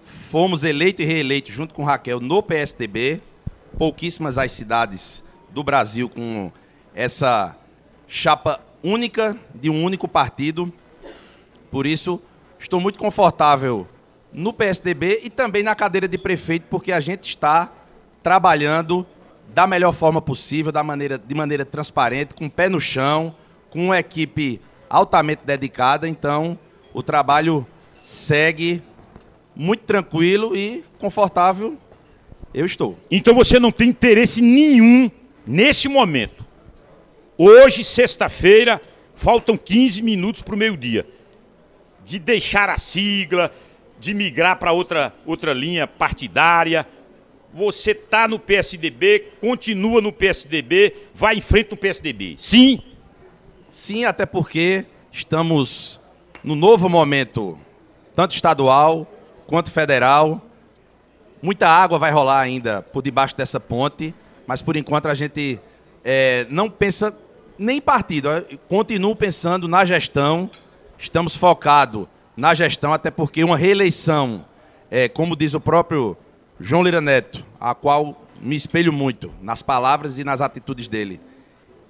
fomos 0.04 0.64
eleitos 0.64 1.02
e 1.02 1.08
reeleitos 1.08 1.54
junto 1.54 1.72
com 1.72 1.82
Raquel 1.82 2.20
no 2.20 2.42
PSDB, 2.42 3.22
pouquíssimas 3.78 4.36
as 4.36 4.52
cidades 4.52 5.22
do 5.52 5.62
Brasil 5.62 6.08
com 6.08 6.50
essa 6.94 7.56
chapa 8.08 8.60
única 8.82 9.36
de 9.54 9.70
um 9.70 9.84
único 9.84 10.08
partido. 10.08 10.72
Por 11.70 11.86
isso, 11.86 12.20
estou 12.58 12.80
muito 12.80 12.98
confortável 12.98 13.86
no 14.32 14.52
PSDB 14.52 15.20
e 15.22 15.30
também 15.30 15.62
na 15.62 15.74
cadeira 15.74 16.08
de 16.08 16.18
prefeito, 16.18 16.66
porque 16.68 16.92
a 16.92 17.00
gente 17.00 17.24
está 17.24 17.70
trabalhando 18.22 19.06
da 19.54 19.66
melhor 19.66 19.92
forma 19.92 20.20
possível, 20.22 20.72
da 20.72 20.82
maneira, 20.82 21.18
de 21.18 21.34
maneira 21.34 21.64
transparente, 21.64 22.34
com 22.34 22.46
o 22.46 22.50
pé 22.50 22.68
no 22.68 22.80
chão, 22.80 23.34
com 23.70 23.86
uma 23.86 23.98
equipe 23.98 24.60
altamente 24.88 25.42
dedicada. 25.44 26.08
Então, 26.08 26.58
o 26.94 27.02
trabalho 27.02 27.66
segue 28.02 28.82
muito 29.54 29.84
tranquilo 29.84 30.56
e 30.56 30.84
confortável. 30.98 31.76
Eu 32.54 32.66
estou. 32.66 32.98
Então 33.10 33.34
você 33.34 33.58
não 33.58 33.72
tem 33.72 33.88
interesse 33.88 34.42
nenhum 34.42 35.10
nesse 35.46 35.88
momento. 35.88 36.44
Hoje, 37.36 37.84
sexta-feira, 37.84 38.80
faltam 39.14 39.56
15 39.56 40.02
minutos 40.02 40.42
para 40.42 40.54
o 40.54 40.58
meio-dia. 40.58 41.06
De 42.04 42.18
deixar 42.18 42.68
a 42.68 42.78
sigla, 42.78 43.52
de 43.98 44.14
migrar 44.14 44.58
para 44.58 44.72
outra, 44.72 45.14
outra 45.24 45.52
linha 45.52 45.86
partidária. 45.86 46.86
Você 47.52 47.94
tá 47.94 48.26
no 48.26 48.38
PSDB, 48.38 49.32
continua 49.40 50.00
no 50.00 50.12
PSDB, 50.12 50.94
vai 51.12 51.36
em 51.36 51.40
frente 51.40 51.70
no 51.70 51.76
PSDB. 51.76 52.34
Sim, 52.38 52.82
Sim, 53.72 54.04
até 54.04 54.26
porque 54.26 54.84
estamos 55.10 55.98
no 56.44 56.54
novo 56.54 56.90
momento, 56.90 57.58
tanto 58.14 58.34
estadual 58.34 59.10
quanto 59.46 59.70
federal. 59.70 60.42
Muita 61.40 61.66
água 61.68 61.98
vai 61.98 62.10
rolar 62.10 62.40
ainda 62.40 62.82
por 62.82 63.02
debaixo 63.02 63.34
dessa 63.34 63.58
ponte, 63.58 64.14
mas 64.46 64.62
por 64.62 64.76
enquanto 64.76 65.06
a 65.06 65.14
gente 65.14 65.60
eh, 66.04 66.46
não 66.50 66.68
pensa 66.68 67.16
nem 67.58 67.78
em 67.78 67.80
partido, 67.80 68.28
continuo 68.68 69.14
pensando 69.14 69.68
na 69.68 69.84
gestão. 69.84 70.50
Estamos 70.98 71.36
focados 71.36 72.06
na 72.36 72.54
gestão, 72.54 72.92
até 72.92 73.10
porque 73.10 73.44
uma 73.44 73.56
reeleição, 73.56 74.44
eh, 74.90 75.08
como 75.08 75.36
diz 75.36 75.54
o 75.54 75.60
próprio 75.60 76.16
João 76.58 76.82
Lira 76.82 77.00
Neto, 77.00 77.44
a 77.60 77.74
qual 77.74 78.20
me 78.40 78.56
espelho 78.56 78.92
muito 78.92 79.32
nas 79.40 79.62
palavras 79.62 80.18
e 80.18 80.24
nas 80.24 80.40
atitudes 80.40 80.88
dele. 80.88 81.20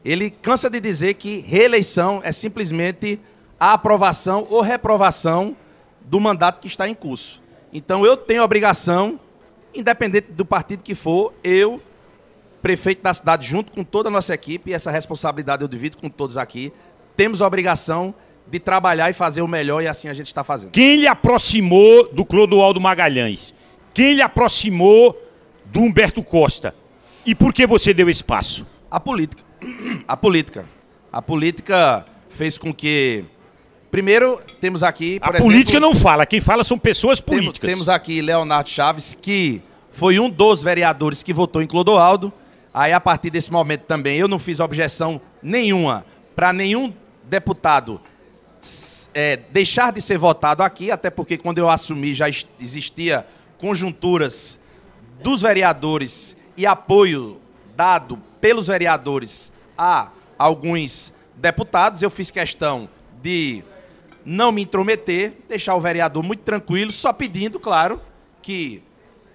Ele 0.05 0.31
cansa 0.31 0.69
de 0.69 0.81
dizer 0.81 1.15
que 1.15 1.41
reeleição 1.41 2.20
é 2.24 2.33
simplesmente 2.33 3.20
a 3.59 3.73
aprovação 3.74 4.47
ou 4.51 4.61
reprovação 4.61 5.57
do 6.01 6.19
mandato 6.19 6.61
que 6.61 6.66
está 6.66 6.89
em 6.89 6.95
curso. 6.95 7.41
Então 7.73 8.05
eu 8.05 8.16
tenho 8.16 8.43
a 8.43 8.45
obrigação 8.45 9.20
independente 9.74 10.33
do 10.33 10.45
partido 10.45 10.83
que 10.83 10.95
for, 10.95 11.33
eu, 11.43 11.81
prefeito 12.62 13.02
da 13.02 13.12
cidade, 13.12 13.47
junto 13.47 13.72
com 13.72 13.82
toda 13.82 14.09
a 14.09 14.12
nossa 14.12 14.32
equipe, 14.32 14.70
e 14.70 14.74
essa 14.74 14.90
responsabilidade 14.90 15.62
eu 15.62 15.68
divido 15.68 15.98
com 15.98 16.09
todos 16.09 16.36
aqui, 16.36 16.72
temos 17.16 17.43
a 17.43 17.47
obrigação 17.47 18.14
de 18.48 18.60
trabalhar 18.60 19.10
e 19.10 19.12
fazer 19.12 19.43
o 19.43 19.48
melhor, 19.48 19.82
e 19.82 19.89
assim 19.89 20.09
a 20.09 20.14
gente 20.14 20.28
está 20.28 20.44
fazendo. 20.44 20.70
Quem 20.70 20.97
lhe 20.97 21.06
aproximou 21.06 22.09
do 22.12 22.24
Clodoaldo 22.24 22.80
Magalhães? 22.80 23.55
Quem 23.93 24.14
lhe 24.14 24.22
aproximou 24.22 25.20
do 25.66 25.80
Humberto 25.80 26.22
Costa? 26.22 26.74
E 27.26 27.34
por 27.34 27.52
que 27.52 27.66
você 27.66 27.93
deu 27.93 28.09
espaço? 28.09 28.66
A 28.90 29.01
política. 29.01 29.43
A 30.06 30.16
política. 30.16 30.68
A 31.12 31.20
política 31.20 32.05
fez 32.28 32.59
com 32.59 32.72
que. 32.72 33.24
Primeiro, 33.90 34.40
temos 34.60 34.82
aqui. 34.82 35.18
a 35.20 35.32
política 35.32 35.78
não 35.78 35.94
fala, 35.94 36.24
quem 36.24 36.40
fala 36.40 36.64
são 36.64 36.78
pessoas 36.78 37.20
políticas. 37.20 37.59
Temos, 37.59 37.74
temos 37.74 37.89
aqui 37.89 38.22
Leonardo 38.22 38.68
Chaves, 38.68 39.16
que 39.20 39.60
foi 39.90 40.18
um 40.18 40.30
dos 40.30 40.62
vereadores 40.62 41.22
que 41.22 41.32
votou 41.32 41.60
em 41.60 41.66
Clodoaldo. 41.66 42.32
Aí, 42.74 42.93
a 42.93 43.01
partir 43.01 43.31
desse 43.31 43.53
momento 43.53 43.82
também, 43.82 44.19
eu 44.19 44.28
não 44.28 44.39
fiz 44.39 44.61
objeção 44.61 45.20
nenhuma 45.43 46.07
para 46.35 46.53
nenhum 46.53 46.93
deputado 47.24 48.01
é, 49.12 49.36
deixar 49.36 49.93
de 49.93 50.01
ser 50.01 50.19
votado 50.19 50.62
aqui, 50.62 50.90
até 50.90 51.11
porque 51.11 51.36
quando 51.36 51.59
eu 51.59 51.69
assumi 51.69 52.15
já 52.15 52.27
existia 52.61 53.27
conjunturas 53.59 54.59
dos 55.23 55.43
vereadores 55.43 56.36
e 56.57 56.66
apoio 56.66 57.40
dado 57.77 58.19
pelos 58.40 58.66
vereadores 58.66 59.53
a 59.77 60.11
alguns 60.39 61.12
deputados. 61.36 62.03
Eu 62.03 62.11
fiz 62.11 62.31
questão 62.31 62.89
de 63.23 63.62
não 64.24 64.53
me 64.53 64.62
intrometer, 64.62 65.35
deixar 65.49 65.74
o 65.74 65.81
vereador 65.81 66.23
muito 66.23 66.40
tranquilo, 66.40 66.93
só 66.93 67.12
pedindo, 67.12 67.59
claro, 67.59 68.01
que 68.40 68.82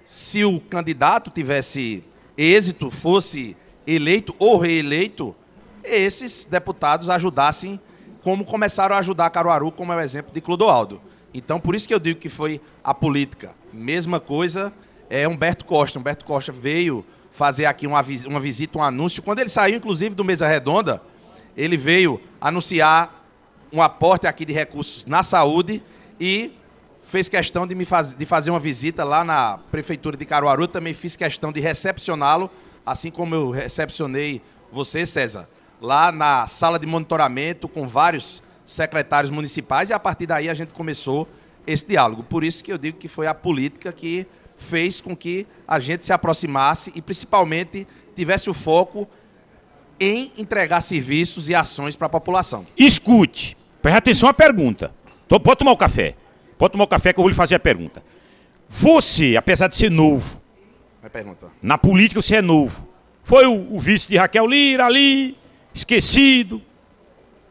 se 0.03 0.43
o 0.43 0.59
candidato 0.59 1.29
tivesse 1.29 2.03
êxito, 2.37 2.91
fosse 2.91 3.57
eleito 3.85 4.35
ou 4.37 4.57
reeleito, 4.57 5.35
esses 5.83 6.45
deputados 6.45 7.09
ajudassem 7.09 7.79
como 8.21 8.43
começaram 8.43 8.95
a 8.95 8.99
ajudar 8.99 9.29
Caruaru, 9.29 9.71
como 9.71 9.93
é 9.93 9.95
o 9.95 10.01
exemplo 10.01 10.33
de 10.33 10.41
Clodoaldo. 10.41 11.01
Então, 11.33 11.59
por 11.59 11.75
isso 11.75 11.87
que 11.87 11.93
eu 11.93 11.99
digo 11.99 12.19
que 12.19 12.29
foi 12.29 12.59
a 12.83 12.93
política. 12.93 13.55
Mesma 13.71 14.19
coisa 14.19 14.73
é 15.09 15.27
Humberto 15.27 15.65
Costa. 15.65 15.97
Humberto 15.97 16.25
Costa 16.25 16.51
veio 16.51 17.05
fazer 17.31 17.65
aqui 17.65 17.87
uma, 17.87 18.03
uma 18.25 18.39
visita, 18.39 18.77
um 18.77 18.83
anúncio. 18.83 19.21
Quando 19.21 19.39
ele 19.39 19.49
saiu, 19.49 19.77
inclusive, 19.77 20.15
do 20.15 20.25
Mesa 20.25 20.47
Redonda, 20.47 21.01
ele 21.55 21.77
veio 21.77 22.19
anunciar 22.41 23.25
um 23.71 23.81
aporte 23.81 24.27
aqui 24.27 24.43
de 24.45 24.53
recursos 24.53 25.05
na 25.05 25.23
saúde 25.23 25.83
e 26.19 26.51
fez 27.07 27.29
questão 27.29 27.65
de, 27.65 27.73
me 27.73 27.85
faz, 27.85 28.13
de 28.13 28.25
fazer 28.25 28.51
uma 28.51 28.59
visita 28.59 29.03
lá 29.05 29.23
na 29.23 29.57
Prefeitura 29.71 30.17
de 30.17 30.25
Caruaru. 30.25 30.67
Também 30.67 30.93
fiz 30.93 31.15
questão 31.15 31.53
de 31.53 31.61
recepcioná-lo, 31.61 32.51
assim 32.85 33.09
como 33.09 33.33
eu 33.33 33.49
recepcionei 33.49 34.41
você, 34.71 35.05
César, 35.05 35.47
lá 35.81 36.11
na 36.11 36.45
sala 36.47 36.77
de 36.77 36.85
monitoramento 36.85 37.69
com 37.69 37.87
vários 37.87 38.43
secretários 38.65 39.31
municipais 39.31 39.89
e 39.89 39.93
a 39.93 39.99
partir 39.99 40.25
daí 40.25 40.49
a 40.49 40.53
gente 40.53 40.73
começou 40.73 41.29
esse 41.65 41.87
diálogo. 41.87 42.23
Por 42.23 42.43
isso 42.43 42.61
que 42.61 42.73
eu 42.73 42.77
digo 42.77 42.97
que 42.97 43.07
foi 43.07 43.25
a 43.25 43.33
política 43.33 43.93
que 43.93 44.27
fez 44.57 44.99
com 44.99 45.15
que 45.15 45.47
a 45.65 45.79
gente 45.79 46.03
se 46.03 46.11
aproximasse 46.11 46.91
e 46.93 47.01
principalmente 47.01 47.87
tivesse 48.17 48.49
o 48.49 48.53
foco 48.53 49.07
em 49.97 50.33
entregar 50.37 50.81
serviços 50.81 51.47
e 51.47 51.55
ações 51.55 51.95
para 51.95 52.07
a 52.07 52.09
população. 52.09 52.67
Escute, 52.77 53.55
preste 53.81 53.97
atenção 53.97 54.27
à 54.27 54.33
pergunta. 54.33 54.93
Pode 55.29 55.57
tomar 55.57 55.71
o 55.71 55.77
café. 55.77 56.15
Pode 56.57 56.71
tomar 56.71 56.85
o 56.85 56.87
café 56.87 57.13
que 57.13 57.19
eu 57.19 57.23
vou 57.23 57.29
lhe 57.29 57.35
fazer 57.35 57.55
a 57.55 57.59
pergunta. 57.59 58.03
Você, 58.67 59.35
apesar 59.37 59.67
de 59.67 59.75
ser 59.75 59.91
novo, 59.91 60.41
na 61.61 61.77
política 61.77 62.21
você 62.21 62.37
é 62.37 62.41
novo. 62.41 62.87
Foi 63.23 63.45
o, 63.45 63.75
o 63.75 63.79
vice 63.79 64.09
de 64.09 64.17
Raquel 64.17 64.47
Lira 64.47 64.85
ali, 64.85 65.37
esquecido, 65.73 66.61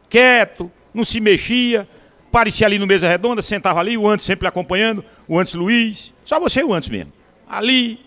quieto, 0.09 0.71
não 0.93 1.05
se 1.05 1.19
mexia, 1.19 1.87
parecia 2.31 2.67
ali 2.67 2.77
no 2.79 2.87
mesa 2.87 3.07
redonda, 3.07 3.41
sentava 3.41 3.79
ali, 3.79 3.97
o 3.97 4.07
antes 4.07 4.25
sempre 4.25 4.47
acompanhando, 4.47 5.03
o 5.27 5.39
antes 5.39 5.53
Luiz, 5.53 6.13
só 6.25 6.39
você 6.39 6.61
e 6.61 6.63
o 6.63 6.73
antes 6.73 6.89
mesmo. 6.89 7.13
Ali, 7.47 7.99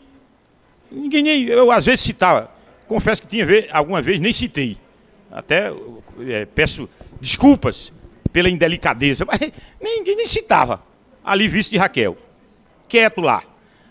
ninguém 0.90 1.22
nem, 1.22 1.44
eu 1.44 1.70
às 1.70 1.86
vezes 1.86 2.01
citava, 2.01 2.51
confesso 2.86 3.22
que 3.22 3.28
tinha 3.28 3.47
vez, 3.47 3.66
alguma 3.70 4.02
vez 4.02 4.20
nem 4.20 4.32
citei, 4.32 4.77
até 5.31 5.72
é, 6.28 6.44
peço 6.44 6.89
desculpas 7.20 7.93
pela 8.32 8.48
indelicadeza, 8.48 9.24
mas 9.24 9.39
ninguém 9.81 10.16
nem 10.16 10.27
citava, 10.27 10.82
ali 11.24 11.48
vice 11.48 11.70
de 11.70 11.76
Raquel, 11.76 12.16
quieto 12.88 13.20
lá. 13.20 13.42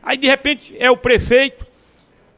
Aí 0.01 0.17
de 0.17 0.27
repente 0.27 0.75
é 0.79 0.89
o 0.89 0.97
prefeito, 0.97 1.65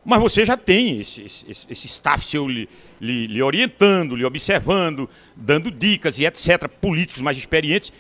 mas 0.04 0.20
você 0.20 0.46
já 0.46 0.58
tem 0.58 1.00
esse, 1.00 1.22
esse, 1.24 1.66
esse 1.70 1.88
staff 1.88 2.26
seu 2.26 2.48
lhe, 2.48 2.68
lhe, 3.00 3.28
lhe, 3.28 3.42
orientando, 3.42 4.16
lhe 4.16 4.26
observando, 4.26 5.10
dando 5.36 5.70
dicas 5.70 6.18
e 6.18 6.26
etc., 6.26 6.68
políticos 6.68 7.22
mais 7.22 7.38
experientes. 7.38 7.94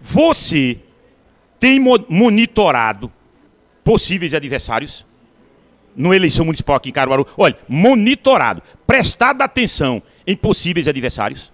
Você 0.00 0.78
tem 1.58 1.80
monitorado 1.80 3.10
possíveis 3.84 4.34
adversários 4.34 5.04
na 5.94 6.14
eleição 6.14 6.44
municipal 6.44 6.76
aqui 6.76 6.88
em 6.88 6.92
Caruaru? 6.92 7.26
Olha, 7.36 7.56
monitorado, 7.68 8.62
prestado 8.86 9.42
atenção 9.42 10.02
em 10.26 10.36
possíveis 10.36 10.88
adversários? 10.88 11.52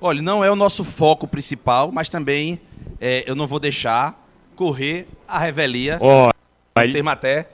Olha, 0.00 0.22
não 0.22 0.42
é 0.44 0.50
o 0.50 0.56
nosso 0.56 0.84
foco 0.84 1.26
principal, 1.26 1.90
mas 1.92 2.08
também 2.08 2.60
é, 3.00 3.24
eu 3.26 3.34
não 3.34 3.46
vou 3.46 3.58
deixar 3.58 4.19
correr 4.60 5.06
a 5.26 5.38
revelia. 5.38 5.96
Olha. 6.02 6.34
Um 6.76 6.92
termo 6.92 7.08
até 7.08 7.48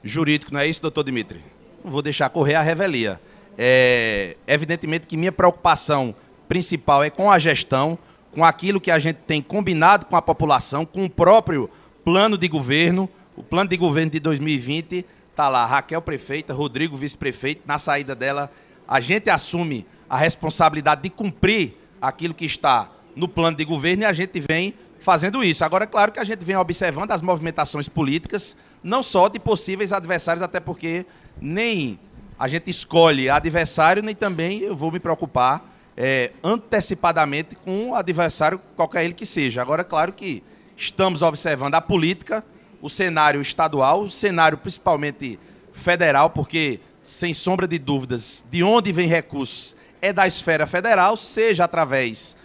jurídico, 0.00 0.54
não 0.54 0.60
é 0.60 0.68
isso, 0.68 0.80
doutor 0.80 1.02
Dimitri? 1.02 1.40
Não 1.82 1.90
vou 1.90 2.00
deixar 2.00 2.28
correr 2.28 2.54
a 2.54 2.62
revelia. 2.62 3.20
É, 3.58 4.36
evidentemente 4.46 5.08
que 5.08 5.16
minha 5.16 5.32
preocupação 5.32 6.14
principal 6.46 7.02
é 7.02 7.10
com 7.10 7.32
a 7.32 7.36
gestão, 7.40 7.98
com 8.30 8.44
aquilo 8.44 8.80
que 8.80 8.92
a 8.92 8.98
gente 9.00 9.16
tem 9.26 9.42
combinado 9.42 10.06
com 10.06 10.14
a 10.14 10.22
população, 10.22 10.86
com 10.86 11.04
o 11.04 11.10
próprio 11.10 11.68
plano 12.04 12.38
de 12.38 12.46
governo. 12.46 13.10
O 13.36 13.42
plano 13.42 13.68
de 13.68 13.76
governo 13.76 14.12
de 14.12 14.20
2020 14.20 15.04
está 15.32 15.48
lá, 15.48 15.66
Raquel 15.66 16.00
prefeita, 16.00 16.54
Rodrigo 16.54 16.96
vice-prefeito. 16.96 17.62
Na 17.66 17.76
saída 17.76 18.14
dela, 18.14 18.48
a 18.86 19.00
gente 19.00 19.28
assume 19.28 19.84
a 20.08 20.16
responsabilidade 20.16 21.02
de 21.02 21.10
cumprir 21.10 21.76
aquilo 22.00 22.32
que 22.32 22.44
está 22.44 22.88
no 23.16 23.26
plano 23.26 23.56
de 23.56 23.64
governo 23.64 24.04
e 24.04 24.06
a 24.06 24.12
gente 24.12 24.38
vem 24.38 24.74
fazendo 25.02 25.42
isso. 25.44 25.64
Agora, 25.64 25.84
é 25.84 25.86
claro 25.86 26.12
que 26.12 26.20
a 26.20 26.24
gente 26.24 26.44
vem 26.44 26.56
observando 26.56 27.10
as 27.10 27.20
movimentações 27.20 27.88
políticas, 27.88 28.56
não 28.82 29.02
só 29.02 29.28
de 29.28 29.38
possíveis 29.38 29.92
adversários, 29.92 30.42
até 30.42 30.60
porque 30.60 31.04
nem 31.40 31.98
a 32.38 32.48
gente 32.48 32.70
escolhe 32.70 33.28
adversário, 33.28 34.02
nem 34.02 34.14
também 34.14 34.60
eu 34.60 34.74
vou 34.74 34.90
me 34.90 34.98
preocupar 34.98 35.70
é, 35.96 36.32
antecipadamente 36.42 37.54
com 37.56 37.90
o 37.90 37.94
adversário, 37.94 38.60
qualquer 38.76 39.04
ele 39.04 39.14
que 39.14 39.26
seja. 39.26 39.60
Agora, 39.60 39.82
é 39.82 39.84
claro 39.84 40.12
que 40.12 40.42
estamos 40.76 41.22
observando 41.22 41.74
a 41.74 41.80
política, 41.80 42.44
o 42.80 42.88
cenário 42.88 43.40
estadual, 43.40 44.00
o 44.00 44.10
cenário 44.10 44.58
principalmente 44.58 45.38
federal, 45.72 46.30
porque, 46.30 46.80
sem 47.02 47.34
sombra 47.34 47.68
de 47.68 47.78
dúvidas, 47.78 48.44
de 48.50 48.62
onde 48.62 48.92
vem 48.92 49.08
recursos 49.08 49.76
é 50.00 50.12
da 50.12 50.26
esfera 50.26 50.66
federal, 50.66 51.16
seja 51.16 51.64
através 51.64 52.36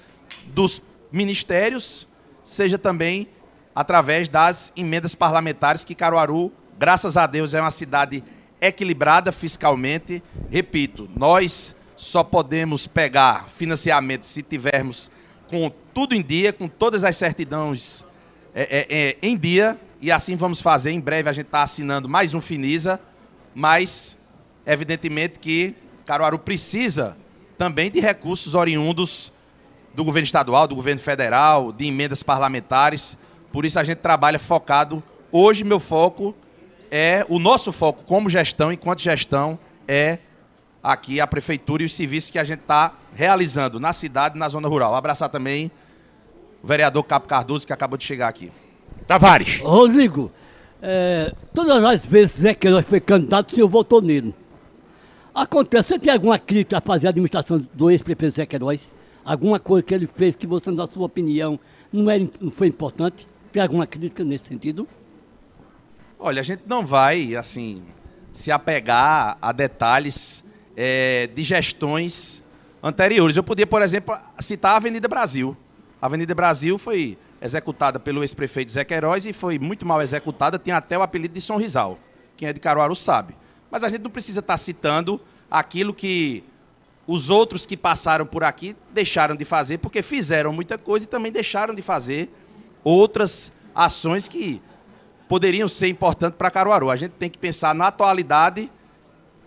dos 0.46 0.80
ministérios, 1.12 2.08
seja 2.48 2.78
também 2.78 3.28
através 3.76 4.30
das 4.30 4.72
emendas 4.76 5.14
parlamentares 5.14 5.84
que 5.84 5.94
Caruaru, 5.94 6.52
graças 6.80 7.18
a 7.18 7.28
Deus, 7.28 7.54
é 7.54 7.60
uma 7.60 7.72
cidade 7.72 8.24
equilibrada 8.62 9.32
fiscalmente. 9.32 10.24
Repito, 10.50 11.10
nós 11.16 11.76
só 11.98 12.24
podemos 12.24 12.88
pegar 12.88 13.50
financiamento 13.50 14.26
se 14.26 14.42
tivermos 14.42 15.12
com 15.48 15.70
tudo 15.94 16.16
em 16.16 16.22
dia, 16.22 16.54
com 16.54 16.68
todas 16.68 17.04
as 17.04 17.18
certidões 17.18 18.06
é, 18.56 18.62
é, 18.62 18.88
é, 18.90 19.18
em 19.22 19.38
dia, 19.38 19.78
e 20.02 20.10
assim 20.10 20.36
vamos 20.36 20.62
fazer. 20.62 20.92
Em 20.92 21.02
breve 21.02 21.30
a 21.30 21.34
gente 21.34 21.48
está 21.48 21.64
assinando 21.64 22.08
mais 22.08 22.34
um 22.34 22.40
Finisa, 22.40 23.00
mas 23.54 24.18
evidentemente 24.66 25.38
que 25.38 25.76
Caruaru 26.06 26.40
precisa 26.40 27.18
também 27.58 27.92
de 27.92 28.00
recursos 28.00 28.56
oriundos 28.56 29.34
do 29.98 30.04
governo 30.04 30.26
estadual, 30.26 30.68
do 30.68 30.76
governo 30.76 31.02
federal, 31.02 31.72
de 31.72 31.88
emendas 31.88 32.22
parlamentares. 32.22 33.18
Por 33.52 33.66
isso 33.66 33.80
a 33.80 33.84
gente 33.84 33.98
trabalha 33.98 34.38
focado. 34.38 35.02
Hoje 35.32 35.64
meu 35.64 35.80
foco 35.80 36.36
é 36.92 37.26
o 37.28 37.40
nosso 37.40 37.72
foco 37.72 38.04
como 38.04 38.30
gestão, 38.30 38.72
enquanto 38.72 39.02
gestão, 39.02 39.58
é 39.88 40.20
aqui 40.84 41.20
a 41.20 41.26
prefeitura 41.26 41.82
e 41.82 41.88
os 41.88 41.96
serviços 41.96 42.30
que 42.30 42.38
a 42.38 42.44
gente 42.44 42.60
está 42.60 42.94
realizando 43.12 43.80
na 43.80 43.92
cidade 43.92 44.36
e 44.36 44.40
na 44.40 44.48
zona 44.48 44.68
rural. 44.68 44.94
Abraçar 44.94 45.30
também 45.30 45.72
o 46.64 46.68
vereador 46.68 47.04
Capo 47.04 47.28
Cardoso 47.28 47.66
que 47.66 47.74
acabou 47.74 47.98
de 47.98 48.04
chegar 48.04 48.28
aqui. 48.28 48.52
Tavares. 49.08 49.62
Rodrigo, 49.62 50.32
é, 50.80 51.34
todas 51.56 51.84
as 51.84 52.06
vezes 52.06 52.42
Zé 52.42 52.54
Queiroz 52.54 52.86
foi 52.86 53.00
candidato, 53.00 53.52
o 53.52 53.56
senhor 53.56 53.68
votou 53.68 54.00
nele. 54.00 54.36
Acontece, 55.34 55.88
você 55.88 55.98
tem 55.98 56.14
alguma 56.14 56.38
crítica 56.38 56.78
a 56.78 56.82
fazer 56.82 57.08
a 57.08 57.10
administração 57.10 57.68
do 57.74 57.90
ex-prefeito 57.90 58.36
Zé 58.36 58.46
Queiroz? 58.46 58.96
Alguma 59.28 59.60
coisa 59.60 59.84
que 59.84 59.94
ele 59.94 60.08
fez 60.08 60.36
que 60.36 60.48
você, 60.48 60.72
na 60.72 60.88
sua 60.88 61.06
opinião, 61.06 61.60
não, 61.92 62.10
era, 62.10 62.28
não 62.40 62.50
foi 62.50 62.68
importante? 62.68 63.28
Tem 63.52 63.62
alguma 63.62 63.86
crítica 63.86 64.24
nesse 64.24 64.46
sentido? 64.46 64.88
Olha, 66.18 66.40
a 66.40 66.44
gente 66.44 66.64
não 66.66 66.86
vai, 66.86 67.36
assim, 67.36 67.84
se 68.32 68.52
apegar 68.52 69.38
a 69.42 69.52
detalhes 69.52 70.44
é, 70.76 71.28
de 71.28 71.44
gestões 71.44 72.42
anteriores. 72.82 73.36
Eu 73.36 73.44
podia, 73.44 73.68
por 73.68 73.82
exemplo, 73.82 74.18
citar 74.40 74.74
a 74.74 74.78
Avenida 74.78 75.08
Brasil. 75.10 75.56
A 76.02 76.06
Avenida 76.06 76.34
Brasil 76.34 76.78
foi 76.78 77.18
executada 77.42 78.00
pelo 78.00 78.24
ex-prefeito 78.24 78.72
Zé 78.72 78.86
Queiroz 78.86 79.26
e 79.26 79.34
foi 79.34 79.60
muito 79.60 79.86
mal 79.86 80.02
executada, 80.02 80.58
tinha 80.58 80.78
até 80.78 80.98
o 80.98 81.02
apelido 81.02 81.34
de 81.34 81.42
São 81.42 81.58
Rizal. 81.58 82.00
Quem 82.36 82.48
é 82.48 82.54
de 82.54 82.60
Caruaru 82.60 82.96
sabe. 82.96 83.36
Mas 83.70 83.84
a 83.84 83.90
gente 83.90 84.02
não 84.02 84.10
precisa 84.10 84.40
estar 84.40 84.58
citando 84.58 85.20
aquilo 85.52 85.94
que 85.94 86.44
os 87.08 87.30
outros 87.30 87.66
que 87.66 87.78
passaram 87.78 88.26
por 88.26 88.44
aqui 88.44 88.76
deixaram 88.94 89.36
de 89.36 89.46
fazer, 89.46 89.78
porque 89.78 90.02
fizeram 90.02 90.52
muita 90.52 90.78
coisa 90.78 91.06
e 91.06 91.08
também 91.08 91.32
deixaram 91.32 91.74
de 91.74 91.82
fazer 91.82 92.30
outras 92.84 93.52
ações 93.74 94.28
que 94.28 94.62
poderiam 95.28 95.68
ser 95.68 95.88
importantes 95.88 96.38
para 96.38 96.52
Caruaru. 96.52 96.90
A 96.90 96.96
gente 96.96 97.12
tem 97.12 97.30
que 97.30 97.38
pensar 97.38 97.74
na 97.74 97.88
atualidade 97.88 98.70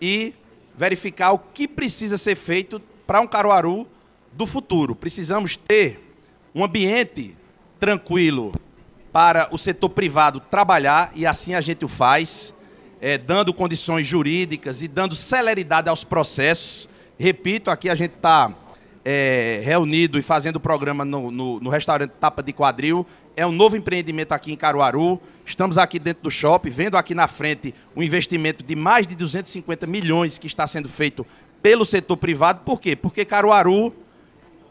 e 0.01 0.33
verificar 0.75 1.31
o 1.31 1.39
que 1.39 1.67
precisa 1.67 2.17
ser 2.17 2.35
feito 2.35 2.81
para 3.05 3.21
um 3.21 3.27
Caruaru 3.27 3.87
do 4.31 4.47
futuro. 4.47 4.95
Precisamos 4.95 5.55
ter 5.55 6.15
um 6.55 6.63
ambiente 6.63 7.37
tranquilo 7.79 8.53
para 9.11 9.49
o 9.51 9.57
setor 9.57 9.89
privado 9.89 10.39
trabalhar 10.39 11.11
e 11.15 11.25
assim 11.25 11.53
a 11.53 11.61
gente 11.61 11.83
o 11.83 11.87
faz, 11.87 12.53
é, 12.99 13.17
dando 13.17 13.53
condições 13.53 14.07
jurídicas 14.07 14.81
e 14.81 14.87
dando 14.87 15.15
celeridade 15.15 15.89
aos 15.89 16.03
processos. 16.03 16.87
Repito, 17.21 17.69
aqui 17.69 17.87
a 17.87 17.93
gente 17.93 18.15
está 18.15 18.51
é, 19.05 19.61
reunido 19.63 20.17
e 20.17 20.23
fazendo 20.23 20.55
o 20.55 20.59
programa 20.59 21.05
no, 21.05 21.29
no, 21.29 21.59
no 21.59 21.69
restaurante 21.69 22.13
Tapa 22.19 22.41
de 22.41 22.51
Quadril. 22.51 23.05
É 23.35 23.45
um 23.45 23.51
novo 23.51 23.77
empreendimento 23.77 24.31
aqui 24.31 24.51
em 24.51 24.55
Caruaru. 24.55 25.21
Estamos 25.45 25.77
aqui 25.77 25.99
dentro 25.99 26.23
do 26.23 26.31
shopping, 26.31 26.71
vendo 26.71 26.97
aqui 26.97 27.13
na 27.13 27.27
frente 27.27 27.75
um 27.95 28.01
investimento 28.01 28.63
de 28.63 28.75
mais 28.75 29.05
de 29.05 29.13
250 29.13 29.85
milhões 29.85 30.39
que 30.39 30.47
está 30.47 30.65
sendo 30.65 30.89
feito 30.89 31.23
pelo 31.61 31.85
setor 31.85 32.17
privado. 32.17 32.61
Por 32.65 32.81
quê? 32.81 32.95
Porque 32.95 33.23
Caruaru 33.23 33.93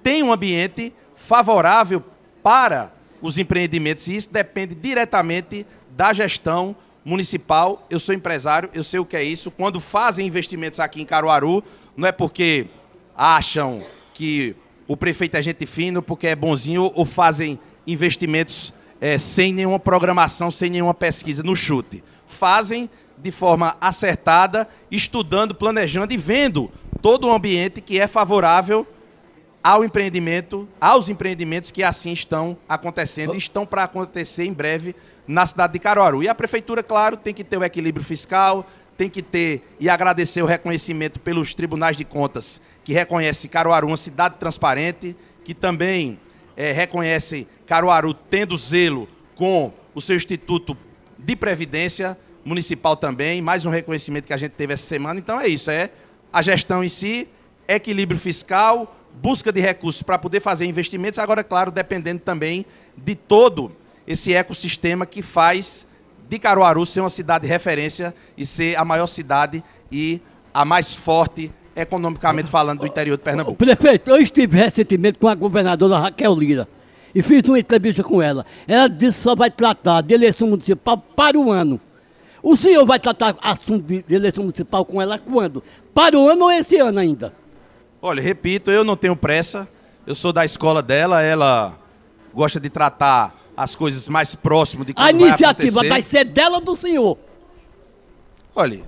tem 0.03 0.21
um 0.21 0.33
ambiente 0.33 0.93
favorável 1.15 2.03
para 2.43 2.93
os 3.23 3.39
empreendimentos 3.39 4.09
e 4.09 4.17
isso 4.17 4.33
depende 4.33 4.75
diretamente 4.75 5.65
da 5.97 6.13
gestão 6.13 6.75
municipal. 7.05 7.87
Eu 7.89 8.01
sou 8.01 8.13
empresário, 8.13 8.71
eu 8.75 8.83
sei 8.83 8.99
o 8.99 9.05
que 9.05 9.17
é 9.17 9.23
isso. 9.23 9.53
Quando 9.53 9.79
fazem 9.79 10.27
investimentos 10.27 10.81
aqui 10.81 11.01
em 11.01 11.07
Caruaru, 11.07 11.63
não 11.97 12.09
é 12.09 12.13
porque 12.13 12.67
acham 13.17 13.83
que 14.15 14.57
o 14.89 14.97
prefeito 14.97 15.37
é 15.37 15.43
gente 15.43 15.67
fina, 15.67 16.03
porque 16.03 16.27
é 16.27 16.35
bonzinho, 16.35 16.91
ou 16.95 17.05
fazem 17.05 17.59
investimentos 17.87 18.73
é, 19.01 19.19
sem 19.19 19.53
nenhuma 19.53 19.79
programação, 19.79 20.51
sem 20.51 20.71
nenhuma 20.71 20.95
pesquisa 20.95 21.43
no 21.43 21.55
chute. 21.55 22.03
Fazem 22.27 22.89
de 23.17 23.31
forma 23.31 23.77
acertada, 23.81 24.69
estudando, 24.91 25.55
planejando 25.55 26.13
e 26.13 26.17
vendo 26.17 26.71
todo 27.03 27.27
o 27.27 27.33
ambiente 27.33 27.81
que 27.81 27.99
é 27.99 28.07
favorável 28.07 28.87
ao 29.63 29.85
empreendimento, 29.85 30.69
aos 30.81 31.09
empreendimentos 31.09 31.71
que 31.71 31.83
assim 31.83 32.13
estão 32.13 32.57
acontecendo 32.69 33.35
e 33.35 33.39
estão 33.39 33.67
para 33.67 33.85
acontecer 33.85 34.45
em 34.45 34.53
breve 34.53 34.97
na 35.27 35.47
cidade 35.47 35.75
de 35.75 35.79
Caruaru. 35.79 36.23
E 36.23 36.29
a 36.29 36.35
prefeitura, 36.35 36.83
claro, 36.83 37.17
tem 37.17 37.35
que 37.35 37.45
ter 37.45 37.59
o 37.59 37.65
equilíbrio 37.65 38.05
fiscal, 38.05 38.67
tem 39.01 39.09
que 39.09 39.23
ter 39.23 39.63
e 39.81 39.89
agradecer 39.89 40.43
o 40.43 40.45
reconhecimento 40.45 41.19
pelos 41.21 41.55
tribunais 41.55 41.97
de 41.97 42.05
contas 42.05 42.61
que 42.85 42.93
reconhece 42.93 43.49
Caruaru 43.49 43.87
uma 43.87 43.97
cidade 43.97 44.35
transparente, 44.39 45.17
que 45.43 45.55
também 45.55 46.21
é, 46.55 46.71
reconhece 46.71 47.49
Caruaru 47.67 48.13
tendo 48.13 48.55
zelo 48.59 49.09
com 49.35 49.73
o 49.95 50.03
seu 50.03 50.17
Instituto 50.17 50.77
de 51.19 51.35
Previdência 51.35 52.15
Municipal 52.45 52.95
também, 52.95 53.41
mais 53.41 53.65
um 53.65 53.71
reconhecimento 53.71 54.27
que 54.27 54.35
a 54.35 54.37
gente 54.37 54.53
teve 54.53 54.75
essa 54.75 54.85
semana. 54.85 55.19
Então 55.19 55.41
é 55.41 55.49
isso, 55.49 55.71
é 55.71 55.89
a 56.31 56.43
gestão 56.43 56.85
em 56.85 56.89
si, 56.91 57.27
equilíbrio 57.67 58.21
fiscal, 58.21 58.95
busca 59.15 59.51
de 59.51 59.63
recursos 59.63 60.03
para 60.03 60.19
poder 60.19 60.41
fazer 60.41 60.67
investimentos, 60.67 61.19
agora, 61.19 61.43
claro, 61.43 61.71
dependendo 61.71 62.21
também 62.21 62.67
de 62.95 63.15
todo 63.15 63.73
esse 64.07 64.35
ecossistema 64.35 65.07
que 65.07 65.23
faz 65.23 65.87
de 66.31 66.39
Caruaru 66.39 66.87
ser 66.87 67.01
uma 67.01 67.11
cidade 67.11 67.43
de 67.43 67.49
referência 67.49 68.15
e 68.39 68.47
ser 68.47 68.77
a 68.77 68.85
maior 68.85 69.09
cidade 69.09 69.65
e 69.91 70.21
a 70.55 70.65
mais 70.65 70.95
forte 70.95 71.53
economicamente 71.75 72.49
falando 72.49 72.79
do 72.81 72.87
interior 72.87 73.17
de 73.17 73.25
Pernambuco. 73.25 73.57
Prefeito, 73.57 74.13
eu 74.13 74.17
estive 74.19 74.57
recentemente 74.57 75.19
com 75.19 75.27
a 75.27 75.35
governadora 75.35 75.99
Raquel 75.99 76.33
Lira 76.37 76.69
e 77.13 77.21
fiz 77.21 77.43
uma 77.49 77.59
entrevista 77.59 78.05
com 78.05 78.23
ela. 78.23 78.47
Ela 78.69 78.89
disse 78.89 79.19
que 79.19 79.25
só 79.25 79.35
vai 79.35 79.51
tratar 79.51 80.03
de 80.03 80.15
eleição 80.15 80.47
municipal 80.47 80.97
para 80.97 81.37
o 81.37 81.51
ano. 81.51 81.81
O 82.41 82.55
senhor 82.55 82.87
vai 82.87 83.01
tratar 83.01 83.35
assunto 83.43 83.83
de 83.85 84.15
eleição 84.15 84.45
municipal 84.45 84.85
com 84.85 85.03
ela 85.03 85.19
quando? 85.19 85.65
Para 85.93 86.17
o 86.17 86.29
ano 86.29 86.45
ou 86.45 86.53
esse 86.53 86.77
ano 86.77 87.01
ainda? 87.01 87.35
Olha, 88.01 88.23
repito, 88.23 88.71
eu 88.71 88.85
não 88.85 88.95
tenho 88.95 89.17
pressa. 89.17 89.69
Eu 90.07 90.15
sou 90.15 90.33
da 90.33 90.45
escola 90.45 90.81
dela, 90.81 91.23
ela 91.23 91.77
gosta 92.33 92.61
de 92.61 92.71
tratar 92.71 93.40
as 93.63 93.75
coisas 93.75 94.09
mais 94.09 94.35
próximo 94.35 94.85
de 94.87 94.95
quando 94.95 95.07
A 95.07 95.11
iniciativa 95.11 95.81
vai, 95.81 95.89
vai 95.89 96.03
ser 96.03 96.25
dela 96.25 96.57
ou 96.57 96.61
do 96.63 96.75
senhor? 96.75 97.19
Olha, 98.55 98.83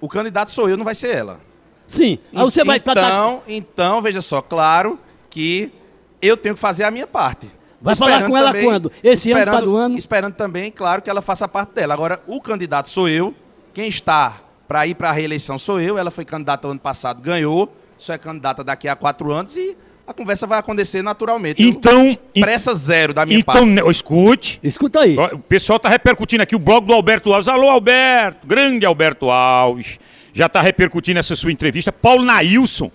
o 0.00 0.08
candidato 0.08 0.52
sou 0.52 0.68
eu, 0.68 0.76
não 0.76 0.84
vai 0.84 0.94
ser 0.94 1.14
ela. 1.14 1.40
Sim, 1.88 2.18
aí 2.32 2.44
você 2.44 2.64
vai 2.64 2.78
tratar... 2.78 3.08
Então, 3.08 3.42
então, 3.48 4.00
veja 4.00 4.22
só, 4.22 4.40
claro 4.40 4.98
que 5.28 5.72
eu 6.20 6.36
tenho 6.36 6.54
que 6.54 6.60
fazer 6.60 6.84
a 6.84 6.90
minha 6.92 7.06
parte. 7.06 7.50
Vai 7.80 7.96
falar 7.96 8.24
com 8.28 8.36
ela 8.36 8.52
também, 8.52 8.64
quando? 8.64 8.92
Esse 9.02 9.32
ano, 9.32 9.44
para 9.44 9.68
o 9.68 9.76
ano? 9.76 9.98
Esperando 9.98 10.34
também, 10.34 10.70
claro, 10.70 11.02
que 11.02 11.10
ela 11.10 11.20
faça 11.20 11.48
parte 11.48 11.72
dela. 11.74 11.92
Agora, 11.92 12.22
o 12.28 12.40
candidato 12.40 12.88
sou 12.88 13.08
eu, 13.08 13.34
quem 13.74 13.88
está 13.88 14.40
para 14.68 14.86
ir 14.86 14.94
para 14.94 15.10
a 15.10 15.12
reeleição 15.12 15.58
sou 15.58 15.80
eu, 15.80 15.98
ela 15.98 16.12
foi 16.12 16.24
candidata 16.24 16.68
ano 16.68 16.78
passado, 16.78 17.20
ganhou, 17.20 17.74
só 17.98 18.14
é 18.14 18.18
candidata 18.18 18.62
daqui 18.62 18.86
a 18.86 18.94
quatro 18.94 19.32
anos 19.32 19.56
e 19.56 19.76
a 20.06 20.12
conversa 20.12 20.46
vai 20.46 20.58
acontecer 20.58 21.02
naturalmente. 21.02 21.62
Então. 21.62 22.18
Pressa 22.38 22.74
zero 22.74 23.14
da 23.14 23.24
minha 23.24 23.38
então, 23.38 23.54
parte. 23.54 23.68
Então, 23.68 23.90
escute. 23.90 24.60
Escuta 24.62 25.00
aí. 25.00 25.16
O 25.16 25.38
pessoal 25.38 25.76
está 25.76 25.88
repercutindo 25.88 26.42
aqui 26.42 26.56
o 26.56 26.58
blog 26.58 26.86
do 26.86 26.92
Alberto 26.92 27.32
Alves. 27.32 27.48
Alô, 27.48 27.68
Alberto. 27.68 28.46
Grande 28.46 28.84
Alberto 28.84 29.30
Alves. 29.30 29.98
Já 30.32 30.46
está 30.46 30.60
repercutindo 30.60 31.20
essa 31.20 31.36
sua 31.36 31.52
entrevista. 31.52 31.92
Paulo 31.92 32.24
Nailson. 32.24 32.90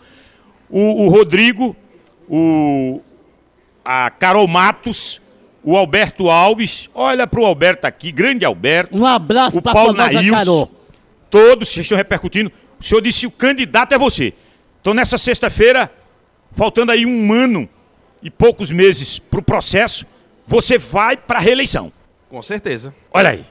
O, 0.69 1.05
o 1.05 1.09
Rodrigo. 1.09 1.75
O, 2.29 3.01
a 3.85 4.09
Carol 4.09 4.47
Matos. 4.47 5.21
O 5.63 5.77
Alberto 5.77 6.29
Alves. 6.29 6.89
Olha 6.93 7.25
para 7.25 7.39
o 7.39 7.45
Alberto 7.45 7.87
aqui. 7.87 8.11
Grande 8.11 8.43
Alberto. 8.43 8.97
Um 8.97 9.05
abraço 9.05 9.61
para 9.61 9.71
o 9.71 9.73
Paulo 9.73 9.93
Nailson. 9.93 10.31
Carol. 10.31 10.71
Todos 11.29 11.69
vocês 11.69 11.85
estão 11.85 11.97
repercutindo. 11.97 12.51
O 12.79 12.83
senhor 12.83 13.01
disse 13.01 13.21
que 13.21 13.27
o 13.27 13.31
candidato 13.31 13.93
é 13.93 13.97
você. 13.97 14.33
Então, 14.81 14.93
nessa 14.93 15.17
sexta-feira, 15.17 15.91
faltando 16.57 16.91
aí 16.91 17.05
um 17.05 17.31
ano 17.31 17.69
e 18.21 18.31
poucos 18.31 18.71
meses 18.71 19.19
para 19.19 19.39
o 19.39 19.43
processo, 19.43 20.05
você 20.45 20.77
vai 20.77 21.15
para 21.15 21.37
a 21.37 21.41
reeleição. 21.41 21.91
Com 22.27 22.41
certeza. 22.41 22.93
Olha 23.13 23.29
aí. 23.29 23.45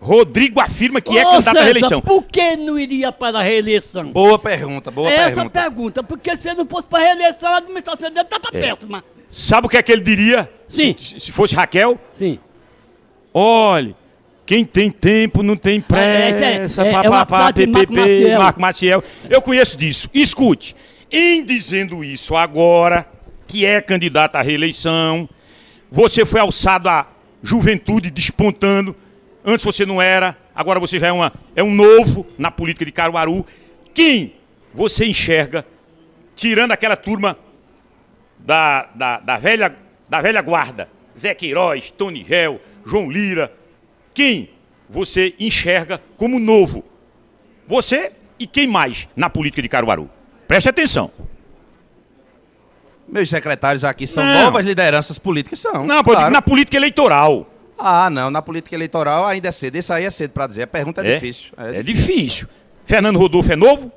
Rodrigo 0.00 0.60
afirma 0.60 1.00
que 1.00 1.10
Ô, 1.10 1.18
é 1.18 1.24
candidato 1.24 1.44
César, 1.44 1.58
à 1.58 1.62
reeleição. 1.62 2.00
Por 2.00 2.22
que 2.22 2.56
não 2.56 2.78
iria 2.78 3.12
para 3.12 3.40
a 3.40 3.42
reeleição? 3.42 4.10
Boa 4.12 4.38
pergunta, 4.38 4.90
boa 4.90 5.10
Essa 5.10 5.24
pergunta. 5.24 5.40
Essa 5.40 5.70
pergunta, 5.70 6.02
porque 6.02 6.36
se 6.36 6.54
não 6.54 6.66
fosse 6.66 6.86
para 6.86 7.00
a 7.00 7.06
reeleição, 7.08 7.52
a 7.52 7.56
administração 7.58 8.10
dele 8.10 8.20
estava 8.22 8.48
é. 8.54 8.60
péssima. 8.60 9.04
Sabe 9.28 9.66
o 9.66 9.70
que 9.70 9.76
é 9.76 9.82
que 9.82 9.92
ele 9.92 10.02
diria? 10.02 10.50
Sim. 10.66 10.94
Se, 10.98 11.20
se 11.20 11.32
fosse 11.32 11.54
Raquel? 11.54 11.98
Sim. 12.14 12.38
Olhe, 13.34 13.94
quem 14.46 14.64
tem 14.64 14.90
tempo 14.90 15.42
não 15.42 15.56
tem 15.56 15.80
pressa. 15.80 16.44
É, 16.44 16.88
é, 16.88 16.96
é, 16.96 17.10
pá, 17.10 17.26
pá, 17.26 17.52
PPP, 17.52 18.36
Marco 18.38 18.60
Maciel. 18.60 19.04
Eu 19.28 19.42
conheço 19.42 19.76
disso. 19.76 20.08
Escute, 20.14 20.74
em 21.10 21.44
dizendo 21.44 22.04
isso 22.04 22.36
agora, 22.36 23.06
que 23.46 23.66
é 23.66 23.80
candidato 23.80 24.36
à 24.36 24.42
reeleição, 24.42 25.28
você 25.90 26.24
foi 26.24 26.40
alçado 26.40 26.88
à 26.88 27.06
juventude 27.42 28.10
despontando. 28.10 28.94
Antes 29.44 29.64
você 29.64 29.84
não 29.84 30.00
era, 30.00 30.36
agora 30.54 30.78
você 30.78 30.98
já 30.98 31.08
é, 31.08 31.12
uma, 31.12 31.32
é 31.56 31.62
um 31.62 31.74
novo 31.74 32.26
na 32.38 32.50
política 32.50 32.84
de 32.84 32.92
Caruaru. 32.92 33.44
Quem 33.92 34.34
você 34.72 35.04
enxerga, 35.04 35.66
tirando 36.36 36.72
aquela 36.72 36.96
turma 36.96 37.36
da, 38.38 38.84
da, 38.94 39.20
da, 39.20 39.36
velha, 39.36 39.76
da 40.08 40.20
velha 40.20 40.40
guarda, 40.40 40.88
Zé 41.18 41.34
Queiroz, 41.34 41.90
Tony 41.90 42.24
Gel, 42.24 42.60
João 42.86 43.10
Lira, 43.10 43.52
quem 44.14 44.50
você 44.88 45.34
enxerga 45.40 46.00
como 46.16 46.38
novo? 46.38 46.84
Você 47.66 48.12
e 48.38 48.46
quem 48.46 48.66
mais 48.66 49.08
na 49.16 49.28
política 49.28 49.62
de 49.62 49.68
Caruaru? 49.68 50.10
Preste 50.50 50.68
atenção. 50.68 51.08
Meus 53.06 53.30
secretários 53.30 53.84
aqui 53.84 54.04
são 54.04 54.24
não. 54.24 54.46
novas 54.46 54.64
lideranças 54.64 55.16
políticas, 55.16 55.60
são. 55.60 55.86
Não, 55.86 56.02
claro. 56.02 56.28
na 56.28 56.42
política 56.42 56.76
eleitoral. 56.76 57.46
Ah, 57.78 58.10
não, 58.10 58.32
na 58.32 58.42
política 58.42 58.74
eleitoral 58.74 59.24
ainda 59.26 59.46
é 59.46 59.52
cedo. 59.52 59.76
Isso 59.76 59.92
aí 59.92 60.04
é 60.04 60.10
cedo 60.10 60.32
para 60.32 60.48
dizer. 60.48 60.62
A 60.62 60.66
pergunta 60.66 61.06
é, 61.06 61.12
é 61.12 61.14
difícil. 61.14 61.52
É, 61.56 61.78
é 61.78 61.82
difícil. 61.84 62.14
difícil. 62.14 62.48
Fernando 62.84 63.16
Rodolfo 63.16 63.52
é 63.52 63.54
novo? 63.54 63.92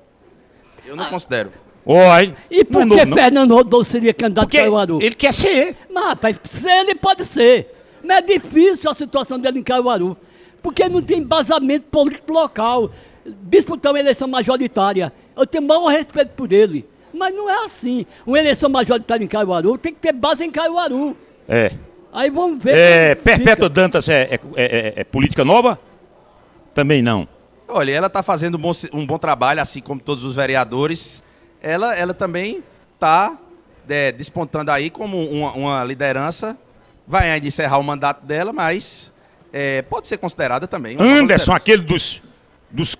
Eu 0.86 0.96
não 0.96 1.04
ah. 1.04 1.10
considero. 1.10 1.52
Oi. 1.84 2.36
E 2.52 2.64
por 2.64 2.88
que 2.88 3.04
Fernando 3.08 3.56
Rodolfo 3.56 3.90
seria 3.90 4.14
candidato 4.14 4.46
Porque 4.46 4.60
Caruaru? 4.60 5.02
Ele 5.02 5.16
quer 5.16 5.34
ser. 5.34 5.76
Mas, 5.92 6.06
rapaz, 6.06 6.40
ser 6.52 6.70
ele 6.70 6.94
pode 6.94 7.26
ser. 7.26 7.74
Não 8.04 8.14
é 8.14 8.22
difícil 8.22 8.92
a 8.92 8.94
situação 8.94 9.40
dele 9.40 9.58
em 9.58 9.64
Caruaru. 9.64 10.16
Porque 10.62 10.88
não 10.88 11.02
tem 11.02 11.18
embasamento 11.18 11.88
político 11.90 12.32
local. 12.32 12.92
Disputar 13.26 13.92
uma 13.92 14.00
eleição 14.00 14.28
majoritária. 14.28 15.12
Eu 15.36 15.46
tenho 15.48 15.66
maior 15.66 15.88
respeito 15.88 16.30
por 16.30 16.52
ele. 16.52 16.86
Mas 17.14 17.34
não 17.34 17.50
é 17.50 17.66
assim. 17.66 18.06
Uma 18.26 18.40
eleição 18.40 18.70
majoritária 18.70 19.24
em 19.24 19.28
Caruaru 19.28 19.78
tem 19.78 19.94
que 19.94 20.00
ter 20.00 20.12
base 20.14 20.44
em 20.44 20.52
Caruaru. 20.52 21.16
É. 21.48 21.72
Aí 22.12 22.30
vamos 22.30 22.64
ver. 22.64 22.76
É. 22.76 23.16
Perpétua 23.16 23.70
Dantas 23.70 24.10
é, 24.10 24.24
é- 24.32 24.40
é- 24.56 24.94
é 24.98 25.04
política 25.04 25.46
nova? 25.46 25.80
Também 26.74 27.02
não. 27.02 27.28
Olha, 27.68 27.92
ela 27.92 28.08
está 28.08 28.22
fazendo 28.22 28.56
um 28.56 28.62
bom, 28.62 28.72
um 28.92 29.06
bom 29.06 29.18
trabalho, 29.18 29.62
assim 29.62 29.80
como 29.80 30.00
todos 30.02 30.24
os 30.24 30.36
vereadores. 30.36 31.24
Ela, 31.62 31.96
ela 31.96 32.14
também 32.14 32.64
está 32.94 33.38
despontando 34.18 34.72
aí 34.72 34.90
como 34.90 35.18
uma, 35.30 35.52
uma 35.54 35.84
liderança. 35.84 36.58
Vai 37.08 37.30
ainda 37.32 37.48
encerrar 37.48 37.78
o 37.78 37.84
mandato 37.84 38.26
dela, 38.26 38.52
mas 38.54 39.12
é, 39.52 39.82
pode 39.84 40.08
ser 40.08 40.18
considerada 40.18 40.68
também. 40.68 40.94
Anderson, 40.96 41.22
liderança. 41.22 41.56
aquele 41.56 41.82
dos, 41.84 42.22
dos, 42.74 42.96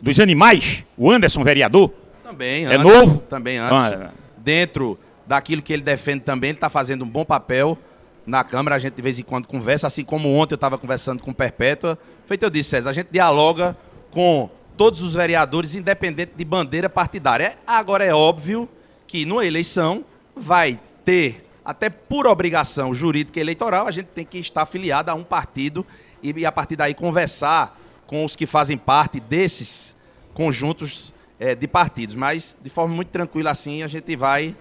dos 0.00 0.18
animais, 0.18 0.84
o 0.96 1.10
Anderson, 1.10 1.44
vereador. 1.44 1.92
Também, 2.24 2.64
É 2.64 2.74
Anderson, 2.74 2.82
novo? 3.00 3.18
Também 3.28 3.58
Anderson. 3.58 4.04
Ah, 4.06 4.10
Dentro 4.38 4.98
daquilo 5.26 5.62
que 5.62 5.72
ele 5.72 5.82
defende 5.82 6.20
também, 6.24 6.50
ele 6.50 6.56
está 6.56 6.68
fazendo 6.70 7.04
um 7.04 7.08
bom 7.08 7.24
papel 7.24 7.78
na 8.26 8.42
Câmara. 8.42 8.76
A 8.76 8.78
gente 8.78 8.94
de 8.94 9.02
vez 9.02 9.18
em 9.18 9.22
quando 9.22 9.46
conversa, 9.46 9.86
assim 9.86 10.02
como 10.02 10.32
ontem 10.34 10.54
eu 10.54 10.56
estava 10.56 10.78
conversando 10.78 11.22
com 11.22 11.30
o 11.30 11.34
Perpétua. 11.34 11.98
Feito 12.26 12.42
eu 12.42 12.50
disse, 12.50 12.70
César, 12.70 12.90
a 12.90 12.92
gente 12.92 13.08
dialoga 13.12 13.76
com 14.10 14.50
todos 14.76 15.02
os 15.02 15.14
vereadores, 15.14 15.74
independente 15.74 16.32
de 16.36 16.44
bandeira 16.44 16.88
partidária. 16.88 17.44
É- 17.44 17.56
Agora 17.66 18.04
é 18.04 18.14
óbvio 18.14 18.68
que 19.06 19.24
numa 19.26 19.44
eleição 19.44 20.04
vai 20.34 20.80
ter, 21.04 21.46
até 21.64 21.90
por 21.90 22.26
obrigação 22.26 22.94
jurídica 22.94 23.38
e 23.38 23.42
eleitoral, 23.42 23.86
a 23.86 23.90
gente 23.90 24.06
tem 24.06 24.24
que 24.24 24.38
estar 24.38 24.62
afiliado 24.62 25.10
a 25.10 25.14
um 25.14 25.22
partido 25.22 25.86
e 26.22 26.46
a 26.46 26.50
partir 26.50 26.76
daí 26.76 26.94
conversar 26.94 27.78
com 28.12 28.26
os 28.26 28.36
que 28.36 28.44
fazem 28.44 28.76
parte 28.76 29.18
desses 29.18 29.94
conjuntos 30.34 31.14
eh, 31.40 31.54
de 31.54 31.66
partidos. 31.66 32.14
Mas 32.14 32.54
de 32.62 32.68
forma 32.68 32.94
muito 32.94 33.08
tranquila 33.08 33.50
assim, 33.50 33.82
a 33.82 33.88
gente 33.88 34.14
vai 34.14 34.54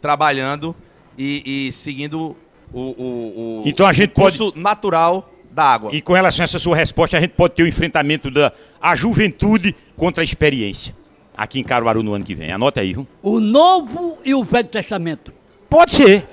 trabalhando 0.00 0.74
e, 1.16 1.68
e 1.68 1.72
seguindo 1.72 2.36
o, 2.72 2.80
o- 2.80 3.60
o- 3.60 3.62
Então 3.64 3.86
a 3.86 3.92
gente 3.92 4.10
o 4.10 4.14
curso 4.14 4.52
natural 4.56 5.32
da 5.52 5.62
água. 5.64 5.90
E 5.94 6.02
com 6.02 6.14
relação 6.14 6.42
a 6.42 6.46
essa 6.46 6.58
sua 6.58 6.74
resposta, 6.74 7.16
a 7.16 7.20
gente 7.20 7.30
pode 7.30 7.54
ter 7.54 7.62
o 7.62 7.68
enfrentamento 7.68 8.28
da 8.28 8.52
a 8.80 8.96
juventude 8.96 9.72
contra 9.96 10.22
a 10.22 10.24
experiência. 10.24 10.92
Aqui 11.36 11.60
em 11.60 11.62
Caruaru 11.64 12.02
no 12.02 12.12
ano 12.12 12.24
que 12.24 12.34
vem. 12.34 12.50
Anota 12.50 12.80
aí, 12.80 12.92
viu? 12.92 13.06
O 13.22 13.38
Novo 13.38 14.18
e 14.24 14.34
o 14.34 14.42
Velho 14.42 14.66
Testamento. 14.66 15.32
Pode 15.70 15.92
ser. 15.94 16.26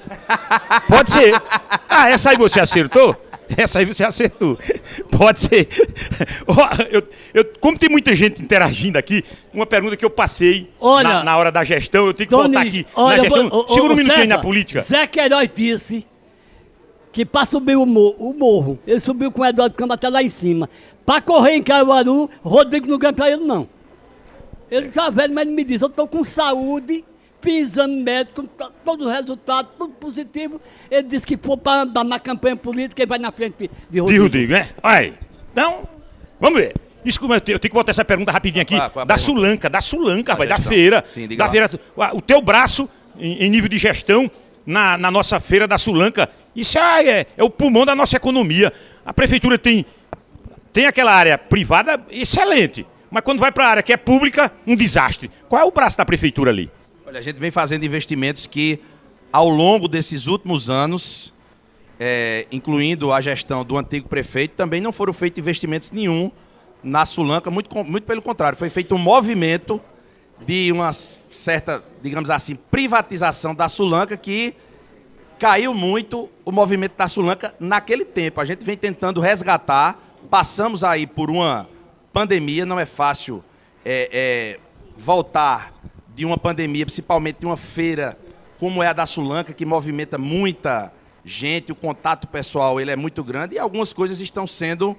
Pode 0.87 1.11
ser. 1.11 1.39
Ah, 1.87 2.09
essa 2.09 2.31
aí 2.31 2.37
você 2.37 2.59
acertou? 2.59 3.15
Essa 3.57 3.79
aí 3.79 3.85
você 3.85 4.03
acertou. 4.03 4.57
Pode 5.11 5.41
ser. 5.41 5.67
Eu- 6.91 7.03
eu- 7.33 7.45
como 7.59 7.77
tem 7.77 7.89
muita 7.89 8.15
gente 8.15 8.41
interagindo 8.41 8.97
aqui, 8.97 9.23
uma 9.53 9.65
pergunta 9.65 9.95
que 9.97 10.03
eu 10.05 10.09
passei 10.09 10.69
Olha, 10.79 11.07
na, 11.07 11.23
na 11.23 11.37
hora 11.37 11.51
da 11.51 11.63
gestão, 11.63 12.05
eu 12.05 12.13
tenho 12.13 12.29
que 12.29 12.35
Tony, 12.35 12.53
voltar 12.53 12.67
aqui 12.67 12.85
olha, 12.95 13.17
na 13.17 13.23
gestão. 13.23 13.47
ô, 13.51 13.67
Segura 13.67 13.91
um 13.91 13.93
ô, 13.93 13.97
minutinho 13.97 14.21
aí 14.21 14.27
na 14.27 14.35
César, 14.35 14.41
política. 14.45 14.81
Zé 14.81 15.07
Queiroz 15.07 15.49
disse 15.55 16.05
que 17.11 17.25
para 17.25 17.45
subir 17.45 17.75
o 17.77 17.85
morro, 17.85 18.15
o 18.19 18.33
morro, 18.33 18.79
ele 18.87 18.99
subiu 18.99 19.31
com 19.31 19.41
o 19.41 19.45
Eduardo 19.45 19.75
Câmara 19.75 19.95
até 19.95 20.09
lá 20.09 20.21
em 20.21 20.29
cima. 20.29 20.69
Para 21.05 21.21
correr 21.21 21.53
em 21.53 21.61
Caruaru, 21.63 22.29
Rodrigo 22.43 22.87
não 22.87 22.97
ganha 22.97 23.13
para 23.13 23.31
ele, 23.31 23.43
não. 23.43 23.67
Ele 24.71 24.89
tá 24.89 25.09
velho, 25.09 25.33
mas 25.33 25.45
ele 25.45 25.55
me 25.55 25.63
disse, 25.63 25.83
eu 25.83 25.89
tô 25.89 26.07
com 26.07 26.23
saúde, 26.23 27.03
fiz 27.43 27.69
exame 27.69 28.01
médico, 28.01 28.43
tá- 28.43 28.71
todos 28.85 29.05
os 29.07 29.13
resultados, 29.13 29.71
tudo 29.77 29.93
positivo. 29.93 30.59
Ele 30.89 31.03
disse 31.03 31.25
que 31.25 31.37
for 31.37 31.57
para 31.57 31.81
andar 31.81 32.03
na 32.03 32.19
campanha 32.19 32.55
política, 32.55 33.01
ele 33.03 33.09
vai 33.09 33.19
na 33.19 33.31
frente 33.31 33.55
de 33.59 33.69
De 33.89 33.99
Rodrigo. 33.99 34.23
Rodrigo, 34.23 34.53
né? 34.53 34.69
Aí. 34.81 35.13
Então, 35.51 35.87
vamos 36.39 36.59
ver. 36.59 36.73
Desculpa, 37.03 37.35
eu 37.35 37.41
tenho 37.41 37.55
eu 37.55 37.59
tenho 37.59 37.69
que 37.69 37.75
voltar 37.75 37.91
essa 37.91 38.05
pergunta 38.05 38.31
rapidinho 38.31 38.61
aqui. 38.61 38.75
Qual- 38.77 38.89
qual 38.89 39.05
da 39.05 39.15
pergunta? 39.15 39.31
Sulanca, 39.39 39.69
da 39.69 39.81
Sulanca, 39.81 40.35
vai, 40.35 40.47
da 40.47 40.57
feira. 40.57 41.03
Sim, 41.05 41.27
diga 41.27 41.39
da 41.39 41.45
lá. 41.45 41.51
feira. 41.51 41.69
O 42.13 42.21
teu 42.21 42.41
braço, 42.41 42.87
em, 43.19 43.43
em 43.45 43.49
nível 43.49 43.67
de 43.69 43.77
gestão, 43.77 44.31
na, 44.65 44.97
na 44.97 45.11
nossa 45.11 45.39
feira 45.41 45.67
da 45.67 45.77
Sulanca, 45.77 46.29
isso 46.55 46.77
é, 46.77 47.09
é, 47.09 47.25
é 47.35 47.43
o 47.43 47.49
pulmão 47.49 47.85
da 47.85 47.93
nossa 47.93 48.15
economia. 48.15 48.71
A 49.05 49.13
prefeitura 49.13 49.57
tem, 49.57 49.85
tem 50.71 50.85
aquela 50.85 51.11
área 51.13 51.37
privada 51.37 52.01
excelente, 52.09 52.87
mas 53.11 53.21
quando 53.21 53.39
vai 53.39 53.51
para 53.51 53.65
a 53.65 53.69
área 53.69 53.83
que 53.83 53.91
é 53.91 53.97
pública, 53.97 54.49
um 54.65 54.73
desastre. 54.75 55.29
Qual 55.49 55.61
é 55.61 55.65
o 55.65 55.71
braço 55.71 55.97
da 55.97 56.05
prefeitura 56.05 56.51
ali? 56.51 56.71
Olha, 57.13 57.19
a 57.19 57.21
gente 57.23 57.37
vem 57.37 57.51
fazendo 57.51 57.85
investimentos 57.85 58.47
que, 58.47 58.79
ao 59.31 59.47
longo 59.47 59.87
desses 59.87 60.25
últimos 60.25 60.67
anos, 60.67 61.31
é, 61.99 62.47
incluindo 62.51 63.13
a 63.13 63.21
gestão 63.21 63.63
do 63.63 63.77
antigo 63.77 64.09
prefeito, 64.09 64.55
também 64.55 64.81
não 64.81 64.91
foram 64.91 65.13
feitos 65.13 65.39
investimentos 65.39 65.91
nenhum 65.91 66.31
na 66.81 67.05
Sulanca, 67.05 67.51
muito, 67.51 67.71
muito 67.83 68.03
pelo 68.05 68.19
contrário, 68.19 68.57
foi 68.57 68.67
feito 68.71 68.95
um 68.95 68.97
movimento 68.97 69.79
de 70.43 70.71
uma 70.71 70.91
certa, 70.91 71.83
digamos 72.01 72.31
assim, 72.31 72.55
privatização 72.55 73.53
da 73.53 73.69
Sulanca 73.69 74.17
que 74.17 74.55
caiu 75.37 75.71
muito 75.71 76.31
o 76.43 76.51
movimento 76.51 76.97
da 76.97 77.07
Sulanca 77.07 77.53
naquele 77.59 78.05
tempo. 78.05 78.41
A 78.41 78.45
gente 78.45 78.65
vem 78.65 78.75
tentando 78.75 79.21
resgatar, 79.21 79.99
passamos 80.31 80.83
aí 80.83 81.05
por 81.05 81.29
uma 81.29 81.69
pandemia, 82.11 82.65
não 82.65 82.79
é 82.79 82.87
fácil 82.87 83.43
é, 83.85 84.09
é, 84.11 84.59
voltar 84.97 85.71
de 86.15 86.25
uma 86.25 86.37
pandemia, 86.37 86.85
principalmente 86.85 87.39
de 87.39 87.45
uma 87.45 87.57
feira 87.57 88.17
como 88.59 88.81
é 88.81 88.87
a 88.87 88.93
da 88.93 89.05
Sulanca, 89.05 89.51
que 89.51 89.65
movimenta 89.65 90.17
muita 90.17 90.93
gente, 91.25 91.71
o 91.71 91.75
contato 91.75 92.27
pessoal 92.27 92.79
ele 92.79 92.91
é 92.91 92.95
muito 92.95 93.23
grande 93.23 93.55
e 93.55 93.59
algumas 93.59 93.93
coisas 93.93 94.19
estão 94.19 94.45
sendo 94.45 94.95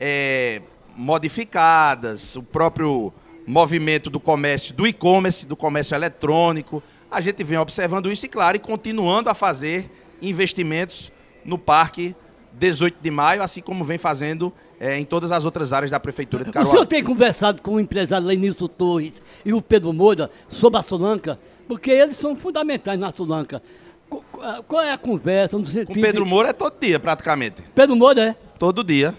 é, 0.00 0.62
modificadas, 0.96 2.36
o 2.36 2.42
próprio 2.42 3.12
movimento 3.46 4.10
do 4.10 4.20
comércio, 4.20 4.74
do 4.74 4.86
e-commerce, 4.86 5.46
do 5.46 5.56
comércio 5.56 5.94
eletrônico. 5.94 6.82
A 7.10 7.20
gente 7.20 7.42
vem 7.44 7.58
observando 7.58 8.10
isso 8.10 8.26
e, 8.26 8.28
claro, 8.28 8.56
e 8.56 8.60
continuando 8.60 9.30
a 9.30 9.34
fazer 9.34 9.90
investimentos 10.20 11.10
no 11.44 11.56
Parque 11.58 12.14
18 12.52 12.98
de 13.00 13.10
Maio, 13.10 13.42
assim 13.42 13.62
como 13.62 13.84
vem 13.84 13.96
fazendo 13.96 14.52
eh, 14.80 14.98
em 14.98 15.04
todas 15.04 15.32
as 15.32 15.44
outras 15.44 15.72
áreas 15.72 15.90
da 15.90 15.98
Prefeitura 16.00 16.44
de 16.44 16.50
O 16.50 16.52
senhor 16.52 16.64
Caruaru. 16.66 16.86
tem 16.86 17.02
conversado 17.02 17.62
com 17.62 17.72
o 17.74 17.80
empresário 17.80 18.26
Lenilson 18.26 18.66
Torres 18.68 19.22
e 19.44 19.52
o 19.52 19.60
Pedro 19.62 19.92
Moura 19.92 20.30
sobre 20.48 20.78
a 20.78 20.82
Solanca? 20.82 21.38
Porque 21.66 21.90
eles 21.90 22.16
são 22.16 22.34
fundamentais 22.36 22.98
na 22.98 23.12
Solanca. 23.12 23.62
Qu- 24.08 24.24
Qual 24.66 24.82
é 24.82 24.92
a 24.92 24.98
conversa 24.98 25.58
no 25.58 25.64
Com 25.64 25.70
sentido... 25.70 26.00
Pedro 26.00 26.24
de- 26.24 26.30
Moura 26.30 26.48
é 26.50 26.52
todo 26.52 26.74
dia, 26.80 26.98
praticamente. 26.98 27.62
Pedro 27.74 27.94
Moura, 27.96 28.22
é? 28.30 28.36
Todo 28.58 28.82
dia. 28.82 29.14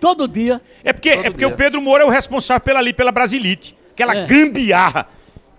Todo 0.00 0.28
dia. 0.28 0.60
É 0.82 0.92
porque, 0.92 1.10
Todo 1.16 1.20
é 1.26 1.30
porque 1.30 1.46
dia. 1.46 1.54
o 1.54 1.56
Pedro 1.56 1.80
Moura 1.80 2.02
é 2.02 2.06
o 2.06 2.10
responsável 2.10 2.60
pela, 2.62 2.78
ali, 2.78 2.92
pela 2.92 3.10
Brasilite. 3.10 3.74
Aquela 3.92 4.14
É. 4.16 4.26
gambiarra 4.26 5.08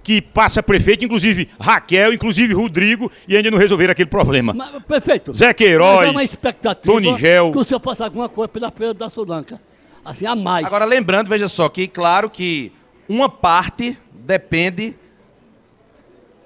que 0.05 0.21
passa 0.21 0.61
prefeito, 0.61 1.03
inclusive 1.03 1.49
Raquel, 1.59 2.13
inclusive 2.13 2.53
Rodrigo, 2.53 3.11
e 3.27 3.35
ainda 3.35 3.49
não 3.49 3.57
resolveram 3.57 3.91
aquele 3.91 4.07
problema. 4.07 4.53
Mas, 4.53 4.83
prefeito. 4.83 5.33
Zé 5.35 5.51
Queiroz, 5.51 5.97
mas 6.01 6.07
é 6.07 6.11
uma 6.11 6.23
expectativa 6.23 6.93
Tony 6.93 7.17
Gel. 7.17 7.51
que 7.51 7.57
o 7.57 7.63
senhor 7.63 7.79
faça 7.79 8.03
alguma 8.03 8.29
coisa 8.29 8.47
pela 8.47 8.69
feira 8.69 8.93
da 8.93 9.09
Solanca. 9.09 9.59
Assim, 10.05 10.27
a 10.27 10.35
mais. 10.35 10.63
Agora, 10.63 10.85
lembrando, 10.85 11.27
veja 11.27 11.47
só, 11.47 11.67
que 11.69 11.87
claro 11.87 12.29
que 12.29 12.71
uma 13.09 13.27
parte 13.27 13.97
depende 14.13 14.95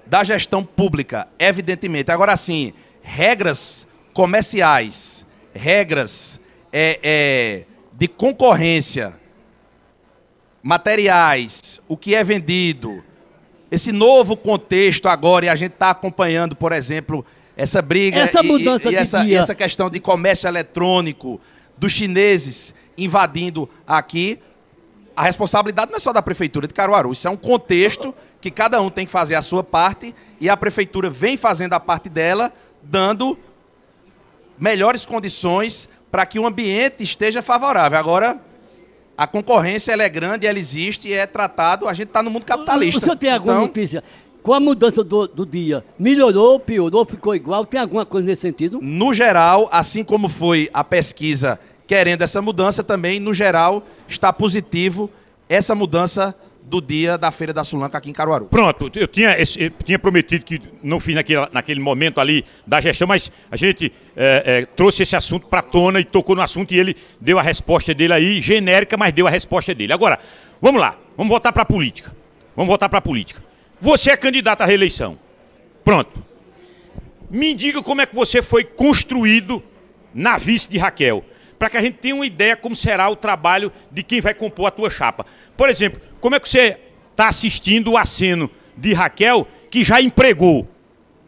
da 0.06 0.24
gestão 0.24 0.64
pública, 0.64 1.28
evidentemente. 1.38 2.10
Agora, 2.10 2.38
sim, 2.38 2.72
regras 3.02 3.86
comerciais, 4.14 5.26
regras 5.52 6.40
é, 6.72 6.98
é, 7.02 7.64
de 7.92 8.08
concorrência, 8.08 9.20
materiais, 10.62 11.78
o 11.86 11.94
que 11.94 12.14
é 12.14 12.24
vendido, 12.24 13.04
esse 13.70 13.92
novo 13.92 14.36
contexto 14.36 15.08
agora, 15.08 15.46
e 15.46 15.48
a 15.48 15.54
gente 15.54 15.72
está 15.72 15.90
acompanhando, 15.90 16.56
por 16.56 16.72
exemplo, 16.72 17.24
essa 17.56 17.80
briga 17.80 18.20
Essa 18.20 18.44
e- 18.44 18.46
mudança 18.46 18.90
e, 18.90 18.96
essa, 18.96 19.20
dia. 19.24 19.32
e 19.32 19.34
essa 19.34 19.54
questão 19.54 19.88
de 19.88 20.00
comércio 20.00 20.48
eletrônico, 20.48 21.40
dos 21.76 21.92
chineses 21.92 22.74
invadindo 22.96 23.68
aqui. 23.86 24.38
A 25.16 25.22
responsabilidade 25.22 25.90
não 25.90 25.96
é 25.96 26.00
só 26.00 26.12
da 26.12 26.22
Prefeitura 26.22 26.66
de 26.66 26.74
Caruaru, 26.74 27.12
isso 27.12 27.26
é 27.26 27.30
um 27.30 27.36
contexto 27.36 28.14
que 28.40 28.50
cada 28.50 28.80
um 28.80 28.90
tem 28.90 29.04
que 29.06 29.12
fazer 29.12 29.34
a 29.34 29.42
sua 29.42 29.62
parte 29.62 30.14
e 30.40 30.48
a 30.48 30.56
Prefeitura 30.56 31.10
vem 31.10 31.36
fazendo 31.36 31.74
a 31.74 31.80
parte 31.80 32.08
dela, 32.08 32.52
dando 32.82 33.38
melhores 34.58 35.04
condições 35.04 35.88
para 36.10 36.26
que 36.26 36.38
o 36.38 36.46
ambiente 36.46 37.02
esteja 37.02 37.42
favorável. 37.42 37.98
Agora, 37.98 38.38
a 39.20 39.26
concorrência 39.26 39.92
ela 39.92 40.02
é 40.02 40.08
grande, 40.08 40.46
ela 40.46 40.58
existe 40.58 41.08
e 41.08 41.12
é 41.12 41.26
tratado. 41.26 41.86
A 41.86 41.92
gente 41.92 42.06
está 42.06 42.22
no 42.22 42.30
mundo 42.30 42.46
capitalista. 42.46 43.00
O 43.00 43.02
senhor 43.02 43.16
tem 43.16 43.30
alguma 43.30 43.52
Então, 43.52 43.66
notícia? 43.66 44.02
Com 44.42 44.54
a 44.54 44.58
mudança 44.58 45.04
do, 45.04 45.26
do 45.26 45.44
dia, 45.44 45.84
melhorou, 45.98 46.58
piorou, 46.58 47.04
ficou 47.04 47.34
igual? 47.34 47.66
Tem 47.66 47.78
alguma 47.78 48.06
coisa 48.06 48.26
nesse 48.26 48.40
sentido? 48.40 48.78
No 48.80 49.12
geral, 49.12 49.68
assim 49.70 50.02
como 50.02 50.26
foi 50.26 50.70
a 50.72 50.82
pesquisa 50.82 51.60
querendo 51.86 52.22
essa 52.22 52.40
mudança, 52.40 52.82
também, 52.82 53.20
no 53.20 53.34
geral, 53.34 53.82
está 54.08 54.32
positivo 54.32 55.10
essa 55.50 55.74
mudança 55.74 56.34
do 56.70 56.80
dia 56.80 57.18
da 57.18 57.32
Feira 57.32 57.52
da 57.52 57.64
Sulanca 57.64 57.98
aqui 57.98 58.08
em 58.08 58.12
Caruaru. 58.12 58.46
Pronto, 58.46 58.88
eu 58.94 59.08
tinha, 59.08 59.36
eu 59.36 59.70
tinha 59.84 59.98
prometido 59.98 60.44
que 60.44 60.62
não 60.80 61.00
fiz 61.00 61.16
naquele, 61.16 61.40
naquele 61.52 61.80
momento 61.80 62.20
ali 62.20 62.44
da 62.64 62.80
gestão, 62.80 63.08
mas 63.08 63.30
a 63.50 63.56
gente 63.56 63.92
é, 64.16 64.42
é, 64.46 64.66
trouxe 64.66 65.02
esse 65.02 65.16
assunto 65.16 65.48
para 65.48 65.62
tona 65.62 65.98
e 65.98 66.04
tocou 66.04 66.36
no 66.36 66.42
assunto 66.42 66.72
e 66.72 66.78
ele 66.78 66.96
deu 67.20 67.40
a 67.40 67.42
resposta 67.42 67.92
dele 67.92 68.12
aí, 68.12 68.40
genérica, 68.40 68.96
mas 68.96 69.12
deu 69.12 69.26
a 69.26 69.30
resposta 69.30 69.74
dele. 69.74 69.92
Agora, 69.92 70.20
vamos 70.62 70.80
lá, 70.80 70.96
vamos 71.16 71.28
voltar 71.28 71.52
para 71.52 71.62
a 71.62 71.66
política. 71.66 72.14
Vamos 72.54 72.68
voltar 72.68 72.88
para 72.88 73.00
a 73.00 73.02
política. 73.02 73.42
Você 73.80 74.10
é 74.10 74.16
candidato 74.16 74.60
à 74.62 74.64
reeleição. 74.64 75.18
Pronto. 75.84 76.22
Me 77.28 77.52
diga 77.52 77.82
como 77.82 78.00
é 78.00 78.06
que 78.06 78.14
você 78.14 78.42
foi 78.42 78.62
construído 78.62 79.60
na 80.14 80.38
vice 80.38 80.68
de 80.68 80.78
Raquel, 80.78 81.24
para 81.58 81.68
que 81.68 81.76
a 81.76 81.82
gente 81.82 81.98
tenha 81.98 82.14
uma 82.14 82.26
ideia 82.26 82.56
como 82.56 82.76
será 82.76 83.08
o 83.08 83.16
trabalho 83.16 83.72
de 83.90 84.02
quem 84.02 84.20
vai 84.20 84.34
compor 84.34 84.66
a 84.66 84.70
tua 84.70 84.88
chapa. 84.88 85.26
Por 85.56 85.68
exemplo, 85.68 86.00
como 86.20 86.34
é 86.34 86.40
que 86.40 86.48
você 86.48 86.78
está 87.10 87.28
assistindo 87.28 87.92
o 87.92 87.96
aceno 87.96 88.50
de 88.76 88.92
Raquel, 88.92 89.46
que 89.70 89.84
já 89.84 90.00
empregou 90.00 90.66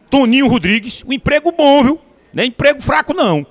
Toninho 0.09 0.47
Rodrigues, 0.47 1.03
um 1.07 1.13
emprego 1.13 1.51
bom, 1.51 1.83
viu? 1.83 1.99
Não 2.33 2.43
é 2.43 2.45
emprego 2.45 2.81
fraco, 2.81 3.13
não. 3.13 3.45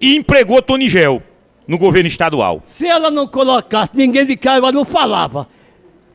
E 0.00 0.16
empregou 0.16 0.60
Tony 0.60 0.88
Gel 0.88 1.22
no 1.66 1.78
governo 1.78 2.08
estadual. 2.08 2.60
Se 2.64 2.86
ela 2.86 3.10
não 3.10 3.26
colocasse 3.26 3.92
ninguém 3.94 4.26
de 4.26 4.36
Caruaru, 4.36 4.84
falava. 4.84 5.48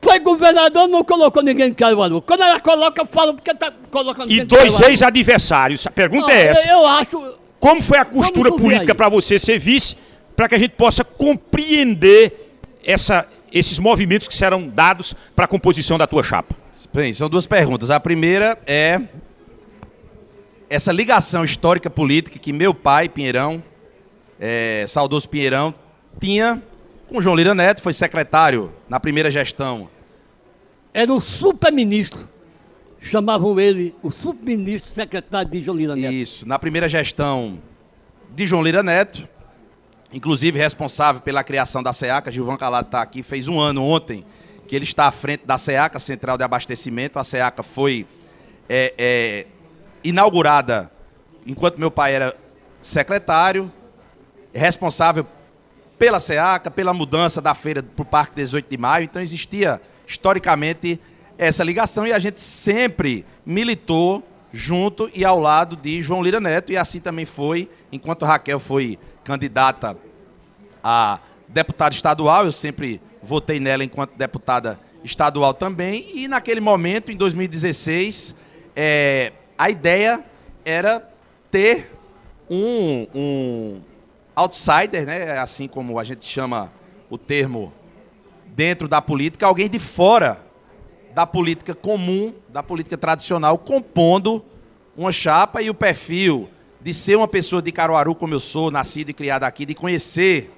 Foi 0.02 0.20
governador, 0.20 0.88
não 0.88 1.04
colocou 1.04 1.42
ninguém 1.44 1.70
de 1.70 1.76
Caruaru. 1.76 2.22
Quando 2.22 2.42
ela 2.44 2.60
coloca, 2.60 3.02
eu 3.02 3.08
falo 3.08 3.34
porque 3.34 3.54
tá 3.54 3.74
colocando 3.92 4.32
E 4.32 4.44
dois 4.44 4.80
ex-adversários. 4.80 5.86
A 5.88 5.92
pergunta 5.92 6.28
Não, 6.28 6.34
é 6.34 6.48
essa. 6.48 6.68
Eu, 6.70 6.78
eu 6.80 6.88
acho. 6.88 7.34
Como 7.60 7.82
foi 7.82 7.98
a 7.98 8.06
costura 8.06 8.52
política 8.52 8.96
para 8.96 9.10
você 9.10 9.38
ser 9.38 9.60
vice, 9.60 9.98
para 10.36 10.48
que 10.48 10.56
a 10.56 10.60
gente 10.60 10.72
possa 10.72 11.04
compreender 11.04 12.54
essa- 12.84 13.28
esses 13.52 13.80
movimentos 13.80 14.28
que 14.28 14.34
serão 14.34 14.68
dados 14.68 15.14
para 15.36 15.46
a 15.46 15.48
composição 15.48 15.98
da 15.98 16.08
tua 16.08 16.24
chapa? 16.24 16.56
Bem, 16.94 17.14
são 17.14 17.30
duas 17.30 17.48
perguntas. 17.48 17.90
A 17.90 18.00
primeira 18.00 18.58
é 18.66 19.02
essa 20.70 20.92
ligação 20.92 21.44
histórica 21.44 21.90
política 21.90 22.38
que 22.38 22.54
meu 22.54 22.74
pai, 22.74 23.10
Pinheirão, 23.10 23.64
é, 24.40 24.86
saudoso 24.88 25.28
Pinheirão, 25.28 25.74
tinha 26.20 26.62
com 27.08 27.20
João 27.20 27.36
Lira 27.36 27.56
Neto, 27.56 27.82
foi 27.82 27.92
secretário 27.92 28.72
na 28.88 29.00
primeira 29.00 29.32
gestão. 29.32 29.90
Era 30.94 31.12
um 31.12 31.20
super-ministro. 31.20 32.28
Chamavam 33.02 33.60
ele 33.60 33.96
o 34.04 34.12
subministro 34.12 34.92
secretário 34.94 35.50
de 35.50 35.62
Jolina 35.62 35.96
Neto. 35.96 36.14
Isso, 36.14 36.48
na 36.48 36.60
primeira 36.60 36.88
gestão 36.88 37.60
de 38.36 38.46
João 38.46 38.62
Lira 38.62 38.84
Neto, 38.84 39.28
inclusive 40.12 40.58
responsável 40.58 41.22
pela 41.22 41.44
criação 41.44 41.84
da 41.84 41.94
SEACA, 41.94 42.32
Gilvan 42.32 42.58
Calado 42.58 42.88
está 42.88 43.02
aqui, 43.02 43.22
fez 43.22 43.48
um 43.48 43.60
ano 43.60 43.84
ontem 43.84 44.26
que 44.68 44.76
ele 44.76 44.86
está 44.86 45.06
à 45.06 45.12
frente 45.12 45.46
da 45.46 45.58
SEACA, 45.58 46.00
Central 46.00 46.38
de 46.38 46.44
Abastecimento. 46.44 47.18
A 47.18 47.24
SEACA 47.24 47.64
foi 47.64 48.06
é, 48.68 48.94
é, 48.98 49.48
inaugurada 50.04 50.92
enquanto 51.46 51.80
meu 51.80 51.90
pai 51.90 52.14
era 52.14 52.36
secretário, 52.82 53.72
responsável 54.54 55.26
pela 55.98 56.20
SEACA, 56.20 56.70
pela 56.70 56.94
mudança 56.94 57.42
da 57.42 57.54
feira 57.56 57.82
para 57.82 58.04
o 58.04 58.06
Parque 58.06 58.36
18 58.36 58.70
de 58.70 58.78
Maio. 58.78 59.06
Então 59.06 59.22
existia, 59.22 59.82
historicamente, 60.08 61.00
essa 61.38 61.64
ligação 61.64 62.06
e 62.06 62.14
a 62.14 62.20
gente 62.20 62.40
sempre 62.40 63.26
militou 63.46 64.24
junto 64.52 65.10
e 65.14 65.26
ao 65.26 65.40
lado 65.40 65.76
de 65.76 66.02
João 66.02 66.24
Lira 66.24 66.40
Neto. 66.40 66.72
E 66.72 66.78
assim 66.78 67.00
também 67.00 67.26
foi, 67.26 67.70
enquanto 67.92 68.26
Raquel 68.26 68.60
foi 68.60 69.00
candidata 69.30 69.96
a 70.84 71.20
deputada 71.48 71.94
estadual, 71.94 72.46
eu 72.46 72.52
sempre 72.52 73.00
votei 73.22 73.60
nela 73.60 73.84
enquanto 73.84 74.16
deputada 74.16 74.80
estadual 75.04 75.54
também. 75.54 76.04
E 76.16 76.28
naquele 76.28 76.60
momento, 76.60 77.12
em 77.12 77.16
2016, 77.16 78.36
é, 78.76 79.32
a 79.56 79.70
ideia 79.70 80.26
era 80.66 81.08
ter 81.52 81.92
um, 82.50 83.06
um 83.14 83.82
outsider, 84.36 85.06
né, 85.06 85.38
assim 85.38 85.68
como 85.68 86.00
a 86.00 86.04
gente 86.04 86.26
chama 86.26 86.72
o 87.08 87.16
termo 87.16 87.72
dentro 88.48 88.88
da 88.88 89.00
política, 89.00 89.46
alguém 89.46 89.70
de 89.70 89.78
fora 89.78 90.44
da 91.14 91.28
política 91.28 91.76
comum, 91.76 92.34
da 92.48 92.64
política 92.64 92.98
tradicional, 92.98 93.60
compondo 93.60 94.44
uma 94.98 95.12
chapa 95.12 95.62
e 95.62 95.70
o 95.70 95.74
perfil 95.76 96.50
de 96.82 96.94
ser 96.94 97.18
uma 97.18 97.28
pessoa 97.28 97.62
de 97.62 97.72
Caruaru, 97.72 98.16
como 98.16 98.34
eu 98.34 98.40
sou, 98.40 98.72
nascido 98.72 99.10
e 99.10 99.14
criado 99.14 99.44
aqui, 99.44 99.66
de 99.66 99.74
conhecer 99.76 100.52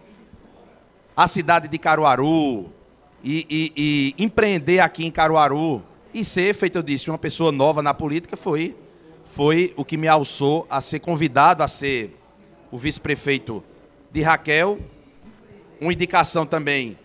a 1.15 1.27
cidade 1.27 1.67
de 1.67 1.77
Caruaru 1.77 2.69
e, 3.23 3.45
e- 3.49 3.73
e 4.17 4.23
empreender 4.23 4.79
aqui 4.79 5.05
em 5.05 5.11
Caruaru 5.11 5.83
e 6.13 6.23
ser, 6.23 6.53
feito 6.53 6.77
eu 6.77 6.83
disse, 6.83 7.09
uma 7.09 7.17
pessoa 7.17 7.51
nova 7.51 7.81
na 7.81 7.93
política 7.93 8.35
foi, 8.37 8.75
foi 9.25 9.73
o 9.75 9.83
que 9.85 9.97
me 9.97 10.07
alçou 10.07 10.67
a 10.69 10.79
ser 10.81 10.99
convidado 10.99 11.63
a 11.63 11.67
ser 11.67 12.17
o 12.71 12.77
vice-prefeito 12.77 13.63
de 14.11 14.21
Raquel. 14.21 14.79
Uma 15.79 15.93
indicação 15.93 16.45
também 16.45 16.97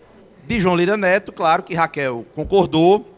de 0.45 0.59
João 0.59 0.75
Lira 0.75 0.95
Neto, 0.95 1.31
claro 1.31 1.63
que 1.63 1.73
Raquel 1.73 2.25
concordou 2.35 3.13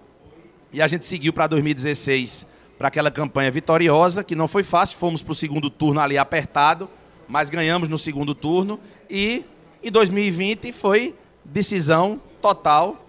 e 0.71 0.81
a 0.81 0.87
gente 0.87 1.05
seguiu 1.05 1.33
para 1.33 1.47
2016 1.47 2.45
para 2.79 2.87
aquela 2.87 3.11
campanha 3.11 3.51
vitoriosa, 3.51 4.23
que 4.23 4.33
não 4.33 4.47
foi 4.47 4.63
fácil, 4.63 4.97
fomos 4.97 5.21
para 5.21 5.33
o 5.33 5.35
segundo 5.35 5.69
turno 5.69 5.99
ali 5.99 6.17
apertado, 6.17 6.89
mas 7.27 7.49
ganhamos 7.49 7.89
no 7.89 7.97
segundo 7.97 8.33
turno 8.33 8.79
e 9.09 9.43
em 9.83 9.91
2020 9.91 10.71
foi 10.71 11.13
decisão 11.43 12.21
total 12.41 13.05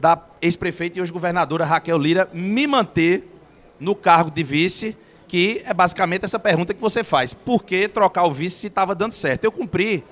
da 0.00 0.18
ex-prefeita 0.40 0.98
e 0.98 1.02
hoje 1.02 1.12
governadora 1.12 1.66
Raquel 1.66 1.98
Lira 1.98 2.30
me 2.32 2.66
manter 2.66 3.30
no 3.78 3.94
cargo 3.94 4.30
de 4.30 4.42
vice, 4.42 4.96
que 5.28 5.60
é 5.66 5.74
basicamente 5.74 6.24
essa 6.24 6.38
pergunta 6.38 6.72
que 6.72 6.80
você 6.80 7.04
faz. 7.04 7.34
Por 7.34 7.62
que 7.62 7.88
trocar 7.88 8.24
o 8.24 8.32
vice 8.32 8.56
se 8.56 8.66
estava 8.68 8.94
dando 8.94 9.12
certo? 9.12 9.44
Eu 9.44 9.52
cumpri, 9.52 10.02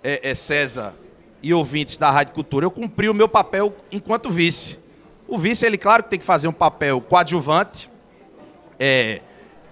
é, 0.00 0.30
é, 0.30 0.34
César 0.34 0.94
e 1.42 1.52
ouvintes 1.52 1.96
da 1.96 2.08
Rádio 2.08 2.32
Cultura, 2.32 2.64
eu 2.64 2.70
cumpri 2.70 3.08
o 3.08 3.14
meu 3.14 3.28
papel 3.28 3.74
enquanto 3.90 4.30
vice. 4.30 4.78
O 5.26 5.36
vice, 5.36 5.66
ele, 5.66 5.76
claro 5.76 6.04
que 6.04 6.10
tem 6.10 6.20
que 6.20 6.24
fazer 6.24 6.46
um 6.46 6.52
papel 6.52 7.00
coadjuvante, 7.00 7.90
é, 8.78 9.20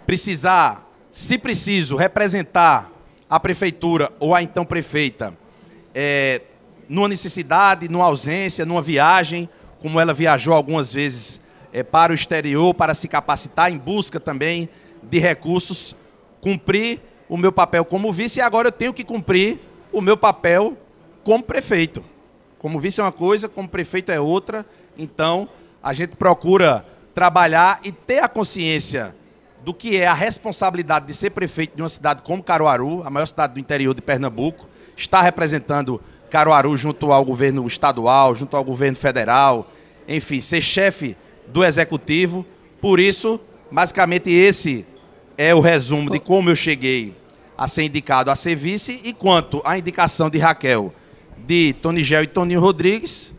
precisar, 0.07 0.91
se 1.11 1.39
preciso, 1.39 1.97
representar 1.97 2.91
a 3.29 3.41
prefeitura 3.41 4.13
ou 4.21 4.35
a 4.35 4.43
então 4.43 4.65
prefeita 4.65 5.35
é, 5.95 6.43
numa 6.89 7.09
necessidade, 7.09 7.89
numa 7.89 8.05
ausência, 8.05 8.67
numa 8.67 8.83
viagem, 8.83 9.49
como 9.81 9.99
ela 9.99 10.13
viajou 10.13 10.55
algumas 10.55 10.93
vezes 10.93 11.41
é, 11.73 11.83
para 11.83 12.13
o 12.13 12.15
exterior 12.15 12.75
para 12.75 12.95
se 12.95 13.09
capacitar 13.09 13.73
em 13.73 13.79
busca 13.79 14.21
também 14.21 14.69
de 15.03 15.19
recursos, 15.19 15.97
cumprir 16.41 17.01
o 17.29 17.37
meu 17.37 17.53
papel 17.53 17.85
como 17.85 18.13
vice 18.13 18.39
e 18.39 18.43
agora 18.43 18.69
eu 18.69 18.73
tenho 18.73 18.93
que 18.93 19.05
cumprir 19.05 19.59
o 19.91 20.01
meu 20.01 20.17
papel 20.17 20.77
como 21.25 21.43
prefeito. 21.43 22.05
Como 22.59 22.79
vice 22.79 23.01
é 23.01 23.05
uma 23.05 23.13
coisa, 23.13 23.49
como 23.49 23.69
prefeito 23.69 24.13
é 24.13 24.21
outra. 24.21 24.65
Então, 24.97 25.49
a 25.83 25.93
gente 25.93 26.17
procura 26.17 26.87
trabalhar 27.15 27.81
e 27.85 27.93
ter 27.93 28.21
a 28.21 28.29
consciência 28.29 29.15
do 29.65 29.73
que 29.73 29.97
é 29.97 30.07
a 30.07 30.15
responsabilidade 30.15 31.07
de 31.07 31.15
ser 31.15 31.31
prefeito 31.31 31.77
de 31.77 31.83
uma 31.83 31.89
cidade 31.89 32.23
como 32.23 32.43
Caruaru, 32.43 33.03
a 33.05 33.11
maior 33.11 33.27
cidade 33.27 33.55
do 33.55 33.61
interior 33.61 33.95
de 33.95 34.03
Pernambuco, 34.03 34.69
estar 34.97 35.23
representando 35.23 36.01
Caruaru 36.31 36.77
junto 36.77 37.13
ao 37.13 37.25
governo 37.25 37.67
estadual, 37.67 38.35
junto 38.35 38.57
ao 38.57 38.65
governo 38.65 38.97
federal, 38.97 39.71
enfim, 40.09 40.41
ser 40.41 40.61
chefe 40.61 41.17
do 41.47 41.65
executivo. 41.65 42.45
Por 42.81 42.99
isso, 42.99 43.41
basicamente 43.71 44.31
esse 44.31 44.85
é 45.39 45.55
o 45.55 45.61
resumo 45.61 46.11
de 46.11 46.19
como 46.19 46.51
eu 46.51 46.57
cheguei 46.57 47.15
a 47.57 47.69
ser 47.69 47.85
indicado 47.85 48.31
a 48.31 48.35
ser 48.35 48.57
vice 48.57 49.01
e 49.05 49.13
quanto 49.13 49.63
à 49.65 49.79
indicação 49.79 50.29
de 50.29 50.39
Raquel, 50.39 50.93
de 51.39 51.73
Tony 51.75 52.03
Gel 52.03 52.25
e 52.25 52.27
Toninho 52.27 52.61
Rodrigues, 52.61 53.33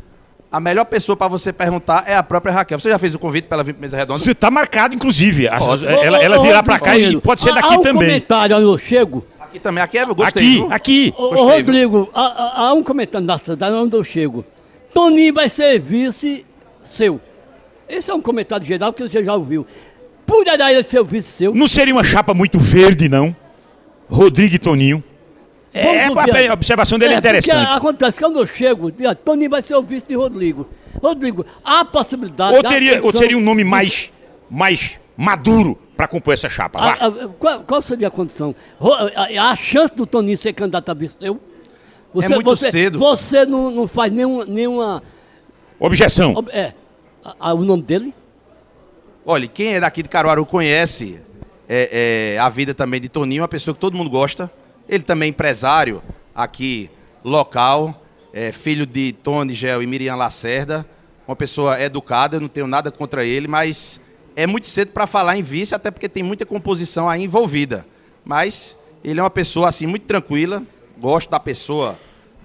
a 0.54 0.60
melhor 0.60 0.86
pessoa 0.86 1.18
para 1.18 1.28
você 1.28 1.52
perguntar 1.52 2.04
é 2.06 2.16
a 2.16 2.22
própria 2.22 2.54
Raquel. 2.54 2.80
Você 2.80 2.88
já 2.88 3.00
fez 3.00 3.16
o 3.16 3.20
convite 3.20 3.46
para 3.48 3.56
ela 3.56 3.64
vir 3.64 3.74
para 3.74 3.82
mesa 3.82 3.98
redonda? 3.98 4.24
Você 4.24 4.32
está 4.34 4.52
marcado, 4.52 4.94
inclusive. 4.94 5.48
A- 5.48 5.58
Pode. 5.58 5.84
ela 5.88 6.22
ela 6.24 6.40
virá 6.44 6.62
para 6.62 6.80
cá 6.80 6.96
e 6.96 7.20
pode 7.20 7.42
ser 7.42 7.50
Há- 7.50 7.56
daqui 7.56 7.74
há 7.74 7.80
um 7.80 7.82
também. 7.82 7.94
comentário 7.96 8.56
onde 8.58 8.66
eu 8.68 8.78
chego. 8.78 9.26
Aqui 9.40 9.60
também, 9.60 9.84
aqui 9.84 9.98
é, 9.98 10.04
eu 10.04 10.14
gostei. 10.14 10.44
Aqui, 10.44 10.56
viu? 10.58 10.72
aqui. 10.72 11.14
Ô? 11.18 11.44
Rodrigo, 11.46 12.10
há, 12.14 12.68
há- 12.68 12.74
um 12.74 12.84
comentário 12.84 13.26
na 13.26 13.38
cidade 13.40 13.76
onde 13.76 13.96
eu 13.98 14.04
chego. 14.04 14.46
Toninho 14.94 15.34
vai 15.34 15.50
ser 15.50 15.80
vice 15.80 16.46
seu. 16.84 17.20
Esse 17.90 18.12
é 18.12 18.14
um 18.14 18.22
comentário 18.22 18.64
geral 18.66 18.94
que 18.94 19.02
você 19.02 19.24
já 19.24 19.34
ouviu. 19.34 19.66
Poderá 20.26 20.72
ele 20.72 20.84
ser 20.88 21.00
o 21.00 21.06
vice 21.06 21.30
seu? 21.32 21.54
Não 21.56 21.68
seria 21.68 21.94
uma 21.96 22.04
chapa 22.04 22.34
muito 22.34 22.60
verde, 22.60 23.10
não? 23.10 23.36
Rodrigo 24.10 24.54
e 24.56 24.60
Toninho. 24.60 25.04
É, 25.74 26.10
ouvir 26.10 26.50
a 26.50 26.54
observação 26.54 27.00
dele 27.00 27.14
é, 27.14 27.16
porque 27.18 27.28
interessante. 27.30 27.68
acontece 27.72 28.18
que 28.18 28.24
quando 28.24 28.40
eu 28.40 28.46
chego, 28.46 28.92
"Ah, 29.08 29.16
Toninho 29.16 29.50
vai 29.50 29.62
ser 29.62 29.76
o 29.76 29.82
vice 29.82 30.06
de 30.08 30.16
Rodrigo. 30.16 30.68
Rodrigo, 31.02 31.46
há 31.66 31.84
possibilidade. 31.84 32.56
Ou, 32.58 32.64
teria, 32.64 33.04
ou 33.04 33.12
seria 33.12 33.38
um 33.38 33.42
nome 33.42 33.64
de- 33.64 33.70
mais, 33.70 34.12
mais 34.50 35.00
maduro 35.18 35.76
para 35.98 36.08
compor 36.08 36.34
essa 36.36 36.48
chapa? 36.48 36.80
A- 36.80 36.92
a- 36.94 37.28
qual, 37.40 37.60
qual 37.62 37.82
seria 37.82 38.08
a 38.08 38.12
condição? 38.12 38.56
A, 39.16 39.52
a 39.52 39.56
chance 39.56 39.94
do 39.96 40.06
Toninho 40.06 40.38
ser 40.38 40.54
candidato 40.54 40.90
a 40.90 40.94
vice 40.94 41.16
seu? 41.20 41.40
É 42.22 42.30
muito 42.30 42.56
cedo. 42.56 43.00
Você 43.00 43.44
não, 43.44 43.72
não 43.72 43.88
faz 43.88 44.12
nenhuma, 44.12 44.46
nenhuma 44.46 45.02
Objeção. 45.80 46.34
Ob- 46.36 46.50
É. 46.54 46.74
A- 47.26 47.50
a- 47.50 47.54
o 47.56 47.64
nome 47.66 47.82
dele? 47.82 48.14
Olha, 49.26 49.48
quem 49.48 49.74
é 49.74 49.80
daqui 49.80 50.04
de 50.04 50.10
Caruaru 50.10 50.46
conhece 50.46 51.20
é, 51.68 52.36
é, 52.36 52.40
a 52.40 52.50
vida 52.50 52.74
também 52.74 53.02
de 53.02 53.10
Toninho, 53.10 53.42
uma 53.42 53.48
pessoa 53.48 53.74
que 53.74 53.80
todo 53.82 53.98
mundo 53.98 54.10
gosta. 54.10 54.52
Ele 54.88 55.04
também 55.04 55.28
é 55.28 55.30
empresário 55.30 56.02
aqui 56.36 56.90
local, 57.24 58.04
é, 58.34 58.52
filho 58.52 58.86
de 58.86 59.14
Tony 59.14 59.54
Gel 59.54 59.82
e 59.82 59.88
Miriam 59.88 60.16
Lacerda, 60.16 60.86
uma 61.28 61.36
pessoa 61.36 61.80
educada, 61.82 62.40
não 62.40 62.48
tenho 62.48 62.68
nada 62.68 62.92
contra 62.92 63.24
ele, 63.24 63.48
mas 63.48 64.02
é 64.36 64.46
muito 64.46 64.68
cedo 64.68 64.92
para 64.92 65.08
falar 65.08 65.38
em 65.38 65.44
vice, 65.44 65.74
até 65.74 65.90
porque 65.90 66.10
tem 66.10 66.24
muita 66.24 66.46
composição 66.46 67.10
aí 67.10 67.24
envolvida. 67.24 67.86
Mas 68.26 68.78
ele 69.04 69.20
é 69.20 69.24
uma 69.24 69.30
pessoa 69.30 69.70
assim 69.70 69.86
muito 69.86 70.06
tranquila, 70.06 70.64
gosto 71.00 71.30
da 71.30 71.40
pessoa 71.40 71.98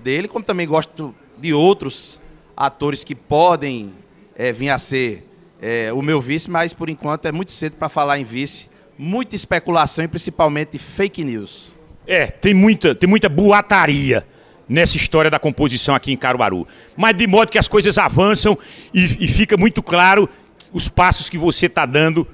dele, 0.03 0.29
como 0.29 0.45
também 0.45 0.67
gosto 0.67 1.15
de 1.39 1.53
outros 1.53 2.21
atores 2.57 3.03
que 3.03 3.15
podem 3.15 3.93
é, 4.37 4.53
vir 4.53 4.71
a 4.71 4.79
ser 4.79 5.25
é, 5.61 5.93
o 5.93 6.03
meu 6.03 6.21
vice, 6.21 6.51
mas 6.51 6.73
por 6.73 6.89
enquanto 6.89 7.27
é 7.27 7.33
muito 7.33 7.53
cedo 7.53 7.75
para 7.75 7.89
falar 7.89 8.19
em 8.19 8.25
vice. 8.25 8.69
Muita 8.97 9.37
especulação 9.37 10.05
e 10.05 10.09
principalmente 10.09 10.79
fake 10.79 11.23
news. 11.23 11.75
É, 12.09 12.27
tem 12.27 12.55
muita, 12.55 12.95
tem 12.95 13.07
muita 13.07 13.29
boataria 13.29 14.27
nessa 14.67 14.97
história 14.97 15.31
da 15.31 15.39
composição 15.39 15.95
aqui 15.95 16.11
em 16.11 16.17
Caruaru. 16.17 16.67
Mas 16.97 17.15
de 17.15 17.27
modo 17.27 17.53
que 17.53 17.59
as 17.59 17.69
coisas 17.69 17.99
avançam 17.99 18.57
e, 18.95 19.25
e 19.25 19.29
fica 19.29 19.59
muito 19.59 19.83
claro 19.83 20.27
os 20.73 20.89
passos 20.89 21.29
que 21.29 21.37
você 21.37 21.67
está 21.67 21.85
dando 21.85 22.27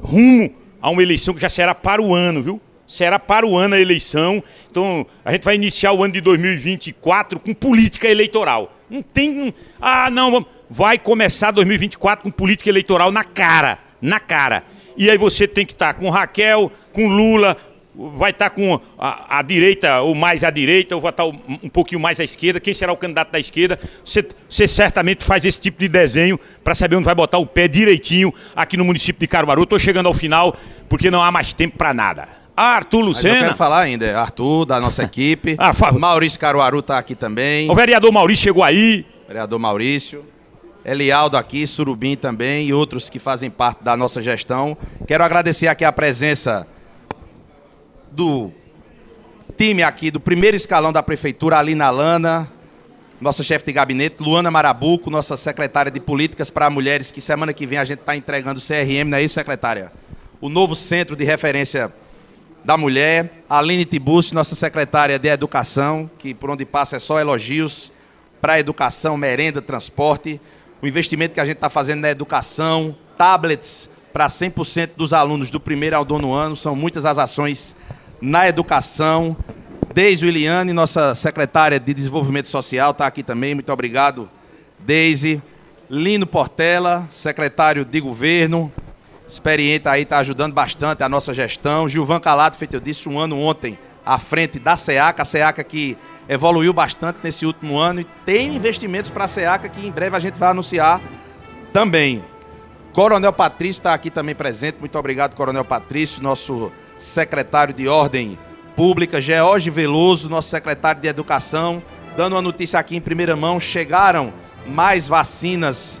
rumo 0.00 0.54
a 0.80 0.88
uma 0.88 1.02
eleição 1.02 1.34
que 1.34 1.40
já 1.40 1.50
será 1.50 1.74
para 1.74 2.00
o 2.00 2.14
ano, 2.14 2.44
viu? 2.44 2.60
Será 2.86 3.18
para 3.18 3.44
o 3.44 3.58
ano 3.58 3.74
a 3.74 3.80
eleição. 3.80 4.42
Então, 4.70 5.04
a 5.24 5.32
gente 5.32 5.42
vai 5.44 5.56
iniciar 5.56 5.92
o 5.92 6.04
ano 6.04 6.14
de 6.14 6.20
2024 6.20 7.40
com 7.40 7.52
política 7.52 8.08
eleitoral. 8.08 8.72
Não 8.88 9.02
tem. 9.02 9.52
Ah, 9.80 10.10
não, 10.10 10.46
vai 10.70 10.96
começar 10.96 11.50
2024 11.50 12.22
com 12.22 12.30
política 12.30 12.70
eleitoral 12.70 13.10
na 13.10 13.24
cara. 13.24 13.80
Na 14.00 14.20
cara. 14.20 14.62
E 14.96 15.10
aí 15.10 15.18
você 15.18 15.46
tem 15.46 15.66
que 15.66 15.72
estar 15.72 15.94
com 15.94 16.08
Raquel, 16.08 16.72
com 16.92 17.06
Lula, 17.06 17.56
vai 17.98 18.30
estar 18.30 18.50
com 18.50 18.80
a, 18.96 19.38
a 19.38 19.42
direita 19.42 20.00
ou 20.02 20.14
mais 20.14 20.44
à 20.44 20.50
direita, 20.50 20.94
ou 20.94 21.00
vai 21.00 21.10
estar 21.10 21.24
um, 21.24 21.38
um 21.64 21.68
pouquinho 21.68 22.00
mais 22.00 22.20
à 22.20 22.24
esquerda. 22.24 22.60
Quem 22.60 22.72
será 22.72 22.92
o 22.92 22.96
candidato 22.96 23.32
da 23.32 23.40
esquerda? 23.40 23.78
Você, 24.04 24.24
você 24.48 24.68
certamente 24.68 25.24
faz 25.24 25.44
esse 25.44 25.60
tipo 25.60 25.80
de 25.80 25.88
desenho 25.88 26.38
para 26.62 26.74
saber 26.76 26.94
onde 26.94 27.04
vai 27.04 27.14
botar 27.14 27.38
o 27.38 27.46
pé 27.46 27.66
direitinho 27.66 28.32
aqui 28.54 28.76
no 28.76 28.84
município 28.84 29.18
de 29.18 29.26
Caruaru. 29.26 29.64
Estou 29.64 29.78
chegando 29.78 30.06
ao 30.06 30.14
final 30.14 30.56
porque 30.88 31.10
não 31.10 31.20
há 31.20 31.32
mais 31.32 31.52
tempo 31.52 31.76
para 31.76 31.92
nada. 31.92 32.28
Arthur 32.56 32.98
Mas 32.98 33.06
eu 33.06 33.08
Lucena, 33.08 33.40
quero 33.46 33.56
falar 33.56 33.80
ainda, 33.80 34.04
é 34.04 34.14
Arthur, 34.14 34.64
da 34.64 34.80
nossa 34.80 35.02
equipe. 35.02 35.56
Ah, 35.58 35.74
fala. 35.74 35.98
Maurício 35.98 36.38
Caruaru 36.38 36.78
está 36.78 36.98
aqui 36.98 37.14
também. 37.14 37.68
o 37.70 37.74
vereador 37.74 38.12
Maurício 38.12 38.44
chegou 38.44 38.62
aí. 38.62 39.04
Vereador 39.26 39.58
Maurício. 39.58 40.24
Elialdo 40.84 41.36
aqui, 41.36 41.66
Surubim 41.66 42.16
também 42.16 42.68
e 42.68 42.72
outros 42.72 43.10
que 43.10 43.18
fazem 43.18 43.50
parte 43.50 43.82
da 43.82 43.96
nossa 43.96 44.22
gestão. 44.22 44.76
Quero 45.06 45.22
agradecer 45.22 45.66
aqui 45.66 45.84
a 45.84 45.92
presença 45.92 46.66
do 48.10 48.50
time 49.56 49.82
aqui 49.82 50.10
do 50.10 50.20
primeiro 50.20 50.56
escalão 50.56 50.92
da 50.92 51.02
prefeitura, 51.02 51.58
Alina 51.58 51.90
Lana, 51.90 52.50
nossa 53.20 53.42
chefe 53.42 53.66
de 53.66 53.72
gabinete, 53.72 54.22
Luana 54.22 54.50
Marabuco, 54.50 55.10
nossa 55.10 55.36
secretária 55.36 55.90
de 55.90 55.98
políticas 55.98 56.50
para 56.50 56.70
mulheres, 56.70 57.10
que 57.10 57.20
semana 57.20 57.52
que 57.52 57.66
vem 57.66 57.78
a 57.78 57.84
gente 57.84 58.00
está 58.00 58.16
entregando 58.16 58.60
o 58.60 58.62
CRM, 58.62 59.08
não 59.08 59.18
é 59.18 59.22
isso, 59.22 59.34
secretária? 59.34 59.92
O 60.40 60.48
novo 60.48 60.76
centro 60.76 61.16
de 61.16 61.24
referência 61.24 61.92
da 62.64 62.76
mulher, 62.76 63.42
Aline 63.50 63.84
Tibucci, 63.84 64.34
nossa 64.34 64.54
secretária 64.54 65.18
de 65.18 65.28
educação, 65.28 66.08
que 66.18 66.32
por 66.32 66.50
onde 66.50 66.64
passa 66.64 66.96
é 66.96 66.98
só 66.98 67.18
elogios 67.18 67.92
para 68.40 68.60
educação, 68.60 69.16
merenda, 69.16 69.60
transporte, 69.60 70.40
o 70.80 70.86
investimento 70.86 71.34
que 71.34 71.40
a 71.40 71.44
gente 71.44 71.56
está 71.56 71.68
fazendo 71.68 72.02
na 72.02 72.10
educação, 72.10 72.94
tablets 73.16 73.90
para 74.12 74.28
100% 74.28 74.90
dos 74.96 75.12
alunos 75.12 75.50
do 75.50 75.58
primeiro 75.58 75.96
ao 75.96 76.04
nono 76.04 76.32
ano, 76.32 76.56
são 76.56 76.76
muitas 76.76 77.04
as 77.04 77.18
ações 77.18 77.74
na 78.20 78.48
educação. 78.48 79.36
Deise 79.94 80.24
Williane, 80.26 80.72
nossa 80.72 81.14
secretária 81.14 81.80
de 81.80 81.92
Desenvolvimento 81.94 82.48
Social, 82.48 82.92
está 82.92 83.06
aqui 83.06 83.22
também, 83.22 83.54
muito 83.54 83.72
obrigado, 83.72 84.28
Deise. 84.78 85.42
Lino 85.90 86.26
Portela, 86.26 87.08
secretário 87.10 87.82
de 87.82 87.98
Governo, 87.98 88.70
experiente 89.26 89.88
aí, 89.88 90.02
está 90.02 90.18
ajudando 90.18 90.52
bastante 90.52 91.02
a 91.02 91.08
nossa 91.08 91.32
gestão. 91.32 91.88
Gilvan 91.88 92.20
Calado, 92.20 92.56
feito 92.56 92.74
eu 92.74 92.80
disse, 92.80 93.08
um 93.08 93.18
ano 93.18 93.40
ontem 93.40 93.78
à 94.04 94.18
frente 94.18 94.58
da 94.58 94.76
SEACA, 94.76 95.22
a 95.22 95.24
SEACA 95.24 95.64
que 95.64 95.96
evoluiu 96.28 96.74
bastante 96.74 97.20
nesse 97.22 97.46
último 97.46 97.78
ano 97.78 98.00
e 98.00 98.04
tem 98.04 98.54
investimentos 98.54 99.10
para 99.10 99.24
a 99.24 99.28
SEACA 99.28 99.68
que 99.68 99.86
em 99.86 99.90
breve 99.90 100.14
a 100.14 100.18
gente 100.18 100.38
vai 100.38 100.50
anunciar 100.50 101.00
também. 101.72 102.22
Coronel 102.92 103.32
Patrício 103.32 103.80
está 103.80 103.94
aqui 103.94 104.10
também 104.10 104.34
presente, 104.34 104.76
muito 104.80 104.98
obrigado, 104.98 105.34
Coronel 105.34 105.64
Patrício, 105.64 106.22
nosso 106.22 106.70
secretário 106.98 107.72
de 107.72 107.88
Ordem 107.88 108.38
Pública, 108.76 109.20
George 109.20 109.70
Veloso, 109.70 110.28
nosso 110.28 110.50
secretário 110.50 111.00
de 111.00 111.08
Educação, 111.08 111.82
dando 112.16 112.34
uma 112.34 112.42
notícia 112.42 112.78
aqui 112.78 112.96
em 112.96 113.00
primeira 113.00 113.34
mão, 113.34 113.58
chegaram 113.58 114.32
mais 114.66 115.08
vacinas 115.08 116.00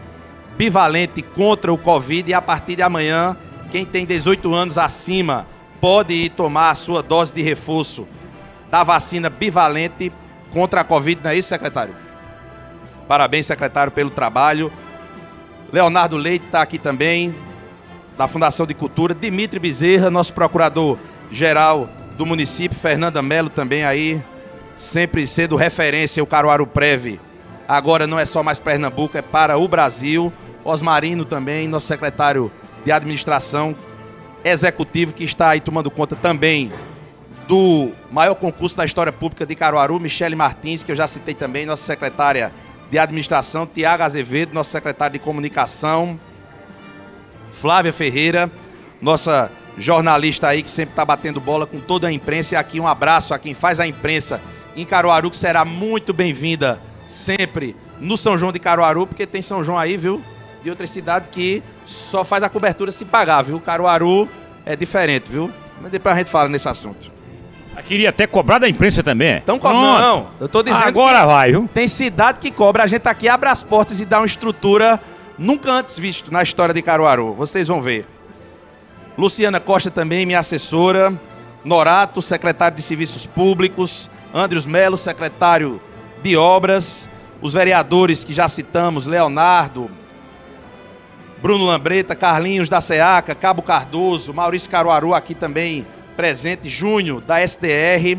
bivalente 0.56 1.22
contra 1.22 1.72
o 1.72 1.78
Covid 1.78 2.30
e 2.30 2.34
a 2.34 2.42
partir 2.42 2.76
de 2.76 2.82
amanhã, 2.82 3.36
quem 3.70 3.84
tem 3.84 4.04
18 4.04 4.52
anos 4.54 4.76
acima 4.76 5.46
pode 5.80 6.12
ir 6.12 6.30
tomar 6.30 6.70
a 6.70 6.74
sua 6.74 7.02
dose 7.02 7.32
de 7.32 7.42
reforço 7.42 8.06
da 8.70 8.82
vacina 8.82 9.30
bivalente 9.30 10.12
contra 10.52 10.80
a 10.80 10.84
Covid, 10.84 11.20
não 11.22 11.30
é 11.30 11.36
isso, 11.36 11.48
secretário? 11.48 11.94
Parabéns, 13.06 13.46
secretário, 13.46 13.92
pelo 13.92 14.10
trabalho. 14.10 14.72
Leonardo 15.72 16.16
Leite 16.16 16.46
está 16.46 16.62
aqui 16.62 16.78
também, 16.78 17.34
da 18.18 18.26
Fundação 18.26 18.66
de 18.66 18.74
Cultura. 18.74 19.14
Dimitri 19.14 19.60
Bezerra, 19.60 20.10
nosso 20.10 20.34
procurador-geral 20.34 21.88
do 22.16 22.26
município. 22.26 22.76
Fernanda 22.76 23.22
Melo 23.22 23.48
também 23.48 23.84
aí, 23.84 24.20
sempre 24.74 25.24
sendo 25.24 25.54
referência, 25.54 26.20
o 26.22 26.26
Caruaru 26.26 26.66
Preve. 26.66 27.20
Agora 27.68 28.08
não 28.08 28.18
é 28.18 28.26
só 28.26 28.42
mais 28.42 28.58
Pernambuco, 28.58 29.16
é 29.16 29.22
para 29.22 29.56
o 29.56 29.68
Brasil. 29.68 30.32
Osmarino 30.64 31.24
também, 31.24 31.68
nosso 31.68 31.86
secretário 31.86 32.50
de 32.84 32.90
administração 32.90 33.74
executivo, 34.44 35.14
que 35.14 35.22
está 35.22 35.50
aí 35.50 35.60
tomando 35.60 35.90
conta 35.90 36.16
também 36.16 36.72
do 37.46 37.92
maior 38.10 38.34
concurso 38.34 38.76
da 38.76 38.84
história 38.84 39.12
pública 39.12 39.46
de 39.46 39.54
Caruaru, 39.54 39.98
Michele 40.00 40.34
Martins, 40.34 40.82
que 40.82 40.90
eu 40.90 40.96
já 40.96 41.06
citei 41.06 41.34
também, 41.34 41.64
nossa 41.64 41.84
secretária 41.84 42.52
de 42.90 42.98
administração, 42.98 43.64
Tiago 43.64 44.02
Azevedo, 44.02 44.52
nosso 44.52 44.70
secretário 44.70 45.14
de 45.14 45.18
comunicação, 45.18 46.18
Flávia 47.60 47.92
Ferreira, 47.92 48.48
nossa 49.02 49.50
jornalista 49.76 50.46
aí 50.46 50.62
que 50.62 50.70
sempre 50.70 50.92
está 50.92 51.04
batendo 51.04 51.40
bola 51.40 51.66
com 51.66 51.80
toda 51.80 52.06
a 52.06 52.12
imprensa. 52.12 52.54
E 52.54 52.56
aqui 52.56 52.78
um 52.78 52.86
abraço 52.86 53.34
a 53.34 53.38
quem 53.38 53.52
faz 53.52 53.80
a 53.80 53.86
imprensa 53.86 54.40
em 54.76 54.84
Caruaru, 54.84 55.28
que 55.28 55.36
será 55.36 55.64
muito 55.64 56.12
bem-vinda 56.12 56.80
sempre 57.08 57.74
no 57.98 58.16
São 58.16 58.38
João 58.38 58.52
de 58.52 58.60
Caruaru, 58.60 59.08
porque 59.08 59.26
tem 59.26 59.42
São 59.42 59.64
João 59.64 59.76
aí, 59.76 59.96
viu? 59.96 60.22
De 60.62 60.70
outra 60.70 60.86
cidade 60.86 61.30
que 61.30 61.62
só 61.84 62.22
faz 62.22 62.44
a 62.44 62.48
cobertura 62.48 62.92
se 62.92 63.04
pagar, 63.04 63.42
viu? 63.42 63.58
Caruaru 63.58 64.28
é 64.64 64.76
diferente, 64.76 65.28
viu? 65.28 65.50
Mas 65.82 65.90
depois 65.90 66.14
a 66.14 66.18
gente 66.18 66.30
fala 66.30 66.48
nesse 66.48 66.68
assunto. 66.68 67.10
Eu 67.76 67.82
queria 67.82 68.10
até 68.10 68.26
cobrar 68.26 68.58
da 68.58 68.68
imprensa 68.68 69.02
também. 69.02 69.36
Então, 69.36 69.58
Pronto. 69.58 70.00
não, 70.00 70.28
eu 70.40 70.48
tô 70.48 70.62
dizendo 70.62 70.84
Agora 70.84 71.26
vai, 71.26 71.50
viu? 71.50 71.68
Tem 71.74 71.88
cidade 71.88 72.38
que 72.38 72.52
cobra, 72.52 72.84
a 72.84 72.86
gente 72.86 73.08
aqui 73.08 73.28
abre 73.28 73.48
as 73.48 73.64
portas 73.64 74.00
e 74.00 74.04
dá 74.04 74.20
uma 74.20 74.26
estrutura 74.26 75.00
nunca 75.38 75.70
antes 75.72 75.98
visto 75.98 76.32
na 76.32 76.42
história 76.42 76.74
de 76.74 76.82
Caruaru. 76.82 77.34
Vocês 77.34 77.68
vão 77.68 77.80
ver. 77.80 78.06
Luciana 79.16 79.60
Costa 79.60 79.90
também, 79.90 80.26
minha 80.26 80.40
assessora. 80.40 81.12
Norato, 81.64 82.20
secretário 82.20 82.76
de 82.76 82.82
Serviços 82.82 83.26
Públicos. 83.26 84.10
Andrews 84.34 84.66
Melo, 84.66 84.96
secretário 84.96 85.80
de 86.22 86.36
Obras. 86.36 87.08
Os 87.40 87.54
vereadores 87.54 88.24
que 88.24 88.34
já 88.34 88.48
citamos, 88.48 89.06
Leonardo, 89.06 89.88
Bruno 91.40 91.66
Lambreta, 91.66 92.16
Carlinhos 92.16 92.68
da 92.68 92.80
SEACA, 92.80 93.32
Cabo 93.34 93.62
Cardoso, 93.62 94.34
Maurício 94.34 94.68
Caruaru 94.68 95.14
aqui 95.14 95.36
também 95.36 95.86
presente, 96.16 96.68
Júnior 96.68 97.20
da 97.20 97.40
SDR, 97.40 98.18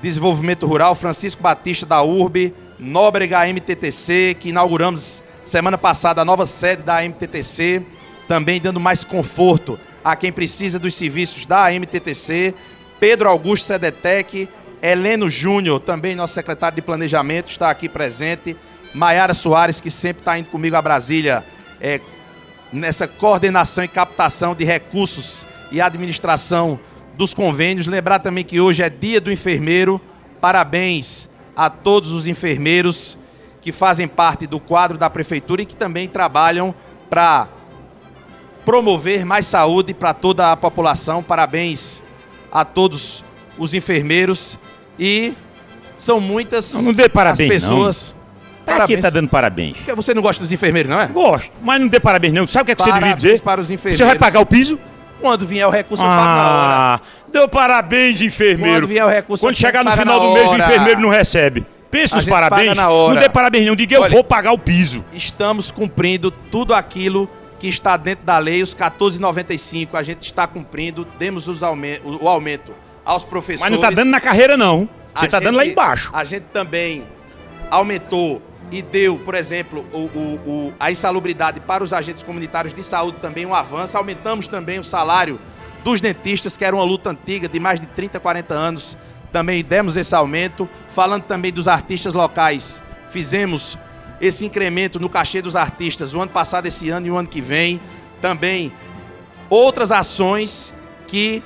Desenvolvimento 0.00 0.66
Rural, 0.66 0.94
Francisco 0.94 1.42
Batista 1.42 1.84
da 1.84 2.02
URB, 2.02 2.54
Nóbrega 2.78 3.46
MTTC, 3.46 4.36
que 4.40 4.48
inauguramos 4.48 5.22
semana 5.46 5.78
passada 5.78 6.20
a 6.20 6.24
nova 6.24 6.44
sede 6.44 6.82
da 6.82 7.04
MTTC, 7.04 7.82
também 8.26 8.60
dando 8.60 8.80
mais 8.80 9.04
conforto 9.04 9.78
a 10.04 10.16
quem 10.16 10.32
precisa 10.32 10.76
dos 10.76 10.94
serviços 10.94 11.46
da 11.46 11.72
MTTC, 11.72 12.52
Pedro 12.98 13.28
Augusto 13.28 13.66
Sedetec, 13.66 14.48
Heleno 14.82 15.30
Júnior, 15.30 15.80
também 15.80 16.16
nosso 16.16 16.34
secretário 16.34 16.74
de 16.74 16.82
Planejamento, 16.82 17.48
está 17.48 17.70
aqui 17.70 17.88
presente, 17.88 18.56
Maiara 18.92 19.34
Soares, 19.34 19.80
que 19.80 19.90
sempre 19.90 20.20
está 20.20 20.36
indo 20.36 20.48
comigo 20.48 20.74
a 20.74 20.82
Brasília, 20.82 21.44
é, 21.80 22.00
nessa 22.72 23.06
coordenação 23.06 23.84
e 23.84 23.88
captação 23.88 24.52
de 24.52 24.64
recursos 24.64 25.46
e 25.70 25.80
administração 25.80 26.78
dos 27.16 27.32
convênios. 27.32 27.86
Lembrar 27.86 28.18
também 28.18 28.44
que 28.44 28.60
hoje 28.60 28.82
é 28.82 28.90
dia 28.90 29.20
do 29.20 29.32
enfermeiro. 29.32 30.00
Parabéns 30.40 31.28
a 31.54 31.70
todos 31.70 32.10
os 32.10 32.26
enfermeiros 32.26 33.16
que 33.66 33.72
fazem 33.72 34.06
parte 34.06 34.46
do 34.46 34.60
quadro 34.60 34.96
da 34.96 35.10
prefeitura 35.10 35.60
e 35.60 35.66
que 35.66 35.74
também 35.74 36.06
trabalham 36.06 36.72
para 37.10 37.48
promover 38.64 39.24
mais 39.26 39.44
saúde 39.44 39.92
para 39.92 40.14
toda 40.14 40.52
a 40.52 40.56
população. 40.56 41.20
Parabéns 41.20 42.00
a 42.52 42.64
todos 42.64 43.24
os 43.58 43.74
enfermeiros 43.74 44.56
e 44.96 45.34
são 45.98 46.20
muitas 46.20 46.74
Não, 46.74 46.82
não 46.82 46.92
dê 46.92 47.08
parabéns, 47.08 47.50
as 47.50 47.62
pessoas. 47.62 48.16
Pra 48.64 48.86
que 48.86 48.98
tá 48.98 49.10
dando 49.10 49.28
parabéns? 49.28 49.78
Porque 49.78 49.94
você 49.96 50.14
não 50.14 50.22
gosta 50.22 50.40
dos 50.44 50.52
enfermeiros, 50.52 50.88
não 50.88 51.00
é? 51.00 51.08
Gosto, 51.08 51.50
mas 51.60 51.80
não 51.80 51.88
dê 51.88 51.98
parabéns 51.98 52.32
não. 52.32 52.46
Sabe 52.46 52.62
o 52.62 52.66
que, 52.66 52.70
é 52.70 52.74
que 52.76 52.82
você 52.82 52.92
deveria 52.92 53.08
Parabéns 53.08 53.32
dizer? 53.32 53.42
para 53.42 53.60
os 53.60 53.68
enfermeiros. 53.72 53.98
Você 53.98 54.04
vai 54.04 54.16
pagar 54.16 54.38
o 54.38 54.46
piso? 54.46 54.78
Quando 55.20 55.44
vier 55.44 55.66
o 55.66 55.70
recurso, 55.70 56.04
eu 56.04 56.08
pago 56.08 56.22
na 56.24 56.50
hora. 56.50 56.94
Ah, 56.94 57.00
deu 57.32 57.48
parabéns, 57.48 58.20
enfermeiro. 58.20 58.76
Quando 58.82 58.86
vier 58.86 59.04
o 59.04 59.08
recurso, 59.08 59.44
Quando 59.44 59.56
chegar 59.56 59.84
no 59.84 59.90
final 59.90 60.20
na 60.20 60.26
do 60.26 60.32
mês, 60.34 60.50
o 60.50 60.52
hora. 60.52 60.64
enfermeiro 60.66 61.00
não 61.00 61.08
recebe. 61.08 61.66
Pense 61.96 62.12
A 62.12 62.16
nos 62.16 62.24
gente 62.24 62.32
parabéns. 62.32 62.68
paga 62.68 62.74
na 62.80 62.90
hora. 62.90 63.14
Não 63.14 63.20
dê 63.20 63.28
parabéns 63.28 63.66
não. 63.66 63.74
Diga, 63.76 63.94
eu 63.96 64.02
Olha- 64.02 64.10
vou 64.12 64.22
pagar 64.24 64.52
o 64.52 64.58
piso. 64.58 65.04
Estamos 65.12 65.70
cumprindo 65.70 66.30
tudo 66.30 66.74
aquilo 66.74 67.28
que 67.58 67.68
está 67.68 67.96
dentro 67.96 68.24
da 68.24 68.36
lei, 68.38 68.62
os 68.62 68.74
14,95. 68.74 69.96
A 69.96 70.02
gente 70.02 70.22
está 70.22 70.46
cumprindo, 70.46 71.06
demos 71.18 71.48
os 71.48 71.62
aume- 71.62 72.00
o 72.04 72.28
aumento 72.28 72.74
aos 73.04 73.24
professores. 73.24 73.60
Mas 73.60 73.70
não 73.72 73.80
tá 73.80 73.90
dando 73.90 74.10
na 74.10 74.20
carreira, 74.20 74.56
não. 74.56 74.88
Você 75.14 75.24
A 75.26 75.28
tá 75.28 75.40
dando 75.40 75.56
lá 75.56 75.64
embaixo. 75.64 76.10
A 76.12 76.22
gente 76.24 76.44
também 76.52 77.04
aumentou 77.70 78.42
e 78.70 78.82
deu, 78.82 79.16
por 79.24 79.34
exemplo, 79.34 79.86
o, 79.92 79.96
o- 79.98 80.40
o- 80.46 80.72
a 80.78 80.90
insalubridade 80.90 81.60
para 81.60 81.82
os 81.82 81.92
agentes 81.92 82.22
comunitários 82.22 82.74
de 82.74 82.82
saúde 82.82 83.18
também 83.22 83.46
um 83.46 83.54
avanço. 83.54 83.96
Aumentamos 83.96 84.48
também 84.48 84.78
o 84.78 84.84
salário 84.84 85.40
dos 85.84 86.00
dentistas, 86.00 86.56
que 86.56 86.64
era 86.64 86.74
uma 86.74 86.84
luta 86.84 87.10
antiga 87.10 87.48
de 87.48 87.58
mais 87.60 87.80
de 87.80 87.86
30, 87.86 88.18
40 88.20 88.52
anos. 88.54 88.96
Também 89.32 89.64
demos 89.64 89.96
esse 89.96 90.14
aumento. 90.14 90.68
Falando 90.88 91.24
também 91.24 91.52
dos 91.52 91.68
artistas 91.68 92.14
locais, 92.14 92.82
fizemos 93.08 93.78
esse 94.20 94.44
incremento 94.44 94.98
no 94.98 95.08
cachê 95.08 95.42
dos 95.42 95.56
artistas 95.56 96.14
o 96.14 96.20
ano 96.20 96.30
passado, 96.30 96.66
esse 96.66 96.88
ano 96.88 97.06
e 97.06 97.10
o 97.10 97.16
ano 97.16 97.28
que 97.28 97.40
vem. 97.40 97.80
Também 98.20 98.72
outras 99.50 99.92
ações 99.92 100.72
que 101.06 101.42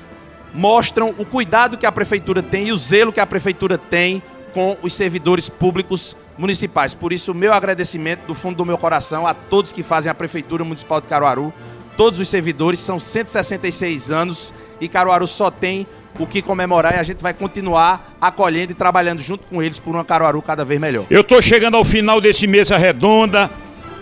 mostram 0.55 1.15
o 1.19 1.25
cuidado 1.25 1.77
que 1.77 1.87
a 1.87 1.93
prefeitura 1.93 2.43
tem 2.43 2.69
e 2.69 2.73
o 2.73 2.77
zelo 2.77 3.13
que 3.13 3.21
a 3.21 3.27
prefeitura 3.27 3.77
tem 3.79 4.23
com 4.53 4.77
os 4.83 4.93
servidores 4.95 5.49
públicos 5.49 6.17
municipais. 6.37 6.95
Por 6.95 7.13
isso, 7.13 7.33
o 7.33 7.35
meu 7.35 7.53
agradecimento 7.53 8.27
do 8.27 8.35
fundo 8.35 8.57
do 8.57 8.67
meu 8.67 8.79
coração 8.79 9.27
a 9.27 9.35
todos 9.35 9.73
que 9.73 9.83
fazem 9.83 10.11
a 10.11 10.15
prefeitura 10.15 10.65
municipal 10.65 11.01
de 11.01 11.07
Caruaru. 11.07 11.53
Todos 11.97 12.19
os 12.19 12.29
servidores 12.29 12.81
são 12.81 12.99
166 12.99 14.11
anos 14.11 14.55
e 14.81 14.89
Caruaru 14.89 15.27
só 15.27 15.51
tem 15.51 15.87
o 16.19 16.27
que 16.27 16.43
comemorar 16.43 16.95
e 16.95 16.99
a 16.99 17.03
gente 17.03 17.23
vai 17.23 17.33
continuar 17.33 18.17
acolhendo 18.21 18.73
e 18.73 18.75
trabalhando 18.75 19.23
junto 19.23 19.47
com 19.47 19.63
eles 19.63 19.79
por 19.79 19.95
uma 19.95 20.05
Caruaru 20.05 20.43
cada 20.43 20.65
vez 20.65 20.81
melhor. 20.81 21.07
Eu 21.11 21.25
tô 21.25 21.41
chegando 21.41 21.77
ao 21.77 21.85
final 21.85 22.21
desse 22.21 22.47
mesa 22.47 22.77
redonda. 22.77 23.51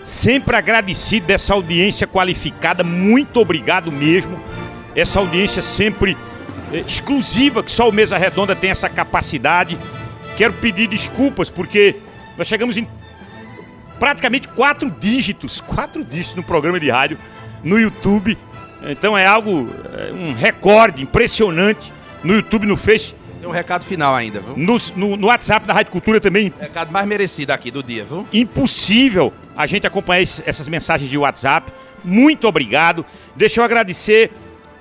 Sempre 0.03 0.55
agradecido 0.55 1.27
dessa 1.27 1.53
audiência 1.53 2.07
qualificada. 2.07 2.83
Muito 2.83 3.39
obrigado 3.39 3.91
mesmo. 3.91 4.39
Essa 4.95 5.19
audiência 5.19 5.61
sempre 5.61 6.17
eh, 6.71 6.83
exclusiva, 6.87 7.61
que 7.61 7.71
só 7.71 7.87
o 7.87 7.91
Mesa 7.91 8.17
Redonda 8.17 8.55
tem 8.55 8.71
essa 8.71 8.89
capacidade. 8.89 9.77
Quero 10.37 10.53
pedir 10.53 10.87
desculpas 10.87 11.49
porque 11.49 11.97
nós 12.37 12.47
chegamos 12.47 12.77
em 12.77 12.87
praticamente 13.99 14.47
quatro 14.47 14.89
dígitos, 14.89 15.61
quatro 15.67 16.03
dígitos 16.03 16.35
no 16.35 16.43
programa 16.43 16.79
de 16.79 16.89
rádio, 16.89 17.17
no 17.63 17.79
YouTube. 17.79 18.37
Então 18.87 19.17
é 19.17 19.25
algo, 19.25 19.69
é 19.93 20.13
um 20.13 20.33
recorde 20.33 21.03
impressionante 21.03 21.93
no 22.23 22.33
YouTube, 22.35 22.65
no 22.65 22.75
Face, 22.77 23.13
Tem 23.39 23.47
um 23.47 23.51
recado 23.53 23.85
final 23.85 24.13
ainda, 24.13 24.39
viu? 24.41 24.55
no, 24.57 24.77
no, 24.95 25.15
no 25.17 25.27
WhatsApp 25.27 25.65
da 25.65 25.73
Rádio 25.73 25.91
Cultura 25.91 26.19
também. 26.19 26.53
Recado 26.59 26.91
mais 26.91 27.07
merecido 27.07 27.51
aqui 27.51 27.71
do 27.71 27.81
dia, 27.81 28.03
viu? 28.03 28.27
Impossível 28.33 29.31
a 29.55 29.65
gente 29.65 29.87
acompanhar 29.87 30.21
esse- 30.21 30.43
essas 30.45 30.67
mensagens 30.67 31.09
de 31.09 31.17
WhatsApp. 31.17 31.71
Muito 32.03 32.47
obrigado. 32.47 33.05
Deixa 33.35 33.59
eu 33.61 33.63
agradecer 33.65 34.31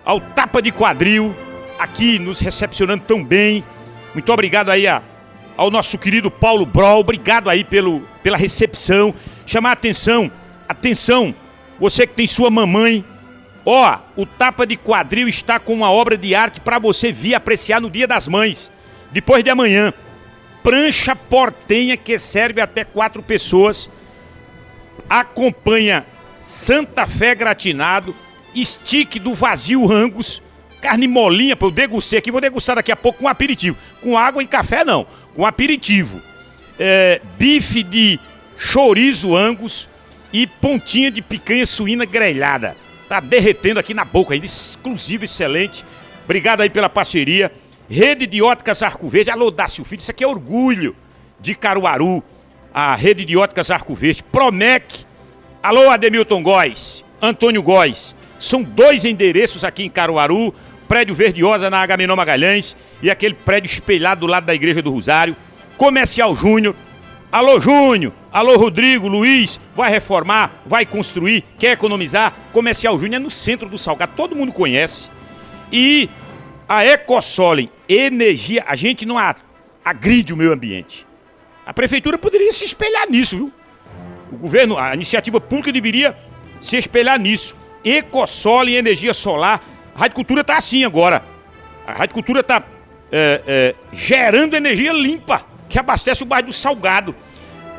ao 0.05 0.21
Tapa 0.21 0.61
de 0.61 0.73
Quadril, 0.73 1.35
aqui 1.79 2.19
nos 2.19 2.41
recepcionando 2.41 3.05
tão 3.07 3.23
bem. 3.23 3.63
Muito 4.15 4.33
obrigado 4.33 4.71
aí 4.71 4.87
a- 4.87 5.03
ao 5.57 5.71
nosso 5.71 5.97
querido 5.99 6.31
Paulo 6.31 6.67
Brol. 6.67 7.01
Obrigado 7.01 7.49
aí 7.49 7.63
pelo, 7.65 8.01
pela 8.23 8.37
recepção. 8.37 9.15
Chamar 9.47 9.71
a 9.71 9.73
atenção, 9.73 10.31
atenção, 10.69 11.35
você 11.79 12.07
que 12.07 12.15
tem 12.15 12.27
sua 12.27 12.51
mamãe. 12.51 13.05
Ó, 13.71 13.99
o 14.17 14.25
Tapa 14.25 14.67
de 14.67 14.79
Quadril 14.79 15.29
está 15.29 15.59
com 15.59 15.75
uma 15.75 15.91
obra 15.91 16.17
de 16.17 16.35
arte 16.35 16.59
para 16.59 16.79
você 16.79 17.13
vir 17.13 17.35
apreciar 17.35 17.83
no 17.83 17.91
Dia 17.91 18.07
das 18.07 18.27
Mães, 18.27 18.73
depois 19.13 19.45
de 19.45 19.51
amanhã. 19.51 19.93
Prancha 20.63 21.15
portenha 21.15 21.95
que 21.95 22.19
serve 22.19 22.63
até 22.63 22.83
quatro 22.83 23.23
pessoas 23.23 23.91
acompanha 25.07 26.07
Santa 26.41 27.07
Fé 27.07 27.35
gratinado, 27.35 28.17
stick 28.57 29.19
do 29.19 29.35
vazio 29.35 29.93
Angus, 29.93 30.43
carne 30.81 31.07
molinha, 31.07 31.55
pô, 31.55 31.67
eu 31.67 31.71
degustei 31.71 32.19
aqui, 32.19 32.31
vou 32.31 32.41
degustar 32.41 32.77
daqui 32.77 32.91
a 32.91 32.97
pouco 32.97 33.19
com 33.19 33.29
aperitivo. 33.29 33.77
Com 34.01 34.17
água 34.17 34.43
e 34.43 34.47
café 34.47 34.83
não, 34.83 35.07
com 35.35 35.45
aperitivo. 35.45 36.23
É, 36.79 37.21
bife 37.39 37.83
de 37.83 38.19
chorizo 38.57 39.37
Angus 39.37 39.87
e 40.33 40.47
pontinha 40.47 41.11
de 41.11 41.21
picanha 41.21 41.67
suína 41.67 42.07
grelhada. 42.07 42.75
Tá 43.09 43.21
derretendo 43.21 43.81
aqui 43.81 43.95
na 43.95 44.05
boca 44.05 44.35
ainda, 44.35 44.47
exclusivo, 44.47 45.25
excelente. 45.25 45.85
Obrigado 46.25 46.61
aí 46.61 46.71
pela 46.71 46.89
parceria. 46.89 47.51
Rede 47.89 48.27
de 48.27 48.43
Óticas 48.43 48.83
Arco 48.83 49.09
Verde, 49.09 49.31
alô 49.31 49.51
Dácio 49.51 49.85
Filho, 49.85 50.01
isso 50.01 50.11
aqui 50.11 50.23
é 50.23 50.27
orgulho 50.27 50.95
de 51.41 51.55
Caruaru. 51.55 52.23
A 52.73 52.95
Rede 52.95 53.25
de 53.25 53.37
Óticas 53.37 53.71
Arco 53.71 53.95
Verde, 53.95 54.23
Promec, 54.23 55.07
Alô, 55.61 55.91
Ademilton 55.91 56.41
Góes, 56.41 57.05
Antônio 57.21 57.63
Góes. 57.63 58.15
São 58.39 58.63
dois 58.63 59.05
endereços 59.05 59.65
aqui 59.65 59.83
em 59.83 59.91
Caruaru, 59.91 60.55
prédio 60.87 61.15
Verdiosa 61.15 61.69
na 61.69 61.81
Agamenon 61.83 62.15
Magalhães 62.15 62.77
e 63.03 63.11
aquele 63.11 63.35
prédio 63.35 63.67
espelhado 63.67 64.21
do 64.21 64.27
lado 64.29 64.45
da 64.45 64.55
Igreja 64.55 64.81
do 64.81 64.93
Rosário. 64.93 65.37
Comercial 65.77 66.37
Júnior. 66.37 66.77
Alô, 67.31 67.61
Júnior. 67.61 68.15
Alô, 68.33 68.57
Rodrigo, 68.57 69.07
Luiz. 69.07 69.61
Vai 69.77 69.91
reformar, 69.91 70.63
vai 70.65 70.87
construir, 70.87 71.45
quer 71.59 71.73
economizar? 71.73 72.35
Comercial 72.55 72.99
Júnior 72.99 73.17
é 73.17 73.19
no 73.19 73.31
centro 73.31 73.69
do 73.69 73.77
Salgado, 73.77 74.13
todo 74.17 74.35
mundo 74.35 74.51
conhece. 74.51 75.11
E 75.71 76.09
a 76.67 76.87
Ecosolem, 76.87 77.71
energia, 77.87 78.65
a 78.67 78.75
gente 78.75 79.05
não 79.05 79.17
agride 79.85 80.33
o 80.33 80.37
meio 80.39 80.55
ambiente. 80.55 81.07
A 81.67 81.75
prefeitura 81.75 82.17
poderia 82.17 82.51
se 82.51 82.65
espelhar 82.65 83.07
nisso, 83.11 83.37
viu? 83.37 83.53
O 84.33 84.37
governo, 84.39 84.79
a 84.79 84.95
iniciativa 84.95 85.39
pública 85.39 85.71
deveria 85.71 86.17
se 86.63 86.77
espelhar 86.77 87.19
nisso. 87.21 87.55
Ecossol 87.85 88.71
em 88.71 88.77
energia 88.77 89.13
solar. 89.13 89.63
A 89.95 89.99
Rádio 89.99 90.15
Cultura 90.15 90.41
está 90.41 90.57
assim 90.57 90.83
agora. 90.83 91.23
A 91.87 91.93
Rádio 91.93 92.15
Cultura 92.15 92.41
está 92.41 92.65
gerando 93.93 94.57
energia 94.57 94.95
limpa, 94.95 95.45
que 95.69 95.79
abastece 95.79 96.23
o 96.23 96.27
bairro 96.27 96.47
do 96.47 96.53
Salgado. 96.53 97.15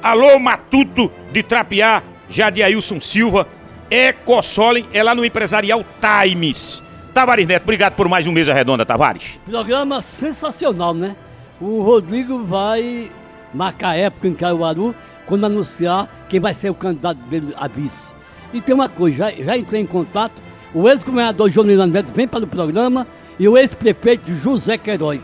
Alô, 0.01 0.39
Matuto 0.39 1.11
de 1.31 1.43
Trapiá, 1.43 2.03
Jadiailson 2.29 2.99
Silva. 2.99 3.47
Ecosolem 3.89 4.87
é 4.93 5.01
lá 5.01 5.15
no 5.15 5.25
Empresarial 5.25 5.83
Times. 5.99 6.83
Tavares 7.13 7.47
Neto, 7.47 7.63
obrigado 7.63 7.95
por 7.95 8.07
mais 8.07 8.27
um 8.27 8.31
Mesa 8.31 8.53
Redonda, 8.53 8.85
Tavares. 8.85 9.39
Programa 9.45 10.01
sensacional, 10.01 10.93
né? 10.93 11.15
O 11.59 11.81
Rodrigo 11.81 12.43
vai 12.45 13.11
marcar 13.53 13.97
época 13.97 14.27
em 14.27 14.33
Caruaru 14.33 14.95
quando 15.25 15.45
anunciar 15.45 16.07
quem 16.29 16.39
vai 16.39 16.53
ser 16.53 16.69
o 16.69 16.73
candidato 16.73 17.17
dele 17.23 17.53
a 17.57 17.67
vice. 17.67 18.13
E 18.53 18.61
tem 18.61 18.73
uma 18.73 18.87
coisa, 18.87 19.17
já, 19.17 19.31
já 19.31 19.57
entrei 19.57 19.81
em 19.81 19.85
contato, 19.85 20.41
o 20.73 20.87
ex-governador 20.87 21.49
João 21.49 21.65
Neto 21.65 22.13
vem 22.13 22.27
para 22.27 22.43
o 22.43 22.47
programa 22.47 23.07
e 23.37 23.47
o 23.47 23.57
ex-prefeito 23.57 24.33
José 24.35 24.77
Queiroz. 24.77 25.23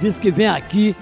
Diz 0.00 0.18
que 0.18 0.30
vem 0.30 0.46
aqui, 0.46 0.96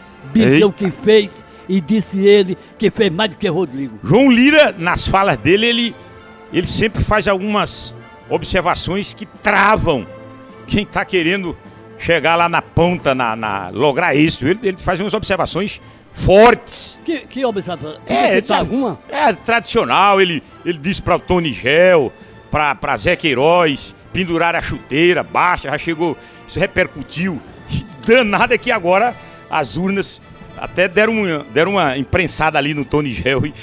o 0.65 0.73
que 0.73 0.91
fez 0.91 1.45
e 1.69 1.81
disse 1.81 2.27
ele 2.27 2.57
que 2.79 2.91
fez 2.91 3.11
mais 3.11 3.31
do 3.31 3.37
que 3.37 3.49
Rodrigo. 3.49 3.99
João 4.03 4.31
Lira, 4.31 4.75
nas 4.77 5.07
falas 5.07 5.37
dele, 5.37 5.67
ele, 5.67 5.97
ele 6.53 6.67
sempre 6.67 7.03
faz 7.03 7.29
algumas 7.29 7.95
observações 8.31 9.15
que 9.15 9.27
travam 9.27 10.07
quem 10.67 10.83
está 10.83 11.05
querendo 11.05 11.57
chegar 11.99 12.37
lá 12.37 12.49
na 12.49 12.63
ponta, 12.63 13.15
na, 13.15 13.35
na- 13.37 13.71
lograr 13.71 14.15
isso. 14.15 14.47
Ele, 14.47 14.61
ele 14.63 14.77
faz 14.77 15.01
umas 15.01 15.15
observações 15.15 15.81
fortes. 16.13 17.01
Que, 17.05 17.21
que 17.21 17.45
observação? 17.45 17.99
É, 18.07 18.41
tá 18.41 18.59
alguma? 18.59 18.99
é 19.09 19.33
tradicional. 19.33 20.21
Ele, 20.21 20.43
ele 20.65 20.79
disse 20.79 21.03
para 21.03 21.17
o 21.17 21.19
Tony 21.19 21.53
Gel, 21.53 22.13
para 22.51 22.97
Zé 22.97 23.17
Queiroz, 23.17 23.95
pendurar 24.13 24.55
a 24.57 24.63
chuteira 24.63 25.23
baixa, 25.23 25.69
já 25.69 25.79
chegou, 25.79 26.17
isso 26.47 26.59
repercutiu. 26.59 27.41
Danado 28.07 28.55
é 28.55 28.59
que 28.59 28.71
agora 28.71 29.15
as 29.51 29.77
urnas 29.77 30.21
até 30.57 30.89
deram 30.89 31.13
uma, 31.15 31.47
deram 31.53 31.73
uma 31.73 31.97
imprensada 31.97 32.59
ali 32.59 32.75
no 32.75 32.85
Tony 32.85 33.13
Gel 33.13 33.47
e, 33.47 33.55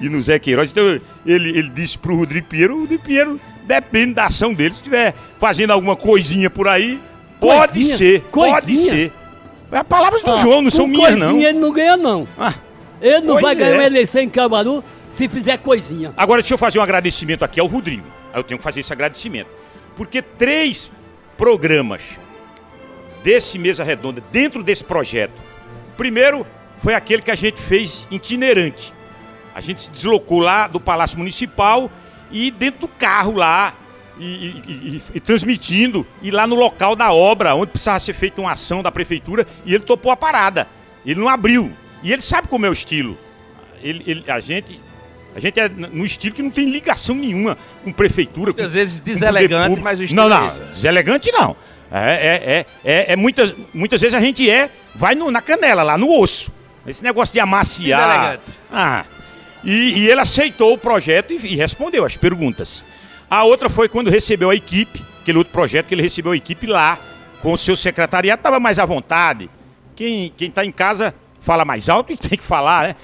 e 0.00 0.08
no 0.08 0.20
Zé 0.20 0.38
Queiroz. 0.38 0.70
Então 0.70 0.84
ele, 1.24 1.48
ele 1.50 1.68
disse 1.70 1.96
pro 1.98 2.16
Rodrigo 2.16 2.46
Pinheiro, 2.48 2.76
o 2.76 2.80
Rodrigo 2.80 3.02
Pinheiro 3.04 3.40
depende 3.64 4.14
da 4.14 4.26
ação 4.26 4.52
dele. 4.52 4.74
Se 4.74 4.80
estiver 4.80 5.14
fazendo 5.38 5.70
alguma 5.72 5.94
coisinha 5.96 6.50
por 6.50 6.66
aí, 6.68 7.00
pode 7.40 7.72
Coisinha? 7.74 7.96
ser, 7.96 8.20
pode 8.32 8.66
Coisinha? 8.66 8.92
ser. 8.92 9.12
É 9.72 9.82
palavras 9.84 10.22
do 10.22 10.30
Ah, 10.32 10.36
João, 10.38 10.60
não 10.62 10.70
são 10.70 10.86
minhas 10.86 11.16
não. 11.16 11.28
coisinha 11.30 11.50
ele 11.50 11.58
não 11.60 11.72
ganha, 11.72 11.96
não. 11.96 12.26
Ah, 12.36 12.52
Ele 13.00 13.20
não 13.26 13.40
vai 13.40 13.54
ganhar 13.54 13.70
é. 13.70 13.74
uma 13.74 13.84
eleição 13.84 14.20
em 14.20 14.28
Caruaru 14.28 14.82
se 15.14 15.28
fizer 15.28 15.56
coisinha. 15.58 16.12
Agora, 16.16 16.40
deixa 16.42 16.54
eu 16.54 16.58
fazer 16.58 16.80
um 16.80 16.82
agradecimento 16.82 17.44
aqui 17.44 17.60
ao 17.60 17.66
Rodrigo. 17.68 18.04
Eu 18.34 18.42
tenho 18.42 18.58
que 18.58 18.64
fazer 18.64 18.80
esse 18.80 18.92
agradecimento. 18.92 19.48
Porque 19.94 20.20
três 20.22 20.90
programas 21.38 22.02
desse 23.22 23.58
Mesa 23.58 23.84
Redonda, 23.84 24.22
dentro 24.32 24.62
desse 24.62 24.84
projeto. 24.84 25.32
Primeiro 25.96 26.46
foi 26.78 26.94
aquele 26.94 27.22
que 27.22 27.30
a 27.30 27.34
gente 27.36 27.60
fez 27.60 28.06
itinerante. 28.10 28.92
A 29.54 29.60
gente 29.60 29.82
se 29.82 29.90
deslocou 29.90 30.38
lá 30.40 30.66
do 30.66 30.80
Palácio 30.80 31.18
Municipal 31.18 31.90
e 32.30 32.50
dentro 32.50 32.80
do 32.82 32.88
carro 32.88 33.32
lá, 33.34 33.74
e, 34.18 34.24
e- 34.24 34.62
e- 34.96 35.02
e 35.14 35.20
transmitindo, 35.20 36.06
e 36.22 36.30
lá 36.30 36.46
no 36.46 36.54
local 36.54 36.94
da 36.94 37.12
obra, 37.12 37.54
onde 37.54 37.72
precisava 37.72 37.98
ser 38.00 38.12
feita 38.14 38.40
uma 38.40 38.52
ação 38.52 38.82
da 38.82 38.92
prefeitura, 38.92 39.46
e 39.64 39.74
ele 39.74 39.82
topou 39.84 40.12
a 40.12 40.16
parada. 40.16 40.68
Ele 41.04 41.18
não 41.18 41.28
abriu. 41.28 41.72
E 42.02 42.12
ele 42.12 42.22
sabe 42.22 42.46
como 42.48 42.64
é 42.64 42.68
o 42.68 42.72
estilo. 42.72 43.18
Ele, 43.82 44.02
ele- 44.06 44.24
a 44.30 44.40
gente. 44.40 44.80
A 45.34 45.38
gente 45.40 45.60
é 45.60 45.68
num 45.68 46.04
estilo 46.04 46.34
que 46.34 46.42
não 46.42 46.50
tem 46.50 46.68
ligação 46.68 47.14
nenhuma 47.14 47.56
com 47.84 47.92
prefeitura. 47.92 48.46
Muitas 48.52 48.66
com- 48.72 48.72
vezes 48.72 48.98
com 48.98 49.04
deselegante, 49.06 49.68
público. 49.68 49.84
mas 49.84 50.00
o 50.00 50.02
estilo 50.02 50.22
Não, 50.22 50.28
não, 50.28 50.46
é 50.46 50.50
deselegante 50.50 51.30
não. 51.32 51.56
É, 51.92 52.14
é, 52.14 52.56
é, 52.56 52.66
é, 53.08 53.12
é 53.12 53.16
muitas, 53.16 53.54
muitas 53.74 54.00
vezes 54.00 54.14
a 54.14 54.20
gente 54.20 54.48
é, 54.48 54.70
vai 54.94 55.14
no- 55.14 55.30
na 55.30 55.40
canela, 55.40 55.82
lá 55.82 55.98
no 55.98 56.10
osso. 56.20 56.52
Esse 56.86 57.02
negócio 57.02 57.32
de 57.32 57.40
amaciar. 57.40 58.38
Ah. 58.72 59.04
E, 59.64 60.00
e 60.00 60.08
ele 60.08 60.20
aceitou 60.20 60.72
o 60.72 60.78
projeto 60.78 61.32
e, 61.32 61.36
e 61.36 61.56
respondeu 61.56 62.04
as 62.04 62.16
perguntas. 62.16 62.84
A 63.28 63.44
outra 63.44 63.68
foi 63.68 63.88
quando 63.88 64.08
recebeu 64.10 64.50
a 64.50 64.54
equipe, 64.54 65.02
aquele 65.20 65.38
outro 65.38 65.52
projeto 65.52 65.86
que 65.86 65.94
ele 65.94 66.02
recebeu 66.02 66.32
a 66.32 66.36
equipe 66.36 66.66
lá, 66.66 66.98
com 67.42 67.52
o 67.52 67.58
seu 67.58 67.76
secretariado, 67.76 68.40
estava 68.40 68.58
mais 68.60 68.78
à 68.78 68.86
vontade. 68.86 69.50
Quem 69.94 70.32
está 70.38 70.64
em 70.64 70.70
casa 70.72 71.14
fala 71.40 71.64
mais 71.64 71.88
alto 71.88 72.12
e 72.12 72.16
tem 72.18 72.38
que 72.38 72.44
falar, 72.44 72.88
né? 72.88 72.96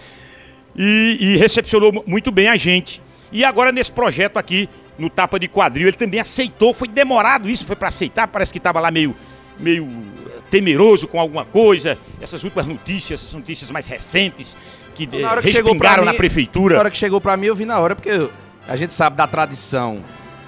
e, 0.75 1.19
e 1.21 1.37
recepcionou 1.37 1.93
mu- 1.93 2.05
muito 2.07 2.31
bem 2.31 2.49
a 2.49 2.57
gente. 2.57 3.03
E 3.33 3.45
agora 3.45 3.73
nesse 3.73 3.93
projeto 3.93 4.37
aqui, 4.39 4.69
no 4.99 5.11
Tapa 5.11 5.39
de 5.39 5.49
Quadril, 5.49 5.89
ele 5.89 5.97
também 5.97 6.21
aceitou, 6.21 6.73
foi 6.73 6.89
demorado 6.89 7.49
isso, 7.49 7.65
foi 7.67 7.77
para 7.77 7.89
aceitar, 7.89 8.27
parece 8.29 8.53
que 8.53 8.59
estava 8.59 8.81
lá 8.81 8.91
meio, 8.91 9.15
meio 9.59 9.85
eh, 10.27 10.39
temeroso 10.51 11.07
com 11.07 11.21
alguma 11.21 11.45
coisa, 11.45 11.99
essas 12.21 12.43
últimas 12.45 12.67
notícias, 12.67 13.21
essas 13.21 13.35
notícias 13.35 13.71
mais 13.71 13.87
recentes, 13.87 14.57
que, 14.95 15.05
eh, 15.05 15.19
Na 15.21 15.33
hora 15.33 15.43
que 15.43 15.51
respingaram 15.51 16.03
mim, 16.03 16.07
na 16.11 16.15
prefeitura. 16.15 16.75
Na 16.75 16.81
hora 16.81 16.91
que 16.91 16.97
chegou 16.97 17.21
pra 17.21 17.37
mim, 17.37 17.47
eu 17.47 17.55
vi 17.55 17.65
na 17.65 17.79
hora, 17.79 17.95
porque 17.95 18.31
a 18.67 18.77
gente 18.77 18.93
sabe 18.93 19.17
da 19.17 19.27
tradição 19.27 20.03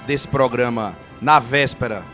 desse 0.06 0.26
programa 0.26 0.96
na 1.20 1.38
véspera 1.38 2.04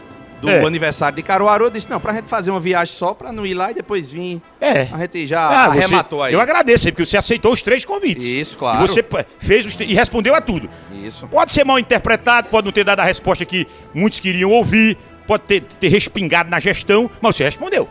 do 0.44 0.50
É. 0.50 0.64
aniversário 0.64 1.16
de 1.16 1.22
Caruaru. 1.22 1.64
Eu 1.66 1.70
disse, 1.70 1.88
não, 1.90 2.00
pra 2.00 2.12
gente 2.12 2.26
fazer 2.28 2.50
uma 2.50 2.60
viagem 2.60 2.94
só, 2.94 3.12
pra 3.14 3.32
não 3.32 3.44
ir 3.46 3.54
lá 3.54 3.70
e 3.70 3.74
depois 3.74 4.10
vir. 4.10 4.40
É. 4.60 4.88
A 4.92 4.98
gente 4.98 5.26
já 5.26 5.46
Ah, 5.48 5.70
você- 5.72 5.78
arrematou 5.80 6.22
aí. 6.22 6.32
Eu 6.34 6.40
agradeço 6.40 6.86
aí, 6.86 6.92
porque 6.92 7.06
você 7.06 7.16
aceitou 7.16 7.52
os 7.52 7.62
três 7.62 7.84
convites. 7.84 8.26
Isso, 8.26 8.56
claro. 8.56 8.84
E 8.84 8.88
você 8.88 9.04
fez 9.38 9.66
os, 9.66 9.76
e 9.80 9.94
respondeu 9.94 10.34
a 10.34 10.40
tudo. 10.40 10.68
Isso. 11.04 11.26
Pode 11.28 11.52
ser 11.52 11.64
mal 11.64 11.78
interpretado, 11.78 12.48
pode 12.48 12.64
não 12.64 12.72
ter 12.72 12.84
dado 12.84 13.00
a 13.00 13.04
resposta 13.04 13.44
que 13.44 13.66
muitos 13.92 14.20
queriam 14.20 14.50
ouvir, 14.50 14.96
pode 15.26 15.44
ter, 15.44 15.62
ter 15.62 15.88
respingado 15.88 16.50
na 16.50 16.60
gestão, 16.60 17.10
mas 17.20 17.36
você 17.36 17.44
respondeu. 17.44 17.88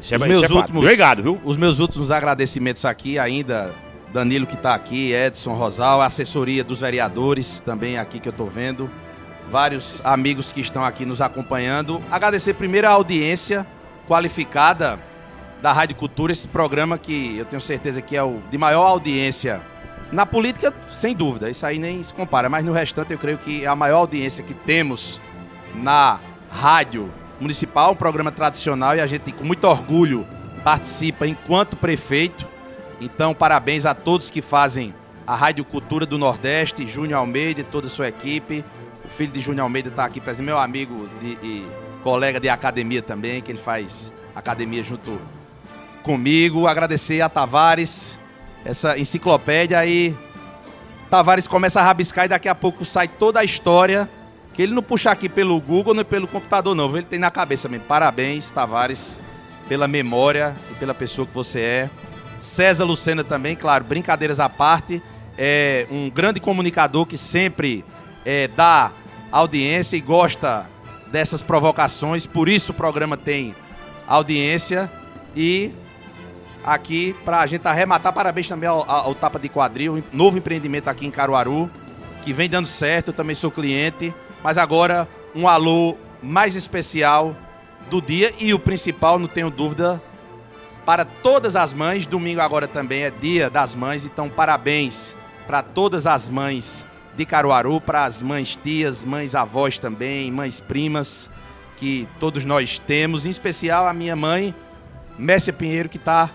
Isso 0.00 0.14
é, 0.14 0.16
Os 0.16 0.22
isso 0.22 0.28
meus 0.30 0.42
é 0.44 0.48
fato. 0.48 0.56
últimos, 0.58 0.82
Obrigado, 0.82 1.22
viu? 1.22 1.40
Os 1.44 1.56
meus 1.56 1.78
últimos 1.78 2.10
agradecimentos 2.10 2.84
aqui 2.84 3.18
ainda, 3.18 3.74
Danilo 4.12 4.46
que 4.46 4.54
está 4.54 4.74
aqui, 4.74 5.12
Edson 5.12 5.52
Rosal, 5.54 6.00
a 6.00 6.06
assessoria 6.06 6.64
dos 6.64 6.80
vereadores 6.80 7.60
também 7.60 7.98
aqui 7.98 8.18
que 8.18 8.26
eu 8.28 8.32
estou 8.32 8.48
vendo, 8.48 8.90
vários 9.50 10.00
amigos 10.04 10.52
que 10.52 10.60
estão 10.60 10.84
aqui 10.84 11.04
nos 11.04 11.20
acompanhando. 11.20 12.00
Agradecer 12.10 12.54
primeiro 12.54 12.86
a 12.86 12.90
audiência 12.90 13.66
qualificada 14.06 14.98
da 15.60 15.72
Rádio 15.72 15.96
Cultura, 15.96 16.32
esse 16.32 16.48
programa 16.48 16.96
que 16.96 17.36
eu 17.36 17.44
tenho 17.44 17.60
certeza 17.60 18.00
que 18.00 18.16
é 18.16 18.22
o 18.22 18.40
de 18.50 18.56
maior 18.56 18.86
audiência 18.86 19.60
na 20.12 20.26
política, 20.26 20.74
sem 20.90 21.14
dúvida, 21.14 21.48
isso 21.48 21.64
aí 21.64 21.78
nem 21.78 22.02
se 22.02 22.12
compara, 22.12 22.48
mas 22.48 22.64
no 22.64 22.72
restante 22.72 23.12
eu 23.12 23.18
creio 23.18 23.38
que 23.38 23.64
é 23.64 23.68
a 23.68 23.76
maior 23.76 23.98
audiência 23.98 24.42
que 24.42 24.54
temos 24.54 25.20
na 25.74 26.18
rádio 26.50 27.12
municipal, 27.40 27.92
um 27.92 27.96
programa 27.96 28.32
tradicional 28.32 28.96
e 28.96 29.00
a 29.00 29.06
gente 29.06 29.30
com 29.30 29.44
muito 29.44 29.64
orgulho 29.64 30.26
participa 30.64 31.26
enquanto 31.26 31.76
prefeito. 31.76 32.46
Então, 33.00 33.32
parabéns 33.32 33.86
a 33.86 33.94
todos 33.94 34.30
que 34.30 34.42
fazem 34.42 34.92
a 35.24 35.36
Rádio 35.36 35.64
Cultura 35.64 36.04
do 36.04 36.18
Nordeste, 36.18 36.88
Júnior 36.88 37.20
Almeida 37.20 37.60
e 37.60 37.64
toda 37.64 37.86
a 37.86 37.90
sua 37.90 38.08
equipe. 38.08 38.64
O 39.10 39.12
filho 39.12 39.32
de 39.32 39.40
Júnior 39.40 39.64
Almeida 39.64 39.88
está 39.88 40.04
aqui 40.04 40.20
presente, 40.20 40.46
meu 40.46 40.56
amigo 40.58 41.08
de- 41.20 41.36
e 41.42 41.66
colega 42.02 42.38
de 42.38 42.48
academia 42.48 43.02
também, 43.02 43.42
que 43.42 43.50
ele 43.50 43.58
faz 43.58 44.12
academia 44.34 44.82
junto 44.84 45.20
comigo. 46.02 46.66
Agradecer 46.66 47.20
a 47.20 47.28
Tavares, 47.28 48.16
essa 48.64 48.96
enciclopédia 48.96 49.78
aí. 49.78 50.16
Tavares 51.10 51.46
começa 51.48 51.80
a 51.80 51.82
rabiscar 51.82 52.24
e 52.24 52.28
daqui 52.28 52.48
a 52.48 52.54
pouco 52.54 52.84
sai 52.84 53.08
toda 53.08 53.40
a 53.40 53.44
história. 53.44 54.08
Que 54.54 54.62
ele 54.62 54.72
não 54.74 54.82
puxa 54.82 55.10
aqui 55.10 55.28
pelo 55.28 55.60
Google 55.60 55.94
nem 55.94 56.04
pelo 56.04 56.26
computador, 56.26 56.74
não. 56.74 56.88
Ele 56.96 57.04
tem 57.06 57.18
na 57.18 57.30
cabeça 57.30 57.68
mesmo. 57.68 57.86
Parabéns, 57.86 58.50
Tavares, 58.50 59.18
pela 59.68 59.86
memória 59.86 60.56
e 60.70 60.74
pela 60.74 60.94
pessoa 60.94 61.26
que 61.26 61.34
você 61.34 61.60
é. 61.60 61.90
César 62.38 62.84
Lucena 62.84 63.22
também, 63.22 63.54
claro, 63.54 63.84
brincadeiras 63.84 64.40
à 64.40 64.48
parte. 64.48 65.02
É 65.36 65.86
um 65.90 66.08
grande 66.10 66.40
comunicador 66.40 67.06
que 67.06 67.16
sempre 67.18 67.84
é, 68.24 68.48
dá 68.48 68.92
audiência 69.30 69.96
e 69.96 70.00
gosta 70.00 70.66
dessas 71.10 71.42
provocações. 71.42 72.26
Por 72.26 72.48
isso 72.48 72.72
o 72.72 72.74
programa 72.74 73.16
tem 73.16 73.54
audiência. 74.06 74.90
E 75.36 75.72
aqui 76.64 77.14
para 77.24 77.40
a 77.40 77.46
gente 77.46 77.66
arrematar. 77.66 78.12
Parabéns 78.12 78.48
também 78.48 78.68
ao, 78.68 78.88
ao- 78.90 79.14
Tapa 79.14 79.38
de 79.38 79.48
Quadril, 79.48 80.02
novo 80.12 80.38
empreendimento 80.38 80.88
aqui 80.88 81.06
em 81.06 81.10
Caruaru, 81.10 81.70
que 82.24 82.32
vem 82.32 82.48
dando 82.48 82.66
certo. 82.66 83.08
Eu 83.08 83.14
também 83.14 83.34
sou 83.34 83.50
cliente, 83.50 84.14
mas 84.42 84.58
agora 84.58 85.08
um 85.34 85.46
alô 85.46 85.96
mais 86.22 86.54
especial 86.54 87.34
do 87.88 88.00
dia 88.02 88.32
e 88.38 88.52
o 88.52 88.58
principal, 88.58 89.18
não 89.18 89.26
tenho 89.28 89.50
dúvida, 89.50 90.02
para 90.84 91.04
todas 91.04 91.56
as 91.56 91.72
mães. 91.72 92.06
Domingo 92.06 92.40
agora 92.40 92.66
também 92.68 93.02
é 93.04 93.10
Dia 93.10 93.48
das 93.48 93.74
Mães, 93.74 94.04
então 94.04 94.28
parabéns 94.28 95.16
para 95.46 95.62
todas 95.62 96.06
as 96.06 96.28
mães 96.28 96.84
de 97.16 97.24
Caruaru, 97.24 97.80
para 97.80 98.04
as 98.04 98.22
mães 98.22 98.56
tias, 98.56 99.04
mães 99.04 99.34
avós 99.34 99.78
também, 99.78 100.30
mães 100.30 100.60
primas, 100.60 101.28
que 101.76 102.08
todos 102.18 102.44
nós 102.44 102.78
temos, 102.78 103.26
em 103.26 103.30
especial 103.30 103.86
a 103.86 103.92
minha 103.92 104.14
mãe, 104.14 104.54
Messia 105.18 105.52
Pinheiro, 105.52 105.88
que 105.88 105.96
está 105.96 106.30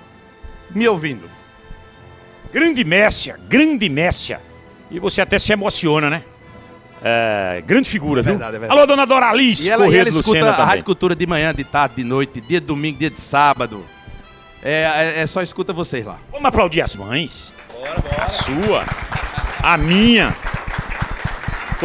me 0.72 0.88
ouvindo. 0.88 1.30
Grande 2.52 2.84
Messia, 2.84 3.40
grande 3.48 3.90
Messia. 3.90 4.42
E 4.90 5.00
você 5.00 5.22
até 5.22 5.40
se 5.40 5.52
emociona, 5.52 6.10
né? 6.10 6.24
É, 7.04 7.62
grande 7.66 7.90
figura, 7.90 8.22
viu? 8.22 8.32
verdade, 8.32 8.56
é 8.56 8.60
verdade. 8.60 8.80
Alô, 8.80 8.88
dona 8.88 9.06
Doralice, 9.06 9.68
E 9.68 9.70
ela, 9.70 9.84
e 9.84 9.86
Corrêa 9.86 10.02
ela 10.02 10.10
escuta 10.10 10.30
Lucena 10.30 10.50
a 10.50 10.54
também. 10.54 10.70
Rádio 10.70 10.86
Cultura 10.86 11.16
de 11.16 11.28
manhã, 11.28 11.54
de 11.54 11.64
tarde, 11.64 11.96
de 11.98 12.04
noite, 12.04 12.42
dia 12.42 12.60
de 12.60 12.66
domingo, 12.66 12.98
dia 12.98 13.10
de 13.10 13.20
sábado. 13.20 13.86
É, 14.64 15.14
é, 15.18 15.22
é 15.22 15.28
só 15.28 15.42
escuta 15.42 15.72
vocês 15.72 16.04
lá. 16.04 16.18
Vamos 16.32 16.48
aplaudir 16.48 16.82
as 16.82 16.96
mães. 16.96 17.54
A 18.20 18.30
sua, 18.30 18.84
a 19.62 19.78
minha, 19.78 20.36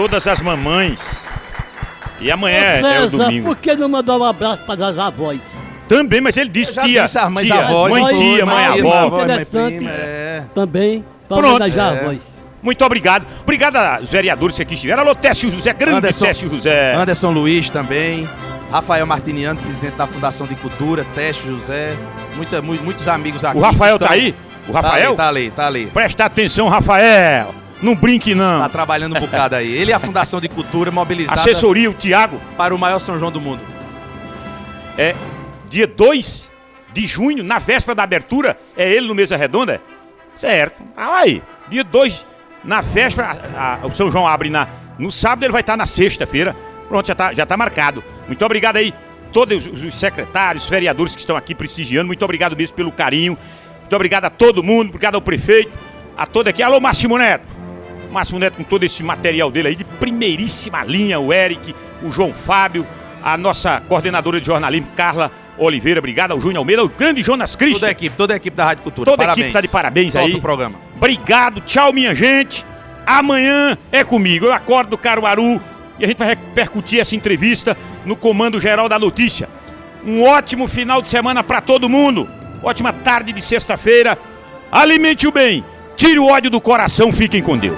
todas 0.01 0.27
as 0.27 0.41
mamães. 0.41 1.27
E 2.21 2.31
amanhã 2.31 2.57
é, 2.57 2.77
é 2.81 3.01
o 3.01 3.05
César, 3.11 3.17
domingo. 3.25 3.47
por 3.49 3.57
que 3.57 3.75
não 3.75 3.87
mandar 3.87 4.17
um 4.17 4.25
abraço 4.25 4.63
para 4.65 4.89
as 4.89 4.99
avós? 4.99 5.41
Também, 5.87 6.23
mas 6.23 6.39
ele 6.39 6.49
disse 6.49 6.71
Eu 6.71 6.75
já 6.77 6.83
tia, 6.83 7.03
disse 7.05 7.19
as 7.19 7.31
mães 7.31 7.47
tia, 7.47 7.61
avós, 7.67 7.91
mãe 7.93 8.15
tia, 8.15 8.47
mãe 8.47 8.55
mãe, 8.71 8.81
avó. 8.81 8.99
avó. 9.07 9.23
interessante. 9.25 9.77
prima, 9.77 9.91
é. 9.91 10.43
Também, 10.55 11.05
para 11.29 11.37
Pronto. 11.37 11.51
homenagear 11.57 11.97
É. 11.97 12.01
avós. 12.01 12.19
Muito 12.63 12.83
obrigado. 12.85 13.27
Obrigado 13.43 13.77
aos 13.77 14.11
vereadores 14.11 14.57
que 14.57 14.63
aqui 14.63 14.75
estiveram. 14.75 15.03
Alô, 15.03 15.15
Técio 15.15 15.51
José, 15.51 15.73
grande 15.75 15.99
Anderson- 15.99 16.25
Técio 16.25 16.49
José. 16.49 16.95
Anderson 16.95 17.31
Luiz 17.33 17.69
também. 17.69 18.27
Rafael 18.71 19.07
Martiniano, 19.07 19.61
presidente 19.61 19.97
da 19.97 20.07
Fundação 20.07 20.47
de 20.47 20.55
Cultura. 20.55 21.05
Teste 21.15 21.47
José. 21.47 21.95
Muita, 22.37 22.63
mu- 22.63 22.81
muitos 22.83 23.07
amigos 23.07 23.45
aqui. 23.45 23.59
O 23.59 23.61
Rafael 23.61 23.99
que 23.99 24.07
tá 24.07 24.17
estão- 24.17 24.29
aí? 24.29 24.35
O 24.69 24.73
Rafael? 24.73 25.15
Tá 25.17 25.29
ali, 25.29 25.51
tá 25.51 25.51
ali. 25.51 25.51
Tá 25.51 25.67
ali. 25.67 25.87
Presta 25.87 26.25
atenção, 26.25 26.69
Rafael. 26.69 27.55
Não 27.83 27.95
brinque, 27.95 28.35
não. 28.35 28.61
Tá 28.61 28.69
trabalhando 28.69 29.17
um 29.17 29.21
bocado 29.21 29.57
aí. 29.57 29.71
Ele 29.73 29.91
e 29.91 29.95
a 29.95 29.99
Fundação 29.99 30.41
de 30.41 30.49
Cultura 30.49 30.91
mobilizada 30.91 31.41
Assessoria, 31.41 31.91
o 31.91 31.95
Tiago. 31.95 32.41
para 32.57 32.75
o 32.75 32.79
maior 32.79 32.99
São 32.99 33.19
João 33.19 33.33
do 33.33 33.41
mundo. 33.41 33.63
É 34.99 35.15
dia 35.69 35.87
2 35.87 36.51
de 36.93 37.07
junho, 37.07 37.43
na 37.45 37.59
véspera 37.59 37.95
da 37.95 38.03
abertura, 38.03 38.59
é 38.77 38.91
ele 38.93 39.07
no 39.07 39.15
Mesa 39.15 39.37
Redonda? 39.37 39.81
Certo. 40.35 40.83
Ah, 40.97 41.19
aí. 41.21 41.43
Dia 41.69 41.85
2, 41.85 42.27
na 42.65 42.81
véspera, 42.81 43.39
a- 43.57 43.79
a- 43.83 43.87
o 43.87 43.91
São 43.95 44.11
João 44.11 44.27
abre 44.27 44.51
na, 44.51 44.67
no 44.99 45.11
sábado, 45.11 45.45
ele 45.45 45.53
vai 45.53 45.61
estar 45.63 45.77
na 45.77 45.87
sexta-feira. 45.87 46.55
Pronto, 46.89 47.07
já 47.07 47.13
está 47.13 47.33
já 47.33 47.47
tá 47.47 47.57
marcado. 47.57 48.03
Muito 48.27 48.45
obrigado 48.45 48.77
aí, 48.77 48.93
todos 49.33 49.67
os, 49.67 49.83
os 49.85 49.99
secretários, 49.99 50.69
vereadores 50.69 51.15
que 51.15 51.21
estão 51.21 51.37
aqui 51.37 51.55
prestigiando. 51.55 52.09
Muito 52.09 52.25
obrigado 52.25 52.57
mesmo 52.57 52.75
pelo 52.77 52.91
carinho. 52.93 53.39
Muito 53.81 53.95
obrigado 53.97 54.25
a 54.27 54.31
todo 54.31 54.63
mundo, 54.63 54.89
obrigado 54.89 55.15
ao 55.15 55.23
prefeito, 55.23 55.73
a 56.17 56.27
todo 56.27 56.49
aqui. 56.49 56.63
Alô, 56.63 56.81
Máximo 56.81 57.17
Neto. 57.17 57.47
Máximo 58.11 58.39
Neto 58.39 58.57
com 58.57 58.65
todo 58.65 58.85
esse 58.85 59.03
material 59.03 59.51
dele 59.51 59.69
aí, 59.69 59.75
de 59.75 59.85
primeiríssima 59.85 60.85
linha, 60.85 61.19
o 61.21 61.33
Eric, 61.33 61.75
o 62.03 62.11
João 62.11 62.35
Fábio, 62.35 62.87
a 63.23 63.37
nossa 63.37 63.81
coordenadora 63.89 64.41
de 64.41 64.47
jornalismo, 64.47 64.89
Carla, 64.97 65.31
Oliveira, 65.59 65.99
obrigado 65.99 66.33
ao 66.33 66.41
Júnior 66.41 66.59
Almeida, 66.59 66.83
ao 66.83 66.89
grande 66.89 67.23
Jonas 67.23 67.55
Cristo. 67.55 67.81
Toda 67.81 67.89
a 67.89 67.91
equipe, 67.91 68.17
toda 68.17 68.35
a 68.35 68.37
equipe 68.37 68.57
da 68.57 68.65
Rádio 68.65 68.83
Cultura. 68.83 69.05
Toda 69.11 69.23
a 69.23 69.27
parabéns. 69.27 69.45
equipe 69.45 69.53
tá 69.53 69.61
de 69.61 69.69
parabéns 69.69 70.13
Top 70.15 70.25
aí. 70.25 70.35
o 70.35 70.41
programa. 70.41 70.79
Obrigado, 70.97 71.61
tchau, 71.61 71.93
minha 71.93 72.15
gente. 72.15 72.65
Amanhã 73.07 73.77
é 73.93 74.03
comigo. 74.03 74.47
Eu 74.47 74.53
acordo 74.53 74.91
do 74.91 74.99
Caruaru 74.99 75.61
e 75.99 76.05
a 76.05 76.09
gente 76.09 76.19
vai 76.19 76.29
repercutir 76.29 77.01
essa 77.01 77.15
entrevista 77.15 77.77
no 78.07 78.17
Comando 78.17 78.59
Geral 78.59 78.89
da 78.89 78.99
Notícia. 78.99 79.49
Um 80.05 80.23
ótimo 80.23 80.67
final 80.67 81.03
de 81.03 81.09
semana 81.09 81.45
para 81.45 81.61
todo 81.61 81.89
mundo. 81.89 82.29
Ótima 82.63 82.93
tarde 82.93 83.33
de 83.33 83.43
sexta-feira. 83.43 84.19
Alimente 84.73 85.27
o 85.27 85.33
bem. 85.33 85.65
Tire 85.97 86.19
o 86.19 86.27
ódio 86.27 86.51
do 86.51 86.61
coração. 86.61 87.13
Fiquem 87.13 87.43
com 87.43 87.59
Deus. 87.59 87.77